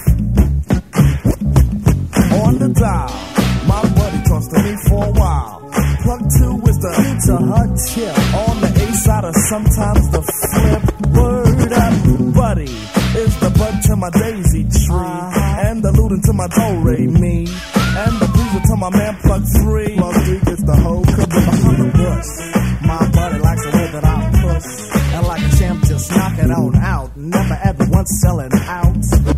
On 2.41 2.59
the 2.59 2.69
dial, 2.73 3.13
my 3.67 3.81
buddy 3.95 4.21
talks 4.27 4.47
to 4.47 4.61
me 4.61 4.75
for 4.89 5.05
a 5.05 5.11
while. 5.11 5.57
Plug 6.03 6.21
two 6.39 6.61
is 6.69 6.77
the 6.77 6.91
to 7.25 7.35
her 7.37 7.67
tip. 7.89 8.17
On 8.47 8.61
the 8.61 8.67
A 8.67 8.93
side 8.93 9.25
or 9.25 9.33
sometimes 9.33 10.09
the 10.09 10.21
flip. 10.21 10.83
Word 11.17 11.73
up, 11.73 12.33
buddy 12.33 12.71
is 13.17 13.39
the 13.39 13.49
bud 13.57 13.81
to 13.83 13.95
my 13.95 14.09
daisy 14.11 14.63
tree. 14.63 15.26
And 16.17 16.25
to 16.25 16.33
my 16.33 16.47
do 16.47 17.11
me. 17.11 17.45
And 17.45 18.13
the 18.17 18.27
bruiser 18.33 18.67
to 18.69 18.75
my 18.75 18.89
man 18.89 19.15
plug 19.17 19.43
three. 19.61 19.95
Plug 19.97 20.15
three 20.25 20.39
gets 20.39 20.63
the 20.63 20.75
whole 20.75 21.05
caboose 21.05 21.27
behind 21.27 21.77
the 21.77 21.91
bush. 21.93 22.87
My 22.87 23.11
buddy 23.11 23.37
likes 23.37 23.63
the 23.63 23.77
way 23.77 23.87
that 23.91 24.03
I 24.03 24.31
push. 24.41 25.13
And 25.13 25.27
like 25.27 25.41
a 25.45 25.57
champ, 25.57 25.83
just 25.85 26.09
knock 26.09 26.39
it 26.39 26.49
on 26.49 26.75
out. 26.77 27.15
Never 27.15 27.59
ever 27.63 27.85
once 27.91 28.19
selling 28.19 28.49
out. 28.65 29.36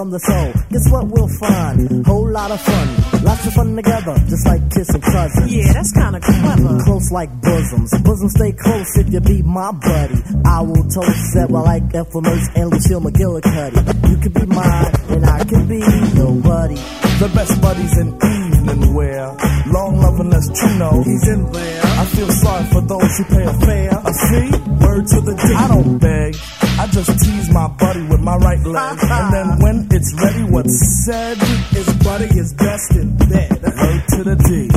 From 0.00 0.08
the 0.08 0.18
soul, 0.20 0.48
guess 0.72 0.88
what 0.88 1.04
we'll 1.12 1.28
find? 1.36 2.06
Whole 2.06 2.30
lot 2.32 2.50
of 2.50 2.58
fun. 2.58 2.88
Lots 3.22 3.46
of 3.46 3.52
fun 3.52 3.76
together, 3.76 4.16
just 4.32 4.46
like 4.46 4.62
kissing 4.72 5.02
cousins. 5.02 5.52
Yeah, 5.52 5.72
that's 5.76 5.92
kind 5.92 6.16
of 6.16 6.22
clever. 6.22 6.80
Close 6.88 7.12
like 7.12 7.28
bosoms. 7.42 7.92
Bosoms 8.00 8.32
stay 8.32 8.52
close 8.52 8.88
if 8.96 9.12
you 9.12 9.20
be 9.20 9.42
my 9.42 9.72
buddy. 9.72 10.16
I 10.48 10.62
will 10.62 10.88
toast 10.88 11.36
that 11.36 11.52
I 11.52 11.60
like 11.60 11.84
infamous 11.92 12.48
and 12.56 12.70
Lucille 12.72 13.02
McGillicuddy. 13.02 13.76
You 14.08 14.16
can 14.24 14.32
be 14.32 14.46
mine, 14.48 14.92
and 15.12 15.26
I 15.26 15.44
can 15.44 15.68
be 15.68 15.84
your 16.16 16.32
buddy. 16.40 16.80
The 17.20 17.28
best 17.36 17.60
buddies 17.60 17.92
in 18.00 18.08
evening 18.16 18.94
wear. 18.94 19.36
Long 19.68 20.00
love 20.00 20.18
unless 20.18 20.48
true 20.48 20.78
know 20.80 20.96
he's 21.04 21.28
in 21.28 21.52
there. 21.52 21.82
I 21.84 22.04
feel 22.16 22.30
sorry 22.40 22.64
for 22.72 22.80
those 22.80 23.12
who 23.20 23.24
pay 23.36 23.44
a 23.44 23.52
fare. 23.68 24.00
A 24.00 24.12
fee? 24.16 24.48
Word 24.80 25.04
to 25.12 25.20
the 25.20 25.34
D. 25.36 25.52
I 25.52 25.68
don't 25.68 25.98
beg. 25.98 26.59
I 26.80 26.86
just 26.86 27.12
tease 27.20 27.52
my 27.52 27.68
buddy 27.76 28.00
with 28.08 28.20
my 28.20 28.36
right 28.36 28.64
leg. 28.64 28.98
and 29.02 29.34
then 29.34 29.48
when 29.60 29.88
it's 29.90 30.14
ready, 30.16 30.44
what's 30.44 31.04
said 31.04 31.36
is 31.76 31.92
buddy 32.00 32.24
is 32.24 32.54
best 32.54 32.96
in 32.96 33.18
bed. 33.18 33.52
Word 33.60 34.02
to 34.16 34.20
the 34.24 34.36
D. 34.48 34.72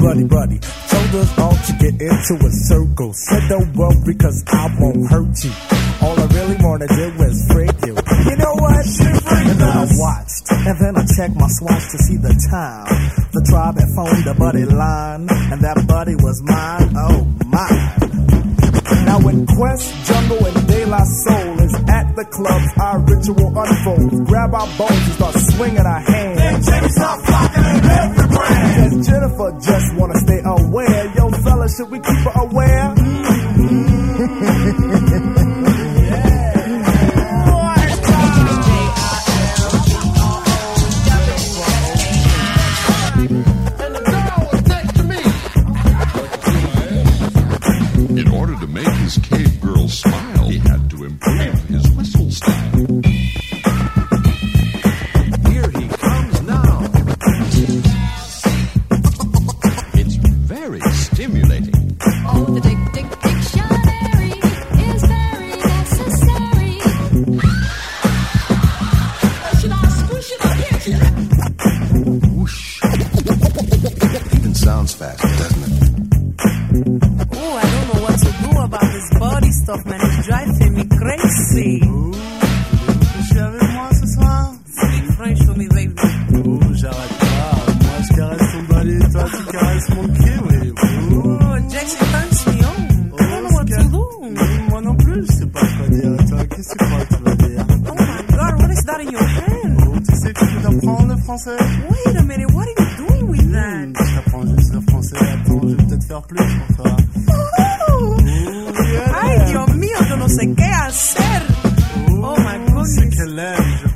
Buddy, 0.00 0.24
buddy. 0.24 0.58
Told 0.88 1.12
us 1.20 1.28
all 1.36 1.52
to 1.52 1.72
get 1.76 2.00
into 2.00 2.40
a 2.40 2.50
circle. 2.50 3.12
Said 3.12 3.48
don't 3.50 3.68
worry 3.76 4.14
cause 4.16 4.42
I 4.48 4.74
won't 4.80 5.04
hurt 5.12 5.44
you. 5.44 5.52
All 6.00 6.16
I 6.16 6.26
really 6.32 6.56
wanna 6.64 6.88
do 6.88 7.06
is 7.20 7.44
freak 7.52 7.76
you. 7.84 8.00
You 8.00 8.36
know 8.40 8.56
what? 8.56 8.88
And 8.88 9.60
then 9.60 9.76
I 9.76 9.84
watched. 10.00 10.48
And 10.56 10.76
then 10.80 10.96
I 10.96 11.04
checked 11.04 11.36
my 11.36 11.48
swatch 11.52 11.84
to 11.92 11.98
see 12.00 12.16
the 12.16 12.32
time. 12.48 12.88
The 13.36 13.44
tribe 13.44 13.76
had 13.76 13.92
phoned 13.92 14.24
the 14.24 14.32
buddy 14.40 14.64
line. 14.64 15.28
And 15.52 15.60
that 15.60 15.84
buddy 15.86 16.16
was 16.16 16.40
mine. 16.48 16.96
Oh, 16.96 17.28
mine. 17.44 18.41
Now 19.06 19.20
when 19.20 19.46
Quest, 19.46 19.94
Jungle, 20.06 20.46
and 20.46 20.66
De 20.66 20.84
La 20.86 21.02
Soul 21.04 21.60
is 21.60 21.74
at 21.88 22.16
the 22.16 22.24
clubs, 22.24 22.68
our 22.80 22.98
ritual 23.00 23.48
unfolds. 23.58 24.20
Grab 24.28 24.54
our 24.54 24.66
bones 24.78 24.90
and 24.92 25.12
start 25.14 25.34
swinging 25.34 25.86
our 25.86 26.00
hands. 26.00 26.38
Then 26.38 26.62
Jenny 26.62 26.88
start 26.88 27.24
flocking 27.26 27.64
in 27.64 27.84
every 27.84 28.28
brand. 28.28 28.92
Cause 28.92 29.06
Jennifer 29.06 29.48
just 29.60 29.94
wanna 29.96 30.18
stay 30.18 30.40
aware. 30.44 31.12
Yo, 31.16 31.30
fella, 31.30 31.68
should 31.68 31.90
we 31.90 31.98
keep 31.98 32.18
her 32.26 32.40
aware? 32.42 32.94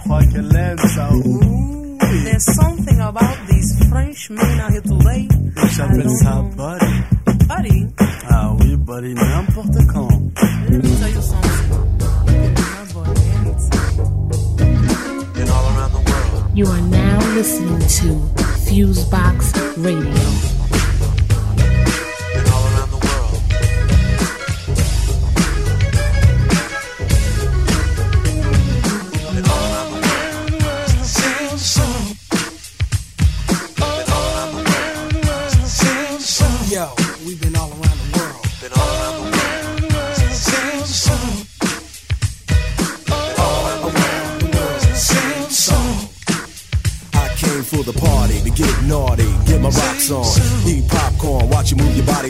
Aime, 0.09 0.21
je 0.23 0.25
crois 0.25 0.25
qu'elle 0.27 0.57
aime 0.57 0.79
ça. 0.95 1.09
Ouh, 1.13 1.99
There's 2.25 2.45
something 2.55 3.01
about 3.01 3.37
these 3.49 3.75
French 3.89 4.31
men 4.31 4.61
out 4.61 4.71
here 4.71 4.83
today. 4.83 5.29
j'appelle 5.73 6.11
ça 6.23 6.43
buddy. 6.57 7.03
Buddy, 7.49 7.87
Ah 8.29 8.53
oui, 8.59 8.77
buddy, 8.77 9.15
n'importe 9.15 9.87
quand. 9.93 10.09
let 10.69 10.83
me 10.83 10.97
tell 10.97 11.09
you 11.11 11.23
something. 11.23 11.71
My 12.27 12.85
buddy, 12.95 13.23
anytime. 13.31 14.61
And 15.41 15.51
all 15.51 15.67
around 15.77 15.93
the 15.93 16.03
world. 16.11 16.51
You 16.55 16.67
are 16.67 16.81
now 16.89 17.19
listening 17.35 17.79
to 17.81 18.07
Fusebox 18.67 19.53
Radio. 19.85 20.56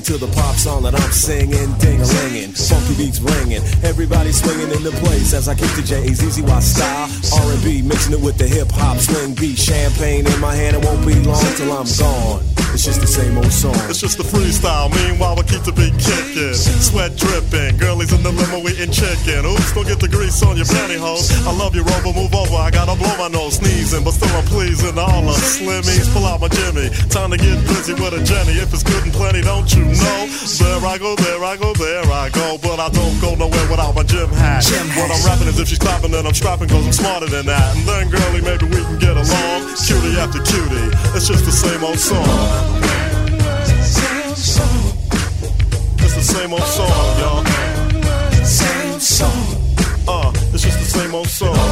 To 0.06 0.16
the 0.16 0.28
pop 0.28 0.54
song 0.54 0.84
that 0.84 0.94
I'm 0.94 1.10
singing, 1.10 1.72
ding 1.78 2.00
a 2.00 2.04
linging, 2.04 2.52
funky 2.52 2.94
beats 2.94 3.18
ringing, 3.18 3.60
everybody 3.82 4.30
swinging 4.30 4.70
in 4.70 4.84
the 4.84 4.92
place. 5.02 5.34
As 5.34 5.48
I 5.48 5.56
kick 5.56 5.70
the 5.74 5.82
J 5.82 6.06
A 6.06 6.14
Z 6.14 6.30
Z 6.30 6.42
Y 6.42 6.60
style, 6.60 7.10
R&B 7.42 7.82
mixing 7.82 8.12
it 8.12 8.20
with 8.20 8.38
the 8.38 8.46
hip 8.46 8.70
hop 8.70 8.98
swing 8.98 9.34
beat, 9.34 9.58
champagne 9.58 10.24
in 10.24 10.38
my 10.38 10.54
hand, 10.54 10.76
it 10.76 10.84
won't 10.84 11.04
be 11.04 11.14
long 11.26 11.42
till 11.56 11.72
I'm 11.72 11.86
gone. 11.98 12.55
It's 12.76 12.84
just 12.84 13.00
the 13.00 13.08
same 13.08 13.40
old 13.40 13.48
song. 13.48 13.72
It's 13.88 14.04
just 14.04 14.20
the 14.20 14.22
freestyle. 14.22 14.92
Meanwhile, 14.92 15.40
we 15.40 15.48
keep 15.48 15.64
the 15.64 15.72
beat 15.72 15.96
kicking. 15.96 16.52
Sweat 16.52 17.16
dripping. 17.16 17.80
Girlies 17.80 18.12
in 18.12 18.20
the 18.20 18.28
limo 18.28 18.60
eating 18.68 18.92
chicken. 18.92 19.48
Oops, 19.48 19.72
don't 19.72 19.88
get 19.88 19.96
the 19.96 20.12
grease 20.12 20.44
on 20.44 20.60
your 20.60 20.68
pantyhose. 20.68 21.32
I 21.48 21.56
love 21.56 21.72
you, 21.72 21.80
Rover. 21.88 22.12
Move 22.12 22.36
over. 22.36 22.52
I 22.52 22.68
gotta 22.68 22.92
blow 22.92 23.16
my 23.16 23.32
nose. 23.32 23.56
Sneezing, 23.56 24.04
but 24.04 24.12
still 24.12 24.28
I'm 24.36 24.44
pleasing. 24.44 24.92
All 25.00 25.24
the 25.24 25.32
slimmies. 25.40 26.04
Pull 26.12 26.28
out 26.28 26.44
my 26.44 26.52
Jimmy. 26.52 26.92
Time 27.08 27.32
to 27.32 27.40
get 27.40 27.56
busy 27.64 27.96
with 27.96 28.12
a 28.12 28.20
Jenny. 28.20 28.60
If 28.60 28.68
it's 28.76 28.84
good 28.84 29.08
and 29.08 29.12
plenty, 29.16 29.40
don't 29.40 29.72
you 29.72 29.88
know? 29.96 30.28
There 30.60 30.84
I 30.84 31.00
go, 31.00 31.16
there 31.16 31.40
I 31.40 31.56
go, 31.56 31.72
there 31.80 32.04
I 32.12 32.28
go. 32.28 32.60
But 32.60 32.76
I 32.76 32.92
don't 32.92 33.16
go 33.24 33.40
nowhere 33.40 33.66
without 33.72 33.96
my 33.96 34.04
gym 34.04 34.28
hat. 34.36 34.68
What 35.00 35.08
I'm 35.08 35.24
rapping 35.24 35.48
is 35.48 35.56
if 35.56 35.72
she's 35.72 35.80
clapping, 35.80 36.12
then 36.12 36.28
I'm 36.28 36.36
strapping, 36.36 36.68
cause 36.68 36.84
I'm 36.84 36.92
smarter 36.92 37.24
than 37.32 37.48
that. 37.48 37.72
And 37.72 37.88
then, 37.88 38.12
girlie, 38.12 38.44
maybe 38.44 38.68
we 38.68 38.84
can 38.84 39.00
get 39.00 39.16
along. 39.16 39.64
Cutie 39.80 40.20
after 40.20 40.44
cutie. 40.44 40.92
It's 41.16 41.24
just 41.24 41.48
the 41.48 41.56
same 41.56 41.80
old 41.80 41.96
song. 41.96 42.66
It's 44.48 46.14
the 46.14 46.22
same 46.22 46.52
old 46.52 46.62
song, 46.62 47.18
y'all. 47.18 47.44
Same 48.44 49.00
song. 49.00 49.32
Uh, 50.06 50.32
it's 50.54 50.62
just 50.62 50.78
the 50.78 50.84
same 50.84 51.12
old 51.16 51.26
song. 51.26 51.65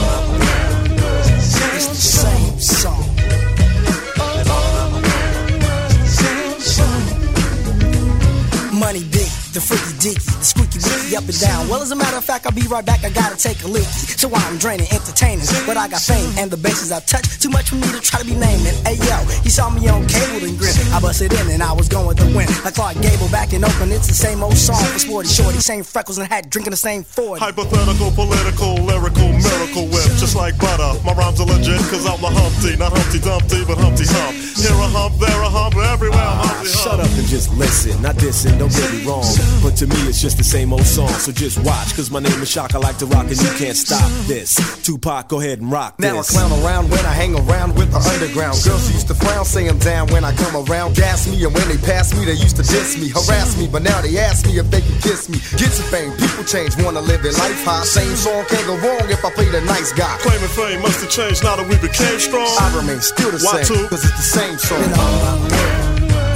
The 9.54 9.62
freaky 9.62 9.94
dicky, 10.02 10.18
the 10.18 10.42
squeaky 10.42 10.82
wicky 10.82 11.14
up 11.14 11.22
and 11.30 11.38
down. 11.38 11.70
Well, 11.70 11.78
as 11.78 11.94
a 11.94 11.96
matter 11.96 12.18
of 12.18 12.26
fact, 12.26 12.44
I'll 12.44 12.52
be 12.52 12.66
right 12.66 12.84
back. 12.84 13.06
I 13.06 13.10
gotta 13.14 13.38
take 13.38 13.62
a 13.62 13.70
leaky. 13.70 14.18
So 14.18 14.26
I'm 14.34 14.58
draining 14.58 14.90
entertainers, 14.90 15.46
but 15.62 15.78
I 15.78 15.86
got 15.86 16.02
fame 16.02 16.26
and 16.42 16.50
the 16.50 16.58
bases 16.58 16.90
I 16.90 16.98
touch. 17.06 17.38
Too 17.38 17.50
much 17.54 17.70
for 17.70 17.78
me 17.78 17.86
to 17.94 18.02
try 18.02 18.18
to 18.18 18.26
be 18.26 18.34
naming. 18.34 18.74
Hey 18.82 18.98
yo, 18.98 19.16
he 19.46 19.50
saw 19.54 19.70
me 19.70 19.86
on 19.86 20.10
cable 20.10 20.42
and 20.42 20.58
grin. 20.58 20.74
I 20.90 20.98
busted 20.98 21.32
in 21.32 21.46
and 21.54 21.62
I 21.62 21.70
was 21.70 21.88
going 21.88 22.18
to 22.18 22.26
win. 22.34 22.50
Like 22.66 22.74
Clark 22.74 22.98
Gable 22.98 23.30
back 23.30 23.54
in 23.54 23.62
Oakland, 23.62 23.94
it's 23.94 24.10
the 24.10 24.18
same 24.18 24.42
old 24.42 24.58
song 24.58 24.82
for 24.90 24.98
Sporty 24.98 25.30
Shorty, 25.30 25.62
same 25.62 25.84
freckles 25.86 26.18
and 26.18 26.26
hat, 26.26 26.50
drinking 26.50 26.74
the 26.74 26.82
same 26.82 27.04
Ford. 27.04 27.38
Hypothetical, 27.38 28.10
political, 28.10 28.74
lyrical, 28.82 29.30
miracle 29.30 29.86
whip, 29.86 30.10
just 30.18 30.34
like 30.34 30.58
butter. 30.58 30.98
My 31.06 31.14
rhymes 31.14 31.38
are 31.38 31.46
legit, 31.46 31.78
cause 31.94 32.02
I'm 32.10 32.18
a 32.26 32.30
Humpty, 32.30 32.74
not 32.74 32.90
Humpty 32.90 33.22
Dumpty, 33.22 33.62
but 33.64 33.78
Humpty 33.78 34.04
Hump. 34.10 34.34
Here 34.58 34.74
a 34.74 34.88
hump, 34.90 35.14
there 35.22 35.42
a 35.42 35.48
hump, 35.48 35.76
everywhere 35.78 36.18
I'm 36.18 36.42
Humpty 36.42 36.74
Hump. 36.74 36.82
Shut 36.82 36.98
up 36.98 37.12
and 37.14 37.28
just 37.30 37.54
listen. 37.54 38.02
Not 38.02 38.16
dissing, 38.16 38.58
don't 38.58 38.72
get 38.74 38.90
me 38.90 39.06
wrong. 39.06 39.22
But 39.62 39.76
to 39.80 39.86
me, 39.86 39.96
it's 40.08 40.20
just 40.20 40.36
the 40.36 40.44
same 40.44 40.72
old 40.72 40.84
song. 40.86 41.08
So 41.24 41.32
just 41.32 41.58
watch, 41.64 41.94
cause 41.96 42.10
my 42.10 42.20
name 42.20 42.40
is 42.42 42.50
Shock. 42.50 42.74
I 42.74 42.78
like 42.78 42.98
to 42.98 43.06
rock 43.06 43.26
and 43.28 43.36
you 43.40 43.48
can't 43.56 43.76
stop 43.76 44.04
this. 44.26 44.56
Tupac, 44.84 45.28
go 45.28 45.40
ahead 45.40 45.60
and 45.60 45.70
rock 45.72 45.98
Now 45.98 46.14
I 46.14 46.16
this. 46.18 46.30
clown 46.30 46.52
around 46.62 46.90
when 46.90 47.00
I 47.06 47.12
hang 47.12 47.34
around 47.34 47.74
with 47.76 47.90
the 47.90 47.98
underground. 47.98 48.60
Girls 48.64 48.92
used 48.92 49.08
to 49.08 49.14
frown, 49.14 49.44
say 49.44 49.66
I'm 49.68 49.78
down 49.78 50.08
when 50.08 50.24
I 50.24 50.34
come 50.36 50.54
around. 50.68 50.96
Gas 50.96 51.26
me, 51.26 51.42
and 51.44 51.52
when 51.54 51.66
they 51.68 51.78
pass 51.78 52.12
me, 52.14 52.24
they 52.24 52.34
used 52.36 52.56
to 52.56 52.62
diss 52.62 53.00
me, 53.00 53.08
harass 53.08 53.56
me. 53.58 53.66
But 53.66 53.82
now 53.82 54.00
they 54.02 54.18
ask 54.18 54.44
me 54.46 54.58
if 54.58 54.70
they 54.70 54.80
can 54.82 54.98
kiss 55.00 55.28
me. 55.28 55.38
Get 55.56 55.72
some 55.72 55.88
fame, 55.88 56.12
people 56.20 56.44
change, 56.44 56.76
wanna 56.82 57.00
live 57.00 57.22
their 57.22 57.32
life 57.32 57.64
high. 57.64 57.84
Same 57.84 58.14
song 58.16 58.44
can't 58.48 58.66
go 58.66 58.76
wrong 58.84 59.08
if 59.08 59.24
I 59.24 59.30
play 59.32 59.48
the 59.48 59.62
nice 59.62 59.92
guy. 59.92 60.16
Claiming 60.20 60.48
fame 60.52 60.82
must 60.82 61.00
have 61.00 61.10
changed 61.10 61.42
now 61.42 61.56
that 61.56 61.66
we 61.68 61.76
became 61.80 62.18
strong. 62.20 62.46
I 62.60 62.68
remain 62.76 63.00
still 63.00 63.30
the 63.30 63.40
Why 63.40 63.62
same, 63.62 63.76
two? 63.78 63.88
cause 63.88 64.04
it's 64.04 64.16
the 64.16 64.28
same 64.38 64.58
song. 64.58 64.84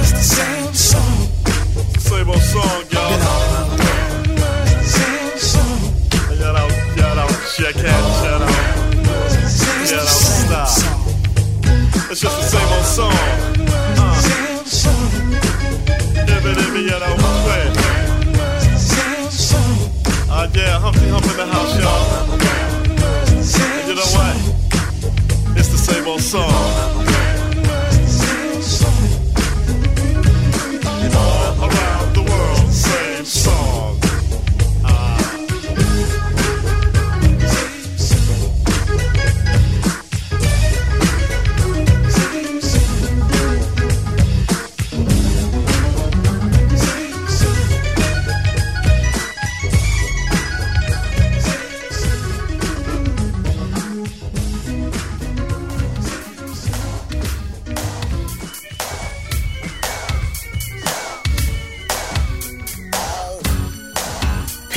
It's 0.01 0.11
the 0.11 0.25
same 0.25 0.73
song. 0.73 1.18
Old 2.29 2.41
song, 2.41 2.85
y'all. 2.91 3.09
Shout 6.37 6.55
out, 6.55 6.71
shout 6.95 7.17
out, 7.17 7.31
check 7.57 7.75
out, 7.77 8.05
shout 8.21 8.41
out. 8.41 8.53
Shout 9.87 9.99
out, 9.99 10.07
stop. 10.07 10.69
It's 12.11 12.21
just 12.21 12.37
the 12.37 12.43
same 12.43 12.69
old 12.69 12.85
song. 12.85 13.17
Uh, 13.97 14.13
it, 16.45 16.57
you 16.75 16.99
know, 16.99 17.15
quick. 17.45 17.73
Same 18.77 19.29
song. 19.31 19.77
Uh, 20.29 20.47
yeah, 20.53 20.79
Humpty 20.79 21.07
Hump 21.09 21.25
in 21.25 21.35
the 21.35 21.45
house, 21.47 21.73
y'all. 21.81 22.03
And 23.71 23.87
you 23.87 23.95
know 23.95 24.09
what? 24.13 24.35
It's 25.57 25.69
the 25.69 25.77
same 25.77 26.05
old 26.07 26.21
song. 26.21 26.98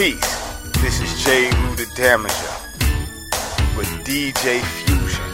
Peace. 0.03 0.19
This 0.83 1.01
is 1.01 1.25
J. 1.25 1.45
Rooted 1.61 1.87
Damager 1.91 2.51
with 3.77 3.87
DJ 4.05 4.61
Fusion 4.61 5.25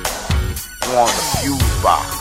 on 0.94 1.06
the 1.06 1.38
Fuse 1.40 1.82
Box. 1.82 2.17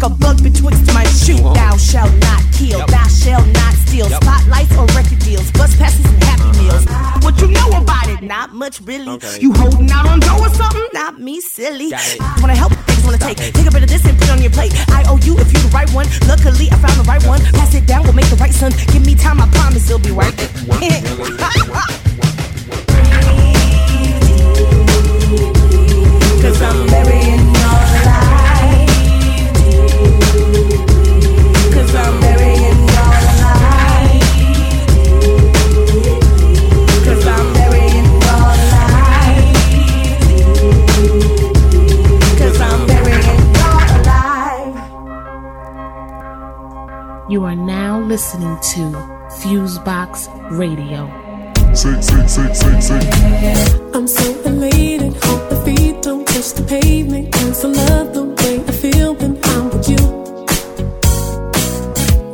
like 0.00 0.10
a 0.10 0.14
bug 0.14 0.42
betwixt 0.42 0.86
my 0.94 1.04
shoe. 1.04 1.36
Thou 1.54 1.76
shalt 1.76 2.12
not 2.20 2.42
kill, 2.52 2.86
thou 2.86 3.06
shalt 3.08 3.46
not 3.48 3.74
steal. 3.74 4.06
Spotlights 4.06 4.76
or 4.76 4.86
record 4.96 5.18
deals, 5.18 5.50
bus 5.52 5.76
passes 5.76 6.04
and 6.04 6.22
happy 6.24 6.58
meals. 6.58 6.86
What 7.22 7.40
you 7.40 7.48
know 7.48 7.68
about 7.76 8.08
it? 8.08 8.22
Not 8.22 8.54
much, 8.54 8.80
really. 8.82 9.18
You 9.38 9.52
holding 9.52 9.90
out 9.90 10.06
on 10.06 10.20
dough 10.20 10.38
or 10.40 10.48
something? 10.50 10.86
Not 10.92 11.20
me, 11.20 11.40
silly. 11.40 11.86
You 11.86 12.40
wanna 12.40 12.54
help? 12.54 12.72
Things 12.72 13.04
wanna 13.04 13.18
take. 13.18 13.38
Take 13.38 13.66
a 13.66 13.70
bit 13.70 13.82
of 13.82 13.88
this 13.88 14.04
and 14.06 14.16
put 14.18 14.28
it 14.28 14.30
on 14.30 14.40
your 14.40 14.52
plate. 14.52 14.72
I 14.88 15.04
owe 15.08 15.18
you 15.18 15.36
if 15.38 15.52
you're 15.52 15.62
the 15.62 15.70
right 15.72 15.90
one. 15.92 16.06
Luckily, 16.26 16.70
I 16.70 16.76
found 16.76 16.98
the 16.98 17.04
right 17.06 17.24
one. 17.26 17.40
Pass 17.52 17.74
it 17.74 17.86
down, 17.86 18.04
we'll 18.04 18.14
make 18.14 18.30
the 18.30 18.36
right 18.36 18.52
son. 18.52 18.72
Give 18.92 19.04
me 19.04 19.14
time, 19.14 19.40
I 19.40 19.48
promise 19.48 19.90
it'll 19.90 19.98
be 19.98 20.12
right. 20.12 20.36
Cause 26.40 26.62
I'm 26.62 26.86
marrying 26.86 27.39
You 47.40 47.46
are 47.46 47.56
now 47.56 47.98
listening 47.98 48.54
to 48.74 48.92
Fusebox 49.40 50.28
Radio. 50.50 51.06
I'm 53.94 54.06
so 54.06 54.40
elated, 54.42 55.16
hope 55.24 55.50
my 55.50 55.64
feet 55.64 56.02
don't 56.02 56.28
touch 56.28 56.52
the 56.52 56.62
pavement. 56.68 57.32
Cause 57.32 57.64
I 57.64 57.68
love 57.68 58.12
the 58.12 58.24
way 58.24 58.62
I 58.68 58.72
feel 58.72 59.14
when 59.14 59.38
I'm 59.42 59.70
with 59.70 59.88
you. 59.88 60.04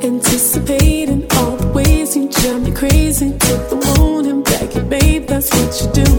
Anticipating 0.02 1.24
all 1.36 1.56
the 1.56 1.68
ways 1.68 2.16
you 2.16 2.28
drive 2.28 2.62
me 2.64 2.72
crazy. 2.72 3.30
To 3.30 3.52
the 3.70 3.76
moon 4.00 4.26
and 4.26 4.42
back, 4.42 4.74
and 4.74 4.90
babe, 4.90 5.28
that's 5.28 5.52
what 5.54 5.82
you 5.82 6.04
do. 6.04 6.15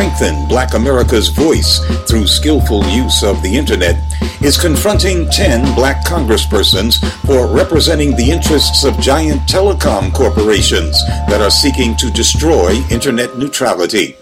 Strengthen 0.00 0.48
Black 0.48 0.72
America's 0.72 1.28
voice 1.28 1.78
through 2.08 2.26
skillful 2.26 2.82
use 2.86 3.22
of 3.22 3.42
the 3.42 3.54
Internet, 3.54 3.96
is 4.40 4.58
confronting 4.58 5.28
10 5.28 5.74
black 5.74 6.06
congresspersons 6.06 6.98
for 7.26 7.46
representing 7.54 8.16
the 8.16 8.30
interests 8.30 8.82
of 8.82 8.98
giant 8.98 9.42
telecom 9.42 10.10
corporations 10.14 10.98
that 11.28 11.42
are 11.42 11.50
seeking 11.50 11.94
to 11.96 12.10
destroy 12.12 12.70
Internet 12.90 13.36
neutrality. 13.36 14.16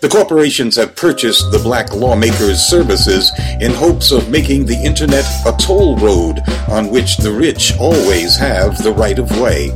The 0.00 0.08
corporations 0.08 0.76
have 0.76 0.96
purchased 0.96 1.52
the 1.52 1.58
black 1.58 1.92
lawmakers' 1.92 2.60
services 2.60 3.30
in 3.60 3.72
hopes 3.72 4.10
of 4.10 4.30
making 4.30 4.64
the 4.64 4.82
Internet 4.82 5.26
a 5.44 5.52
toll 5.58 5.98
road 5.98 6.40
on 6.70 6.88
which 6.88 7.18
the 7.18 7.32
rich 7.32 7.74
always 7.78 8.34
have 8.38 8.82
the 8.82 8.92
right 8.92 9.18
of 9.18 9.30
way. 9.38 9.72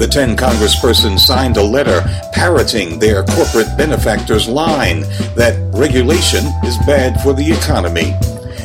The 0.00 0.08
10 0.08 0.34
congresspersons 0.34 1.18
signed 1.18 1.58
a 1.58 1.62
letter 1.62 2.00
parroting 2.32 2.98
their 2.98 3.22
corporate 3.22 3.76
benefactors' 3.76 4.48
line 4.48 5.02
that 5.36 5.60
regulation 5.74 6.42
is 6.64 6.78
bad 6.86 7.20
for 7.20 7.34
the 7.34 7.52
economy. 7.52 8.16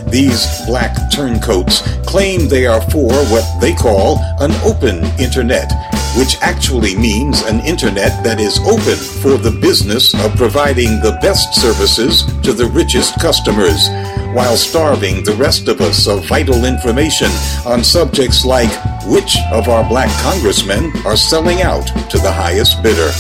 These 0.10 0.48
black 0.66 0.96
turncoats 1.12 1.82
claim 2.06 2.48
they 2.48 2.66
are 2.66 2.80
for 2.90 3.12
what 3.26 3.44
they 3.60 3.74
call 3.74 4.20
an 4.40 4.54
open 4.64 5.04
internet, 5.20 5.74
which 6.18 6.38
actually 6.42 6.96
means 6.96 7.42
an 7.42 7.60
internet 7.66 8.24
that 8.24 8.40
is 8.40 8.58
open 8.60 8.96
for 8.96 9.36
the 9.36 9.60
business 9.60 10.14
of 10.24 10.38
providing 10.38 11.02
the 11.02 11.20
best 11.22 11.54
services 11.54 12.24
to 12.44 12.54
the 12.54 12.68
richest 12.68 13.20
customers, 13.20 13.90
while 14.34 14.56
starving 14.56 15.22
the 15.26 15.36
rest 15.36 15.68
of 15.68 15.82
us 15.82 16.08
of 16.08 16.26
vital 16.28 16.64
information 16.64 17.30
on 17.66 17.84
subjects 17.84 18.46
like 18.46 18.72
which 19.08 19.38
of 19.52 19.68
our 19.68 19.88
black 19.88 20.10
congressmen 20.22 20.92
are 21.06 21.16
selling 21.16 21.62
out 21.62 21.88
to 22.10 22.18
the 22.18 22.32
highest 22.32 22.82
bidder. 22.82 23.12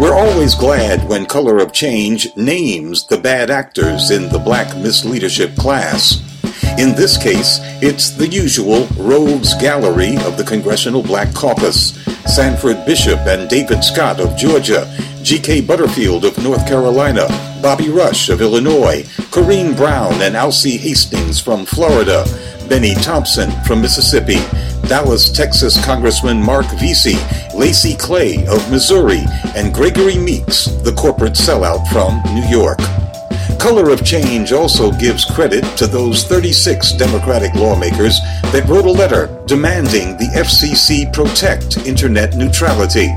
We're 0.00 0.14
always 0.14 0.54
glad 0.54 1.08
when 1.08 1.26
Color 1.26 1.58
of 1.58 1.72
Change 1.72 2.34
names 2.36 3.06
the 3.06 3.18
bad 3.18 3.50
actors 3.50 4.10
in 4.10 4.28
the 4.30 4.38
black 4.38 4.68
misleadership 4.68 5.56
class. 5.56 6.20
In 6.78 6.94
this 6.96 7.16
case, 7.16 7.58
it's 7.80 8.10
the 8.10 8.26
usual 8.26 8.86
rogues 8.96 9.54
gallery 9.54 10.16
of 10.18 10.36
the 10.36 10.44
Congressional 10.44 11.02
Black 11.02 11.32
Caucus 11.34 11.92
Sanford 12.26 12.84
Bishop 12.84 13.20
and 13.20 13.48
David 13.48 13.84
Scott 13.84 14.18
of 14.18 14.36
Georgia, 14.36 14.92
G.K. 15.22 15.60
Butterfield 15.60 16.24
of 16.24 16.36
North 16.42 16.66
Carolina, 16.66 17.28
Bobby 17.62 17.90
Rush 17.90 18.28
of 18.28 18.40
Illinois, 18.40 19.02
Corrine 19.30 19.76
Brown 19.76 20.14
and 20.14 20.34
Alcee 20.34 20.78
Hastings 20.78 21.40
from 21.40 21.64
Florida, 21.64 22.24
Bennie 22.68 22.94
Thompson 22.96 23.50
from 23.64 23.80
Mississippi, 23.80 24.38
Dallas, 24.88 25.30
Texas 25.30 25.82
Congressman 25.84 26.42
Marc 26.42 26.66
Veasey, 26.66 27.16
Lacy 27.54 27.94
Clay 27.96 28.46
of 28.46 28.70
Missouri, 28.70 29.22
and 29.56 29.72
Gregory 29.72 30.18
Meeks, 30.18 30.66
the 30.82 30.92
corporate 30.92 31.34
sellout 31.34 31.86
from 31.88 32.22
New 32.34 32.46
York. 32.48 32.78
Color 33.58 33.90
of 33.90 34.04
Change 34.04 34.52
also 34.52 34.92
gives 34.92 35.24
credit 35.24 35.64
to 35.78 35.86
those 35.86 36.24
36 36.24 36.92
Democratic 36.92 37.54
lawmakers 37.54 38.20
that 38.52 38.66
wrote 38.68 38.84
a 38.84 38.90
letter 38.90 39.42
demanding 39.46 40.16
the 40.18 40.30
FCC 40.34 41.10
protect 41.12 41.78
Internet 41.86 42.36
neutrality. 42.36 43.08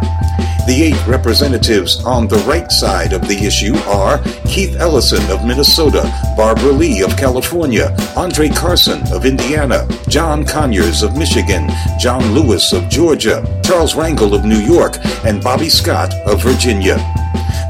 The 0.68 0.84
eight 0.84 1.07
representatives 1.07 2.03
on 2.03 2.27
the 2.27 2.44
right 2.45 2.69
side 2.69 3.14
of 3.14 3.26
the 3.26 3.38
issue 3.38 3.73
are 3.88 4.22
Keith 4.45 4.76
Ellison 4.76 5.23
of 5.31 5.45
Minnesota, 5.45 6.03
Barbara 6.35 6.73
Lee 6.73 7.03
of 7.03 7.15
California, 7.15 7.95
Andre 8.18 8.49
Carson 8.49 9.02
of 9.14 9.26
Indiana, 9.26 9.88
John 10.10 10.45
Conyers 10.45 11.03
of 11.03 11.15
Michigan, 11.15 11.69
John 11.98 12.34
Lewis 12.34 12.73
of 12.73 12.89
Georgia, 12.89 13.45
Charles 13.64 13.94
Rangel 13.94 14.35
of 14.35 14.44
New 14.44 14.60
York, 14.60 14.98
and 15.23 15.41
Bobby 15.41 15.69
Scott 15.69 16.14
of 16.26 16.44
Virginia. 16.44 16.98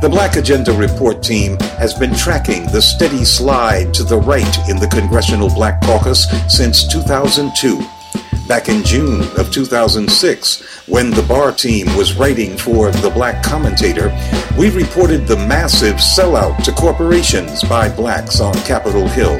The 0.01 0.09
Black 0.09 0.35
Agenda 0.35 0.73
Report 0.73 1.21
team 1.21 1.59
has 1.77 1.93
been 1.93 2.15
tracking 2.15 2.65
the 2.71 2.81
steady 2.81 3.25
slide 3.25 3.93
to 3.93 4.03
the 4.03 4.17
right 4.17 4.69
in 4.69 4.77
the 4.79 4.87
Congressional 4.87 5.49
Black 5.49 5.83
Caucus 5.83 6.25
since 6.47 6.87
2002. 6.87 7.79
Back 8.47 8.69
in 8.69 8.83
June 8.83 9.21
of 9.37 9.51
2006, 9.51 10.76
when 10.87 11.11
the 11.11 11.23
BAR 11.23 11.51
team 11.51 11.85
was 11.97 12.15
writing 12.15 12.57
for 12.57 12.91
The 12.91 13.09
Black 13.09 13.43
Commentator, 13.43 14.09
we 14.57 14.69
reported 14.69 15.27
the 15.27 15.35
massive 15.35 15.95
sellout 15.95 16.63
to 16.63 16.71
corporations 16.71 17.61
by 17.63 17.89
blacks 17.89 18.39
on 18.39 18.53
Capitol 18.63 19.07
Hill. 19.07 19.37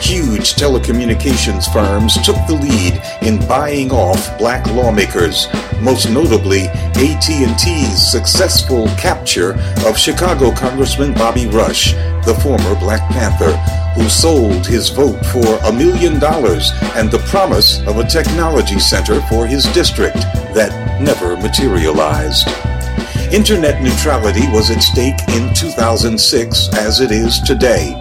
Huge 0.00 0.54
telecommunications 0.54 1.70
firms 1.70 2.14
took 2.24 2.36
the 2.46 2.54
lead 2.54 3.02
in 3.20 3.46
buying 3.46 3.92
off 3.92 4.38
black 4.38 4.66
lawmakers, 4.68 5.48
most 5.82 6.08
notably 6.08 6.68
AT&T's 6.96 8.10
successful 8.10 8.86
capture 8.96 9.52
of 9.86 9.98
Chicago 9.98 10.50
Congressman 10.50 11.12
Bobby 11.12 11.46
Rush, 11.46 11.92
the 12.24 12.38
former 12.42 12.74
Black 12.80 13.06
Panther, 13.10 13.54
who 14.00 14.08
sold 14.08 14.66
his 14.66 14.88
vote 14.88 15.24
for 15.26 15.58
a 15.64 15.72
million 15.72 16.18
dollars 16.18 16.72
and 16.94 17.10
the 17.10 17.18
promise 17.28 17.80
of 17.86 17.98
a 17.98 18.06
technology 18.06 18.78
center 18.78 19.20
for 19.22 19.46
his 19.46 19.64
district 19.74 20.16
that 20.54 21.00
never 21.00 21.36
materialized. 21.36 22.48
Internet 23.32 23.82
neutrality 23.82 24.46
was 24.48 24.70
at 24.70 24.82
stake 24.82 25.20
in 25.28 25.54
2006 25.54 26.68
as 26.74 27.00
it 27.00 27.10
is 27.10 27.40
today. 27.40 27.94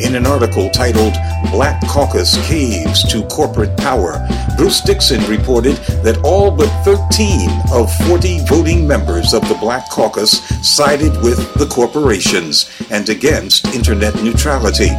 In 0.00 0.14
an 0.14 0.26
article 0.26 0.70
titled 0.70 1.14
Black 1.50 1.80
Caucus 1.88 2.36
Caves 2.46 3.02
to 3.12 3.22
Corporate 3.26 3.76
Power, 3.76 4.26
Bruce 4.56 4.80
Dixon 4.80 5.20
reported 5.28 5.76
that 6.04 6.18
all 6.24 6.50
but 6.50 6.70
13 6.84 7.50
of 7.72 7.92
40 8.06 8.46
voting 8.46 8.86
members 8.86 9.34
of 9.34 9.46
the 9.48 9.56
Black 9.60 9.88
Caucus 9.90 10.40
sided 10.66 11.12
with 11.22 11.52
the 11.54 11.66
corporations 11.66 12.70
and 12.90 13.08
against 13.08 13.66
Internet 13.74 14.22
neutrality. 14.22 14.90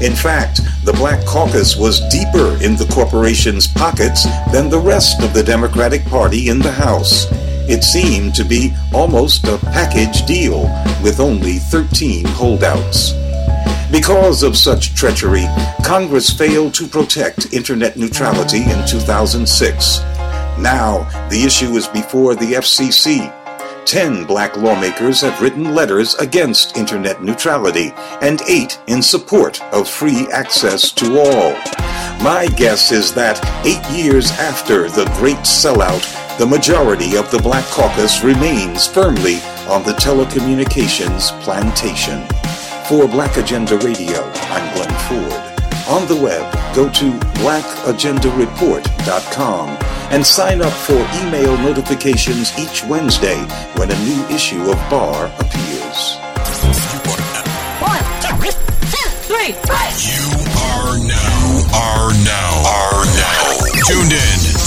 In 0.00 0.14
fact, 0.14 0.60
the 0.84 0.92
Black 0.92 1.24
Caucus 1.26 1.76
was 1.76 2.00
deeper 2.08 2.56
in 2.62 2.76
the 2.76 2.88
corporation's 2.92 3.66
pockets 3.66 4.24
than 4.52 4.70
the 4.70 4.78
rest 4.78 5.22
of 5.22 5.34
the 5.34 5.42
Democratic 5.42 6.04
Party 6.04 6.48
in 6.48 6.60
the 6.60 6.70
House. 6.70 7.26
It 7.68 7.82
seemed 7.82 8.34
to 8.36 8.44
be 8.44 8.72
almost 8.94 9.46
a 9.48 9.58
package 9.58 10.24
deal 10.24 10.62
with 11.02 11.18
only 11.18 11.58
13 11.58 12.24
holdouts. 12.26 13.12
Because 13.90 14.42
of 14.42 14.56
such 14.56 14.94
treachery, 14.94 15.46
Congress 15.84 16.30
failed 16.30 16.74
to 16.74 16.86
protect 16.86 17.52
Internet 17.52 17.96
neutrality 17.96 18.62
in 18.62 18.86
2006. 18.86 19.98
Now, 20.58 21.08
the 21.28 21.42
issue 21.44 21.72
is 21.76 21.88
before 21.88 22.34
the 22.34 22.52
FCC. 22.52 23.34
Ten 23.88 24.26
black 24.26 24.54
lawmakers 24.54 25.22
have 25.22 25.40
written 25.40 25.74
letters 25.74 26.14
against 26.16 26.76
Internet 26.76 27.22
neutrality 27.22 27.94
and 28.20 28.42
eight 28.46 28.78
in 28.86 29.00
support 29.00 29.62
of 29.72 29.88
free 29.88 30.28
access 30.30 30.92
to 30.92 31.18
all. 31.18 31.52
My 32.22 32.48
guess 32.54 32.92
is 32.92 33.14
that 33.14 33.42
eight 33.64 33.82
years 33.90 34.30
after 34.32 34.90
the 34.90 35.06
great 35.16 35.38
sellout, 35.38 36.04
the 36.36 36.44
majority 36.44 37.16
of 37.16 37.30
the 37.30 37.38
Black 37.38 37.64
Caucus 37.70 38.22
remains 38.22 38.86
firmly 38.86 39.36
on 39.70 39.82
the 39.84 39.92
telecommunications 39.92 41.30
plantation. 41.40 42.28
For 42.88 43.08
Black 43.08 43.38
Agenda 43.38 43.78
Radio, 43.78 44.22
I'm 44.34 44.74
Glenn 44.74 45.30
Ford. 45.30 45.47
On 45.88 46.06
the 46.06 46.14
web, 46.16 46.44
go 46.74 46.88
to 46.90 47.12
blackagendareport.com 47.40 49.68
and 50.12 50.26
sign 50.26 50.60
up 50.60 50.72
for 50.72 50.98
email 51.22 51.56
notifications 51.56 52.52
each 52.58 52.84
Wednesday 52.84 53.38
when 53.76 53.90
a 53.90 53.98
new 54.04 54.22
issue 54.28 54.70
of 54.70 54.76
BAR 54.90 55.30
appears. 55.38 56.16
One, 57.80 58.04
two, 58.20 58.36
three, 59.24 59.54
You 60.04 60.28
are 60.60 60.98
now, 61.08 61.64
are 61.72 62.12
now, 62.22 62.52
are 62.68 63.06
now 63.06 63.56
tuned 63.86 64.12
in 64.12 64.47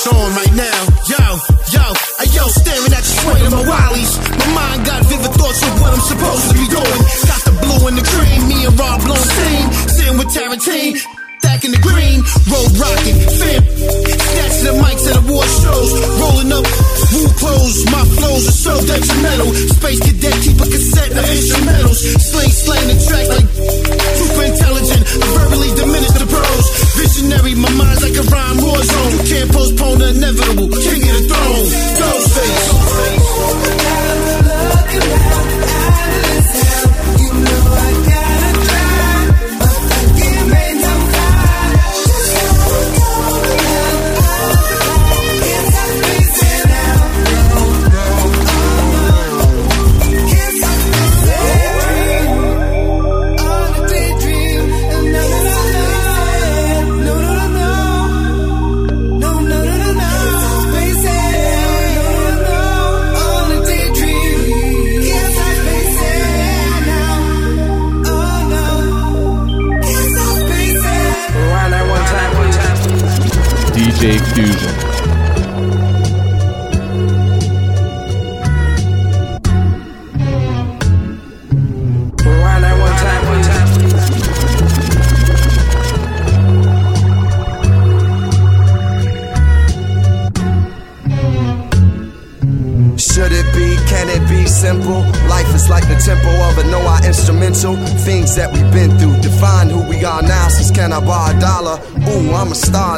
it's 0.00 0.08
on 0.08 0.32
right 0.32 0.54
now. 0.56 0.80
Yo, 1.12 1.24
yo, 1.76 1.84
I 2.16 2.24
yo, 2.32 2.44
staring 2.48 2.92
at 2.96 3.04
the 3.04 3.12
sweat 3.20 3.40
in 3.44 3.52
my 3.52 3.62
rallies, 3.68 4.12
My 4.40 4.48
mind 4.56 4.80
got 4.88 5.04
vivid 5.04 5.32
thoughts 5.36 5.60
of 5.60 5.72
what 5.80 5.92
I'm 5.92 6.00
supposed 6.00 6.46
to 6.48 6.54
be 6.56 6.66
doing. 6.72 7.00
Got 7.28 7.42
the 7.44 7.54
blue 7.60 7.80
and 7.88 7.96
the 8.00 8.06
cream, 8.08 8.40
me 8.48 8.64
and 8.64 8.76
Rob 8.80 9.04
blown 9.04 9.20
steam. 9.20 9.66
Sitting 9.92 10.16
with 10.16 10.32
Tarantine, 10.32 10.96
back 11.44 11.68
in 11.68 11.72
the 11.76 11.82
green, 11.84 12.24
road 12.48 12.70
rocking, 12.80 13.18
fam. 13.28 13.60
Snatching 13.60 14.66
the 14.72 14.74
mics 14.80 15.04
at 15.04 15.20
award 15.20 15.50
shows, 15.60 15.90
rolling 16.16 16.48
up, 16.48 16.64
woo 17.12 17.28
clothes. 17.36 17.84
My 17.92 18.04
flows 18.16 18.44
are 18.48 18.56
so 18.56 18.74
detrimental. 18.80 19.52
Space 19.52 20.00
cadet, 20.00 20.36
keep 20.40 20.56
a 20.64 20.68
cassette 20.70 21.12
of 21.12 21.24
instrumentals. 21.28 22.00
Sling, 22.00 22.48
slaying 22.48 22.88
the 22.88 22.96
track 23.04 23.26
like 23.36 23.48
super 24.16 24.44
intelligent. 24.48 25.02
I 25.04 25.26
verbally 25.36 25.70
diminish 25.76 26.14
the 26.16 26.24
pros. 26.24 26.79
Visionary, 27.00 27.54
my 27.54 27.70
mind's 27.70 28.02
like 28.02 28.12
a 28.12 28.22
rhyme 28.28 28.60
war 28.60 28.76
zone. 28.76 29.12
You 29.12 29.24
can't 29.24 29.50
postpone 29.50 29.98
the 30.00 30.08
inevitable. 30.10 30.68
King 30.68 31.00
of 31.08 31.16
the 31.16 31.22
throne, 31.32 31.64
Ghostface. 31.96 32.70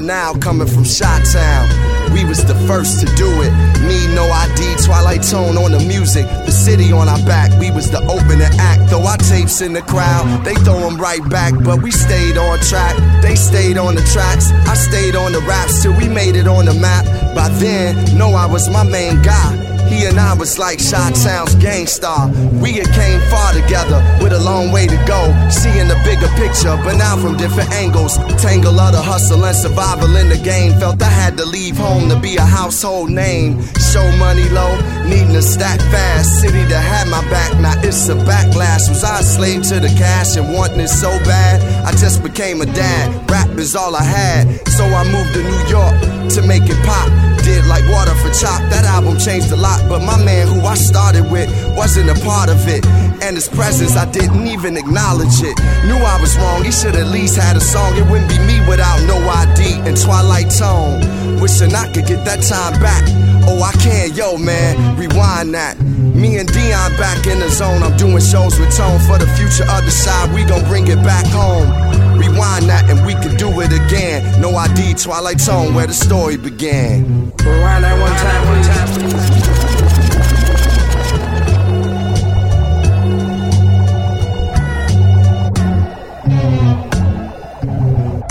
Now, 0.03 0.35
coming 0.35 0.67
from 0.67 0.83
Chi-Town. 0.83 2.13
We 2.13 2.25
was 2.25 2.45
the 2.45 2.57
first 2.67 2.99
to 3.01 3.07
do 3.15 3.31
it. 3.41 3.53
Me, 3.87 4.13
no 4.17 4.27
ID, 4.27 4.83
Twilight 4.85 5.23
Tone 5.23 5.57
on 5.57 5.71
the 5.71 5.79
music. 5.79 6.27
The 6.45 6.51
city 6.51 6.93
on 6.93 7.09
our 7.09 7.25
back, 7.25 7.57
we 7.61 7.71
was 7.71 7.89
the 7.89 8.03
opening 8.11 8.51
act. 8.59 8.91
Throw 8.91 9.07
our 9.07 9.17
tapes 9.17 9.61
in 9.61 9.73
the 9.73 9.83
crowd, 9.83 10.45
they 10.45 10.55
throw 10.67 10.81
them 10.81 11.01
right 11.01 11.23
back. 11.31 11.55
But 11.63 11.83
we 11.83 11.93
stayed 11.93 12.37
on 12.37 12.59
track, 12.59 12.97
they 13.23 13.37
stayed 13.37 13.79
on 13.79 13.95
the 13.95 14.03
tracks. 14.13 14.51
I 14.67 14.75
stayed 14.75 15.15
on 15.15 15.31
the 15.31 15.41
raps 15.43 15.83
till 15.83 15.97
we 15.97 16.09
made 16.09 16.35
it 16.35 16.49
on 16.49 16.65
the 16.65 16.75
map. 16.75 17.07
By 17.37 17.49
then, 17.61 18.19
no, 18.19 18.35
I 18.35 18.47
was 18.47 18.69
my 18.69 18.83
main 18.83 19.23
guy. 19.23 19.72
He 19.93 20.07
and 20.07 20.19
I 20.19 20.33
was 20.33 20.59
like 20.59 20.81
Shot 20.81 21.15
Town's 21.15 21.55
Gang 21.57 21.87
Starr. 21.87 22.33
We 22.65 22.73
had 22.81 22.89
came 22.97 23.21
far 23.29 23.53
together 23.53 24.01
with 24.23 24.33
a 24.33 24.41
long 24.41 24.73
way 24.73 24.87
to 24.87 24.97
go. 25.05 25.21
Seeing 25.51 25.87
the 25.87 26.01
bigger 26.03 26.29
picture, 26.41 26.81
but 26.83 26.97
now 26.97 27.17
from 27.21 27.37
different 27.37 27.71
angles. 27.73 28.17
Tangle 28.41 28.81
of 28.81 28.93
the 28.93 29.03
hustle 29.03 29.45
and 29.45 29.55
survival 29.55 30.17
in 30.17 30.31
the 30.31 30.39
game. 30.39 30.73
Felt 30.81 31.03
I 31.03 31.11
had 31.11 31.37
to 31.37 31.45
leave 31.45 31.77
home 31.77 32.09
to 32.09 32.19
be 32.19 32.37
a 32.37 32.45
household 32.45 33.11
name. 33.11 33.63
Show 33.93 34.11
money 34.17 34.49
low, 34.49 34.81
needing 35.05 35.35
to 35.35 35.43
stack 35.43 35.79
fast. 35.93 36.41
City 36.41 36.65
that 36.73 36.81
had 36.81 37.09
my 37.09 37.21
back, 37.29 37.53
now 37.61 37.77
it's 37.85 38.09
a 38.09 38.15
backlash. 38.15 38.89
Was 38.89 39.05
I 39.05 39.21
a 39.21 39.23
slave 39.23 39.63
to 39.69 39.79
the 39.79 39.93
cash 40.01 40.37
and 40.39 40.55
wanting 40.55 40.81
it 40.81 40.89
so 40.89 41.11
bad? 41.29 41.61
I 41.85 41.91
just 41.93 42.23
became 42.23 42.63
a 42.63 42.67
dad. 42.67 43.31
Rap 43.31 43.51
is 43.59 43.77
all 43.77 43.95
I 43.95 44.05
had. 44.05 44.67
So 44.69 44.85
I 44.85 45.05
moved 45.13 45.35
to 45.35 45.43
New 45.43 45.63
York 45.69 46.31
to 46.33 46.41
make 46.49 46.65
it 46.65 46.83
pop. 46.87 47.32
Did 47.43 47.67
like 47.67 47.83
water 47.91 48.15
for 48.23 48.31
chop. 48.31 48.63
That 48.71 48.85
album 48.85 49.19
changed 49.19 49.51
a 49.51 49.57
lot, 49.57 49.83
but 49.89 50.01
my 50.01 50.17
man 50.23 50.47
who 50.47 50.61
I 50.63 50.75
started 50.75 51.31
with 51.31 51.51
wasn't 51.75 52.11
a 52.11 52.19
part 52.25 52.49
of 52.49 52.69
it. 52.69 52.87
And 53.23 53.35
his 53.35 53.49
presence, 53.49 53.97
I 53.97 54.11
didn't 54.11 54.47
even 54.47 54.77
acknowledge 54.77 55.43
it. 55.43 55.59
Knew 55.87 55.99
I 55.99 56.19
was 56.21 56.37
wrong, 56.39 56.63
he 56.65 56.71
should 56.71 56.95
at 56.95 57.09
least 57.09 57.37
had 57.37 57.57
a 57.57 57.61
song. 57.61 57.97
It 57.97 58.07
wouldn't 58.11 58.31
be 58.31 58.39
me 58.47 58.63
without 58.69 59.03
no 59.07 59.19
ID 59.19 59.83
and 59.87 59.97
Twilight 59.97 60.51
Tone. 60.51 61.03
Wishing 61.41 61.75
I 61.75 61.91
could 61.93 62.07
get 62.07 62.25
that 62.25 62.43
time 62.43 62.79
back. 62.81 63.03
Oh, 63.47 63.61
I 63.63 63.73
can, 63.83 64.15
yo, 64.15 64.39
man, 64.39 64.97
rewind 64.97 65.55
that. 65.55 65.81
Me 65.81 66.39
and 66.39 66.47
Dion 66.53 66.93
back 66.97 67.27
in 67.27 67.41
the 67.41 67.49
zone. 67.49 67.83
I'm 67.83 67.97
doing 67.97 68.21
shows 68.21 68.59
with 68.59 68.77
Tone 68.77 69.01
for 69.01 69.19
the 69.19 69.27
future 69.35 69.69
other 69.69 69.91
side. 69.91 70.33
We 70.33 70.45
gon' 70.45 70.65
bring 70.69 70.87
it 70.87 71.03
back 71.03 71.27
home. 71.27 72.02
Rewind 72.23 72.69
that 72.69 72.89
and 72.89 73.05
we 73.05 73.15
can 73.15 73.37
do 73.37 73.49
it 73.61 73.73
again. 73.73 74.41
No 74.41 74.55
ID, 74.55 74.95
Twilight 74.95 75.41
Tone, 75.41 75.75
where 75.75 75.89
the 75.89 75.93
story 75.93 76.37
began. 76.37 77.33
Rewind 77.43 77.83
that 77.83 77.99
one 77.99 78.17
time, 78.23 78.47
one 78.47 78.63
time. 78.63 78.89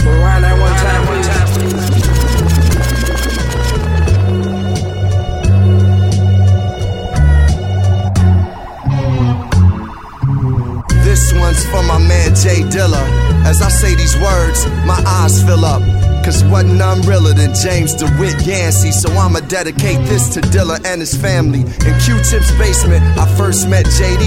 Rewind 0.06 0.44
that 0.46 0.56
one 0.58 0.76
time, 0.80 1.06
one 1.08 1.22
time. 1.22 1.50
This 11.04 11.34
one's 11.34 11.66
for 11.66 11.84
my 11.84 11.98
man 11.98 12.34
J 12.36 12.64
Dilla. 12.72 13.21
As 13.46 13.62
I 13.62 13.70
say 13.70 13.96
these 13.96 14.16
words, 14.18 14.66
my 14.86 15.02
eyes 15.06 15.44
fill 15.44 15.66
up. 15.66 15.82
Cause 16.24 16.44
wasn't 16.44 16.76
none 16.76 17.02
realer 17.02 17.34
than 17.34 17.54
James 17.56 17.96
DeWitt 17.96 18.46
Yancey. 18.46 18.92
So 18.92 19.10
I'ma 19.12 19.40
dedicate 19.42 20.06
this 20.06 20.30
to 20.36 20.42
Dilla 20.42 20.78
and 20.86 21.02
his 21.02 21.16
family. 21.16 21.62
In 21.62 21.94
Q-Tip's 22.00 22.52
basement, 22.58 23.04
I 23.18 23.26
first 23.36 23.68
met 23.68 23.86
JD. 23.86 24.22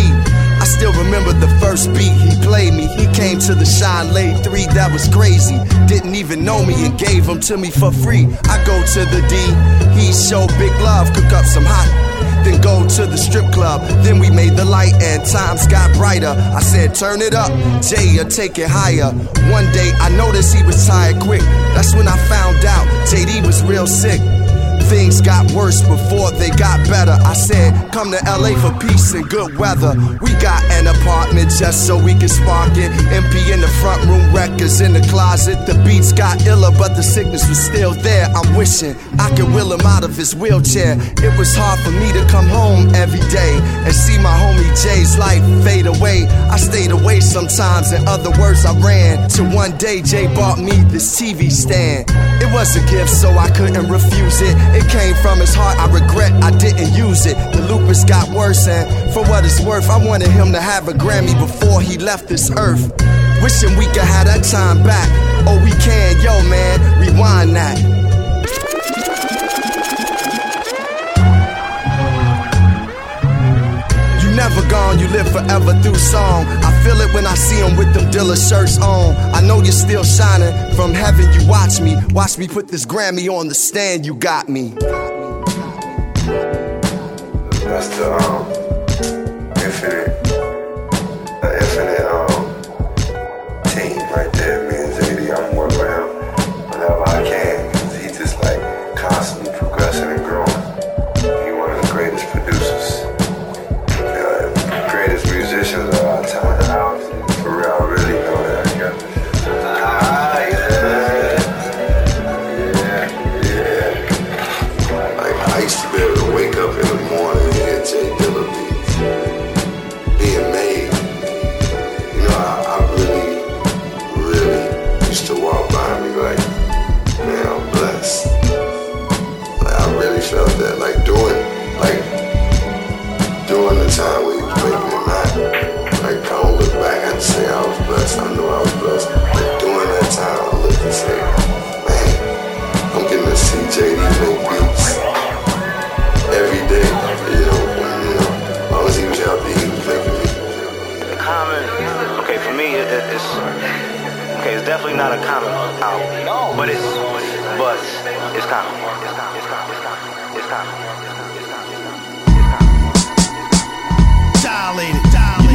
I 0.61 0.65
still 0.65 0.93
remember 0.93 1.32
the 1.32 1.49
first 1.61 1.93
beat 1.95 2.12
he 2.12 2.35
played 2.43 2.74
me. 2.74 2.86
He 2.86 3.07
came 3.15 3.39
to 3.41 3.55
the 3.55 3.65
shine 3.65 4.12
late 4.12 4.43
three, 4.43 4.66
that 4.74 4.93
was 4.93 5.09
crazy. 5.09 5.59
Didn't 5.86 6.15
even 6.15 6.45
know 6.45 6.65
me 6.65 6.74
and 6.86 6.99
gave 6.99 7.27
them 7.27 7.41
to 7.41 7.57
me 7.57 7.70
for 7.70 7.93
free. 7.93 8.27
I 8.45 8.62
go 8.66 8.77
to 8.82 9.01
the 9.15 9.23
D, 9.31 9.36
he 9.99 10.12
showed 10.12 10.49
big 10.59 10.73
love, 10.82 11.12
cook 11.12 11.32
up 11.32 11.45
some 11.45 11.65
hot 11.65 12.03
then 12.44 12.60
go 12.60 12.86
to 12.86 13.06
the 13.06 13.16
strip 13.16 13.50
club. 13.52 13.80
Then 14.04 14.18
we 14.18 14.30
made 14.30 14.56
the 14.56 14.64
light 14.64 14.94
and 15.02 15.24
times 15.24 15.66
got 15.66 15.92
brighter. 15.94 16.34
I 16.36 16.60
said, 16.60 16.94
turn 16.94 17.22
it 17.22 17.34
up, 17.34 17.50
Jay, 17.82 18.18
or 18.18 18.24
take 18.24 18.58
it 18.58 18.68
higher. 18.68 19.10
One 19.50 19.66
day 19.72 19.92
I 19.98 20.10
noticed 20.10 20.54
he 20.54 20.62
was 20.62 20.86
tired 20.86 21.20
quick. 21.20 21.42
That's 21.74 21.94
when 21.94 22.08
I 22.08 22.16
found 22.28 22.64
out 22.64 22.86
JD 23.08 23.46
was 23.46 23.62
real 23.62 23.86
sick. 23.86 24.20
Things 24.94 25.20
got 25.20 25.50
worse 25.50 25.82
before 25.82 26.30
they 26.30 26.50
got 26.50 26.78
better. 26.86 27.18
I 27.26 27.34
said, 27.34 27.74
come 27.90 28.12
to 28.12 28.20
LA 28.22 28.54
for 28.62 28.70
peace 28.78 29.12
and 29.12 29.28
good 29.28 29.58
weather. 29.58 29.90
We 30.22 30.30
got 30.38 30.62
an 30.70 30.86
apartment 30.86 31.50
just 31.50 31.88
so 31.88 31.98
we 31.98 32.14
can 32.14 32.28
spark 32.28 32.78
it. 32.78 32.92
MP 33.10 33.52
in 33.52 33.60
the 33.60 33.72
front 33.82 34.06
room, 34.06 34.32
records 34.32 34.80
in 34.80 34.92
the 34.92 35.00
closet. 35.10 35.66
The 35.66 35.74
beats 35.82 36.12
got 36.12 36.46
iller, 36.46 36.70
but 36.78 36.94
the 36.94 37.02
sickness 37.02 37.48
was 37.48 37.58
still 37.58 37.90
there. 38.06 38.26
I'm 38.36 38.54
wishing 38.54 38.94
I 39.18 39.34
could 39.34 39.50
will 39.50 39.72
him 39.72 39.84
out 39.84 40.04
of 40.04 40.14
his 40.14 40.32
wheelchair. 40.36 40.94
It 41.26 41.36
was 41.36 41.52
hard 41.56 41.80
for 41.80 41.90
me 41.90 42.12
to 42.12 42.24
come 42.30 42.46
home 42.46 42.94
every 42.94 43.24
day 43.34 43.58
and 43.82 43.92
see 43.92 44.16
my 44.22 44.30
homie 44.30 44.70
Jay's 44.80 45.18
life 45.18 45.42
fade 45.64 45.86
away. 45.86 46.28
I 46.54 46.56
stayed 46.56 46.92
away 46.92 47.18
sometimes, 47.18 47.90
in 47.90 48.06
other 48.06 48.30
words, 48.38 48.64
I 48.64 48.78
ran. 48.78 49.28
Till 49.28 49.50
one 49.50 49.76
day 49.76 50.02
Jay 50.02 50.32
bought 50.32 50.60
me 50.60 50.70
this 50.94 51.20
TV 51.20 51.50
stand. 51.50 52.06
It 52.40 52.52
was 52.54 52.76
a 52.76 52.82
gift, 52.88 53.10
so 53.10 53.30
I 53.30 53.50
couldn't 53.50 53.90
refuse 53.90 54.40
it. 54.40 54.54
It 54.76 54.84
came 54.85 55.15
from 55.16 55.39
his 55.39 55.55
heart, 55.55 55.78
I 55.78 55.86
regret 55.93 56.32
I 56.43 56.51
didn't 56.56 56.93
use 56.94 57.27
it. 57.27 57.36
The 57.52 57.62
lupus 57.62 58.05
got 58.05 58.28
worse, 58.31 58.66
and 58.66 58.89
for 59.12 59.23
what 59.23 59.44
it's 59.44 59.61
worth, 59.61 59.89
I 59.90 60.05
wanted 60.05 60.28
him 60.28 60.52
to 60.52 60.61
have 60.61 60.89
a 60.89 60.93
Grammy 60.93 61.39
before 61.39 61.81
he 61.81 61.98
left 61.98 62.28
this 62.28 62.51
earth. 62.51 62.93
Wishing 63.43 63.77
we 63.77 63.86
could 63.86 64.09
have 64.09 64.27
that 64.27 64.44
time 64.44 64.82
back. 64.82 65.09
Oh, 65.47 65.61
we 65.62 65.70
can, 65.82 66.20
yo, 66.20 66.43
man, 66.48 67.01
rewind 67.01 67.55
that. 67.56 68.03
Gone, 74.74 74.98
you 74.98 75.06
live 75.09 75.28
forever 75.30 75.72
through 75.82 75.94
song. 75.94 76.46
I 76.68 76.70
feel 76.82 76.98
it 77.01 77.14
when 77.14 77.26
I 77.26 77.34
see 77.34 77.60
him 77.64 77.76
with 77.76 77.94
them 77.94 78.10
Dilla 78.10 78.36
shirts 78.36 78.76
on. 78.78 79.14
I 79.32 79.40
know 79.40 79.62
you're 79.62 79.80
still 79.86 80.02
shining 80.02 80.52
from 80.74 80.92
heaven. 80.92 81.26
You 81.36 81.46
watch 81.48 81.80
me, 81.80 81.96
watch 82.10 82.38
me 82.38 82.48
put 82.48 82.66
this 82.68 82.84
Grammy 82.84 83.28
on 83.28 83.46
the 83.48 83.55
stand. 83.55 84.05
You 84.05 84.14
got 84.16 84.48
me. 84.48 84.74
That's 87.64 87.88
the 87.96 88.06
um, 88.20 88.42
infinite, 89.64 90.24
the 91.42 91.51
infinite 91.60 91.93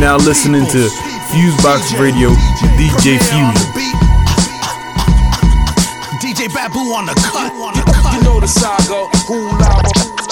now 0.10 0.18
listening 0.26 0.66
to 0.66 0.90
Fusebox 1.30 1.94
Radio 2.02 2.30
with 2.30 2.74
DJ 2.82 3.22
Fusion. 3.30 3.54
DJ 6.18 6.52
Babu 6.52 6.80
on 6.98 7.06
the 7.06 7.14
cut. 7.30 7.54
You 8.16 8.24
know 8.24 8.40
the 8.40 8.48
saga. 8.48 9.06
Who? 9.30 9.38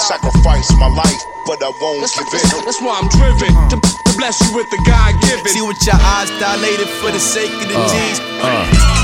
Sacrifice 0.00 0.68
my 0.78 0.88
life, 0.88 1.22
but 1.46 1.62
I 1.62 1.70
won't 1.80 2.00
give 2.12 2.26
in. 2.26 2.64
That's 2.64 2.82
why 2.82 2.98
I'm 2.98 3.06
driven 3.06 3.54
to, 3.70 3.78
to 3.78 4.16
bless 4.18 4.42
you 4.42 4.56
with 4.56 4.68
the 4.70 4.82
God 4.84 5.14
given. 5.22 5.46
See 5.46 5.62
with 5.62 5.86
your 5.86 5.94
eyes 5.94 6.28
dilated 6.40 6.88
for 6.98 7.12
the 7.12 7.20
sake 7.20 7.52
of 7.52 7.68
the 7.68 7.78
Uh, 7.78 7.86
G's. 7.86 8.97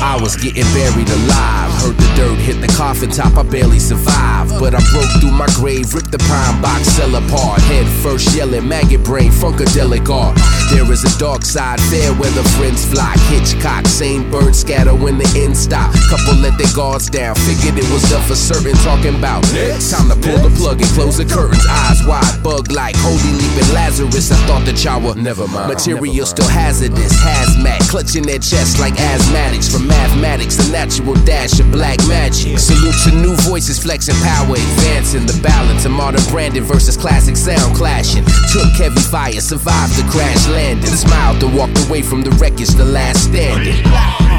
I 0.00 0.20
was 0.20 0.36
getting 0.36 0.66
buried 0.74 1.08
alive. 1.08 1.72
Heard 1.80 1.96
the 1.96 2.08
dirt 2.16 2.38
hit 2.38 2.60
the 2.60 2.68
coffin 2.76 3.10
top, 3.10 3.36
I 3.36 3.42
barely 3.42 3.78
survived. 3.78 4.58
But 4.60 4.74
I 4.74 4.80
broke 4.92 5.10
through 5.20 5.32
my 5.32 5.46
grave, 5.56 5.94
ripped 5.94 6.12
the 6.12 6.18
pine 6.18 6.60
box 6.60 6.88
cell 6.96 7.14
apart. 7.14 7.60
Head 7.62 7.86
first 8.02 8.34
yelling, 8.34 8.68
maggot 8.68 9.04
brain, 9.04 9.30
funkadelic 9.30 10.08
art. 10.08 10.36
There 10.70 10.90
is 10.90 11.04
a 11.04 11.18
dark 11.18 11.44
side, 11.44 11.80
fair 11.92 12.12
weather 12.14 12.42
friends 12.58 12.84
flock. 12.84 13.16
Hitchcock, 13.30 13.86
same 13.86 14.30
bird 14.30 14.54
scatter 14.54 14.94
when 14.94 15.18
the 15.18 15.28
end 15.36 15.56
stop. 15.56 15.92
Couple 16.10 16.34
let 16.40 16.58
their 16.58 16.72
guards 16.74 17.08
down, 17.08 17.34
figured 17.46 17.78
it 17.78 17.88
was 17.92 18.02
done 18.10 18.22
for 18.26 18.34
certain. 18.36 18.74
Talking 18.82 19.16
about 19.16 19.42
next, 19.52 19.90
time 19.90 20.08
to 20.08 20.16
pull 20.16 20.38
the 20.38 20.52
plug 20.56 20.80
and 20.80 20.90
close 20.92 21.16
the 21.16 21.24
curtains. 21.24 21.64
Eyes 21.68 22.04
wide, 22.06 22.42
bug 22.42 22.72
like, 22.72 22.96
holy 22.98 23.32
leaping 23.38 23.72
Lazarus. 23.72 24.32
I 24.32 24.36
thought 24.46 24.64
that 24.66 24.82
y'all 24.82 25.00
were 25.00 25.14
never 25.14 25.46
mind. 25.48 25.72
Material 25.72 26.26
still 26.26 26.48
hazardous, 26.48 27.14
hazmat, 27.20 27.80
clutching 27.88 28.24
their 28.24 28.40
chest 28.40 28.78
like 28.80 28.94
asthmatics. 28.94 29.70
From 29.70 29.85
mathematics, 29.86 30.58
a 30.68 30.72
natural 30.72 31.14
dash 31.24 31.58
of 31.60 31.70
black 31.70 31.98
magic. 32.06 32.58
Salute 32.58 32.94
to 33.04 33.12
new 33.14 33.34
voices 33.48 33.78
flexing 33.78 34.16
power, 34.22 34.54
advancing 34.54 35.26
the 35.26 35.38
balance 35.42 35.84
of 35.84 35.92
modern 35.92 36.22
branding 36.30 36.64
versus 36.64 36.96
classic 36.96 37.36
sound 37.36 37.74
clashing. 37.74 38.24
Took 38.52 38.70
heavy 38.76 39.00
fire, 39.00 39.40
survived 39.40 39.94
the 39.96 40.08
crash 40.10 40.46
landing. 40.48 40.90
Smiled 40.90 41.42
and 41.42 41.54
walked 41.56 41.78
away 41.88 42.02
from 42.02 42.22
the 42.22 42.30
wreckage, 42.42 42.70
the 42.74 42.84
last 42.84 43.24
standing. 43.24 43.76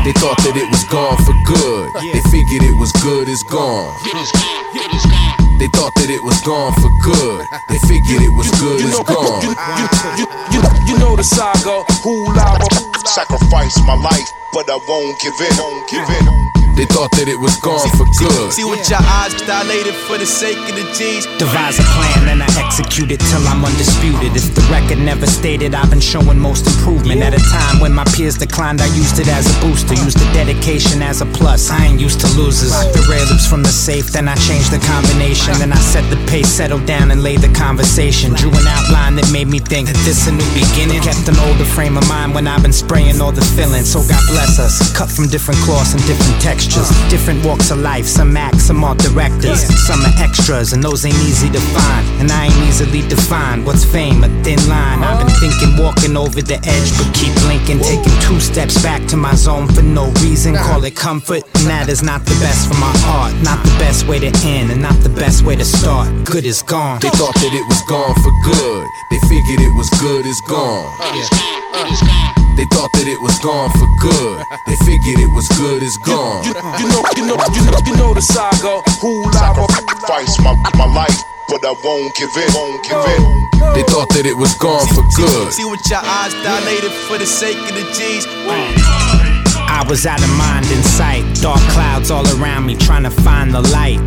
They 0.03 0.13
thought 0.19 0.37
that 0.43 0.55
it 0.55 0.69
was 0.69 0.83
gone 0.91 1.17
for 1.25 1.35
good. 1.45 1.91
They 2.13 2.21
figured 2.29 2.63
it 2.63 2.77
was 2.79 2.91
good 3.03 3.27
as 3.29 3.43
gone. 3.43 3.95
They 5.57 5.67
thought 5.67 5.95
that 5.95 6.09
it 6.09 6.21
was 6.23 6.39
gone 6.41 6.73
for 6.77 6.89
good. 7.01 7.47
They 7.67 7.79
figured 7.79 8.21
it 8.21 8.29
was 8.29 8.49
good 8.61 8.81
as 8.85 8.93
gone. 9.09 9.41
You, 10.21 10.25
you, 10.53 10.61
you 10.85 10.99
know 10.99 11.15
the 11.15 11.23
saga. 11.23 11.81
Who 12.05 12.29
lava? 12.33 12.69
Sacrifice 13.07 13.81
my 13.81 13.95
life, 13.95 14.29
but 14.53 14.69
I 14.69 14.77
won't 14.87 15.19
give 15.19 15.33
in. 15.41 15.57
Won't 15.57 15.89
give 15.89 16.05
in. 16.21 16.66
They 16.75 16.85
thought 16.93 17.09
that 17.17 17.25
it 17.25 17.39
was 17.39 17.57
gone 17.65 17.89
for 17.97 18.05
good. 18.21 18.53
See 18.53 18.65
with 18.65 18.85
your 18.85 19.01
eyes 19.01 19.33
dilated 19.47 19.97
for 20.05 20.17
the 20.17 20.29
sake 20.29 20.61
of 20.69 20.75
the 20.77 20.85
G's. 20.93 21.25
Devise 21.41 21.81
a 21.81 21.85
plan 21.97 22.29
and 22.29 22.43
I 22.43 22.49
execute 22.61 23.09
it 23.09 23.17
till 23.17 23.41
I'm 23.49 23.65
undisputed. 23.65 24.35
If 24.37 24.53
the 24.53 24.61
record 24.69 25.01
never 25.01 25.25
stated, 25.25 25.73
I've 25.73 25.89
been 25.89 26.03
showing 26.03 26.37
most 26.37 26.69
improvement. 26.69 27.25
At 27.25 27.33
a 27.33 27.41
time 27.49 27.81
when 27.81 27.93
my 27.93 28.05
peers 28.13 28.37
declined, 28.37 28.81
I 28.81 28.93
used 28.93 29.17
it 29.17 29.25
as 29.25 29.49
a 29.49 29.55
booster. 29.65 29.97
Used 29.97 30.21
the 30.21 30.29
dedication 30.37 31.01
as 31.01 31.25
a 31.25 31.27
plus. 31.33 31.71
I 31.73 31.81
ain't 31.89 31.99
used 31.99 32.21
to 32.21 32.29
losers. 32.37 32.69
Locked 32.69 32.93
the 32.93 33.01
rare 33.09 33.25
loops 33.25 33.49
from 33.49 33.63
the 33.63 33.73
safe, 33.73 34.13
then 34.13 34.27
I 34.27 34.35
changed 34.45 34.69
the 34.69 34.77
combination. 34.85 35.57
Then 35.57 35.73
I 35.73 35.81
set 35.81 36.05
the 36.13 36.19
pace, 36.29 36.49
settled 36.49 36.85
down, 36.85 37.09
and 37.09 37.23
laid 37.23 37.41
the 37.41 37.49
conversation. 37.57 38.37
Drew 38.37 38.53
an 38.53 38.67
outline 38.69 39.15
that 39.17 39.25
made 39.33 39.47
me 39.47 39.57
think 39.57 39.89
that 39.89 39.97
this 40.05 40.29
a 40.29 40.31
new 40.31 40.45
beginning. 40.53 41.01
Kept 41.01 41.25
an 41.25 41.41
older 41.49 41.65
frame 41.65 41.97
of 41.97 42.05
mind 42.05 42.35
when 42.35 42.45
I've 42.45 42.61
been 42.61 42.75
spraying 42.75 43.17
all 43.17 43.31
the 43.31 43.45
feelings. 43.57 43.89
So 43.89 44.05
God 44.05 44.21
bless 44.29 44.59
us. 44.59 44.93
Cut 44.93 45.09
from 45.09 45.25
different 45.25 45.57
cloths 45.65 45.97
and 45.97 46.05
different 46.05 46.37
textures. 46.37 46.66
Different 47.09 47.45
walks 47.45 47.71
of 47.71 47.79
life. 47.79 48.05
Some 48.05 48.35
act, 48.35 48.59
some 48.59 48.83
are 48.83 48.95
directors. 48.95 49.63
Some 49.87 50.01
are 50.01 50.13
extras, 50.19 50.73
and 50.73 50.83
those 50.83 51.05
ain't 51.05 51.15
easy 51.23 51.49
to 51.49 51.59
find. 51.59 52.05
And 52.19 52.31
I 52.31 52.45
ain't 52.45 52.67
easily 52.67 53.01
defined. 53.07 53.65
What's 53.65 53.85
fame? 53.85 54.23
A 54.23 54.29
thin 54.43 54.59
line. 54.67 55.03
I've 55.03 55.25
been 55.25 55.33
thinking, 55.39 55.81
walking 55.81 56.17
over 56.17 56.41
the 56.41 56.59
edge, 56.67 56.89
but 56.97 57.13
keep 57.15 57.33
blinking. 57.43 57.79
Taking 57.79 58.19
two 58.21 58.39
steps 58.39 58.81
back 58.83 59.05
to 59.07 59.17
my 59.17 59.35
zone 59.35 59.67
for 59.73 59.81
no 59.81 60.11
reason. 60.23 60.55
Call 60.55 60.83
it 60.83 60.95
comfort, 60.95 61.43
and 61.55 61.67
that 61.67 61.89
is 61.89 62.03
not 62.03 62.25
the 62.25 62.35
best 62.39 62.67
for 62.67 62.75
my 62.75 62.93
heart. 63.07 63.33
Not 63.43 63.63
the 63.63 63.75
best 63.79 64.07
way 64.07 64.19
to 64.19 64.31
end, 64.43 64.71
and 64.71 64.81
not 64.81 64.99
the 65.01 65.09
best 65.09 65.43
way 65.43 65.55
to 65.55 65.65
start. 65.65 66.09
Good 66.25 66.45
is 66.45 66.61
gone. 66.61 66.99
They 66.99 67.09
thought 67.09 67.35
that 67.35 67.53
it 67.53 67.65
was 67.67 67.81
gone 67.87 68.15
for 68.21 68.33
good. 68.43 68.87
They 69.09 69.19
figured 69.29 69.61
it 69.61 69.73
was 69.75 69.89
good 70.01 70.25
as 70.25 70.39
gone. 70.47 70.91
They 72.57 72.65
thought 72.73 72.89
that 72.97 73.05
it 73.05 73.21
was 73.21 73.37
gone 73.45 73.69
for 73.77 73.87
good. 74.01 74.41
They 74.65 74.75
figured 74.81 75.19
it 75.21 75.31
was 75.37 75.47
good 75.61 75.83
as 75.83 75.95
gone. 75.97 76.41
You, 76.47 76.55
you 76.55 76.87
know, 76.87 77.03
you 77.19 77.27
know, 77.27 77.35
you 77.51 77.61
know, 77.67 77.75
you 77.83 77.93
know 77.99 78.13
the 78.13 78.21
saga. 78.21 78.79
Who 79.03 79.27
lava? 79.35 79.67
Sacrifice 79.67 80.39
my, 80.39 80.55
my 80.79 80.87
life, 80.95 81.19
but 81.49 81.59
I 81.65 81.75
won't 81.83 82.15
give 82.15 82.31
in. 82.39 82.47
Won't 82.55 82.83
give 82.87 82.95
in. 82.95 83.21
They 83.75 83.83
thought 83.91 84.07
that 84.15 84.23
it 84.23 84.37
was 84.37 84.55
gone 84.55 84.87
for 84.95 85.03
good. 85.19 85.51
See 85.51 85.65
what 85.65 85.83
your 85.89 85.99
eyes 85.99 86.31
dilated 86.39 86.95
for 87.11 87.17
the 87.17 87.25
sake 87.25 87.57
of 87.57 87.75
the 87.75 87.83
G's. 87.91 88.23
I 89.67 89.83
was 89.89 90.05
out 90.05 90.23
of 90.23 90.29
mind 90.39 90.71
in 90.71 90.81
sight. 90.83 91.27
Dark 91.41 91.59
clouds 91.75 92.11
all 92.11 92.25
around 92.39 92.65
me, 92.65 92.77
trying 92.77 93.03
to 93.03 93.11
find 93.11 93.53
the 93.53 93.61
light. 93.75 93.99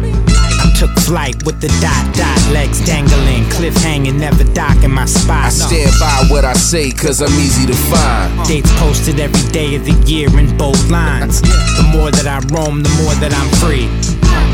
Took 0.81 0.98
flight 1.01 1.44
with 1.44 1.61
the 1.61 1.69
dot 1.85 2.16
dot, 2.16 2.40
legs 2.55 2.82
dangling, 2.86 3.44
cliff 3.51 3.77
hanging, 3.82 4.19
never 4.19 4.44
docking 4.55 4.90
my 4.90 5.05
spot. 5.05 5.44
I 5.44 5.48
stand 5.51 5.93
by 6.01 6.24
what 6.32 6.47
I 6.47 6.55
say, 6.55 6.90
cause 6.90 7.20
I'm 7.20 7.39
easy 7.39 7.66
to 7.66 7.74
find. 7.74 8.48
Dates 8.48 8.73
posted 8.78 9.20
every 9.20 9.47
day 9.52 9.74
of 9.74 9.85
the 9.85 9.93
year 10.09 10.31
in 10.39 10.57
bold 10.57 10.82
lines. 10.89 11.43
The 11.43 11.86
more 11.93 12.11
that 12.11 12.27
I 12.27 12.39
roam, 12.48 12.82
the 12.82 12.89
more 13.05 13.12
that 13.20 13.35
I'm 13.35 13.51
free. 13.61 13.89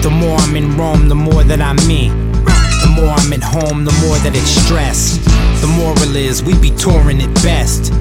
The 0.03 0.11
more 0.11 0.37
I'm 0.41 0.57
in 0.57 0.77
Rome, 0.77 1.09
the 1.09 1.15
more 1.15 1.45
that 1.45 1.61
I'm 1.61 1.77
me. 1.87 2.09
The 2.09 2.93
more 2.97 3.15
I'm 3.15 3.33
at 3.33 3.45
home, 3.45 3.85
the 3.85 3.95
more 4.03 4.19
that 4.27 4.35
it's 4.35 4.51
stress. 4.51 5.19
The 5.61 5.69
moral 5.79 6.17
is 6.17 6.43
we 6.43 6.59
be 6.59 6.71
touring 6.77 7.21
it 7.21 7.33
best. 7.37 7.93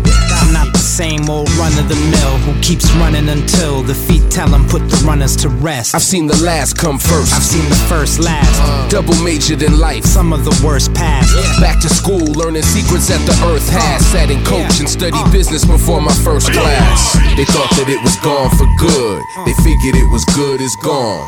I'm 0.42 0.52
not 0.52 0.75
same 0.96 1.30
old 1.30 1.52
run 1.60 1.76
of 1.78 1.90
the 1.90 2.00
mill 2.08 2.38
who 2.48 2.56
keeps 2.62 2.88
running 2.96 3.28
until 3.28 3.84
the 3.84 3.94
feet 3.94 4.24
tell 4.32 4.48
him 4.48 4.64
put 4.70 4.80
the 4.88 4.96
runners 5.04 5.36
to 5.36 5.50
rest. 5.50 5.94
I've 5.94 6.02
seen 6.02 6.26
the 6.26 6.40
last 6.40 6.78
come 6.78 6.98
first. 6.98 7.36
I've 7.36 7.44
seen 7.44 7.68
the 7.68 7.76
first 7.92 8.18
last. 8.18 8.56
Uh, 8.64 8.88
double 8.88 9.14
majored 9.20 9.62
in 9.62 9.78
life. 9.78 10.06
Some 10.06 10.32
of 10.32 10.46
the 10.46 10.56
worst 10.64 10.94
past. 10.94 11.36
Back 11.60 11.82
to 11.82 11.90
school, 11.90 12.24
learning 12.40 12.64
secrets 12.64 13.10
that 13.12 13.20
the 13.28 13.36
earth 13.52 13.68
has. 13.76 14.08
Uh, 14.08 14.16
Sat 14.16 14.32
in 14.32 14.40
coach 14.48 14.80
and 14.80 14.88
studied 14.88 15.20
uh. 15.20 15.32
business 15.36 15.66
before 15.66 16.00
my 16.00 16.16
first 16.24 16.48
class. 16.56 17.12
They 17.36 17.44
thought 17.44 17.76
that 17.76 17.92
it 17.92 18.00
was 18.00 18.16
gone 18.24 18.48
for 18.56 18.68
good. 18.80 19.20
They 19.44 19.56
figured 19.68 20.00
it 20.00 20.08
was 20.16 20.24
good 20.32 20.64
as 20.64 20.80
gone. 20.80 21.28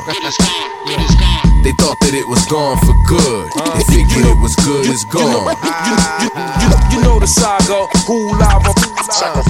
They 1.68 1.76
thought 1.76 2.00
that 2.08 2.16
it 2.16 2.24
was 2.32 2.40
gone 2.48 2.80
for 2.88 2.96
good. 3.04 3.52
They 3.76 3.84
figured 3.92 4.32
it 4.32 4.40
was 4.40 4.56
good 4.64 4.88
as 4.88 5.04
gone. 5.04 5.52
You, 5.60 5.92
you, 5.92 6.32
you, 6.64 6.70
you 6.96 7.00
know 7.04 7.20
the 7.20 7.28
saga. 7.28 7.92
Who 8.08 8.32
lava? 8.40 8.72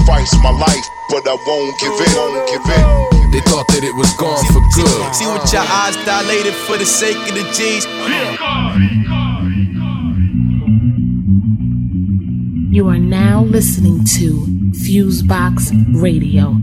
Sacrifice 0.08 0.42
my 0.42 0.50
life, 0.50 0.88
but 1.10 1.28
I 1.28 1.34
won't 1.46 1.78
give 1.78 1.92
in. 1.92 2.16
Won't 2.16 2.48
give 2.48 2.64
in. 2.64 3.30
They 3.30 3.40
thought 3.40 3.68
that 3.68 3.84
it 3.84 3.94
was 3.94 4.10
gone 4.14 4.42
for 4.46 4.62
good. 4.74 5.14
See 5.14 5.26
with 5.26 5.52
your 5.52 5.60
eyes 5.60 5.96
dilated 6.06 6.54
for 6.54 6.78
the 6.78 6.86
sake 6.86 7.16
of 7.28 7.34
the 7.34 7.44
G's. 7.52 7.84
You 12.72 12.88
are 12.88 12.98
now 12.98 13.42
listening 13.42 14.04
to 14.16 14.46
Fusebox 14.80 15.72
Radio. 16.00 16.54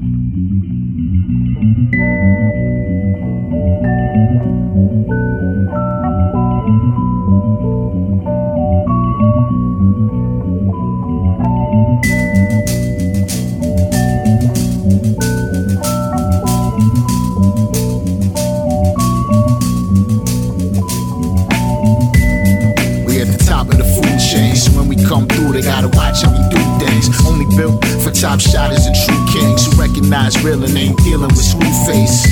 Watch 26.16 26.24
how 26.24 26.32
we 26.32 26.50
do 26.50 26.86
things. 26.86 27.25
Only 27.36 27.58
built 27.58 27.84
for 28.00 28.12
top 28.12 28.40
shotters 28.40 28.86
and 28.86 28.96
true 28.96 29.26
kings 29.28 29.68
who 29.68 29.76
recognize 29.76 30.42
real 30.42 30.64
and 30.64 30.72
ain't 30.78 30.98
dealing 31.04 31.28
with 31.28 31.44
screw 31.44 31.68
face. 31.84 32.24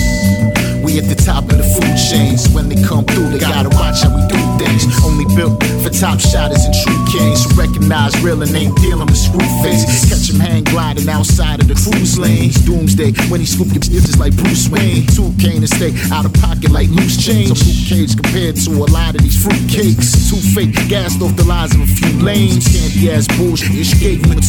We 0.79 0.95
at 0.95 1.11
the 1.11 1.15
top 1.19 1.43
of 1.51 1.59
the 1.59 1.67
food 1.75 1.95
chains. 1.99 2.47
When 2.55 2.69
they 2.71 2.79
come 2.79 3.03
through, 3.03 3.35
they 3.35 3.39
gotta 3.39 3.67
watch 3.75 3.99
how 3.99 4.15
we 4.15 4.23
do 4.31 4.39
things. 4.63 4.87
Only 5.03 5.27
built 5.35 5.59
for 5.83 5.91
top 5.91 6.23
shotters 6.23 6.63
and 6.63 6.71
true 6.71 7.03
kings 7.11 7.43
who 7.43 7.51
recognize 7.59 8.15
real 8.23 8.39
and 8.43 8.55
ain't 8.55 8.79
dealing 8.79 9.07
with 9.07 9.19
screw 9.19 9.43
face. 9.59 9.83
Catch 10.07 10.31
him 10.31 10.39
hang 10.39 10.63
gliding 10.63 11.09
outside 11.09 11.59
of 11.59 11.67
the 11.67 11.75
cruise 11.75 12.15
lanes. 12.17 12.55
Doomsday 12.63 13.11
when 13.27 13.43
he 13.43 13.45
scoop 13.45 13.75
your 13.75 13.83
bitches 13.83 14.15
like 14.19 14.31
Bruce 14.39 14.71
Wayne. 14.71 15.03
Two 15.11 15.35
cane 15.35 15.67
and 15.67 15.71
stay 15.71 15.91
out 16.15 16.23
of 16.23 16.31
pocket 16.39 16.71
like 16.71 16.87
loose 16.95 17.19
change. 17.19 17.59
A 17.59 17.75
Cage 17.91 18.15
compared 18.15 18.55
to 18.63 18.71
a 18.71 18.87
lot 18.87 19.15
of 19.15 19.21
these 19.23 19.35
fruitcakes. 19.35 20.31
Too 20.31 20.39
fake, 20.55 20.71
gassed 20.87 21.19
off 21.19 21.35
the 21.35 21.43
lines 21.43 21.75
of 21.75 21.83
a 21.83 21.91
few 21.91 22.23
lanes. 22.23 22.71
Candy 22.71 23.11
ass 23.11 23.27
bullshit, 23.35 23.83
she 23.83 23.99
gave 23.99 24.23
him 24.23 24.31
a. 24.31 24.43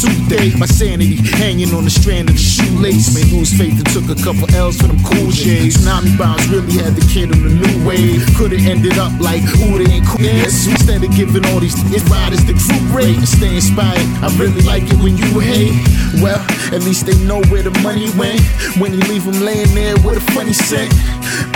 My 0.53 0.67
sanity 0.67 1.17
hanging 1.41 1.73
on 1.73 1.85
the 1.85 1.91
strand 1.91 2.29
of 2.29 2.37
the 2.37 2.43
shoelace. 2.43 3.17
May 3.17 3.25
lose 3.33 3.57
faith 3.57 3.81
and 3.81 3.89
took 3.97 4.13
a 4.13 4.19
couple 4.21 4.45
L's 4.53 4.77
for 4.77 4.89
them 4.93 5.01
cool 5.01 5.33
shades. 5.33 5.81
Tsunami 5.81 6.13
bombs 6.21 6.45
really 6.53 6.77
had 6.77 6.93
the 6.93 7.07
kid 7.09 7.33
on 7.33 7.41
the 7.41 7.49
new 7.49 7.89
wave. 7.89 8.21
Could've 8.37 8.61
ended 8.61 8.99
up 9.01 9.13
like, 9.21 9.41
ooh, 9.65 9.81
they 9.81 9.89
ain't 9.89 10.05
cool 10.05 10.21
Yeah, 10.21 10.45
so 10.53 10.71
instead 10.71 11.01
of 11.01 11.09
giving 11.17 11.47
all 11.49 11.61
these 11.61 11.73
these 11.89 12.05
riders 12.13 12.45
the 12.45 12.53
group 12.53 12.85
rate 12.93 13.17
and 13.17 13.29
stay 13.29 13.57
inspired, 13.57 14.05
I 14.21 14.29
really 14.37 14.61
like 14.69 14.85
it 14.85 15.01
when 15.01 15.17
you 15.17 15.41
hate. 15.41 15.73
Well, 16.21 16.41
at 16.77 16.85
least 16.85 17.07
they 17.07 17.17
know 17.25 17.41
where 17.49 17.65
the 17.65 17.73
money 17.81 18.13
went. 18.21 18.45
When 18.77 18.93
you 18.93 19.01
leave 19.09 19.25
them 19.25 19.41
laying 19.41 19.73
there 19.75 19.97
with 20.05 20.21
a 20.21 20.25
funny 20.37 20.53
scent. 20.53 20.93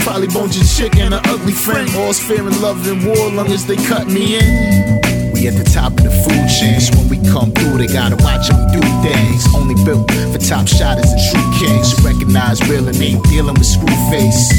Probably 0.01 0.33
bones 0.33 0.57
your 0.57 0.65
chick 0.65 0.97
and 0.97 1.13
an 1.13 1.21
ugly 1.29 1.53
friend. 1.53 1.85
All's 2.01 2.21
fair 2.21 2.41
in 2.41 2.57
love 2.65 2.81
and 2.89 3.05
war, 3.05 3.29
long 3.37 3.53
as 3.53 3.67
they 3.67 3.77
cut 3.77 4.09
me 4.09 4.41
in. 4.41 5.28
We 5.39 5.47
at 5.47 5.55
the 5.55 5.71
top 5.71 5.95
of 5.95 6.03
the 6.03 6.11
food 6.11 6.51
chain. 6.51 6.83
When 6.99 7.07
we 7.07 7.19
come 7.31 7.53
through, 7.55 7.79
they 7.79 7.87
gotta 7.87 8.19
watch 8.27 8.51
how 8.51 8.59
we 8.59 8.75
do 8.75 8.83
things. 9.07 9.47
Only 9.55 9.79
built 9.87 10.11
for 10.35 10.39
top 10.43 10.67
shotters 10.67 11.07
and 11.15 11.23
true 11.31 11.47
kings. 11.63 11.95
Recognize 12.03 12.59
real 12.67 12.89
and 12.89 12.99
ain't 12.99 13.23
dealing 13.31 13.55
with 13.55 13.67
screw 13.67 13.95
face. 14.11 14.51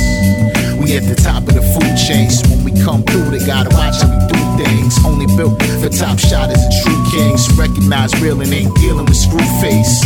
We 0.80 0.96
at 0.96 1.04
the 1.04 1.20
top 1.20 1.44
of 1.52 1.54
the 1.60 1.66
food 1.76 2.00
chain. 2.00 2.32
When 2.48 2.64
we 2.64 2.72
come 2.80 3.04
through, 3.04 3.28
they 3.28 3.44
gotta 3.44 3.76
watch 3.76 4.00
how 4.00 4.08
we 4.08 4.24
do 4.32 4.40
things. 4.56 4.96
Only 5.04 5.28
built 5.36 5.60
for 5.84 5.92
top 5.92 6.16
shotters 6.16 6.64
and 6.64 6.72
true 6.80 7.02
kings. 7.12 7.52
Recognize 7.60 8.16
real 8.24 8.40
and 8.40 8.54
ain't 8.54 8.74
dealing 8.80 9.04
with 9.04 9.20
screw 9.20 9.44
face. 9.60 10.00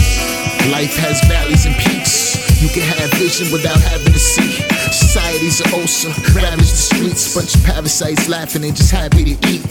Life 0.74 0.98
has 0.98 1.22
valleys 1.30 1.70
and 1.70 1.78
peaks. 1.86 2.33
You 2.62 2.70
can 2.70 2.84
have 2.84 3.12
vision 3.20 3.52
without 3.52 3.80
having 3.80 4.14
to 4.14 4.20
see. 4.20 4.62
Society's 4.92 5.62
an 5.62 5.74
ulcer, 5.74 6.10
ravage 6.34 6.70
the 6.70 6.82
streets. 6.90 7.34
Bunch 7.34 7.56
of 7.56 7.64
parasites 7.64 8.30
laughing, 8.30 8.62
they 8.62 8.72
just 8.72 8.92
happy 8.92 9.24
to 9.24 9.36
eat. 9.50 9.64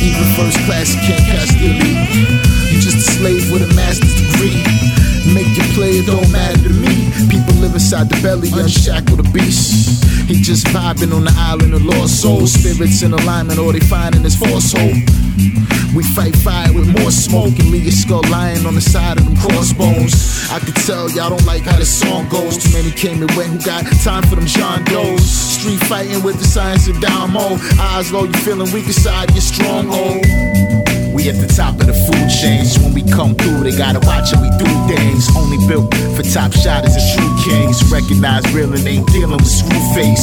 Even 0.00 0.24
first 0.36 0.58
class, 0.66 0.94
you 0.94 1.00
can't 1.02 1.24
catch 1.26 1.50
the 1.58 1.70
elite. 1.70 2.08
You 2.72 2.80
just 2.80 2.96
a 2.96 3.12
slave 3.18 3.50
with 3.50 3.62
a 3.62 3.74
master's 3.74 4.14
degree. 4.14 4.62
Make 5.34 5.56
your 5.56 5.66
play, 5.74 6.00
it 6.00 6.06
don't 6.06 6.30
matter 6.32 6.62
to 6.62 6.74
me. 6.74 7.10
People 7.28 7.54
live 7.60 7.74
inside 7.74 8.08
the 8.08 8.18
belly, 8.22 8.48
unshackled 8.52 9.18
the 9.18 9.30
beast. 9.30 10.04
He 10.28 10.34
just 10.40 10.66
vibing 10.68 11.12
on 11.14 11.24
the 11.24 11.34
island 11.36 11.74
of 11.74 11.84
lost 11.84 12.20
souls. 12.20 12.52
Spirits 12.52 13.02
in 13.02 13.12
alignment, 13.12 13.58
all 13.58 13.72
they 13.72 13.80
find 13.80 14.14
in 14.14 14.22
his 14.22 14.36
force 14.36 14.72
hole. 14.72 14.94
We 15.94 16.02
fight 16.14 16.36
fire 16.36 16.72
with 16.72 16.88
more 16.88 17.10
smoke 17.10 17.58
and 17.58 17.70
leave 17.70 17.84
your 17.84 17.92
skull 17.92 18.22
lying 18.30 18.66
on 18.66 18.74
the 18.74 18.80
side 18.80 19.18
of 19.18 19.24
them 19.24 19.36
crossbones. 19.36 20.48
I 20.50 20.60
could 20.60 20.76
tell 20.76 21.10
y'all 21.10 21.30
don't 21.30 21.46
like 21.46 21.62
how 21.62 21.78
the 21.78 21.86
song 21.86 22.28
goes. 22.28 22.58
Too 22.58 22.72
many 22.72 22.90
came 22.90 23.22
and 23.22 23.30
went 23.32 23.50
who 23.50 23.58
got 23.60 23.84
time 24.04 24.22
for 24.24 24.36
them 24.36 24.46
John 24.46 24.84
Does. 24.84 25.24
Street 25.28 25.80
fighting 25.88 26.22
with 26.22 26.38
the 26.38 26.44
science 26.44 26.88
of 26.88 27.00
Damo. 27.00 27.56
Eyes 27.80 28.12
low, 28.12 28.24
you 28.24 28.38
feeling 28.44 28.70
weak 28.72 28.86
inside 28.86 29.30
your 29.32 29.40
stronghold. 29.40 30.87
We 31.18 31.28
at 31.28 31.34
the 31.42 31.50
top 31.50 31.74
of 31.82 31.90
the 31.90 31.98
food 32.06 32.30
chain. 32.30 32.62
So 32.62 32.78
when 32.86 32.94
we 32.94 33.02
come 33.02 33.34
through, 33.34 33.66
they 33.66 33.74
gotta 33.74 33.98
watch 34.06 34.30
how 34.30 34.38
we 34.38 34.54
do 34.54 34.70
things. 34.86 35.26
Only 35.34 35.58
built 35.66 35.90
for 36.14 36.22
top 36.22 36.54
shotters 36.54 36.94
and 36.94 37.02
true 37.10 37.34
kings. 37.42 37.82
Recognize 37.90 38.46
real 38.54 38.70
and 38.70 38.86
ain't 38.86 39.02
dealing 39.10 39.34
with 39.34 39.50
screw 39.50 39.82
face. 39.98 40.22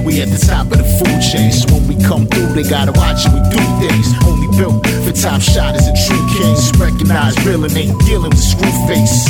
We 0.00 0.24
at 0.24 0.32
the 0.32 0.40
top 0.40 0.72
of 0.72 0.80
the 0.80 0.88
food 0.96 1.20
chain. 1.20 1.52
So 1.52 1.68
when 1.76 1.84
we 1.84 2.00
come 2.00 2.24
through, 2.24 2.56
they 2.56 2.64
gotta 2.64 2.96
watch 2.96 3.28
how 3.28 3.36
we 3.36 3.44
do 3.52 3.60
things. 3.76 4.08
Only 4.24 4.48
built 4.56 4.80
for 5.04 5.12
top 5.12 5.44
shotters 5.44 5.84
and 5.84 5.96
true 6.08 6.24
kings. 6.32 6.72
Recognize 6.80 7.36
real 7.44 7.60
and 7.68 7.76
ain't 7.76 8.00
dealing 8.08 8.32
with 8.32 8.40
screw 8.40 8.72
face. 8.88 9.28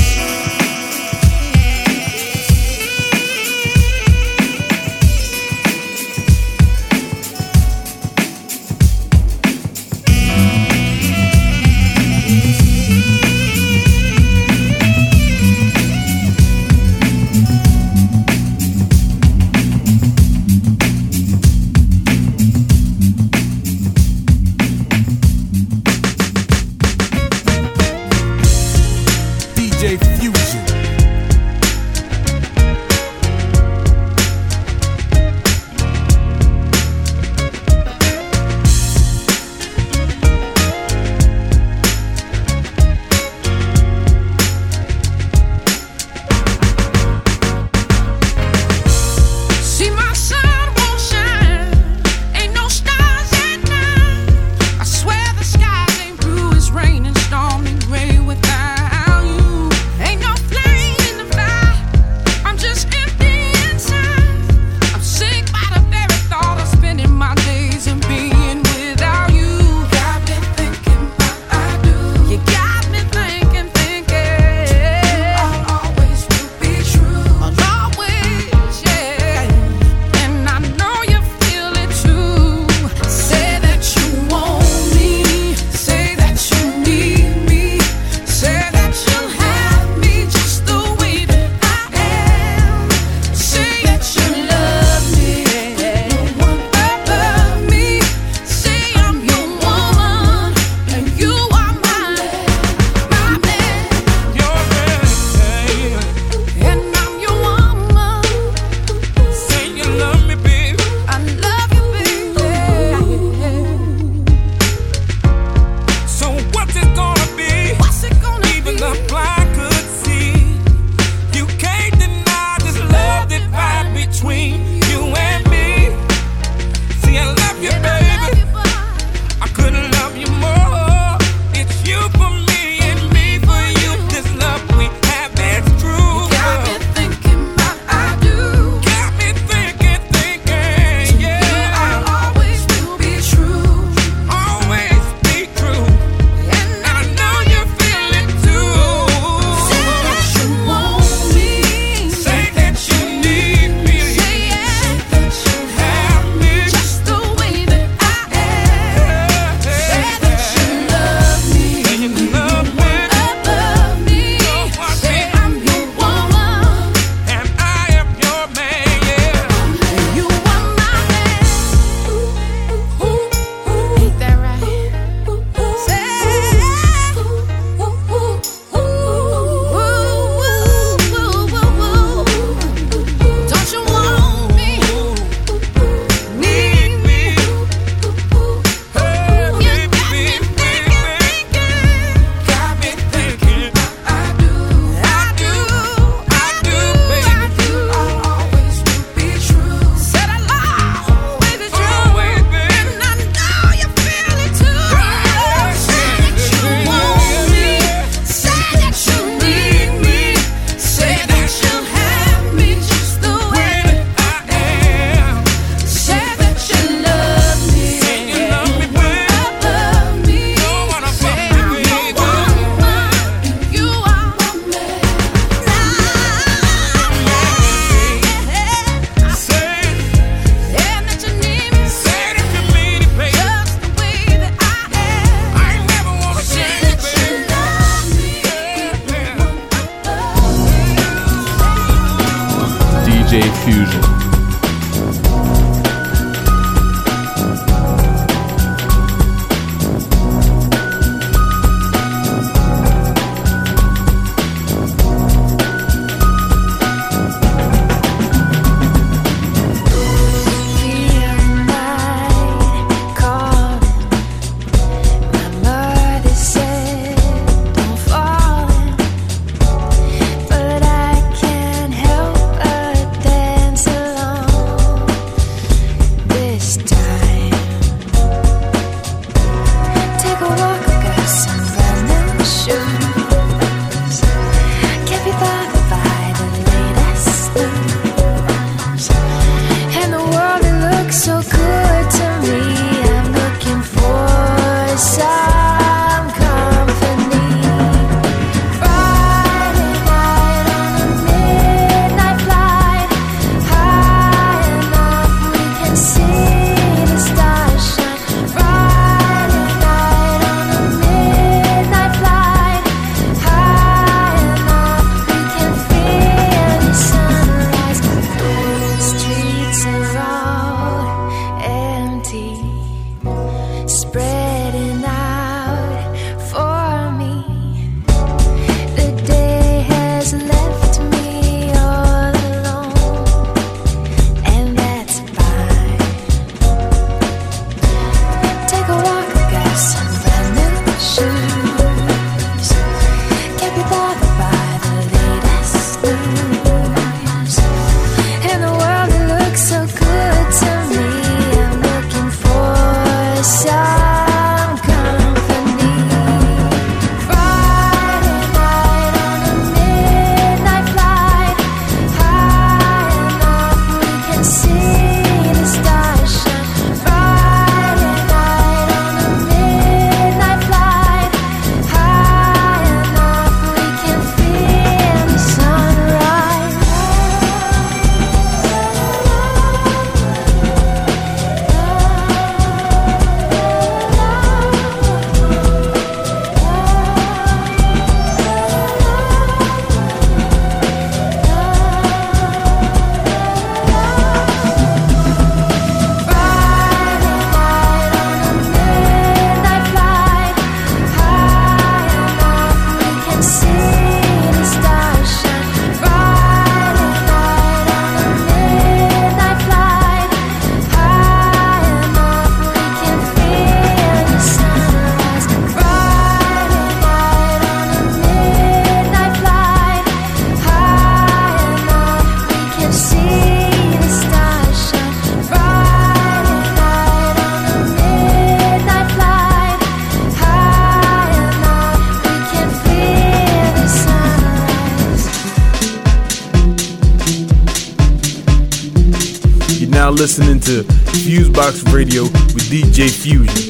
Fusion. 443.09 443.70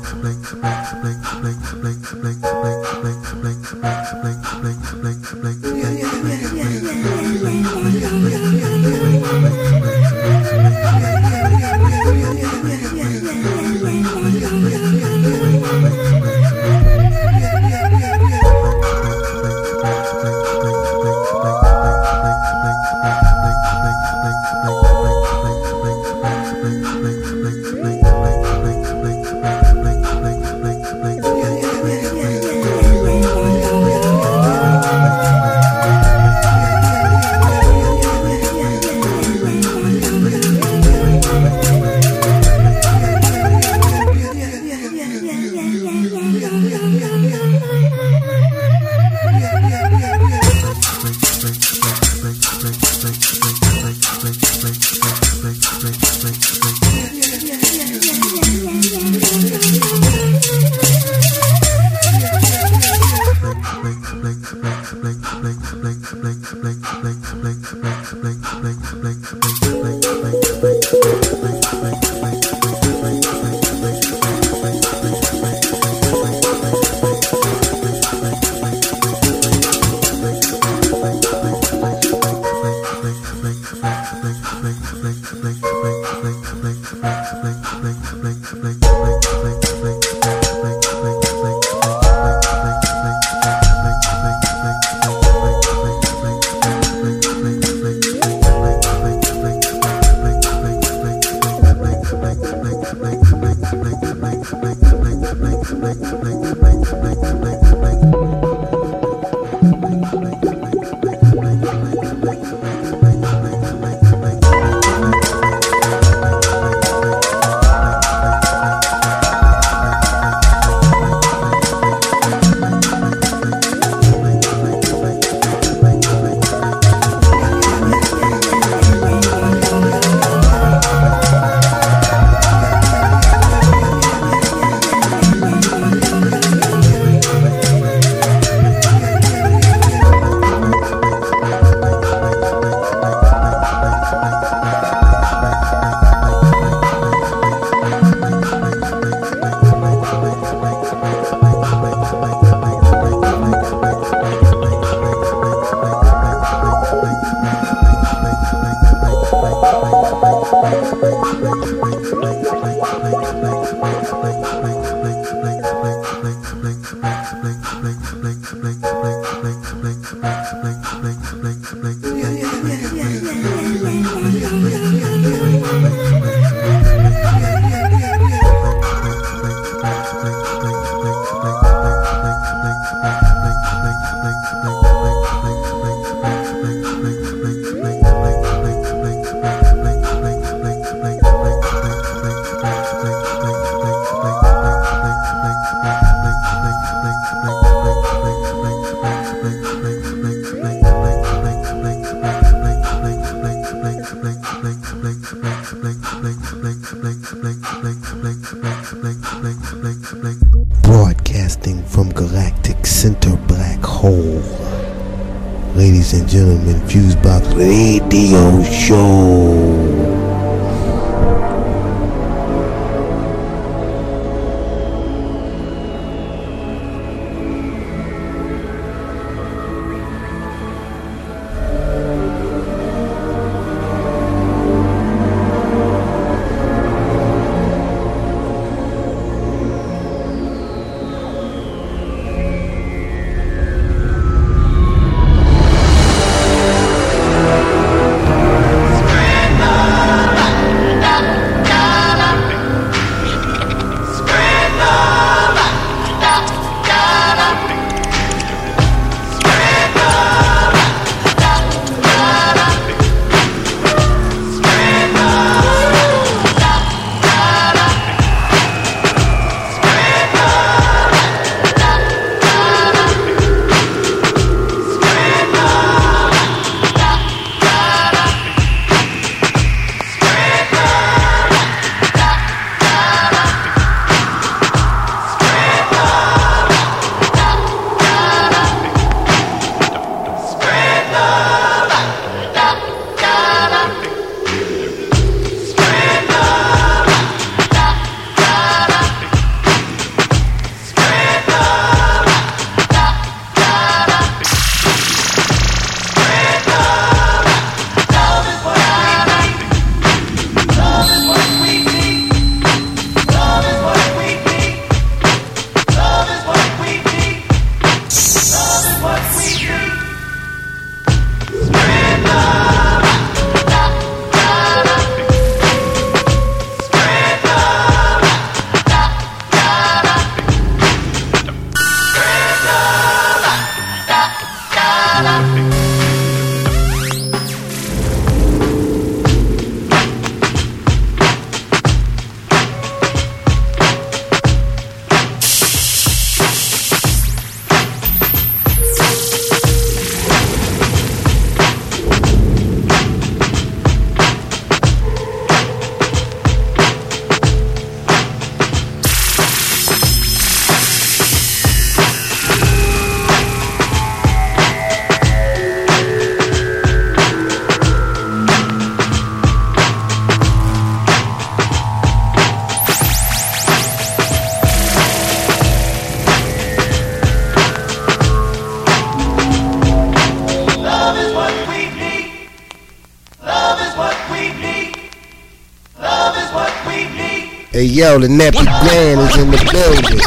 Yo, 388.01 388.17
the 388.17 388.25
nappy 388.25 388.57
is 388.57 389.37
in 389.37 389.51
the 389.51 389.61
building. 389.69 390.17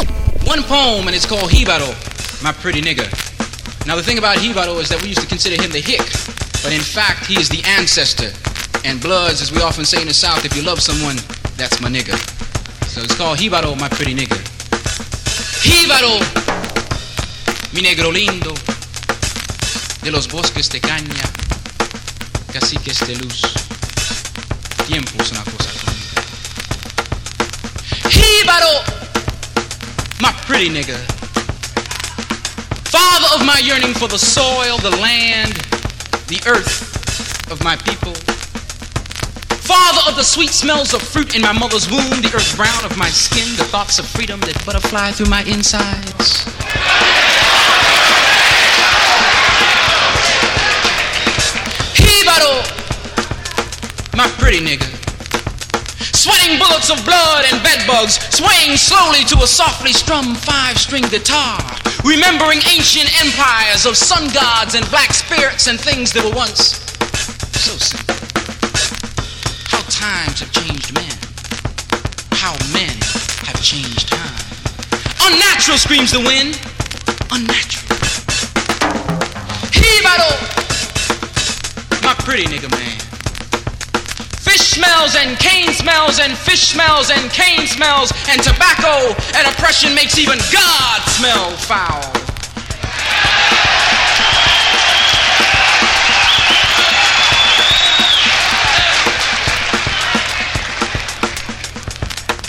One 0.47 0.63
poem, 0.63 1.07
and 1.07 1.13
it's 1.13 1.25
called 1.25 1.51
Jíbaro, 1.51 1.91
my 2.41 2.53
pretty 2.53 2.79
nigga. 2.79 3.03
Now, 3.85 3.97
the 3.97 4.01
thing 4.01 4.17
about 4.17 4.37
Jíbaro 4.37 4.79
is 4.79 4.87
that 4.87 5.01
we 5.01 5.09
used 5.09 5.19
to 5.19 5.27
consider 5.27 5.61
him 5.61 5.71
the 5.75 5.83
hick, 5.83 5.99
but 6.63 6.71
in 6.71 6.79
fact, 6.79 7.25
he 7.25 7.35
is 7.35 7.49
the 7.49 7.59
ancestor. 7.67 8.31
And 8.87 9.01
Bloods, 9.01 9.41
as 9.41 9.51
we 9.51 9.59
often 9.61 9.83
say 9.83 9.99
in 9.99 10.07
the 10.07 10.13
South, 10.13 10.45
if 10.45 10.55
you 10.55 10.63
love 10.63 10.79
someone, 10.79 11.17
that's 11.59 11.81
my 11.81 11.89
nigga. 11.89 12.15
So 12.87 13.01
it's 13.01 13.13
called 13.13 13.39
Jíbaro, 13.39 13.75
my 13.77 13.89
pretty 13.89 14.15
nigga. 14.15 14.39
Jíbaro, 15.59 16.23
mi 17.75 17.81
negro 17.81 18.07
lindo, 18.07 18.55
de 19.99 20.11
los 20.11 20.29
bosques 20.29 20.69
de 20.69 20.79
caña, 20.79 21.27
caciques 22.53 23.05
de 23.05 23.15
luz. 23.19 23.43
Tiempo 24.87 25.21
es 25.21 25.31
una 25.33 25.43
my 30.21 30.31
pretty 30.43 30.69
nigga. 30.69 30.97
Father 32.89 33.27
of 33.35 33.45
my 33.45 33.59
yearning 33.63 33.93
for 33.93 34.07
the 34.07 34.17
soil, 34.17 34.77
the 34.77 34.95
land, 35.01 35.53
the 36.27 36.41
earth 36.47 37.51
of 37.51 37.61
my 37.63 37.75
people. 37.75 38.13
Father 39.65 40.09
of 40.09 40.15
the 40.15 40.23
sweet 40.23 40.51
smells 40.51 40.93
of 40.93 41.01
fruit 41.01 41.35
in 41.35 41.41
my 41.41 41.51
mother's 41.51 41.89
womb, 41.89 42.21
the 42.21 42.31
earth 42.35 42.55
brown 42.55 42.85
of 42.85 42.97
my 42.97 43.09
skin, 43.09 43.55
the 43.57 43.65
thoughts 43.65 43.99
of 43.99 44.05
freedom 44.05 44.39
that 44.41 44.63
butterfly 44.65 45.11
through 45.11 45.29
my 45.29 45.41
insides. 45.43 46.45
Jíbaro, 51.95 52.61
my 54.15 54.27
pretty 54.37 54.59
nigga. 54.59 54.94
Of 56.85 57.03
blood 57.03 57.45
and 57.51 57.63
bedbugs, 57.63 58.19
swaying 58.29 58.77
slowly 58.77 59.23
to 59.33 59.37
a 59.41 59.47
softly 59.47 59.91
strummed 59.91 60.37
five 60.37 60.77
string 60.77 61.01
guitar. 61.09 61.57
Remembering 62.03 62.59
ancient 62.69 63.09
empires 63.25 63.87
of 63.87 63.97
sun 63.97 64.29
gods 64.31 64.75
and 64.75 64.87
black 64.91 65.11
spirits 65.11 65.65
and 65.65 65.79
things 65.79 66.13
that 66.13 66.23
were 66.23 66.35
once 66.35 66.77
so 67.57 67.73
simple. 67.81 68.13
How 69.73 69.81
times 69.89 70.41
have 70.41 70.51
changed 70.51 70.93
men. 70.93 71.17
How 72.37 72.53
men 72.69 72.93
have 73.49 73.57
changed 73.63 74.07
time. 74.07 74.45
Unnatural 75.25 75.79
screams 75.79 76.11
the 76.11 76.21
wind. 76.21 76.53
Unnatural. 77.33 77.97
Jíbaro, 79.73 80.29
oh, 80.29 81.99
my 82.03 82.13
pretty 82.21 82.45
nigga 82.45 82.69
man. 82.69 82.99
Fish 84.45 84.61
smells 84.77 85.15
and 85.15 85.39
cane 85.39 85.54
smells 85.85 86.19
and 86.19 86.35
fish 86.35 86.69
smells 86.69 87.11
and 87.11 87.29
cane 87.29 87.67
smells 87.67 88.11
and 88.27 88.41
tobacco 88.41 89.13
and 89.37 89.47
oppression 89.53 89.93
makes 89.93 90.17
even 90.17 90.39
God 90.51 91.01
smell 91.13 91.51
foul. 91.57 92.01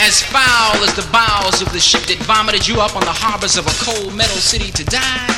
As 0.01 0.23
foul 0.23 0.83
as 0.83 0.95
the 0.95 1.07
bowels 1.13 1.61
of 1.61 1.71
the 1.75 1.79
ship 1.79 2.01
that 2.07 2.17
vomited 2.21 2.67
you 2.67 2.81
up 2.81 2.97
on 2.97 3.03
the 3.03 3.13
harbors 3.13 3.59
of 3.59 3.67
a 3.67 3.85
cold 3.85 4.15
metal 4.17 4.37
city 4.37 4.73
to 4.73 4.85
die. 4.87 5.29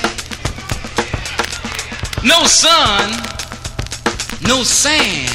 No 2.22 2.46
sun, 2.46 3.10
no 4.46 4.62
sand, 4.62 5.34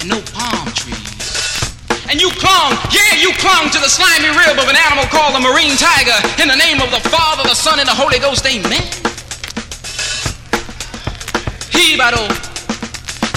and 0.00 0.10
no 0.10 0.20
palm 0.34 0.68
trees. 0.74 0.93
And 2.14 2.22
you 2.22 2.30
clung, 2.30 2.78
yeah, 2.94 3.18
you 3.18 3.32
clung 3.42 3.70
to 3.70 3.80
the 3.80 3.88
slimy 3.88 4.28
rib 4.38 4.56
of 4.56 4.68
an 4.70 4.76
animal 4.86 5.02
called 5.10 5.34
a 5.34 5.40
marine 5.40 5.74
tiger 5.74 6.14
in 6.40 6.46
the 6.46 6.54
name 6.54 6.80
of 6.80 6.88
the 6.92 7.02
Father, 7.10 7.42
the 7.42 7.56
Son, 7.56 7.80
and 7.80 7.88
the 7.88 7.92
Holy 7.92 8.20
Ghost. 8.20 8.46
Amen. 8.46 8.86
Jíbaro, 11.74 12.30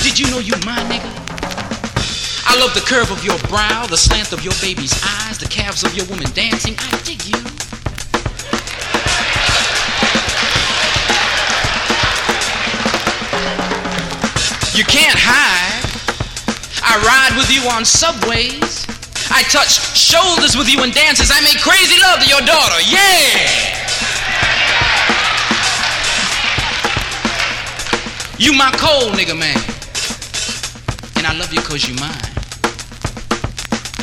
did 0.04 0.20
you 0.20 0.30
know 0.30 0.38
you 0.38 0.54
my 0.64 0.78
nigga? 0.86 1.10
I 2.46 2.60
love 2.60 2.76
the 2.76 2.86
curve 2.86 3.10
of 3.10 3.26
your 3.26 3.40
brow, 3.50 3.88
the 3.88 3.98
slant 3.98 4.32
of 4.32 4.44
your 4.44 4.54
baby's 4.62 4.94
eyes, 5.26 5.40
the 5.40 5.48
calves 5.48 5.84
of 5.84 5.96
your 5.98 6.06
woman 6.06 6.30
dancing. 6.36 6.76
I 6.78 7.02
dig 7.02 7.26
you. 7.26 7.38
You 14.78 14.86
can't 14.86 15.18
hide. 15.18 15.77
I 16.90 16.96
ride 17.04 17.36
with 17.38 17.52
you 17.52 17.68
on 17.70 17.84
subways. 17.84 18.88
I 19.30 19.44
touch 19.52 19.76
shoulders 19.92 20.56
with 20.56 20.72
you 20.72 20.84
in 20.84 20.92
dances. 20.92 21.30
I 21.30 21.42
make 21.42 21.60
crazy 21.60 22.00
love 22.00 22.24
to 22.24 22.30
your 22.30 22.40
daughter. 22.48 22.80
Yeah! 22.88 23.68
You 28.40 28.54
my 28.54 28.72
cold 28.80 29.20
nigga 29.20 29.38
man. 29.38 29.58
And 31.18 31.28
I 31.28 31.36
love 31.38 31.52
you 31.52 31.60
cause 31.60 31.88
you 31.90 31.96
mine. 31.96 32.32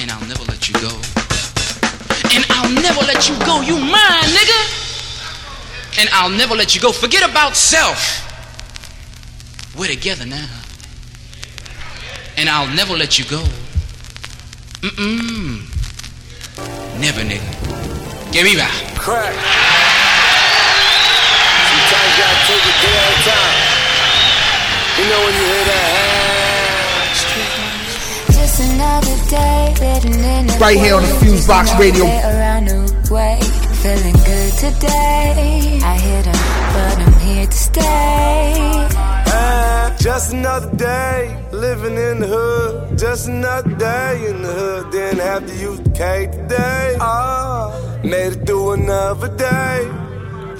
And 0.02 0.10
I'll 0.10 0.28
never 0.28 0.44
let 0.44 0.68
you 0.68 0.74
go. 0.74 0.92
And 2.36 2.44
I'll 2.50 2.70
never 2.82 3.00
let 3.00 3.28
you 3.28 3.38
go. 3.46 3.62
You 3.62 3.78
mine, 3.78 4.28
nigga. 4.28 6.00
And 6.00 6.08
I'll 6.12 6.28
never 6.28 6.54
let 6.54 6.74
you 6.74 6.82
go. 6.82 6.92
Forget 6.92 7.28
about 7.28 7.56
self. 7.56 8.20
We're 9.74 9.88
together 9.88 10.26
now. 10.26 10.63
And 12.36 12.48
I'll 12.48 12.68
never 12.74 12.94
let 12.96 13.18
you 13.18 13.24
go. 13.26 13.42
Mm-mm. 14.82 15.62
Never, 17.00 17.20
nigga. 17.20 17.50
Get 18.32 18.44
me 18.44 18.56
back. 18.56 18.74
Crack. 18.98 19.32
Sometimes 21.70 22.10
you 22.10 22.22
gotta 22.22 22.38
take 22.46 22.66
it 22.70 22.78
day 22.82 22.94
at 22.98 23.14
a 23.14 23.18
time. 23.30 23.58
You 24.98 25.04
know 25.10 25.20
when 25.24 25.34
you 25.34 25.44
hear 25.46 25.64
that. 25.64 25.84
Just 28.34 28.60
another 28.60 29.16
day 29.30 29.74
written 29.80 30.14
in 30.18 30.50
a 30.50 30.58
Right 30.58 30.78
here 30.78 30.94
on 30.96 31.02
the 31.02 31.08
book. 31.08 31.22
FuseBox 31.22 31.78
Radio. 31.78 32.04
Around 32.04 32.64
the 32.68 32.74
feeling 33.82 34.18
good 34.24 34.52
today. 34.58 35.80
I 35.82 35.96
hit 35.98 36.26
'em, 36.26 36.32
but 36.74 36.98
I'm 36.98 37.18
here 37.20 37.46
to 37.46 37.56
stay. 37.56 39.03
Just 40.04 40.34
another 40.34 40.70
day 40.76 41.42
living 41.50 41.96
in 41.96 42.20
the 42.20 42.26
hood. 42.26 42.98
Just 42.98 43.26
another 43.26 43.74
day 43.74 44.26
in 44.28 44.42
the 44.42 44.52
hood. 44.52 44.92
Didn't 44.92 45.20
have 45.20 45.46
to 45.46 45.54
use 45.56 45.80
the 45.80 45.88
K 45.92 46.26
today. 46.26 46.98
Ah, 47.00 47.72
made 48.04 48.34
it 48.34 48.46
through 48.46 48.72
another 48.72 49.34
day. 49.34 49.88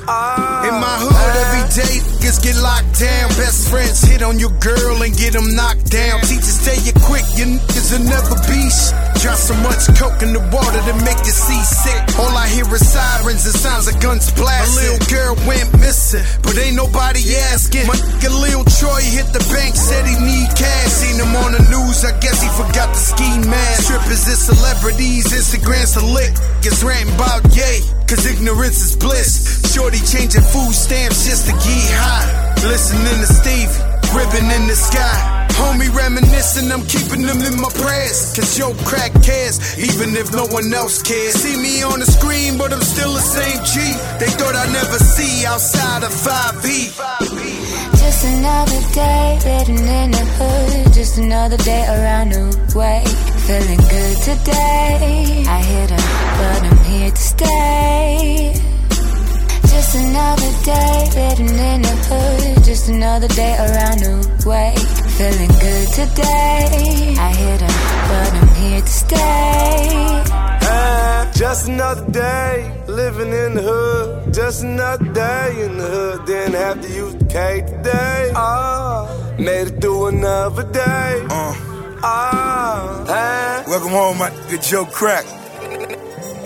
Ah, 0.09 0.67
In 0.67 0.81
my 0.81 0.97
hood, 0.97 1.37
every 1.45 1.65
day 1.77 2.14
niggas 2.25 2.43
get 2.43 2.57
locked 2.57 2.99
down. 2.99 3.29
Best 3.37 3.69
friends 3.69 4.01
hit 4.01 4.23
on 4.23 4.39
your 4.39 4.51
girl 4.61 5.03
and 5.03 5.17
get 5.17 5.35
them 5.35 5.55
knocked 5.55 5.91
down. 5.91 6.21
Teachers 6.23 6.65
tell 6.65 6.81
you 6.81 6.93
quick, 7.05 7.25
your 7.37 7.49
niggas 7.49 7.93
will 7.93 8.05
never 8.09 8.37
be 8.49 8.65
Drop 9.25 9.41
so 9.41 9.57
much 9.65 9.89
coke 9.97 10.21
in 10.21 10.37
the 10.37 10.45
water 10.53 10.81
to 10.85 10.95
make 11.01 11.17
you 11.25 11.33
seasick. 11.33 11.97
All 12.21 12.37
I 12.37 12.45
hear 12.45 12.69
is 12.69 12.85
sirens 12.85 13.49
and 13.49 13.57
sounds 13.57 13.89
of 13.89 13.97
guns 13.97 14.29
blasting. 14.37 14.69
A 14.69 15.01
little 15.01 15.05
girl 15.09 15.33
went 15.49 15.73
missing, 15.81 16.21
but 16.45 16.61
ain't 16.61 16.77
nobody 16.77 17.25
asking. 17.49 17.89
My 17.89 17.97
nigga 17.97 18.29
Lil 18.29 18.69
Troy 18.69 19.01
hit 19.01 19.33
the 19.33 19.41
bank, 19.49 19.81
said 19.81 20.05
he 20.05 20.13
need 20.21 20.53
cash. 20.53 20.93
Seen 20.93 21.17
him 21.17 21.33
on 21.41 21.57
the 21.57 21.65
news, 21.73 22.05
I 22.05 22.13
guess 22.21 22.45
he 22.45 22.53
forgot 22.53 22.93
the 22.93 23.01
ski 23.01 23.31
mask. 23.49 23.89
Strippers 23.89 24.29
is 24.29 24.45
celebrities, 24.45 25.33
Instagram's 25.33 25.97
a 25.97 26.05
lick. 26.05 26.37
Gets 26.61 26.85
ranting 26.85 27.17
about 27.17 27.49
yay, 27.57 27.81
cause 28.05 28.29
ignorance 28.29 28.85
is 28.85 28.93
bliss. 28.93 29.73
Shorty 29.73 30.05
changing 30.05 30.45
food 30.53 30.77
stamps 30.77 31.25
just 31.25 31.49
to 31.49 31.57
get 31.65 31.89
high. 31.97 32.14
Sleeping 34.35 34.51
in 34.51 34.67
the 34.67 34.75
sky. 34.75 35.47
Homie 35.55 35.93
reminiscing, 35.95 36.71
I'm 36.73 36.85
keeping 36.87 37.23
them 37.23 37.41
in 37.43 37.61
my 37.61 37.71
prayers. 37.71 38.35
Cause 38.35 38.59
yo 38.59 38.75
crack 38.85 39.13
cares, 39.23 39.79
even 39.79 40.17
if 40.17 40.33
no 40.33 40.47
one 40.47 40.73
else 40.75 41.03
cares. 41.03 41.35
See 41.35 41.57
me 41.61 41.83
on 41.83 42.01
the 42.01 42.07
screen, 42.07 42.59
but 42.59 42.73
I'm 42.73 42.83
still 42.83 43.13
the 43.13 43.21
same 43.21 43.61
G. 43.71 43.75
They 44.19 44.31
thought 44.35 44.55
I'd 44.55 44.73
never 44.73 44.99
see 44.99 45.47
outside 45.47 46.03
of 46.03 46.11
5E. 46.11 46.79
Just 48.03 48.25
another 48.25 48.81
day 48.93 49.39
living 49.45 49.87
in 49.87 50.11
the 50.11 50.25
hood. 50.39 50.93
Just 50.93 51.19
another 51.19 51.57
day 51.59 51.85
around 51.87 52.33
the 52.33 52.45
way. 52.75 53.05
Feeling 53.47 53.83
good 53.95 54.17
today. 54.23 55.45
I 55.47 55.59
hit 55.63 55.91
her, 55.91 56.05
but 56.39 56.63
I'm 56.69 56.85
here 56.85 57.11
to 57.11 57.17
stay. 57.17 58.74
Just 59.75 59.95
another 59.97 60.53
day 60.65 60.99
living 61.21 61.59
in 61.71 61.83
the 61.83 61.95
hood. 62.09 62.65
Just 62.65 62.89
another 62.89 63.29
day 63.29 63.55
around 63.59 63.99
the 64.01 64.49
way. 64.49 64.75
Feeling 65.19 65.53
good 65.65 65.89
today. 66.01 67.15
I 67.19 67.31
hit 67.43 67.61
her, 67.61 67.75
but 68.11 68.31
I'm 68.41 68.49
here 68.63 68.81
to 68.81 68.95
stay. 69.05 70.23
Just 71.35 71.69
another 71.69 72.09
day 72.13 72.83
living 72.87 73.33
in 73.33 73.55
the 73.55 73.63
hood. 73.63 74.33
Just 74.33 74.63
another 74.63 75.05
day 75.13 75.65
in 75.65 75.77
the 75.79 75.89
hood. 75.89 76.27
Didn't 76.27 76.55
have 76.55 76.81
to 76.81 76.89
use 76.89 77.15
the 77.17 77.25
cake 77.27 77.67
today. 77.67 78.33
Ah, 78.37 79.09
made 79.39 79.67
it 79.69 79.81
through 79.81 80.07
another 80.07 80.65
day. 80.73 81.27
Uh, 81.31 81.55
Ah, 82.07 83.05
ah. 83.09 83.65
welcome 83.67 83.91
home, 83.91 84.19
my 84.19 84.31
good 84.51 84.63
Joe 84.63 84.85
Crack. 84.85 85.25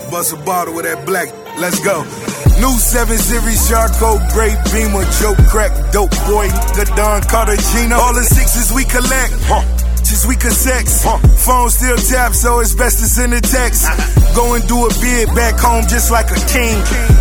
Bust 0.09 0.33
a 0.33 0.37
bottle 0.37 0.73
with 0.73 0.85
that 0.85 1.05
black. 1.05 1.27
Let's 1.59 1.79
go. 1.83 2.03
New 2.59 2.75
7 2.75 3.17
Series 3.17 3.69
Charcoal 3.69 4.19
Great 4.35 4.57
Beamer, 4.71 5.07
Joe 5.19 5.35
Crack, 5.47 5.71
Dope 5.91 6.11
Boy, 6.27 6.51
the 6.75 6.83
Don 6.95 7.23
Cartagena. 7.23 7.95
All 7.95 8.13
the 8.13 8.23
sixes 8.23 8.71
we 8.75 8.83
collect. 8.83 9.31
Huh. 9.47 9.63
Just 10.03 10.27
we 10.27 10.35
could 10.35 10.51
sex. 10.51 11.05
Phone 11.45 11.69
still 11.69 11.95
tap, 11.95 12.33
so 12.33 12.59
it's 12.59 12.75
best 12.75 12.99
to 12.99 13.05
send 13.05 13.33
a 13.33 13.39
text. 13.39 13.87
Go 14.35 14.55
and 14.55 14.67
do 14.67 14.75
a 14.85 14.89
bid 14.99 15.29
back 15.35 15.55
home 15.59 15.85
just 15.87 16.11
like 16.11 16.31
a 16.31 16.41
king. 16.51 16.75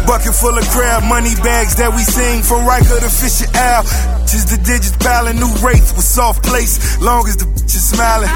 Bucket 0.08 0.34
full 0.34 0.56
of 0.56 0.64
crab 0.72 1.04
money 1.04 1.36
bags 1.44 1.76
that 1.76 1.92
we 1.92 2.02
sing 2.02 2.42
from 2.42 2.66
Riker 2.66 2.98
to 2.98 3.10
Fisher 3.12 3.46
Al. 3.54 3.84
Just 4.24 4.48
the 4.48 4.58
digits 4.58 4.96
piling 4.98 5.36
new 5.36 5.52
rates 5.60 5.92
with 5.92 6.04
soft 6.04 6.42
place. 6.42 6.98
Long 6.98 7.28
as 7.28 7.36
the 7.36 7.46
smiling. 7.88 8.28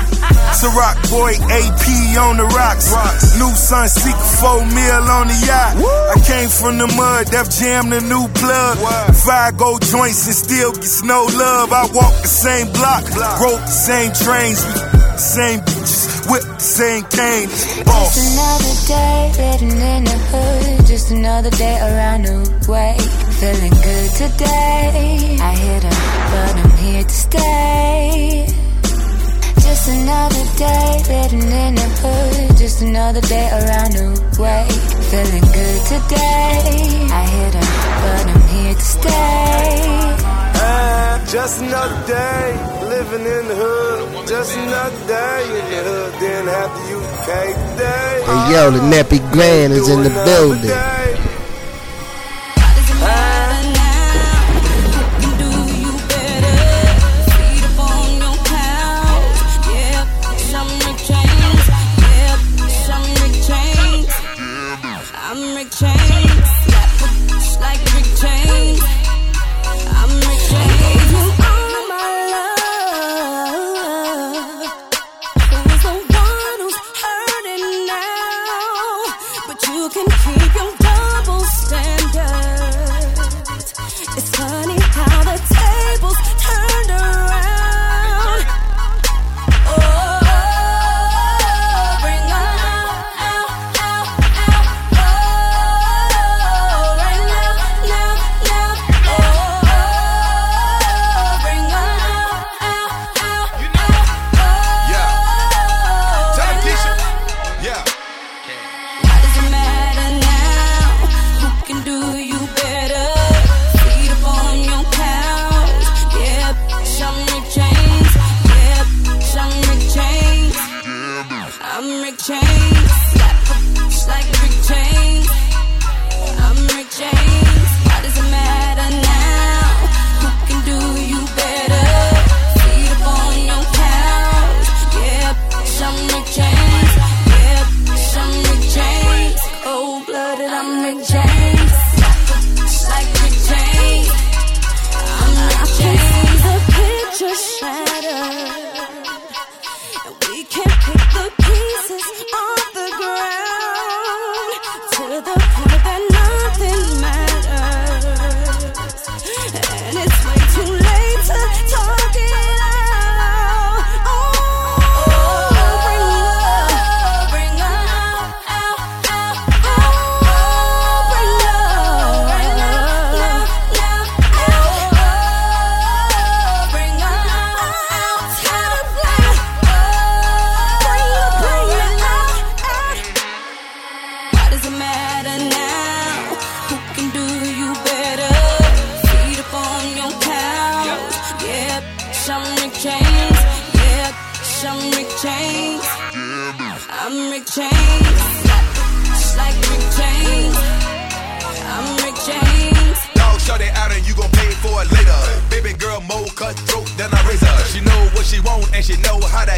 Ciroc 0.56 0.96
boy 1.10 1.32
AP 1.52 1.84
on 2.18 2.36
the 2.36 2.46
rocks. 2.56 2.92
rocks. 2.92 3.38
New 3.38 3.52
Sun 3.52 3.88
Seek 3.88 4.16
4 4.40 4.64
mil 4.72 5.04
on 5.18 5.26
the 5.28 5.38
yacht. 5.44 5.76
I 5.76 6.16
came 6.24 6.48
from 6.48 6.78
the 6.78 6.88
mud, 6.96 7.30
Def 7.30 7.48
Jam 7.50 7.90
the 7.90 8.00
new 8.00 8.26
plug. 8.40 8.78
Five 9.14 9.56
gold 9.56 9.82
joints 9.82 10.26
and 10.26 10.36
still 10.36 10.72
gets 10.72 11.02
no 11.02 11.24
love. 11.24 11.72
I 11.72 11.84
walk 11.92 12.14
the 12.22 12.28
same 12.28 12.72
block, 12.72 13.04
rode 13.40 13.60
the 13.60 13.76
same 13.88 14.12
trains, 14.12 14.60
same 15.20 15.60
bitches, 15.60 16.30
whip 16.30 16.42
the 16.42 16.60
same 16.60 17.04
canes. 17.12 17.84
Boss. 17.84 18.14
Just 18.14 18.32
another 18.32 18.74
day 18.88 19.32
living 19.62 19.80
in 19.80 20.04
the 20.04 20.18
hood. 20.30 20.86
Just 20.86 21.10
another 21.10 21.50
day 21.50 21.78
around 21.80 22.22
the 22.24 22.38
way. 22.70 22.96
Feeling 23.40 23.70
good 23.70 24.10
today. 24.12 25.36
I 25.40 25.54
hit 25.54 25.82
her, 25.84 25.96
but 26.32 26.56
I'm 26.64 26.76
here 26.78 27.02
to 27.02 27.08
stay. 27.08 28.61
Just 29.72 29.88
another 29.88 30.44
day 30.58 31.02
living 31.08 31.50
in 31.50 31.74
the 31.76 31.88
hood. 32.04 32.58
Just 32.58 32.82
another 32.82 33.22
day 33.22 33.48
around 33.48 33.92
the 33.96 34.12
way. 34.36 34.68
Feeling 35.08 35.48
good 35.48 35.80
today. 35.88 37.08
I 37.08 37.24
hit 37.24 37.54
her, 37.56 37.68
but 38.04 38.24
I'm 38.32 38.48
here 38.52 38.74
to 38.74 38.80
stay. 38.84 40.12
Ah, 40.60 41.24
just 41.26 41.62
another 41.62 42.06
day 42.06 42.52
living 42.84 43.24
in 43.24 43.48
the 43.48 43.56
hood. 43.56 44.28
Just 44.28 44.54
another 44.58 45.06
day 45.08 45.40
in 45.48 45.64
the 45.72 45.80
hood. 45.88 46.20
Didn't 46.20 46.48
have 46.48 46.68
to 46.76 46.82
use 46.92 47.08
the 47.08 47.16
K 47.24 47.32
today. 47.72 48.22
Hey 48.28 48.52
yo, 48.52 48.70
the 48.76 48.80
Nappy 48.92 49.20
Grand 49.32 49.72
is 49.72 49.88
in 49.88 50.02
the 50.02 50.12
building. 50.28 50.68
I'm 50.68 51.31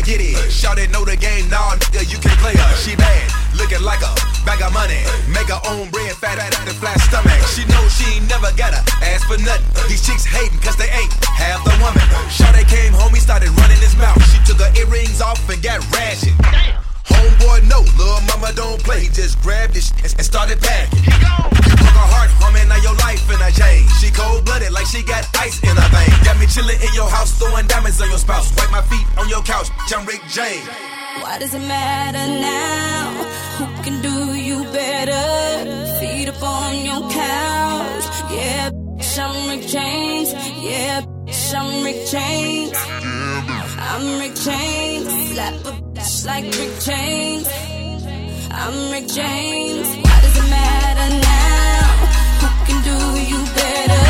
to 0.04 0.10
get 0.10 0.20
it. 0.20 0.36
Shawty 0.52 0.90
know 0.92 1.04
the 1.04 1.16
game, 1.16 1.48
nah, 1.48 1.76
nigga, 1.76 2.04
you 2.10 2.18
can't 2.18 2.38
play 2.40 2.54
her. 2.54 2.76
She 2.76 2.96
bad, 2.96 3.30
looking 3.56 3.82
like 3.82 4.00
a 4.02 4.12
bag 4.44 4.60
of 4.62 4.72
money. 4.72 5.00
Make 5.28 5.48
her 5.48 5.60
own 5.68 5.90
bread, 5.90 6.12
fat 6.16 6.38
at 6.38 6.52
the 6.64 6.74
flat 6.74 7.00
stomach. 7.00 7.40
She 7.52 7.64
know 7.72 7.82
she 7.88 8.18
ain't 8.18 8.28
never 8.28 8.52
gotta 8.56 8.80
ask 9.02 9.26
for 9.26 9.38
nothing. 9.38 9.64
These 9.88 10.04
chicks 10.04 10.24
hating 10.24 10.58
cause 10.60 10.76
they 10.76 10.90
ain't 10.90 11.12
half 11.24 11.64
the 11.64 11.74
woman. 11.80 12.04
Shawty 12.28 12.66
came 12.68 12.92
home, 12.92 13.14
he 13.14 13.20
started 13.20 13.50
running 13.60 13.78
his 13.78 13.96
mouth. 13.96 14.20
She 14.30 14.38
took 14.44 14.60
her 14.60 14.72
earrings 14.76 15.20
off 15.20 15.40
and 15.48 15.62
got 15.62 15.80
ratchet. 15.92 16.83
Homeboy, 17.24 17.64
no, 17.68 17.80
little 17.96 18.20
mama 18.28 18.52
don't 18.52 18.82
play. 18.84 19.00
He 19.00 19.08
just 19.08 19.40
grabbed 19.40 19.76
it 19.76 19.90
and 20.04 20.12
and 20.12 20.24
started 20.24 20.60
packing. 20.60 21.04
You 21.04 21.72
broke 21.80 21.96
her 21.96 22.08
heart, 22.12 22.30
homie, 22.36 22.68
now 22.68 22.76
your 22.84 22.92
life 23.00 23.24
in 23.32 23.40
a 23.40 23.50
chain. 23.50 23.88
She 23.96 24.10
cold 24.10 24.44
blooded 24.44 24.72
like 24.72 24.86
she 24.86 25.02
got 25.02 25.24
ice 25.40 25.56
in 25.64 25.72
her 25.72 25.88
vein. 25.88 26.12
Got 26.24 26.36
me 26.38 26.46
chilling 26.46 26.80
in 26.80 26.92
your 26.92 27.08
house, 27.08 27.32
throwing 27.38 27.66
diamonds 27.66 28.00
on 28.02 28.10
your 28.10 28.18
spouse. 28.18 28.52
Wipe 28.56 28.70
my 28.70 28.82
feet 28.82 29.06
on 29.16 29.28
your 29.28 29.42
couch, 29.42 29.68
I'm 29.88 30.04
Rick 30.04 30.20
James. 30.28 30.68
Why 31.22 31.38
does 31.38 31.54
it 31.54 31.64
matter 31.64 32.26
now? 32.28 33.24
Who 33.56 33.64
can 33.82 34.02
do 34.02 34.34
you 34.36 34.64
better? 34.64 35.24
Feet 36.00 36.28
up 36.28 36.42
on 36.42 36.84
your 36.84 37.08
couch. 37.08 38.04
Yeah, 38.36 38.68
bitch, 38.70 39.16
I'm 39.16 39.48
Rick 39.48 39.66
James. 39.66 40.28
Yeah, 40.60 41.00
bitch, 41.24 41.54
I'm 41.56 41.84
Rick 41.84 42.06
James. 42.06 42.76
I'm 43.80 44.20
Rick 44.20 44.34
James. 44.36 45.32
Slap 45.32 45.54
a 45.64 45.93
bitch 46.04 46.26
like 46.26 46.44
Rick 46.44 46.74
James. 46.80 47.48
I'm 48.50 48.90
Rick 48.92 49.08
James. 49.08 49.88
Why 50.04 50.20
does 50.20 50.36
it 50.36 50.48
matter 50.50 51.08
now? 51.16 51.84
Who 52.40 52.48
can 52.66 52.78
do 52.84 52.98
you 53.30 53.40
better? 53.56 54.04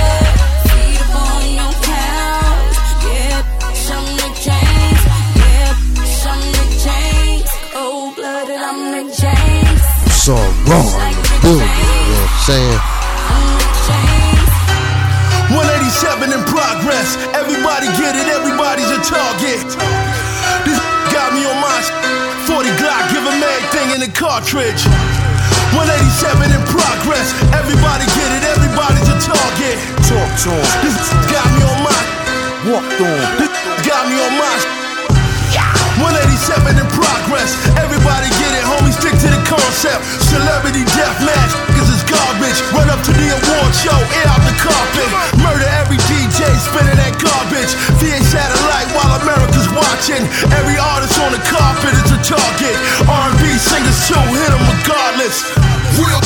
Feet 0.67 0.99
up 1.03 1.15
on 1.23 1.45
your 1.55 1.75
couch. 1.87 2.77
Yeah, 3.07 3.39
bitch, 3.61 3.87
I'm 3.95 4.07
Rick 4.23 4.37
James. 4.43 5.03
Yeah, 5.39 5.71
bitch, 5.95 6.23
I'm 6.33 6.43
Rick 6.59 6.73
James. 6.87 7.51
Cold 7.73 8.17
blooded, 8.17 8.61
I'm 8.61 8.81
Rick 8.95 9.11
James. 9.15 9.83
It's 10.07 10.29
all 10.29 10.51
raw 10.67 10.87
in 11.11 11.15
the 11.43 11.45
you 11.45 11.55
know 11.55 11.63
what 11.63 12.31
I'm 12.31 12.43
saying? 12.49 12.81
187 15.55 16.33
in 16.33 16.43
progress. 16.51 17.17
Everybody 17.39 17.87
get 18.01 18.17
it, 18.17 18.27
everybody's 18.35 18.91
a 18.91 19.01
target. 19.05 20.24
Got 21.15 21.31
me 21.31 21.47
on 21.47 21.59
my 21.63 21.79
sh- 21.79 21.95
40 22.51 22.75
Glock, 22.75 23.07
give 23.15 23.23
him 23.23 23.39
everything 23.39 23.95
in 23.95 24.01
the 24.03 24.11
cartridge. 24.11 24.83
187 25.71 26.51
in 26.51 26.63
progress. 26.67 27.31
Everybody 27.55 28.03
get 28.19 28.31
it, 28.35 28.43
everybody's 28.51 29.07
a 29.07 29.19
target. 29.23 29.79
Talk 30.11 30.31
to 30.43 30.51
him. 30.51 30.67
This 30.83 30.99
got 31.35 31.47
me 31.55 31.63
on 31.71 31.79
my 31.87 32.01
walk 32.67 32.91
on. 32.99 33.21
This 33.39 33.53
got 33.89 34.11
me 34.11 34.19
on 34.19 34.35
my 34.35 34.55
187 36.03 36.83
in 36.83 36.89
progress. 36.91 37.55
Everybody 37.79 38.27
get 38.43 38.51
it, 38.59 38.67
homie. 38.67 38.91
Stick 38.91 39.15
to 39.15 39.31
the 39.31 39.43
concept. 39.47 40.03
Celebrity 40.35 40.83
death 40.99 41.15
match. 41.23 41.53
It's 41.79 41.94
garbage. 42.15 42.59
Run 42.71 42.89
up 42.91 43.01
to 43.03 43.13
the 43.13 43.29
award 43.35 43.73
show, 43.75 43.99
air 44.23 44.29
out 44.31 44.43
the 44.47 44.57
carpet. 44.63 45.09
Murder 45.43 45.69
every 45.83 45.99
DJ 46.07 46.47
spinning 46.63 46.99
that 46.99 47.15
garbage. 47.19 47.73
VA 47.99 48.19
satellite 48.23 48.89
while 48.95 49.13
America's 49.23 49.69
watching. 49.75 50.23
Every 50.55 50.79
artist 50.79 51.19
on 51.19 51.35
the 51.35 51.43
carpet 51.51 51.93
is 51.93 52.11
a 52.15 52.21
target. 52.23 52.77
R&B 53.07 53.43
singers 53.59 53.99
too, 54.07 54.23
hit 54.39 54.51
them 54.51 54.63
regardless. 54.63 55.43
Real 55.99 56.23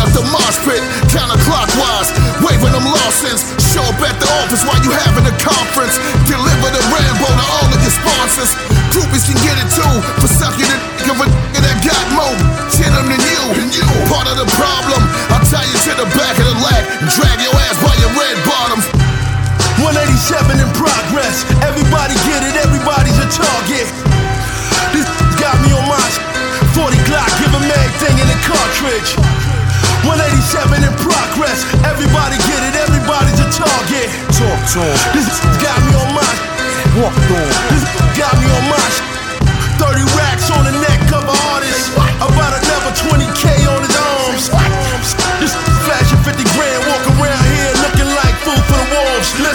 out 0.00 0.10
the 0.16 0.24
mosh 0.32 0.58
pit, 0.64 0.80
counterclockwise, 1.12 2.08
waving 2.40 2.72
them 2.72 2.88
Lawsons. 2.88 3.44
Show 3.72 3.84
up 3.84 4.00
at 4.00 4.16
the 4.16 4.28
office 4.40 4.64
while 4.64 4.80
you 4.80 4.90
having 4.92 5.28
a 5.28 5.34
conference. 5.36 6.00
Deliver 6.24 6.68
the 6.72 6.82
Rambo 6.88 7.28
to 7.28 7.44
all 7.60 7.68
of 7.68 7.80
your 7.80 7.92
sponsors. 7.92 8.52
Groupies 8.92 9.28
can 9.28 9.36
get 9.44 9.56
it 9.60 9.68
too 9.76 9.94
for 10.20 10.28
sucking 10.30 10.64
the 10.64 10.94
of 11.12 11.20
a 11.20 11.26
that 11.60 11.78
got 11.84 12.04
more 12.16 12.36
chin 12.72 12.90
than 12.90 13.68
you. 13.70 13.86
Part 14.08 14.28
of 14.28 14.36
the 14.40 14.48
problem, 14.56 14.93
I'll 15.32 15.44
tie 15.46 15.66
you 15.66 15.78
to 15.88 15.92
the 16.04 16.08
back 16.14 16.36
of 16.38 16.46
the 16.46 16.56
leg 16.62 16.82
and 17.02 17.08
drag 17.10 17.38
your 17.40 17.54
ass 17.54 17.76
by 17.82 17.94
your 18.00 18.12
red 18.14 18.36
bottoms. 18.46 18.86
187 19.82 20.60
in 20.60 20.70
progress. 20.78 21.42
Everybody 21.66 22.14
get 22.28 22.40
it, 22.46 22.54
everybody's 22.58 23.18
a 23.18 23.28
target. 23.28 23.86
This 24.94 25.06
got 25.40 25.56
me 25.66 25.74
on 25.74 25.84
my 25.90 26.08
40 26.78 26.94
Glock, 27.06 27.30
give 27.38 27.50
him 27.50 27.66
everything 27.66 28.14
in 28.18 28.28
the 28.30 28.38
cartridge. 28.46 29.10
187 30.06 30.84
in 30.84 30.94
progress. 31.00 31.64
Everybody 31.86 32.36
get 32.44 32.60
it, 32.66 32.74
everybody's 32.76 33.40
a 33.40 33.48
target. 33.50 34.06
Talk 34.36 34.60
to 34.74 34.80
him. 34.84 34.98
This 35.16 35.26
got 35.62 35.78
me 35.86 35.92
on 35.96 36.10
my 36.12 36.32
walk 37.00 37.16
on. 37.16 37.50
This 37.72 37.84
got 38.14 38.34
me 38.38 38.46
on 38.46 38.64
my 38.70 38.88
30 39.80 40.02
racks 40.14 40.23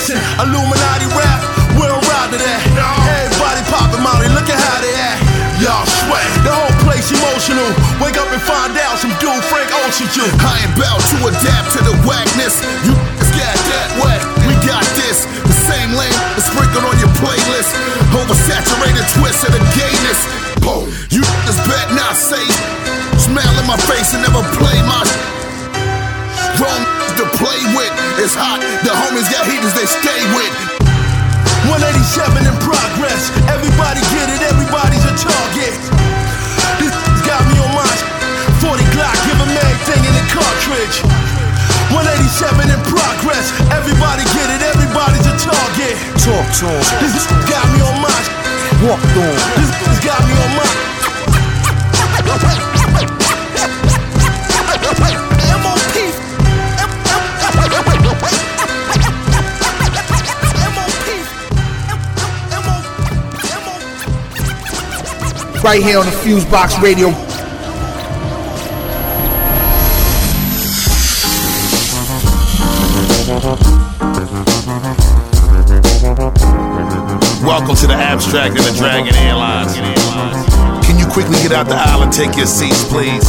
Listen, 0.09 0.41
Illuminati 0.41 1.05
rap, 1.13 1.37
we 1.77 1.85
don't 1.85 2.01
ride 2.09 2.33
to 2.33 2.39
that. 2.41 2.61
Everybody 2.65 3.61
popping 3.69 4.01
Molly, 4.01 4.25
look 4.33 4.49
at 4.49 4.57
how 4.57 4.81
they 4.81 4.89
act. 4.97 5.21
Y'all 5.61 5.85
sweat, 5.85 6.25
the 6.41 6.49
whole 6.49 6.73
place 6.81 7.13
emotional. 7.13 7.69
Wake 8.01 8.17
up 8.17 8.25
and 8.33 8.41
find 8.41 8.73
out 8.89 8.97
some 8.97 9.13
dude 9.21 9.37
Frank 9.53 9.69
Ocean 9.85 10.09
you. 10.17 10.25
I 10.41 10.65
ain't 10.65 10.73
bound 10.81 10.97
to 11.13 11.29
adapt 11.29 11.77
to 11.77 11.85
the 11.85 11.93
whackness. 12.09 12.57
You 12.89 12.97
got 13.37 13.53
that 13.53 13.89
whack. 14.01 14.21
We 14.49 14.57
got 14.65 14.81
this. 14.97 15.29
The 15.45 15.53
same 15.69 15.93
lane 15.93 16.17
is 16.33 16.49
sprinkled 16.49 16.89
on 16.89 16.97
your 16.97 17.13
playlist. 17.21 17.69
Oversaturated 18.09 19.05
twist 19.13 19.45
of 19.45 19.53
the 19.53 19.61
gayness. 19.77 20.25
Boom. 20.65 20.89
You 21.13 21.21
niggas 21.21 21.61
bet 21.69 21.85
not 21.93 22.17
say. 22.17 22.41
Smile 23.21 23.61
in 23.61 23.67
my 23.69 23.77
face 23.85 24.17
and 24.17 24.25
never 24.25 24.38
It's 28.29 28.37
hot. 28.37 28.61
The 28.85 28.93
homies 28.93 29.25
got 29.25 29.41
heaters 29.49 29.73
they 29.73 29.89
stay 29.89 30.21
with. 30.37 30.53
187 31.65 32.45
in 32.45 32.53
progress. 32.61 33.33
Everybody 33.49 34.05
get 34.13 34.29
it, 34.29 34.45
everybody's 34.45 35.01
a 35.01 35.17
target. 35.17 35.73
This 36.77 36.93
got 37.25 37.41
me 37.49 37.57
on 37.57 37.73
my 37.73 37.89
40 38.61 38.85
Glock, 38.93 39.17
give 39.25 39.33
him 39.33 39.49
everything 39.49 40.01
in 40.05 40.13
the 40.13 40.25
cartridge. 40.29 41.01
187 41.89 42.69
in 42.69 42.77
progress. 42.85 43.49
Everybody 43.73 44.21
get 44.37 44.53
it, 44.53 44.61
everybody's 44.77 45.25
a 45.25 45.33
target. 45.33 45.97
Talk 46.21 46.45
to 46.61 46.69
him. 46.69 46.85
This 47.01 47.25
got 47.49 47.65
me 47.73 47.81
on 47.81 47.97
my 47.97 48.13
walk 48.85 49.01
on. 49.25 49.37
This 49.57 49.73
got 50.05 50.21
me 50.21 50.37
on 50.37 50.53
my. 50.53 50.98
Right 65.61 65.83
here 65.83 65.99
on 65.99 66.05
the 66.05 66.11
Fusebox 66.11 66.81
Radio. 66.81 67.09
Welcome 77.43 77.75
to 77.75 77.87
the 77.87 77.93
Abstract 77.93 78.55
and 78.55 78.63
the 78.63 78.73
Dragon 78.77 79.13
Airlines. 79.15 79.75
Can 80.87 80.97
you 80.97 81.05
quickly 81.11 81.35
get 81.43 81.51
out 81.51 81.67
the 81.67 81.75
aisle 81.75 82.03
and 82.03 82.13
take 82.13 82.37
your 82.37 82.47
seats, 82.47 82.87
please? 82.87 83.27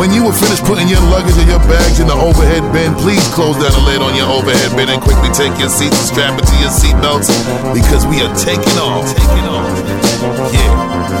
When 0.00 0.10
you 0.10 0.24
are 0.24 0.32
finished 0.32 0.64
putting 0.64 0.88
your 0.88 1.04
luggage 1.12 1.36
and 1.36 1.48
your 1.48 1.60
bags 1.68 2.00
in 2.00 2.08
the 2.08 2.16
overhead 2.16 2.64
bin, 2.72 2.94
please 2.96 3.22
close 3.36 3.60
down 3.60 3.76
the 3.76 3.84
lid 3.84 4.00
on 4.00 4.16
your 4.16 4.32
overhead 4.32 4.74
bin 4.74 4.88
and 4.88 5.02
quickly 5.02 5.28
take 5.36 5.52
your 5.60 5.68
seats 5.68 6.00
and 6.00 6.08
strap 6.08 6.40
into 6.40 6.56
your 6.64 6.72
seatbelts 6.72 7.28
because 7.76 8.06
we 8.06 8.24
are 8.24 8.34
taking 8.34 8.80
off. 8.80 9.04
Taking 9.14 9.44
off. 9.52 10.05
Yeah. 10.18 10.52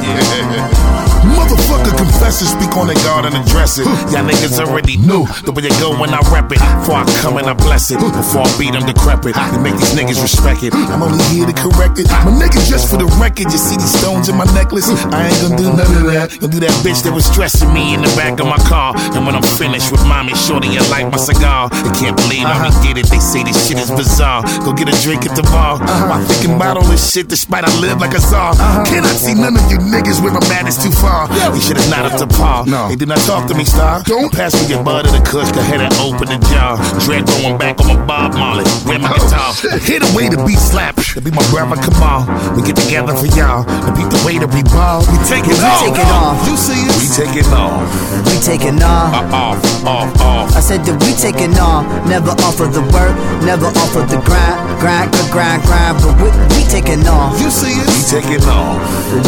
Yeah. 0.02 1.12
Motherfucker 1.34 1.96
confessors 1.96 2.50
speak 2.54 2.76
on 2.76 2.86
their 2.86 3.00
God, 3.02 3.26
and 3.26 3.34
address 3.34 3.78
it. 3.78 3.86
Y'all 4.12 4.22
niggas 4.22 4.58
already 4.62 4.96
knew 4.96 5.26
the 5.42 5.52
way 5.52 5.66
it 5.66 5.74
go 5.80 5.90
when 5.98 6.14
I 6.14 6.20
rep 6.30 6.52
it. 6.52 6.60
Before 6.80 7.02
I 7.02 7.04
come 7.22 7.36
and 7.38 7.46
I 7.46 7.54
bless 7.54 7.90
it. 7.90 7.98
Before 7.98 8.46
I 8.46 8.50
beat 8.58 8.72
them 8.72 8.86
decrepit. 8.86 9.34
To 9.34 9.58
make 9.58 9.74
these 9.74 9.94
niggas 9.94 10.22
respect 10.22 10.62
it. 10.62 10.74
I'm 10.74 11.02
only 11.02 11.22
here 11.34 11.46
to 11.46 11.56
correct 11.56 11.98
it. 11.98 12.06
My 12.26 12.30
nigga, 12.30 12.62
just 12.68 12.90
for 12.90 12.96
the 12.96 13.08
record, 13.18 13.50
you 13.50 13.58
see 13.58 13.76
these 13.76 13.94
stones 13.98 14.28
in 14.28 14.36
my 14.36 14.46
necklace? 14.54 14.88
I 15.10 15.28
ain't 15.28 15.40
gonna 15.42 15.56
do 15.56 15.68
none 15.74 15.90
of 15.98 16.06
that. 16.12 16.38
Gonna 16.38 16.52
do 16.52 16.60
that 16.60 16.74
bitch 16.84 17.02
that 17.04 17.12
was 17.12 17.26
stressing 17.26 17.72
me 17.72 17.94
in 17.94 18.02
the 18.02 18.12
back 18.14 18.38
of 18.38 18.46
my 18.46 18.60
car. 18.70 18.94
And 19.16 19.26
when 19.26 19.34
I'm 19.34 19.46
finished 19.58 19.90
with 19.90 20.02
mommy, 20.06 20.34
shorty, 20.34 20.68
you 20.68 20.82
like 20.92 21.08
my 21.10 21.18
cigar. 21.18 21.68
I 21.72 21.90
can't 21.96 22.16
believe 22.16 22.44
how 22.46 22.62
we 22.62 22.70
uh-huh. 22.70 22.84
get 22.84 22.98
it. 22.98 23.06
They 23.08 23.18
say 23.18 23.42
this 23.42 23.56
shit 23.66 23.78
is 23.78 23.90
bizarre. 23.90 24.42
Go 24.62 24.72
get 24.72 24.88
a 24.92 24.96
drink 25.02 25.26
at 25.26 25.34
the 25.34 25.42
bar. 25.50 25.80
Uh-huh. 25.80 26.08
While 26.10 26.22
thinking 26.26 26.54
about 26.56 26.76
all 26.76 26.88
this 26.88 27.02
shit, 27.02 27.28
despite 27.28 27.64
I 27.64 27.72
live 27.80 27.98
like 27.98 28.14
a 28.14 28.20
czar. 28.20 28.52
Uh-huh. 28.52 28.84
Cannot 28.84 29.16
see 29.16 29.34
none 29.34 29.56
of 29.56 29.64
you 29.70 29.78
niggas 29.78 30.22
when 30.22 30.34
my 30.34 30.44
man 30.52 30.66
is 30.66 30.76
too 30.76 30.92
far. 30.92 31.15
You 31.24 31.60
shit 31.60 31.78
is 31.78 31.88
not 31.88 32.04
up 32.12 32.18
to 32.20 32.26
par. 32.28 32.66
No. 32.66 32.88
They 32.88 32.96
did 32.96 33.08
not 33.08 33.18
talk 33.24 33.48
to 33.48 33.54
me, 33.54 33.64
star. 33.64 34.02
Don't 34.04 34.32
pass 34.32 34.52
me 34.60 34.68
your 34.74 34.84
bud 34.84 35.06
of 35.06 35.12
the 35.12 35.22
kush. 35.24 35.50
Go 35.52 35.60
ahead 35.60 35.80
and 35.80 35.92
open 35.96 36.28
the 36.28 36.38
jar. 36.52 36.76
Dread 37.00 37.24
going 37.26 37.56
back 37.56 37.80
on 37.80 37.86
my 37.88 37.96
Bob 38.04 38.34
Marley. 38.34 38.64
Where 38.84 38.98
my 38.98 39.08
guitar? 39.16 39.54
Hit 39.80 40.02
the 40.04 40.12
way 40.16 40.28
the 40.28 40.36
beat 40.44 40.60
slap. 40.60 40.96
To 41.16 41.20
be 41.24 41.30
my 41.32 41.40
brother, 41.48 41.80
come 41.80 41.96
on. 42.04 42.28
We 42.56 42.60
get 42.62 42.76
together 42.76 43.16
for 43.16 43.26
y'all. 43.32 43.64
To 43.64 43.90
beat 43.96 44.10
the 44.12 44.20
way 44.28 44.36
to 44.38 44.44
be 44.46 44.60
ball. 44.68 45.00
We 45.08 45.16
take 45.24 45.48
it 45.48 45.56
We 45.56 45.64
off. 45.64 45.80
take 45.80 45.96
it 45.96 46.10
off. 46.12 46.36
You 46.44 46.56
see 46.60 46.76
it? 46.84 46.92
We 47.00 47.06
take 47.08 47.34
it 47.40 47.48
off. 47.56 47.80
We 48.28 48.36
taking 48.44 48.76
off. 48.84 49.16
Uh, 49.16 49.56
off, 49.56 49.58
off, 49.88 50.10
off. 50.20 50.46
I 50.56 50.60
said 50.60 50.84
that 50.84 50.96
we 51.00 51.16
taking 51.16 51.56
off. 51.56 51.88
Never 52.04 52.36
off 52.44 52.60
of 52.60 52.76
the 52.76 52.84
work, 52.92 53.14
never 53.48 53.66
off 53.72 53.96
of 53.96 54.04
the 54.12 54.20
grind, 54.20 54.56
grind, 54.80 55.08
grind, 55.32 55.62
grind. 55.64 55.96
But 56.04 56.14
we, 56.20 56.28
we 56.52 56.60
taking 56.68 57.00
off. 57.08 57.40
You 57.40 57.48
see 57.50 57.72
it? 57.72 57.88
We 57.88 58.02
take 58.04 58.28
it 58.28 58.44
off. 58.44 58.76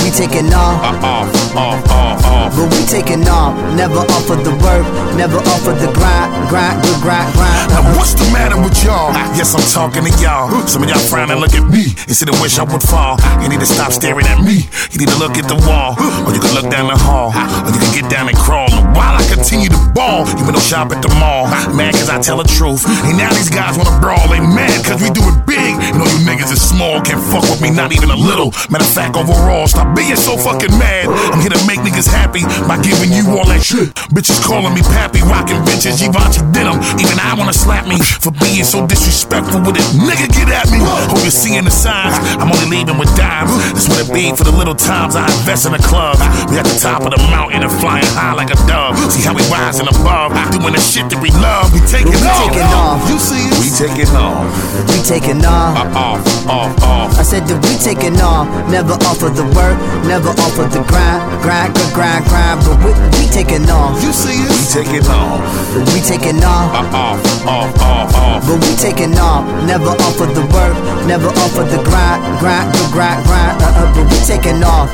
We 0.05 0.11
taking 0.13 0.53
off. 0.53 0.77
Uh, 0.85 1.09
off, 1.09 1.29
off, 1.57 1.68
off, 1.69 2.25
off. 2.25 2.57
But 2.57 2.73
we 2.73 2.81
taking 2.89 3.27
off. 3.29 3.53
Never 3.77 4.01
off 4.01 4.31
of 4.31 4.41
the 4.45 4.55
work, 4.65 4.87
never 5.15 5.39
off 5.39 5.65
of 5.69 5.77
the 5.79 5.91
grind, 5.93 6.29
grind, 6.49 6.81
grind, 6.83 7.03
grind, 7.03 7.29
grind. 7.37 7.59
Now 7.71 7.83
what's 7.97 8.15
the 8.15 8.27
matter 8.33 8.57
with 8.57 8.75
y'all? 8.83 9.13
Yes, 9.37 9.55
I'm 9.55 9.65
talking 9.69 10.05
to 10.05 10.13
y'all. 10.23 10.51
Some 10.67 10.83
of 10.83 10.89
y'all 10.89 10.99
frown 10.99 11.31
and 11.31 11.41
look 11.41 11.55
at 11.55 11.67
me 11.69 11.95
instead 12.09 12.29
of 12.29 12.41
wish 12.41 12.59
I 12.59 12.65
would 12.65 12.83
fall. 12.83 13.21
You 13.43 13.49
need 13.49 13.61
to 13.61 13.69
stop 13.69 13.93
staring 13.93 14.27
at 14.27 14.41
me. 14.41 14.67
You 14.91 14.99
need 14.99 15.13
to 15.13 15.19
look 15.19 15.37
at 15.37 15.47
the 15.47 15.59
wall, 15.69 15.95
or 16.25 16.33
you 16.35 16.41
can 16.41 16.55
look 16.57 16.69
down 16.73 16.89
the 16.89 16.99
hall, 16.99 17.31
or 17.31 17.71
you 17.71 17.81
can 17.81 17.93
get 17.95 18.07
down 18.11 18.29
and 18.29 18.37
crawl. 18.37 18.69
And 18.73 18.97
while 18.97 19.15
I 19.15 19.23
continue 19.29 19.69
to 19.69 19.81
ball, 19.95 20.27
you 20.39 20.45
go 20.45 20.59
shop 20.59 20.93
at 20.93 21.01
the 21.01 21.09
mall. 21.17 21.49
Mad 21.73 21.95
cause 21.95 22.09
I 22.09 22.21
tell 22.21 22.39
the 22.39 22.49
truth. 22.49 22.85
And 23.09 23.17
now 23.17 23.33
these 23.33 23.51
guys 23.51 23.77
wanna 23.79 23.97
brawl. 24.01 24.29
They 24.29 24.41
mad 24.41 24.85
cause 24.85 25.01
we 25.01 25.11
do 25.11 25.25
it 25.25 25.37
big. 25.47 25.73
Know 25.97 26.05
you 26.05 26.21
niggas 26.29 26.53
is 26.53 26.61
small, 26.61 27.01
can't 27.01 27.23
fuck 27.33 27.43
with 27.49 27.61
me, 27.65 27.71
not 27.71 27.93
even 27.93 28.11
a 28.11 28.19
little. 28.19 28.53
Matter 28.71 28.85
of 28.85 28.93
fact, 28.93 29.17
overall, 29.17 29.67
stop 29.67 29.97
being 29.97 30.17
so 30.17 30.37
fucking 30.37 30.77
mad. 30.77 31.09
I'm 31.33 31.41
here 31.41 31.55
to 31.55 31.58
make 31.67 31.81
niggas 31.81 32.09
happy 32.09 32.43
by 32.67 32.77
giving 32.83 33.11
you 33.13 33.25
all 33.37 33.47
that 33.49 33.63
shit. 33.63 33.91
Bitches 34.13 34.39
calling 34.45 34.75
me 34.75 34.83
pappy, 34.95 35.23
rocking 35.25 35.59
bitches, 35.67 35.99
Givenchy 35.99 36.43
denim. 36.53 36.79
Even 37.01 37.17
I 37.19 37.35
wanna 37.39 37.53
slap 37.57 37.87
me 37.87 37.99
for 37.99 38.31
being 38.43 38.65
so 38.65 38.87
disrespectful 38.87 39.61
with 39.65 39.77
it. 39.79 39.87
Nigga, 39.99 40.29
get 40.31 40.49
at 40.53 40.71
me. 40.71 40.79
Hope 41.09 41.23
you're 41.23 41.35
seeing 41.35 41.65
the 41.65 41.71
signs. 41.75 42.15
I'm 42.39 42.51
only 42.53 42.69
leaving 42.79 42.99
with 42.99 43.11
dimes. 43.17 43.51
That's 43.75 43.89
what 43.89 43.99
it 44.03 44.09
be 44.13 44.31
for 44.37 44.45
the 44.45 44.53
little 44.55 44.75
times 44.77 45.17
I 45.17 45.25
invest 45.41 45.67
in 45.67 45.73
the 45.73 45.83
club. 45.83 46.17
We 46.51 46.59
at 46.59 46.67
the 46.67 46.79
top 46.79 47.03
of 47.03 47.11
the 47.13 47.21
mountain 47.33 47.63
and 47.63 47.73
flying 47.81 48.07
high 48.15 48.35
like 48.35 48.51
a 48.51 48.59
dove. 48.67 48.97
See 49.13 49.23
how 49.25 49.35
we 49.35 49.43
rising 49.51 49.89
above, 49.89 50.33
doing 50.53 50.75
the 50.75 50.81
shit 50.81 51.09
that 51.11 51.21
we 51.21 51.31
love. 51.41 51.73
We 51.73 51.81
taking 51.89 52.13
We 52.13 52.23
off. 52.27 52.49
taking 52.49 52.69
off. 52.75 52.99
You 53.09 53.19
see 53.19 53.43
it? 53.49 53.57
We 53.61 53.69
taking 53.73 54.11
off. 54.17 54.45
We 54.91 54.99
taking 55.05 55.41
off. 55.45 55.77
Off, 55.97 56.47
off, 56.47 56.73
off. 56.83 57.11
I 57.19 57.23
said 57.23 57.47
that 57.49 57.59
we 57.65 57.73
taking 57.81 58.21
off. 58.21 58.47
Never 58.71 58.95
off 59.09 59.23
of 59.23 59.37
the 59.37 59.45
work, 59.57 59.77
never 60.07 60.31
off 60.31 60.59
of 60.59 60.71
the 60.73 60.83
grind, 60.85 61.23
grind, 61.49 61.73
grind, 61.73 61.95
grind, 61.95 62.25
grind. 62.29 62.61
But 62.61 62.77
we, 62.85 62.93
we 63.17 63.25
taking 63.33 63.65
off. 63.71 63.97
You 64.05 64.13
see 64.13 64.37
it? 64.37 64.53
We 64.53 64.65
taking 64.69 65.07
off. 65.09 65.41
We 65.73 66.01
taking 66.05 66.45
off. 66.45 66.69
Off, 66.77 66.93
off, 66.93 67.81
off, 67.81 68.15
off. 68.15 68.45
But 68.45 68.61
we 68.61 68.77
taking 68.77 69.17
off. 69.17 69.45
Never 69.65 69.97
off 69.97 70.21
of 70.21 70.35
the 70.37 70.45
work, 70.53 70.77
never 71.09 71.29
off 71.29 71.57
of 71.57 71.71
the 71.73 71.81
grind, 71.89 72.21
grind, 72.41 72.69
grind, 72.93 72.93
grind, 72.93 73.25
grind. 73.25 73.63
Uh, 73.63 73.81
uh, 73.81 73.95
but 73.97 74.05
we 74.13 74.19
taking 74.29 74.63
off. 74.63 74.91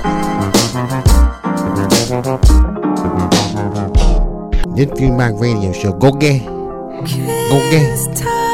This 4.76 4.90
Fusebox 4.94 5.40
Radio 5.40 5.72
Show. 5.72 5.92
Go 5.92 6.12
get. 6.12 6.44
Go 6.44 7.58
get. 7.70 7.98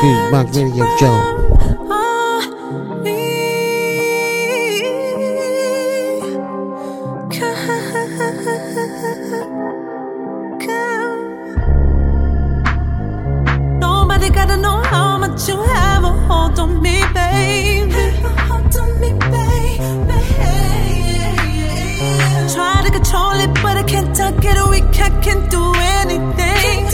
Fusebox 0.00 0.56
Radio 0.56 0.86
Show. 0.96 1.49
You 15.48 15.62
have 15.62 16.04
a 16.04 16.12
hold 16.28 16.58
on 16.58 16.82
me, 16.82 17.00
baby. 17.14 18.10
Hold 18.48 18.76
on 18.76 19.00
me, 19.00 19.10
baby. 19.32 20.20
Try 22.54 22.82
to 22.84 22.90
control 22.90 23.40
it, 23.44 23.52
but 23.62 23.76
I 23.78 23.84
can't 23.84 24.14
it 24.56 24.70
weak. 24.70 24.84
I 25.00 25.10
can't 25.24 25.50
do 25.50 25.62
anything. 26.00 26.86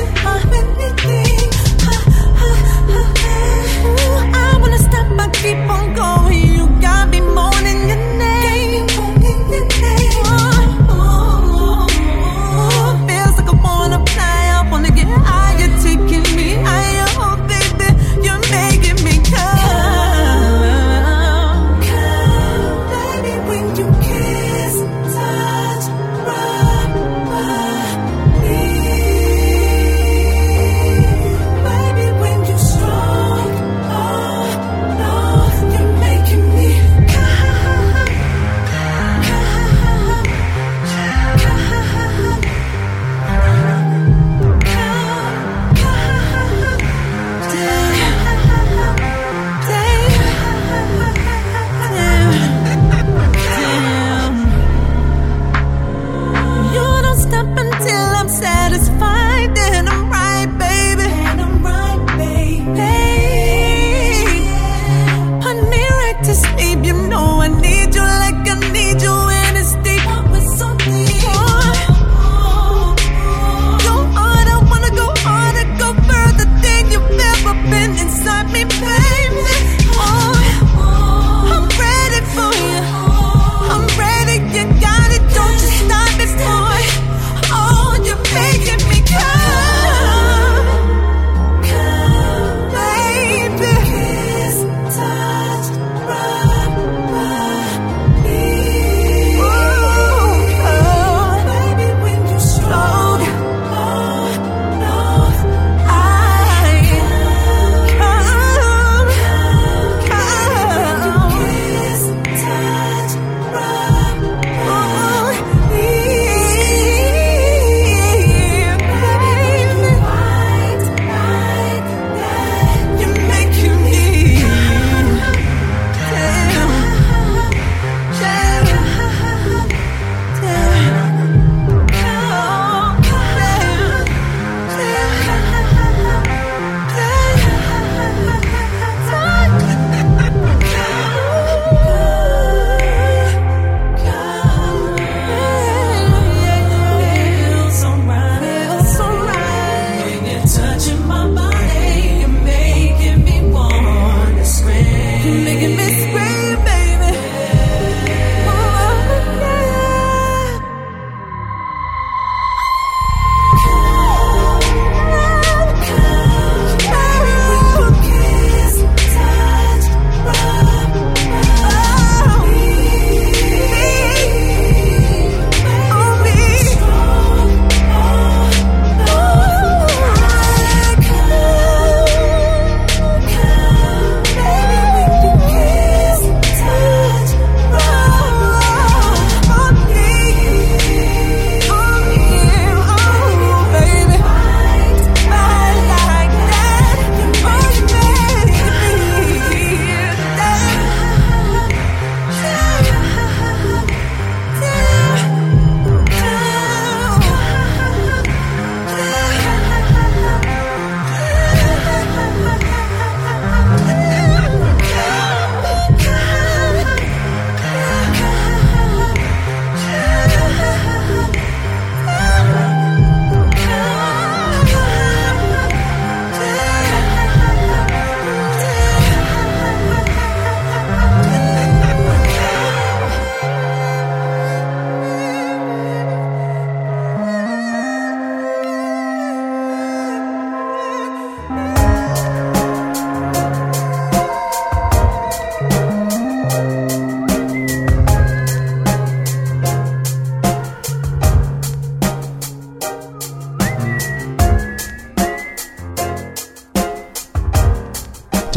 I 4.35 4.59
wanna 4.61 4.79
stop, 4.79 5.19
I 5.19 5.29
keep 5.33 5.59
on 5.77 5.95
going. 5.95 6.55
You 6.55 6.69
got 6.81 7.09
me 7.09 7.21
moaning 7.21 7.56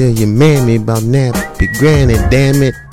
Tell 0.09 0.17
your 0.17 0.27
mammy 0.27 0.77
about 0.77 1.03
nappy 1.03 1.71
granny, 1.77 2.15
damn 2.31 2.63
it. 2.63 2.88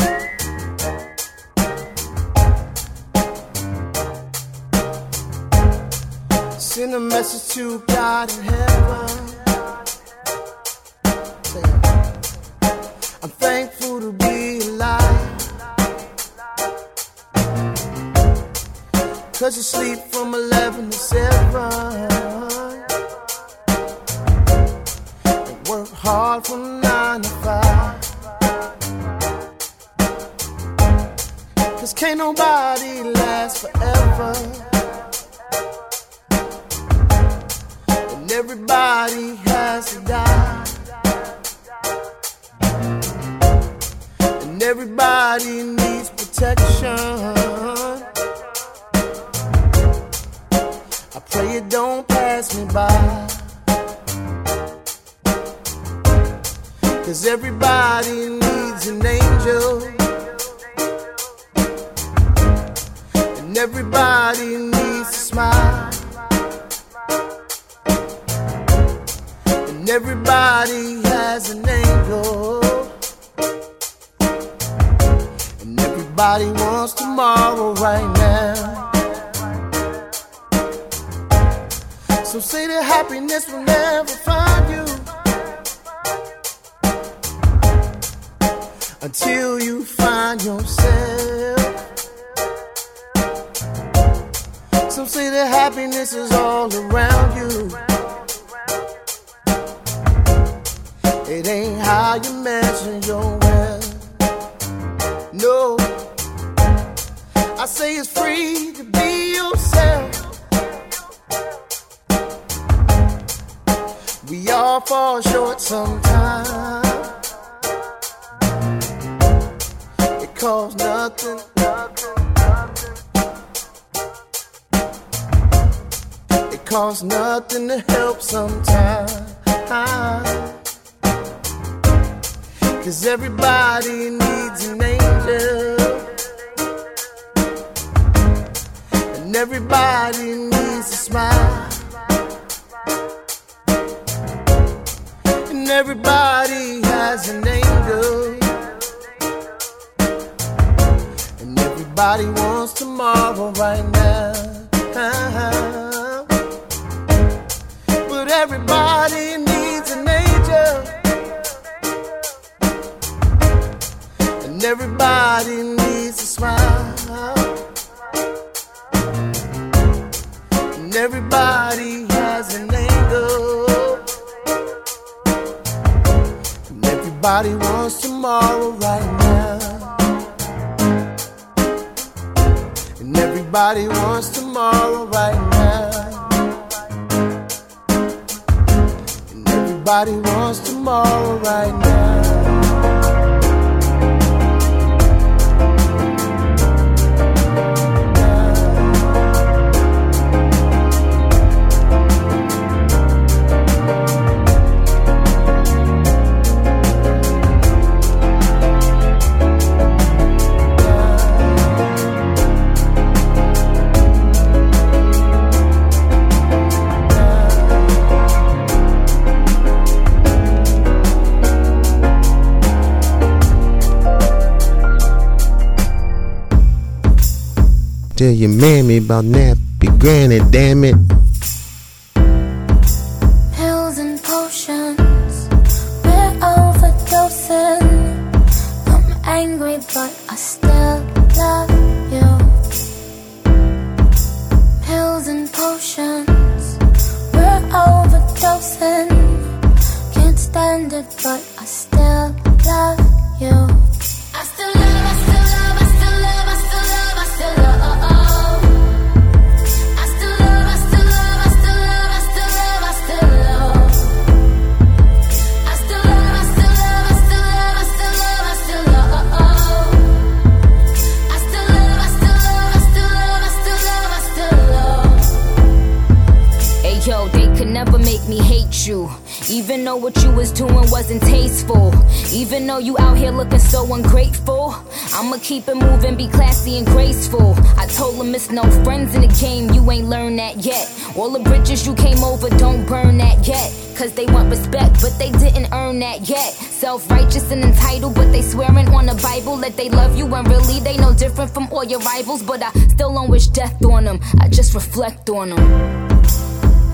Though 282.67 282.79
you 282.79 282.99
out 282.99 283.17
here 283.17 283.31
looking 283.31 283.61
so 283.61 283.95
ungrateful. 283.95 284.75
I'ma 285.15 285.39
keep 285.41 285.69
it 285.69 285.77
moving, 285.77 286.17
be 286.17 286.27
classy 286.27 286.79
and 286.79 286.87
graceful. 286.87 287.55
I 287.79 287.87
told 287.87 288.17
him 288.17 288.35
it's 288.35 288.51
no 288.51 288.63
friends 288.83 289.15
in 289.15 289.21
the 289.23 289.29
game, 289.41 289.71
you 289.71 289.89
ain't 289.89 290.09
learned 290.09 290.41
that 290.41 290.57
yet. 290.65 290.93
All 291.17 291.31
the 291.31 291.39
bridges 291.39 291.87
you 291.87 291.95
came 291.95 292.25
over, 292.25 292.51
don't 292.51 292.85
burn 292.85 293.19
that 293.19 293.47
yet. 293.47 293.73
Cause 293.97 294.13
they 294.15 294.27
want 294.27 294.51
respect, 294.51 295.01
but 295.01 295.17
they 295.17 295.31
didn't 295.31 295.73
earn 295.73 296.01
that 296.01 296.29
yet. 296.29 296.53
Self 296.55 297.09
righteous 297.09 297.53
and 297.53 297.63
entitled, 297.63 298.17
but 298.17 298.33
they 298.33 298.43
swearing 298.43 298.89
on 298.89 299.07
the 299.07 299.15
Bible 299.23 299.57
that 299.59 299.77
they 299.77 299.89
love 299.89 300.19
you, 300.19 300.27
and 300.35 300.49
really 300.49 300.81
they 300.81 300.97
no 300.97 301.15
different 301.15 301.53
from 301.53 301.69
all 301.73 301.85
your 301.85 302.01
rivals. 302.01 302.43
But 302.43 302.65
I 302.65 302.73
still 302.89 303.15
don't 303.15 303.31
wish 303.31 303.47
death 303.47 303.83
on 303.85 304.05
them, 304.05 304.19
I 304.41 304.49
just 304.49 304.75
reflect 304.75 305.31
on 305.31 305.51
them. 305.51 306.09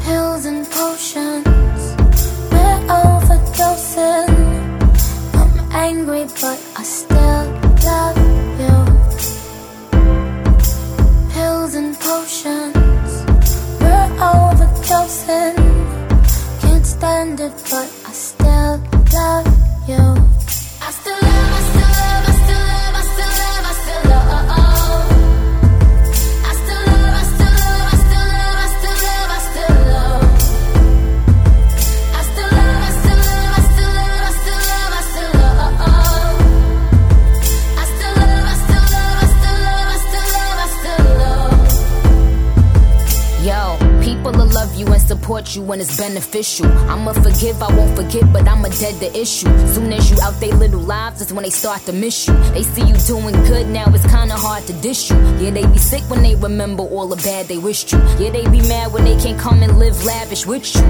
Pills 0.02 0.44
and 0.44 0.66
potions, 0.70 1.96
we're 2.52 2.82
overdosing. 2.92 4.61
Angry, 5.74 6.24
but 6.40 6.60
I 6.76 6.82
still 6.82 7.44
love 7.88 8.18
you. 8.60 8.76
Pills 11.32 11.74
and 11.74 11.98
potions, 11.98 13.12
we're 13.80 14.10
overdosing. 14.20 15.56
Can't 16.60 16.86
stand 16.86 17.40
it, 17.40 17.52
but 17.70 17.88
I 18.06 18.12
still 18.12 18.76
love 19.14 19.46
you. 19.88 20.04
I 20.82 20.90
still 20.90 21.21
support 45.32 45.56
you 45.56 45.62
when 45.62 45.80
it's 45.80 45.96
beneficial. 45.96 46.66
I'ma 46.90 47.14
forgive, 47.14 47.62
I 47.62 47.74
won't 47.74 47.96
forget, 47.96 48.30
but 48.34 48.46
I'ma 48.46 48.68
dead 48.68 48.96
the 49.00 49.10
issue. 49.18 49.48
Soon 49.66 49.90
as 49.90 50.10
you 50.10 50.18
out 50.20 50.34
they 50.40 50.52
little 50.52 50.80
lives, 50.80 51.22
is 51.22 51.32
when 51.32 51.44
they 51.44 51.50
start 51.50 51.80
to 51.86 51.92
miss 51.92 52.28
you. 52.28 52.34
They 52.52 52.62
see 52.62 52.82
you 52.82 52.94
doing 53.06 53.34
good 53.46 53.66
now, 53.68 53.86
it's 53.94 54.04
kinda 54.04 54.36
hard 54.36 54.66
to 54.66 54.74
dish 54.74 55.10
you. 55.10 55.16
Yeah, 55.40 55.50
they 55.50 55.64
be 55.64 55.78
sick 55.78 56.02
when 56.10 56.22
they 56.22 56.34
remember 56.34 56.82
all 56.82 57.08
the 57.08 57.16
bad 57.16 57.48
they 57.48 57.56
wished 57.56 57.92
you. 57.92 57.98
Yeah, 58.20 58.28
they 58.30 58.46
be 58.48 58.60
mad 58.68 58.92
when 58.92 59.04
they 59.04 59.16
can't 59.16 59.38
come 59.38 59.62
and 59.62 59.78
live 59.78 60.04
lavish 60.04 60.44
with 60.44 60.66
you. 60.74 60.82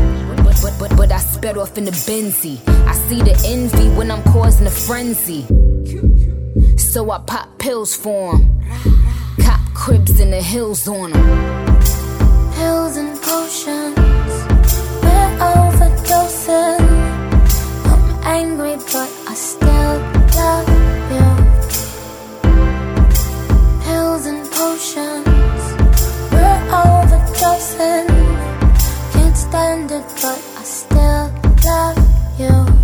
But 0.44 0.58
but 0.60 0.74
but 0.80 0.96
but 0.96 1.12
I 1.12 1.18
sped 1.18 1.56
off 1.56 1.78
in 1.78 1.84
the 1.84 1.96
Benzie. 2.08 2.58
I 2.92 2.94
see 3.06 3.22
the 3.22 3.36
envy 3.46 3.88
when 3.96 4.10
I'm 4.10 4.24
causing 4.32 4.66
a 4.66 4.74
frenzy. 4.86 5.42
So 6.78 7.12
I 7.12 7.18
pop 7.18 7.46
pills 7.58 7.94
for 7.94 8.34
'em. 8.34 8.42
Cop 9.44 9.60
cribs 9.72 10.18
in 10.18 10.30
the 10.30 10.42
hills 10.42 10.88
on 10.88 11.12
'em. 11.12 11.72
Pills 12.62 12.97
and 12.97 13.20
potions, 13.20 14.32
we're 15.02 15.32
overdosing. 15.50 16.81
I'm 17.91 18.05
angry, 18.39 18.76
but 18.76 19.10
I 19.26 19.34
still 19.34 19.94
love 20.39 20.68
you. 21.15 21.31
Pills 23.82 24.26
and 24.26 24.42
potions, 24.52 25.62
we're 26.32 26.62
overdosing. 26.86 28.07
Can't 29.12 29.36
stand 29.36 29.91
it, 29.91 30.05
but 30.23 30.41
I 30.57 30.62
still 30.62 31.32
love 31.66 31.99
you. 32.39 32.82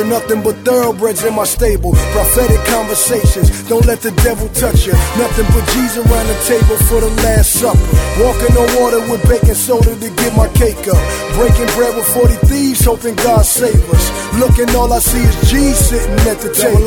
Manger, 0.00 0.08
nothing 0.08 0.42
but 0.42 0.56
thoroughbreds 0.64 1.24
in 1.24 1.34
my 1.34 1.44
stable. 1.44 1.92
Prophetic 2.12 2.64
conversations, 2.66 3.68
don't 3.68 3.86
let 3.86 4.00
the 4.00 4.10
devil 4.22 4.48
touch 4.48 4.86
you. 4.86 4.92
Nothing 5.18 5.46
but 5.52 5.66
Jesus 5.72 5.98
around 5.98 6.26
the 6.26 6.38
table 6.46 6.76
for 6.88 7.00
the 7.00 7.10
last 7.22 7.52
supper. 7.52 7.80
Walking 8.20 8.56
on 8.56 8.68
water 8.80 9.00
with 9.10 9.22
baking 9.28 9.54
soda 9.54 9.94
to 9.96 10.10
get 10.16 10.36
my 10.36 10.48
cake 10.54 10.88
up. 10.88 11.00
Breaking 11.34 11.68
bread 11.76 11.96
with 11.96 12.06
40 12.14 12.34
thieves, 12.46 12.84
hoping 12.84 13.14
God 13.16 13.44
save 13.44 13.82
us. 13.92 14.06
Looking, 14.38 14.74
all 14.76 14.92
I 14.92 14.98
see 14.98 15.20
is 15.20 15.50
G 15.50 15.72
sitting 15.72 16.20
at 16.28 16.38
the 16.40 16.52
table. 16.52 16.80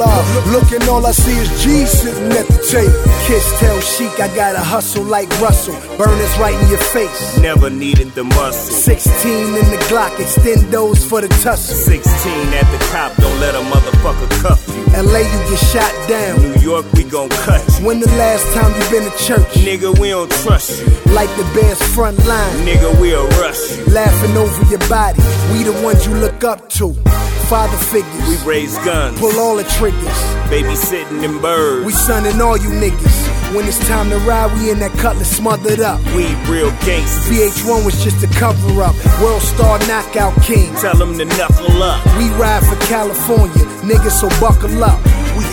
Looking, 0.52 0.88
all 0.90 1.06
I 1.06 1.12
see 1.12 1.36
is 1.38 1.50
G 1.64 1.86
sitting 1.86 2.32
at 2.32 2.48
the 2.48 2.60
table. 2.70 2.94
Kiss 3.28 3.46
tell 3.60 3.80
Chic 3.82 4.20
I 4.20 4.34
gotta 4.36 4.60
hustle 4.60 5.04
like 5.04 5.30
Russell. 5.40 5.76
Burners 6.04 6.38
right 6.38 6.54
in 6.54 6.68
your 6.70 6.84
face. 6.92 7.38
Never 7.40 7.70
needed 7.70 8.12
the 8.12 8.26
muscle. 8.26 8.74
16 8.74 9.32
in 9.32 9.54
the 9.54 9.80
Glock, 9.88 10.20
extend 10.20 10.70
those 10.70 11.02
for 11.02 11.22
the 11.22 11.30
tussle. 11.42 11.76
16 11.76 12.04
at 12.54 12.70
the 12.72 12.78
top, 12.92 13.16
don't 13.16 13.40
let 13.40 13.56
a 13.56 13.60
motherfucker 13.60 14.30
cuff 14.42 14.68
you. 14.68 14.84
LA, 15.02 15.20
you 15.20 15.40
get 15.50 15.60
shot 15.72 16.10
down. 16.10 16.42
New 16.42 16.60
York, 16.60 16.86
we 16.94 17.06
gon' 17.06 17.30
cut 17.48 17.64
you. 17.80 17.86
When 17.86 18.02
the 18.02 18.10
last 18.20 18.44
time 18.54 18.74
you 18.76 18.84
been 18.92 19.10
to 19.10 19.18
church? 19.18 19.48
Nigga, 19.64 19.98
we 19.98 20.10
don't 20.10 20.30
trust 20.44 20.82
you. 20.82 20.88
Like 21.14 21.30
the 21.38 21.48
best 21.56 21.82
front 21.96 22.18
line. 22.28 22.54
Nigga, 22.68 23.00
we'll 23.00 23.30
rush 23.40 23.78
you. 23.78 23.86
Laughing 23.86 24.36
over 24.36 24.66
your 24.70 24.84
body. 24.90 25.22
We 25.54 25.64
the 25.64 25.72
ones 25.84 26.06
you 26.06 26.16
look 26.16 26.44
up 26.44 26.68
to. 26.72 26.94
Father 27.48 27.78
figures. 27.78 28.28
We 28.28 28.36
raise 28.46 28.76
guns. 28.80 29.18
Pull 29.20 29.40
all 29.40 29.56
the 29.56 29.64
triggers. 29.80 30.20
Babysitting 30.52 31.22
them 31.22 31.42
birds. 31.42 31.86
We 31.86 31.94
sunning 31.94 32.42
all 32.42 32.58
you 32.58 32.70
niggas. 32.70 33.33
When 33.54 33.68
it's 33.68 33.78
time 33.88 34.10
to 34.10 34.18
ride, 34.26 34.52
we 34.58 34.72
in 34.72 34.80
that 34.80 34.98
cutlass 34.98 35.30
smothered 35.30 35.80
up. 35.80 36.02
We 36.18 36.34
real 36.50 36.72
gangsters. 36.82 37.30
VH1 37.30 37.86
was 37.86 38.04
just 38.04 38.24
a 38.24 38.28
cover 38.40 38.82
up. 38.82 38.96
World 39.22 39.44
star 39.44 39.78
knockout 39.86 40.34
king. 40.42 40.74
Tell 40.82 40.98
them 40.98 41.16
to 41.20 41.26
knuckle 41.26 41.84
up. 41.84 42.04
We 42.18 42.30
ride 42.34 42.66
for 42.66 42.76
California, 42.88 43.64
niggas, 43.86 44.18
so 44.18 44.28
buckle 44.42 44.84
up. 44.84 44.98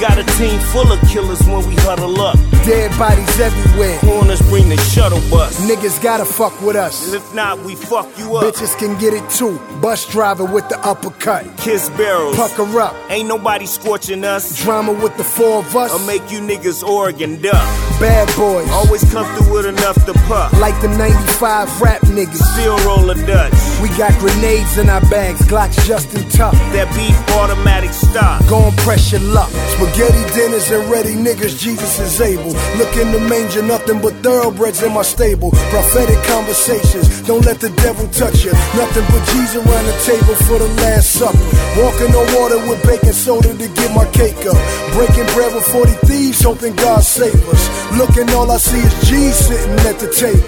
Got 0.00 0.16
a 0.16 0.24
team 0.38 0.58
full 0.72 0.90
of 0.90 0.98
killers 1.10 1.42
when 1.46 1.68
we 1.68 1.74
huddle 1.76 2.18
up. 2.22 2.34
Dead 2.64 2.90
bodies 2.98 3.38
everywhere. 3.38 3.98
Corners 3.98 4.40
bring 4.48 4.70
the 4.70 4.78
shuttle 4.78 5.20
bus. 5.30 5.60
Niggas 5.68 6.02
gotta 6.02 6.24
fuck 6.24 6.58
with 6.62 6.74
us. 6.74 7.12
If 7.12 7.34
not, 7.34 7.58
we 7.64 7.74
fuck 7.74 8.06
you 8.18 8.36
up. 8.36 8.44
Bitches 8.44 8.78
can 8.78 8.98
get 8.98 9.12
it 9.12 9.28
too. 9.28 9.58
Bus 9.82 10.10
driver 10.10 10.46
with 10.46 10.66
the 10.70 10.78
uppercut. 10.86 11.44
Kiss 11.58 11.90
barrels. 11.90 12.34
Pucker 12.34 12.80
up. 12.80 12.94
Ain't 13.10 13.28
nobody 13.28 13.66
scorching 13.66 14.24
us. 14.24 14.62
Drama 14.62 14.92
with 14.92 15.14
the 15.18 15.24
four 15.24 15.58
of 15.58 15.76
us. 15.76 15.90
I'll 15.92 16.06
make 16.06 16.30
you 16.30 16.40
niggas 16.40 16.82
Oregon 16.82 17.40
duck. 17.42 17.60
Bad 18.00 18.34
boys. 18.38 18.70
Always 18.70 19.04
come 19.12 19.26
through 19.36 19.52
with 19.52 19.66
enough 19.66 20.02
to 20.06 20.14
puff. 20.28 20.58
Like 20.58 20.80
the 20.80 20.88
95 20.88 21.82
rap 21.82 22.00
niggas. 22.02 22.40
Still 22.54 22.78
roll 22.86 23.10
a 23.10 23.14
Dutch. 23.26 23.52
We 23.82 23.88
got 23.98 24.18
grenades 24.18 24.78
in 24.78 24.88
our 24.88 25.02
bags. 25.10 25.40
Glocks 25.42 25.86
just 25.86 26.14
in 26.14 26.26
tough. 26.30 26.54
That 26.72 26.88
beef 26.96 27.16
automatic 27.36 27.90
stock. 27.90 28.46
Gon' 28.48 28.72
press 28.76 29.12
your 29.12 29.20
luck. 29.20 29.50
Spaghetti 29.90 30.34
dinners 30.34 30.70
and 30.70 30.88
ready 30.88 31.14
niggas, 31.14 31.58
Jesus 31.58 31.98
is 31.98 32.20
able. 32.20 32.54
Look 32.78 32.94
in 32.96 33.10
the 33.10 33.18
manger, 33.18 33.60
nothing 33.60 34.00
but 34.00 34.14
thoroughbreds 34.22 34.82
in 34.84 34.92
my 34.92 35.02
stable. 35.02 35.50
Prophetic 35.50 36.22
conversations, 36.30 37.22
don't 37.22 37.44
let 37.44 37.58
the 37.58 37.70
devil 37.82 38.06
touch 38.08 38.44
you. 38.44 38.52
Nothing 38.78 39.02
but 39.10 39.22
Jesus 39.34 39.56
around 39.56 39.86
the 39.86 39.96
table 40.06 40.34
for 40.46 40.58
the 40.62 40.70
last 40.86 41.10
supper. 41.10 41.42
Walking 41.82 42.14
on 42.14 42.26
water 42.38 42.58
with 42.70 42.80
baking 42.86 43.12
soda 43.12 43.50
to 43.50 43.68
get 43.74 43.90
my 43.92 44.06
cake 44.12 44.38
up. 44.46 44.58
Breaking 44.94 45.26
bread 45.34 45.54
with 45.54 45.66
40 45.66 45.90
thieves, 46.06 46.40
hoping 46.40 46.76
God 46.76 47.02
save 47.02 47.42
us. 47.50 47.62
Looking, 47.98 48.30
all 48.30 48.48
I 48.50 48.58
see 48.58 48.78
is 48.78 48.94
G 49.10 49.32
sitting 49.32 49.74
at 49.90 49.98
the 49.98 50.06
table. 50.14 50.46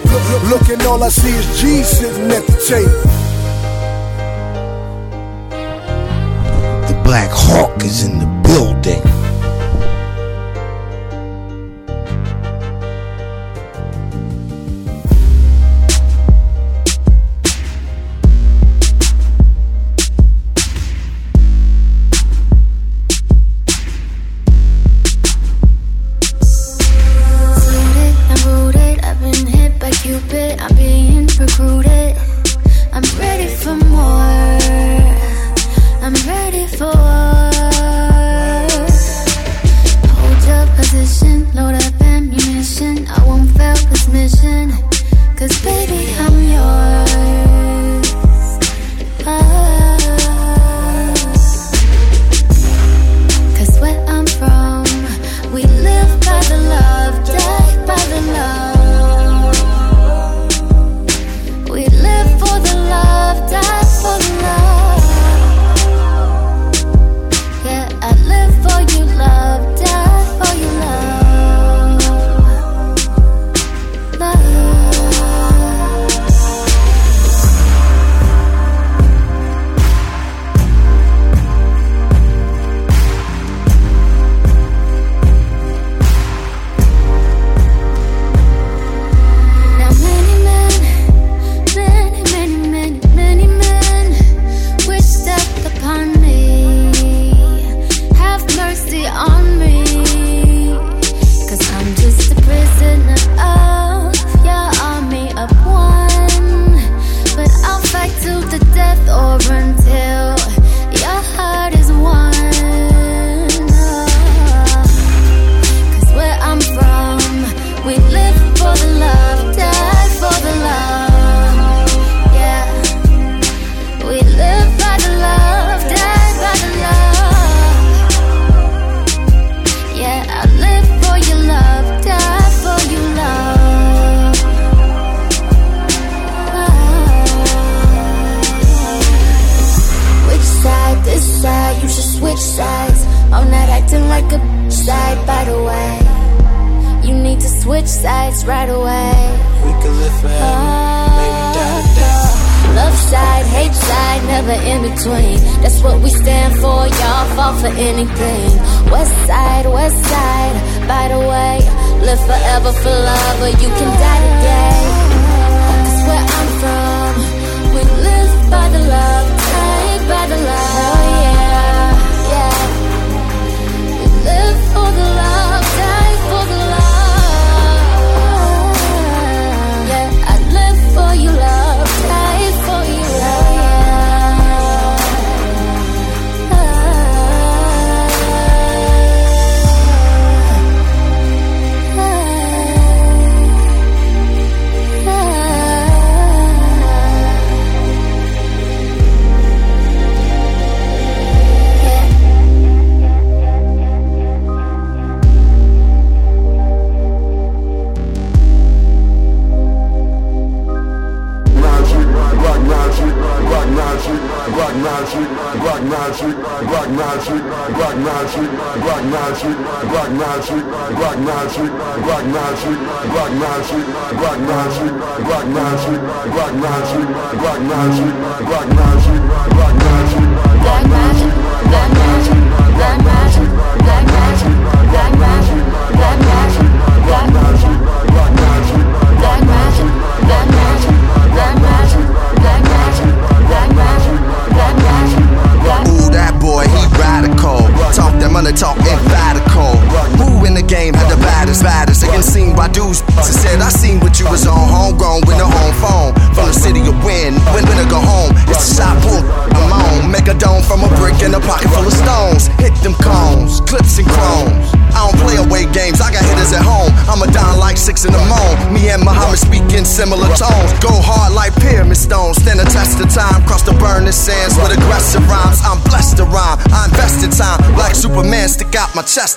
Looking, 0.55 0.87
all 0.87 1.03
I 1.03 1.09
see 1.09 1.35
is 1.35 1.47
G 1.61 1.83
sitting 1.83 2.31
at 2.31 2.47
the 2.47 2.59
table. 2.63 3.03
The 6.87 6.95
Black 7.03 7.31
Hawk 7.33 7.83
is 7.83 8.05
in 8.05 8.21
the 8.21 8.31
building. 8.47 9.12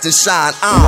to 0.05 0.11
shine 0.11 0.53
on. 0.61 0.84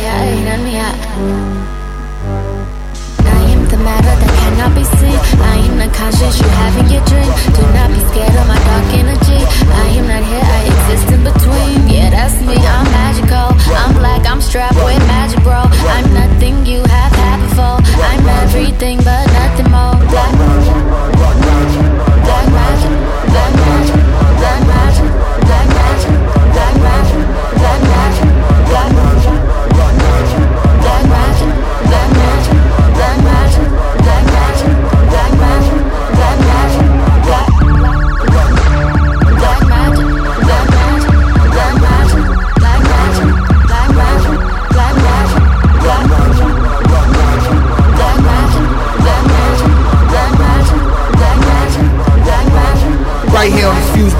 I 0.00 0.32
am 3.52 3.68
the 3.68 3.76
matter 3.76 4.14
that 4.16 4.32
cannot 4.40 4.72
be 4.74 4.84
seen. 4.84 5.18
I 5.40 5.60
am 5.68 5.76
the 5.76 5.88
conscious, 5.92 6.40
you 6.40 6.48
having 6.48 6.88
your 6.88 7.04
dream. 7.04 7.28
Do 7.52 7.62
not 7.76 7.92
be 7.92 8.00
scared 8.08 8.32
of 8.32 8.46
my 8.48 8.56
dark 8.64 8.88
energy. 8.96 9.40
I 9.68 9.86
am 10.00 10.08
not 10.08 10.24
here, 10.24 10.40
I 10.40 10.60
exist 10.72 11.12
in 11.12 11.20
between. 11.24 11.88
Yeah, 11.88 12.10
that's 12.10 12.40
me, 12.40 12.56
I'm 12.56 12.88
magical. 12.88 13.52
I'm 13.76 13.92
black, 13.94 14.24
I'm 14.26 14.40
strapped 14.40 14.80
with 14.80 14.98
magic, 15.06 15.42
bro. 15.44 15.68
I'm 15.68 16.08
nothing 16.14 16.64
you 16.64 16.80
have 16.80 17.12
had 17.12 17.38
before. 17.44 17.78
I'm 18.00 18.24
everything 18.40 18.98
but 19.04 19.26
nothing 19.36 19.68
more. 19.68 20.00
Black 20.08 20.32
magic, 20.32 20.80
black 21.12 21.36
magic, 21.44 21.84
black 22.24 22.46
magic, 22.56 24.00
black 24.40 24.60
magic. 24.64 24.79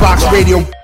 Box 0.00 0.24
Radio. 0.32 0.79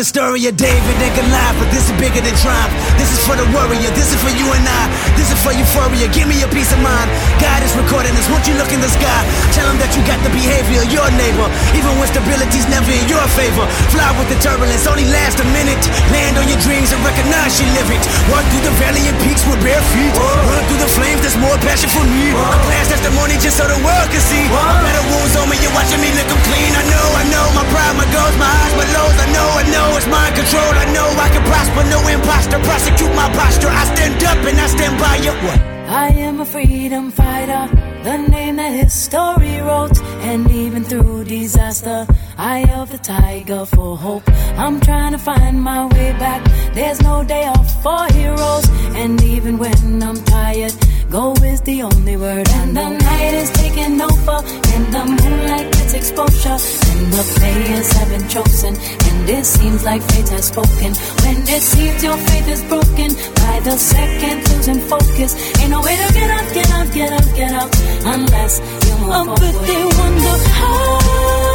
The 0.00 0.08
story 0.08 0.40
of 0.48 0.56
David 0.56 0.96
and 0.96 1.12
Goliath, 1.12 1.60
but 1.60 1.68
this 1.76 1.84
is 1.84 1.94
bigger 2.00 2.24
than 2.24 2.32
triumph. 2.40 2.72
This 2.96 3.12
is 3.12 3.20
for 3.28 3.36
the 3.36 3.44
warrior, 3.52 3.92
this 3.92 4.08
is 4.08 4.16
for 4.24 4.32
you 4.32 4.48
and 4.48 4.64
I. 4.64 4.88
This 5.12 5.28
is 5.28 5.36
for 5.44 5.52
euphoria, 5.52 6.08
give 6.08 6.24
me 6.24 6.40
a 6.40 6.48
peace 6.48 6.72
of 6.72 6.80
mind. 6.80 7.04
God 7.36 7.60
is 7.60 7.76
recording 7.76 8.16
this, 8.16 8.24
won't 8.32 8.48
you 8.48 8.56
look 8.56 8.72
in 8.72 8.80
the 8.80 8.88
sky? 8.88 9.20
Tell 9.52 9.68
him 9.68 9.76
that 9.76 9.92
you 9.92 10.00
got 10.08 10.16
the 10.24 10.32
behavior 10.32 10.80
of 10.80 10.88
your 10.88 11.04
neighbor, 11.20 11.44
even 11.76 11.92
when 12.00 12.08
stability's 12.08 12.64
never 12.72 12.88
in 12.88 13.04
your 13.12 13.20
favor. 13.36 13.60
Fly 13.92 14.08
with 14.16 14.32
the 14.32 14.40
turbulence, 14.40 14.88
only 14.88 15.04
last 15.12 15.36
a 15.36 15.46
minute. 15.52 15.84
Land 16.08 16.40
on 16.40 16.48
your 16.48 16.60
dreams 16.64 16.96
and 16.96 17.04
recognize 17.04 17.60
you 17.60 17.68
live 17.76 17.92
it. 17.92 18.00
Walk 18.32 18.40
through 18.56 18.72
the 18.72 18.74
valley 18.80 19.04
and 19.04 19.20
peaks 19.20 19.44
with 19.44 19.60
bare 19.60 19.84
feet. 19.92 20.16
Run 20.16 20.64
through 20.64 20.80
the 20.80 20.88
flames, 20.96 21.20
there's 21.20 21.36
more 21.36 21.60
passion 21.60 21.92
for 21.92 22.08
me. 22.08 22.32
A 22.32 22.56
glass 22.72 22.88
testimony 22.88 23.36
just 23.36 23.60
so 23.60 23.68
the 23.68 23.76
world 23.84 24.08
can 24.08 24.24
see. 24.24 24.48
Better 24.48 25.04
wounds 25.12 25.36
on 25.36 25.44
me, 25.52 25.60
you're 25.60 25.76
watching 25.76 26.00
me 26.00 26.08
look 26.16 26.24
them 26.32 26.40
clean. 26.48 26.72
I 26.72 26.88
know, 26.88 27.06
I 27.20 27.24
know, 27.28 27.44
my 27.52 27.68
pride, 27.68 28.00
my 28.00 28.08
goals, 28.08 28.32
my 28.40 28.48
highs, 28.48 28.72
my 28.80 28.88
lows. 28.96 29.12
I 29.20 29.28
know, 29.36 29.48
I 29.60 29.64
know, 29.68 29.89
it's 29.96 30.06
mind 30.06 30.34
control. 30.34 30.72
I 30.82 30.86
know 30.92 31.08
I 31.26 31.28
can 31.34 31.44
prosper, 31.50 31.82
no 31.94 32.00
imposter. 32.08 32.58
Prosecute 32.70 33.14
my 33.14 33.28
posture. 33.32 33.68
I 33.68 33.84
stand 33.94 34.22
up 34.24 34.38
and 34.48 34.58
I 34.60 34.66
stand 34.66 34.94
by 34.98 35.16
you. 35.24 35.32
What? 35.46 35.60
I 35.90 36.08
am 36.26 36.40
a 36.40 36.44
freedom 36.44 37.10
fighter, 37.10 37.68
the 38.04 38.16
name 38.16 38.56
that 38.56 38.72
history 38.72 39.56
wrote. 39.60 40.00
And 40.30 40.48
even 40.50 40.84
through 40.84 41.24
disaster, 41.24 42.06
eye 42.38 42.64
of 42.74 42.92
the 42.92 42.98
tiger 42.98 43.66
for 43.66 43.96
hope. 43.96 44.22
I'm 44.56 44.80
trying 44.80 45.12
to 45.12 45.18
find 45.18 45.60
my 45.60 45.86
way 45.86 46.12
back. 46.12 46.44
There's 46.74 47.02
no 47.02 47.24
day 47.24 47.44
off 47.46 47.82
for 47.82 48.04
heroes. 48.12 48.66
And 48.94 49.20
even 49.24 49.58
when 49.58 50.02
I'm 50.02 50.16
tired, 50.24 50.74
go 51.10 51.34
is 51.42 51.60
the 51.62 51.82
only 51.82 52.16
word. 52.16 52.48
And 52.48 52.76
the 52.76 52.88
night 52.88 53.34
is 53.34 53.50
taking 53.50 54.00
over, 54.00 54.38
and 54.74 54.84
the 54.94 55.04
moonlight 55.18 55.72
gets 55.72 55.94
exposure. 55.94 56.58
And 56.90 57.12
the 57.12 57.24
players 57.36 57.92
have 57.92 58.08
been 58.08 58.28
chosen, 58.28 58.74
and 58.76 59.28
it 59.28 59.44
seems 59.44 59.84
like 59.84 60.02
fate 60.02 60.28
has 60.28 60.46
spoken. 60.46 60.94
When 61.22 61.36
it 61.56 61.62
seems 61.62 62.02
your 62.02 62.16
faith 62.16 62.48
is 62.48 62.62
broken, 62.64 63.10
by 63.42 63.60
the 63.60 63.76
second 63.76 64.38
losing 64.48 64.80
focus. 64.92 65.34
Ain't 65.60 65.70
no 65.70 65.82
way 65.82 65.96
to 65.96 66.08
get 66.14 66.30
up, 66.30 66.46
get 66.54 66.70
up, 66.78 66.88
get 66.94 67.12
up, 67.12 67.26
get 67.34 67.52
out, 67.52 67.70
unless 68.14 68.58
you 68.86 68.94
move 69.02 69.10
oh, 69.10 69.24
forward. 69.24 69.54
But 69.54 69.66
they 69.66 69.84
wonder 69.98 70.36
how. 70.58 71.49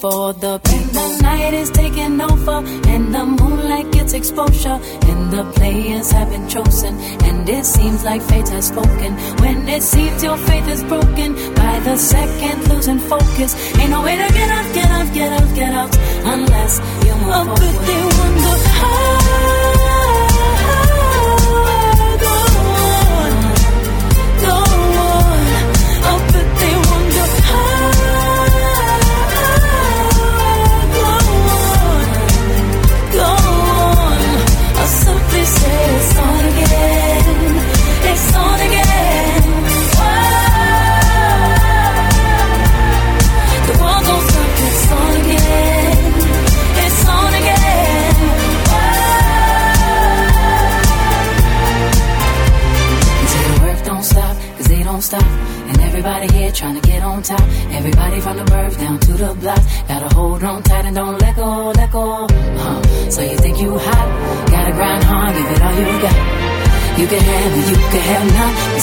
For 0.00 0.32
the 0.32 0.58
people. 0.60 1.08
The 1.08 1.22
night 1.22 1.54
is 1.54 1.70
taking 1.70 2.20
over, 2.20 2.58
and 2.92 3.14
the 3.14 3.24
moonlight 3.24 3.90
gets 3.92 4.12
exposure. 4.12 4.78
And 5.10 5.30
the 5.32 5.44
players 5.56 6.10
have 6.12 6.30
been 6.30 6.48
chosen, 6.48 6.94
and 7.26 7.48
it 7.48 7.64
seems 7.64 8.04
like 8.04 8.22
fate 8.22 8.48
has 8.48 8.68
spoken. 8.68 9.12
When 9.42 9.68
it 9.68 9.82
seems 9.82 10.22
your 10.22 10.36
faith 10.36 10.68
is 10.68 10.82
broken, 10.84 11.34
by 11.54 11.80
the 11.80 11.96
second 11.96 12.68
losing 12.68 12.98
focus. 12.98 13.52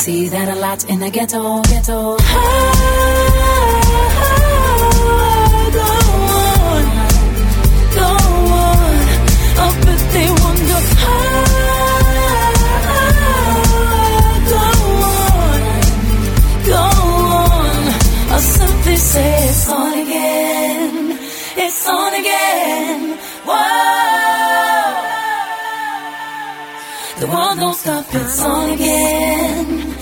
See 0.06 0.30
that 0.30 0.48
a 0.48 0.56
lot 0.56 0.88
in 0.88 1.00
the 1.00 1.10
ghetto, 1.10 1.64
ghetto. 1.64 2.75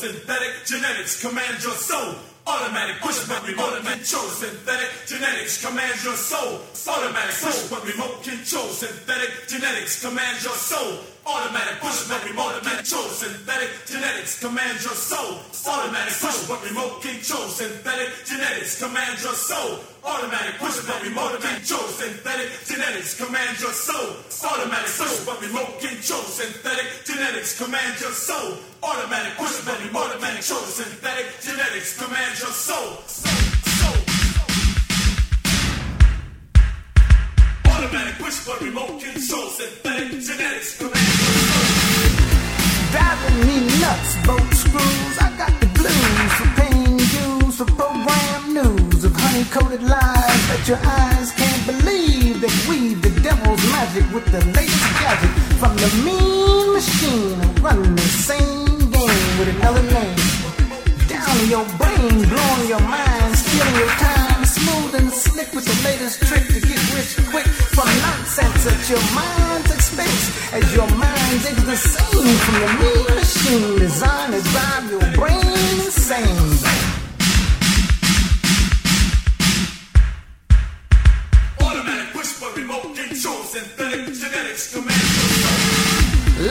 synthetic 0.00 0.64
genetics 0.64 1.20
command 1.20 1.62
your 1.62 1.76
soul. 1.76 2.14
Automatic 2.46 2.96
push 3.02 3.20
button 3.28 3.52
remote 3.52 3.84
control 3.84 4.24
synthetic 4.32 4.88
genetics 5.06 5.60
commands 5.60 6.02
your 6.02 6.16
soul. 6.16 6.64
Automatic 6.88 7.36
push 7.36 7.68
button 7.68 7.90
remote 7.92 8.24
control 8.24 8.68
synthetic 8.72 9.30
genetics 9.46 10.00
commands 10.00 10.42
your 10.42 10.56
soul. 10.56 11.04
Automatic 11.26 11.76
push 11.84 12.08
button 12.08 12.30
remote 12.32 12.62
control 12.64 13.08
synthetic 13.12 13.68
genetics 13.84 14.40
commands 14.40 14.84
your 14.88 14.96
soul. 14.96 15.36
Automatic 15.68 16.14
push 16.16 16.48
button 16.48 16.68
remote 16.72 17.02
control 17.02 17.46
synthetic 17.52 18.08
genetics 18.24 18.80
commands 18.80 19.22
your 19.22 19.36
soul. 19.36 19.84
Automatic 20.02 20.58
push, 20.58 20.86
but 20.86 21.02
remote 21.02 21.40
control. 21.40 21.82
Synthetic 21.88 22.48
genetics 22.66 23.14
command 23.20 23.60
your 23.60 23.72
soul. 23.72 24.16
Automatic 24.48 24.90
push, 24.96 25.24
but 25.26 25.40
remote 25.42 25.78
control. 25.80 26.22
Synthetic 26.22 27.04
genetics 27.04 27.58
command 27.58 28.00
your 28.00 28.12
soul. 28.12 28.56
Automatic 28.82 29.36
push, 29.36 29.64
but 29.64 29.78
remote 29.84 30.12
control. 30.12 30.60
Synthetic 30.60 31.26
genetics 31.42 31.98
command 31.98 32.38
your 32.40 32.50
soul. 32.50 32.96
Automatic 37.66 38.14
push, 38.18 38.46
but 38.46 38.60
remote 38.60 39.00
control. 39.00 39.48
Synthetic 39.50 40.20
genetics 40.20 40.78
command 40.78 40.96
your 40.96 41.34
soul. 41.44 41.90
Driving 42.90 43.46
me 43.46 43.80
nuts, 43.80 44.16
both 44.26 44.49
honey 49.30 49.44
coated 49.44 49.82
lies 49.82 50.42
that 50.50 50.62
your 50.66 50.80
eyes 50.82 51.30
can't 51.32 51.62
believe. 51.66 52.40
That 52.40 52.54
we 52.68 52.94
the 52.94 53.12
devil's 53.22 53.62
magic 53.70 54.04
with 54.14 54.26
the 54.34 54.42
latest 54.56 54.90
gadget 54.98 55.32
from 55.60 55.74
the 55.76 55.90
mean 56.04 56.72
machine. 56.74 57.38
running 57.62 57.94
the 57.94 58.10
same 58.26 58.90
game 58.90 59.30
with 59.38 59.48
another 59.56 59.84
name. 59.94 60.18
Down 61.06 61.36
your 61.46 61.66
brain, 61.78 62.14
blowing 62.26 62.66
your 62.66 62.82
mind, 62.82 63.32
stealing 63.36 63.76
your 63.78 63.92
time. 64.02 64.44
Smooth 64.44 64.94
and 64.98 65.10
slick 65.12 65.52
with 65.54 65.66
the 65.66 65.78
latest 65.86 66.22
trick 66.26 66.46
to 66.54 66.60
get 66.60 66.80
rich 66.96 67.14
quick 67.30 67.46
from 67.46 67.88
nonsense 68.02 68.66
at 68.66 68.80
your 68.90 69.04
mind's 69.14 69.70
expense. 69.70 70.22
As 70.52 70.66
your 70.74 70.90
mind 70.98 71.36
digs 71.44 71.64
the 71.64 71.76
same 71.76 72.36
from 72.44 72.56
the 72.64 72.70
mean 72.80 73.06
machine, 73.14 73.78
designed 73.78 74.32
to 74.34 74.40
drive 74.50 74.84
your 74.90 75.06
brain 75.14 75.54
insane. 75.86 76.79
remotely 82.60 83.08
chosen 83.08 83.64
synthetic 83.64 84.06
genetics 84.14 84.74
command 84.74 85.00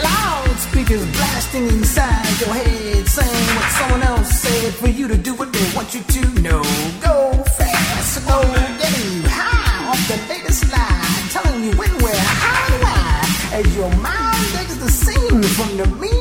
Loudspeakers 0.02 1.04
blasting 1.12 1.66
inside 1.68 2.40
your 2.40 2.54
head, 2.54 3.08
saying 3.08 3.46
what 3.56 3.70
someone 3.78 4.02
else 4.02 4.30
said 4.40 4.72
for 4.74 4.88
you 4.88 5.08
to 5.08 5.16
do 5.16 5.34
what 5.34 5.52
they 5.52 5.66
want 5.74 5.92
you 5.94 6.00
to 6.00 6.40
know. 6.40 6.62
Go 7.02 7.42
fast, 7.58 8.26
go 8.26 8.40
get 8.78 8.92
you 9.04 9.22
high 9.26 9.90
off 9.90 10.00
the 10.06 10.16
latest 10.32 10.70
lie, 10.70 11.28
telling 11.30 11.64
you 11.64 11.72
when, 11.72 11.90
where, 12.02 12.14
how, 12.14 12.84
why, 12.84 13.58
as 13.58 13.76
your 13.76 13.90
mind 13.96 14.46
digs 14.54 14.78
the 14.78 14.90
scene 14.90 15.42
from 15.42 15.76
the 15.76 15.86
mean. 15.96 16.19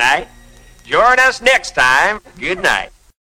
Night. 0.00 0.28